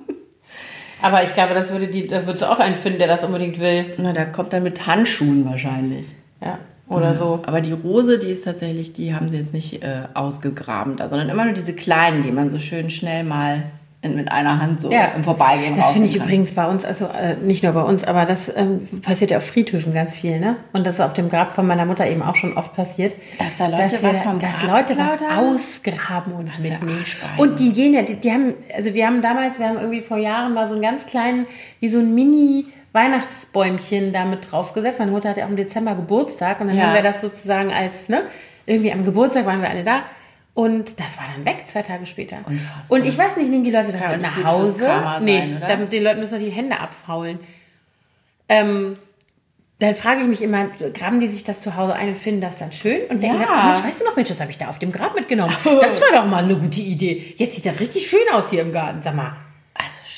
Aber 1.02 1.22
ich 1.22 1.32
glaube, 1.34 1.54
das 1.54 1.70
würde 1.70 1.88
die, 1.88 2.06
da 2.06 2.26
würdest 2.26 2.42
du 2.42 2.50
auch 2.50 2.58
einen 2.60 2.76
finden, 2.76 2.98
der 2.98 3.08
das 3.08 3.24
unbedingt 3.24 3.60
will. 3.60 3.94
Na, 3.98 4.12
der 4.12 4.32
kommt 4.32 4.52
dann 4.52 4.62
mit 4.62 4.86
Handschuhen 4.86 5.44
wahrscheinlich. 5.44 6.06
Ja. 6.40 6.58
Oder 6.88 7.10
mhm. 7.10 7.16
so. 7.16 7.42
Aber 7.46 7.60
die 7.60 7.72
Rose, 7.72 8.18
die 8.18 8.28
ist 8.28 8.44
tatsächlich, 8.44 8.92
die 8.92 9.14
haben 9.14 9.28
sie 9.28 9.38
jetzt 9.38 9.54
nicht 9.54 9.82
äh, 9.82 10.02
ausgegraben 10.14 10.96
da, 10.96 11.08
sondern 11.08 11.28
immer 11.28 11.44
nur 11.44 11.54
diese 11.54 11.74
kleinen, 11.74 12.22
die 12.22 12.32
man 12.32 12.50
so 12.50 12.58
schön 12.58 12.90
schnell 12.90 13.24
mal 13.24 13.64
mit 14.08 14.30
einer 14.30 14.60
Hand 14.60 14.80
so 14.80 14.90
ja. 14.90 15.06
im 15.06 15.24
Vorbeigehen 15.24 15.74
Das 15.74 15.90
finde 15.92 16.08
ich 16.08 16.18
kann. 16.18 16.26
übrigens 16.26 16.52
bei 16.52 16.66
uns, 16.66 16.84
also 16.84 17.06
äh, 17.06 17.36
nicht 17.36 17.62
nur 17.62 17.72
bei 17.72 17.82
uns, 17.82 18.04
aber 18.04 18.24
das 18.24 18.54
ähm, 18.54 18.80
passiert 19.02 19.30
ja 19.30 19.38
auf 19.38 19.46
Friedhöfen 19.46 19.94
ganz 19.94 20.14
viel, 20.14 20.38
ne? 20.38 20.56
Und 20.72 20.86
das 20.86 20.96
ist 20.96 21.00
auf 21.00 21.12
dem 21.14 21.28
Grab 21.28 21.52
von 21.52 21.66
meiner 21.66 21.86
Mutter 21.86 22.06
eben 22.06 22.22
auch 22.22 22.34
schon 22.34 22.56
oft 22.56 22.74
passiert. 22.74 23.16
Dass 23.38 23.56
da 23.56 23.68
Leute 23.68 23.82
dass 23.82 24.02
wir, 24.02 24.10
was 24.10 24.22
vom 24.22 24.38
Dass 24.38 24.62
Leute 24.62 24.96
was 24.98 25.22
ausgraben 25.22 26.32
und 26.34 26.52
was 26.52 26.60
mitnehmen. 26.60 27.04
Und 27.38 27.58
die 27.58 27.72
gehen 27.72 27.94
ja, 27.94 28.02
die, 28.02 28.16
die, 28.16 28.30
haben, 28.30 28.54
also 28.76 28.92
wir 28.94 29.06
haben 29.06 29.22
damals, 29.22 29.58
wir 29.58 29.68
haben 29.68 29.78
irgendwie 29.78 30.02
vor 30.02 30.18
Jahren 30.18 30.54
mal 30.54 30.66
so 30.66 30.74
einen 30.74 30.82
ganz 30.82 31.06
kleinen, 31.06 31.46
wie 31.80 31.88
so 31.88 31.98
ein 31.98 32.14
Mini- 32.14 32.66
Weihnachtsbäumchen 32.94 34.12
damit 34.12 34.52
draufgesetzt. 34.52 35.00
Meine 35.00 35.10
Mutter 35.10 35.30
hatte 35.30 35.40
ja 35.40 35.46
auch 35.46 35.50
im 35.50 35.56
Dezember 35.56 35.96
Geburtstag 35.96 36.60
und 36.60 36.68
dann 36.68 36.76
ja. 36.76 36.84
haben 36.84 36.94
wir 36.94 37.02
das 37.02 37.20
sozusagen 37.20 37.72
als, 37.72 38.08
ne, 38.08 38.22
irgendwie 38.66 38.92
am 38.92 39.04
Geburtstag 39.04 39.46
waren 39.46 39.60
wir 39.60 39.68
alle 39.68 39.82
da 39.82 40.04
und 40.54 41.00
das 41.00 41.18
war 41.18 41.24
dann 41.34 41.44
weg, 41.44 41.64
zwei 41.66 41.82
Tage 41.82 42.06
später. 42.06 42.38
Unfassbar. 42.46 42.98
Und 42.98 43.04
ich 43.04 43.18
weiß 43.18 43.36
nicht, 43.36 43.50
nehmen 43.50 43.64
die 43.64 43.72
Leute 43.72 43.90
das, 43.90 44.00
das 44.00 44.10
mit 44.12 44.22
nach 44.22 44.44
Hause? 44.44 44.88
nee, 45.20 45.38
sein, 45.38 45.62
damit 45.66 45.92
den 45.92 46.02
Leuten 46.04 46.20
müssen 46.20 46.38
die 46.38 46.50
Hände 46.50 46.78
abfaulen. 46.78 47.40
Ähm, 48.48 48.96
dann 49.80 49.96
frage 49.96 50.20
ich 50.20 50.26
mich 50.28 50.42
immer, 50.42 50.66
graben 50.94 51.18
die 51.18 51.26
sich 51.26 51.42
das 51.42 51.60
zu 51.60 51.74
Hause 51.74 51.94
ein 51.94 52.10
und 52.10 52.18
finden 52.18 52.40
das 52.40 52.56
dann 52.56 52.70
schön? 52.70 53.00
Und 53.08 53.20
denken 53.20 53.40
ja. 53.40 53.46
dann, 53.46 53.72
Mensch, 53.72 53.84
weißt 53.84 54.00
du 54.00 54.04
noch, 54.04 54.14
Mensch, 54.14 54.28
das 54.28 54.40
habe 54.40 54.52
ich 54.52 54.58
da 54.58 54.68
auf 54.68 54.78
dem 54.78 54.92
Grab 54.92 55.16
mitgenommen. 55.16 55.54
Das 55.64 56.00
war 56.00 56.22
doch 56.22 56.26
mal 56.26 56.44
eine 56.44 56.56
gute 56.56 56.80
Idee. 56.80 57.34
Jetzt 57.36 57.56
sieht 57.56 57.66
das 57.66 57.80
richtig 57.80 58.08
schön 58.08 58.20
aus 58.32 58.50
hier 58.50 58.62
im 58.62 58.72
Garten. 58.72 59.02
Sag 59.02 59.16
mal, 59.16 59.36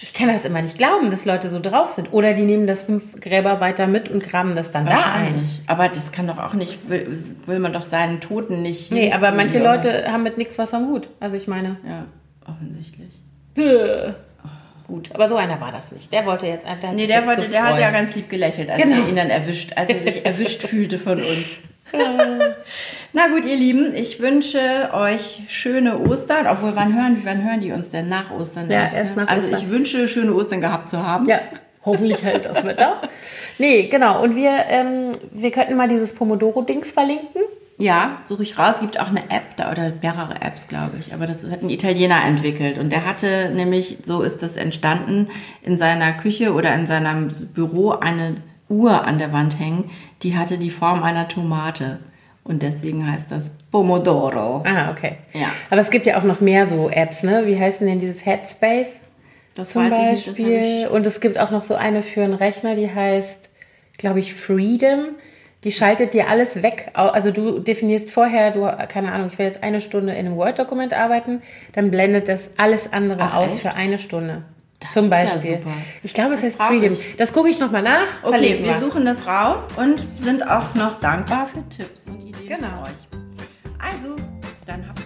ich 0.03 0.15
kann 0.15 0.29
das 0.29 0.45
immer 0.45 0.63
nicht 0.63 0.79
glauben, 0.79 1.11
dass 1.11 1.25
Leute 1.25 1.49
so 1.51 1.61
drauf 1.61 1.91
sind. 1.91 2.13
Oder 2.13 2.35
die 2.35 2.43
nehmen 2.43 2.67
das 2.67 2.83
fünf 2.83 3.21
Gräber 3.21 3.61
weiter 3.61 3.87
mit 3.87 4.09
und 4.09 4.23
graben 4.23 4.55
das 4.55 4.71
dann 4.71 4.87
da 4.87 5.13
ein. 5.13 5.49
Aber 5.67 5.89
das 5.89 6.13
kann 6.13 6.27
doch 6.27 6.39
auch 6.39 6.55
nicht, 6.55 6.89
will, 6.89 7.07
will 7.47 7.59
man 7.59 7.73
doch 7.73 7.85
seinen 7.85 8.21
Toten 8.21 8.63
nicht. 8.63 8.93
Nee, 8.93 9.13
aber 9.13 9.33
manche 9.33 9.59
Leute 9.59 10.11
haben 10.11 10.23
mit 10.23 10.39
nichts 10.39 10.59
was 10.59 10.75
am 10.75 10.89
Hut. 10.89 11.09
Also 11.21 11.37
ich 11.37 11.49
meine. 11.49 11.77
Ja, 11.87 12.05
offensichtlich. 12.47 13.11
Gut, 14.87 15.11
aber 15.13 15.27
so 15.27 15.37
einer 15.37 15.61
war 15.61 15.73
das 15.73 15.91
nicht. 15.93 16.13
Der 16.13 16.27
wollte 16.27 16.47
jetzt 16.47 16.65
einfach. 16.65 16.93
Nee, 16.93 17.07
der, 17.07 17.27
wollte, 17.27 17.49
der 17.49 17.65
hat 17.65 17.79
ja 17.79 17.91
ganz 17.91 18.15
lieb 18.15 18.29
gelächelt, 18.29 18.71
als 18.71 18.81
genau. 18.81 19.03
er 19.03 19.09
ihn 19.09 19.17
dann 19.17 19.31
erwischt, 19.31 19.73
als 19.77 19.91
er 19.91 19.99
sich 19.99 20.25
erwischt 20.27 20.63
fühlte 20.63 20.99
von 20.99 21.19
uns. 21.19 21.47
Na 23.13 23.29
gut, 23.29 23.45
ihr 23.45 23.57
Lieben, 23.57 23.95
ich 23.95 24.21
wünsche 24.21 24.59
euch 24.93 25.43
schöne 25.49 25.99
Ostern. 25.99 26.47
Obwohl, 26.47 26.75
wann 26.75 26.95
hören, 26.95 27.19
wann 27.25 27.45
hören 27.45 27.61
die 27.61 27.73
uns 27.73 27.91
denn 27.91 28.09
nach 28.09 28.31
Ostern? 28.31 28.71
Ja, 28.71 28.89
erst 28.93 29.17
nach 29.17 29.29
also 29.29 29.49
ich 29.57 29.71
wünsche 29.71 30.09
schöne 30.09 30.35
Ostern 30.35 30.61
gehabt 30.61 30.91
zu 30.91 31.03
haben. 31.05 31.27
Ja, 31.27 31.41
hoffentlich 31.85 32.25
halt 32.25 32.45
das 32.45 32.65
Wetter. 32.65 33.01
Nee, 33.59 33.89
genau. 33.89 34.23
Und 34.23 34.37
wir, 34.37 34.67
ähm, 34.69 35.13
wir 35.33 35.51
könnten 35.51 35.77
mal 35.77 35.89
dieses 35.89 36.15
Pomodoro-Dings 36.15 36.91
verlinken. 36.91 37.43
Ja, 37.79 38.19
suche 38.25 38.43
ich 38.43 38.59
raus. 38.59 38.77
Es 38.77 38.81
gibt 38.81 38.99
auch 38.99 39.09
eine 39.09 39.31
App 39.31 39.57
da 39.57 39.71
oder 39.71 39.93
mehrere 40.01 40.41
Apps, 40.41 40.67
glaube 40.67 40.97
ich. 40.99 41.13
Aber 41.13 41.27
das 41.27 41.45
hat 41.45 41.63
ein 41.63 41.71
Italiener 41.71 42.25
entwickelt. 42.25 42.79
Und 42.79 42.91
der 42.91 43.07
hatte 43.07 43.51
nämlich, 43.55 43.99
so 44.05 44.23
ist 44.23 44.43
das 44.43 44.57
entstanden, 44.57 45.29
in 45.63 45.77
seiner 45.77 46.13
Küche 46.13 46.55
oder 46.55 46.75
in 46.75 46.87
seinem 46.87 47.29
Büro 47.55 47.91
eine 47.91 48.37
Uhr 48.69 49.05
an 49.07 49.19
der 49.19 49.33
Wand 49.33 49.59
hängen, 49.59 49.91
die 50.23 50.37
hatte 50.37 50.59
die 50.59 50.71
Form 50.71 51.03
einer 51.03 51.29
Tomate. 51.29 52.01
Und 52.45 52.63
deswegen 52.63 53.11
heißt 53.11 53.33
das 53.33 53.51
Pomodoro. 53.73 54.63
Ah, 54.65 54.91
okay. 54.93 55.17
Ja. 55.33 55.49
Aber 55.69 55.81
es 55.81 55.91
gibt 55.91 56.07
ja 56.07 56.17
auch 56.17 56.23
noch 56.23 56.41
mehr 56.41 56.65
so 56.67 56.89
Apps, 56.89 57.25
ne? 57.25 57.43
Wie 57.47 57.59
heißt 57.59 57.81
denn 57.81 57.99
dieses 57.99 58.25
Headspace? 58.25 59.01
Das 59.57 59.71
zum 59.71 59.91
weiß 59.91 60.11
Beispiel. 60.11 60.33
Ich 60.33 60.61
nicht, 60.61 60.91
Und 60.91 61.07
es 61.07 61.21
gibt 61.21 61.39
auch 61.39 61.51
noch 61.51 61.65
so 61.65 61.75
eine 61.75 62.03
für 62.05 62.23
einen 62.23 62.35
Rechner, 62.35 62.77
die 62.77 62.93
heißt, 62.93 63.51
glaube 63.99 64.21
ich, 64.21 64.35
Freedom. 64.35 65.07
Die 65.65 65.73
schaltet 65.73 66.15
dir 66.15 66.29
alles 66.29 66.63
weg. 66.63 66.91
Also 66.95 67.33
du 67.33 67.59
definierst 67.59 68.13
vorher, 68.13 68.53
du, 68.53 68.71
keine 68.89 69.11
Ahnung, 69.11 69.31
ich 69.33 69.39
will 69.39 69.47
jetzt 69.47 69.65
eine 69.65 69.81
Stunde 69.81 70.13
in 70.13 70.27
einem 70.27 70.37
Word-Dokument 70.37 70.93
arbeiten, 70.93 71.43
dann 71.73 71.91
blendet 71.91 72.29
das 72.29 72.51
alles 72.57 72.93
andere 72.93 73.23
Ach, 73.23 73.35
aus 73.35 73.55
echt? 73.55 73.63
für 73.63 73.75
eine 73.75 73.99
Stunde. 73.99 74.45
Das 74.87 75.03
Zum 75.03 75.11
Beispiel. 75.11 75.53
Ja 75.53 75.59
ich 76.03 76.15
glaube, 76.15 76.35
es 76.35 76.43
heißt 76.43 76.61
Freedom. 76.61 76.97
Das 77.17 77.33
gucke 77.33 77.49
ich 77.49 77.59
nochmal 77.59 77.83
nach. 77.83 78.23
Okay, 78.23 78.59
wir, 78.61 78.67
wir 78.67 78.79
suchen 78.79 79.05
das 79.05 79.27
raus 79.27 79.69
und 79.77 80.05
sind 80.19 80.49
auch 80.49 80.75
noch 80.75 81.01
dankbar 81.01 81.47
für 81.47 81.67
Tipps 81.69 82.07
und 82.07 82.21
Ideen 82.21 82.49
genau. 82.49 82.69
von 82.69 82.83
euch. 82.83 83.95
Also, 83.95 84.17
dann 84.67 84.87
habt 84.89 85.06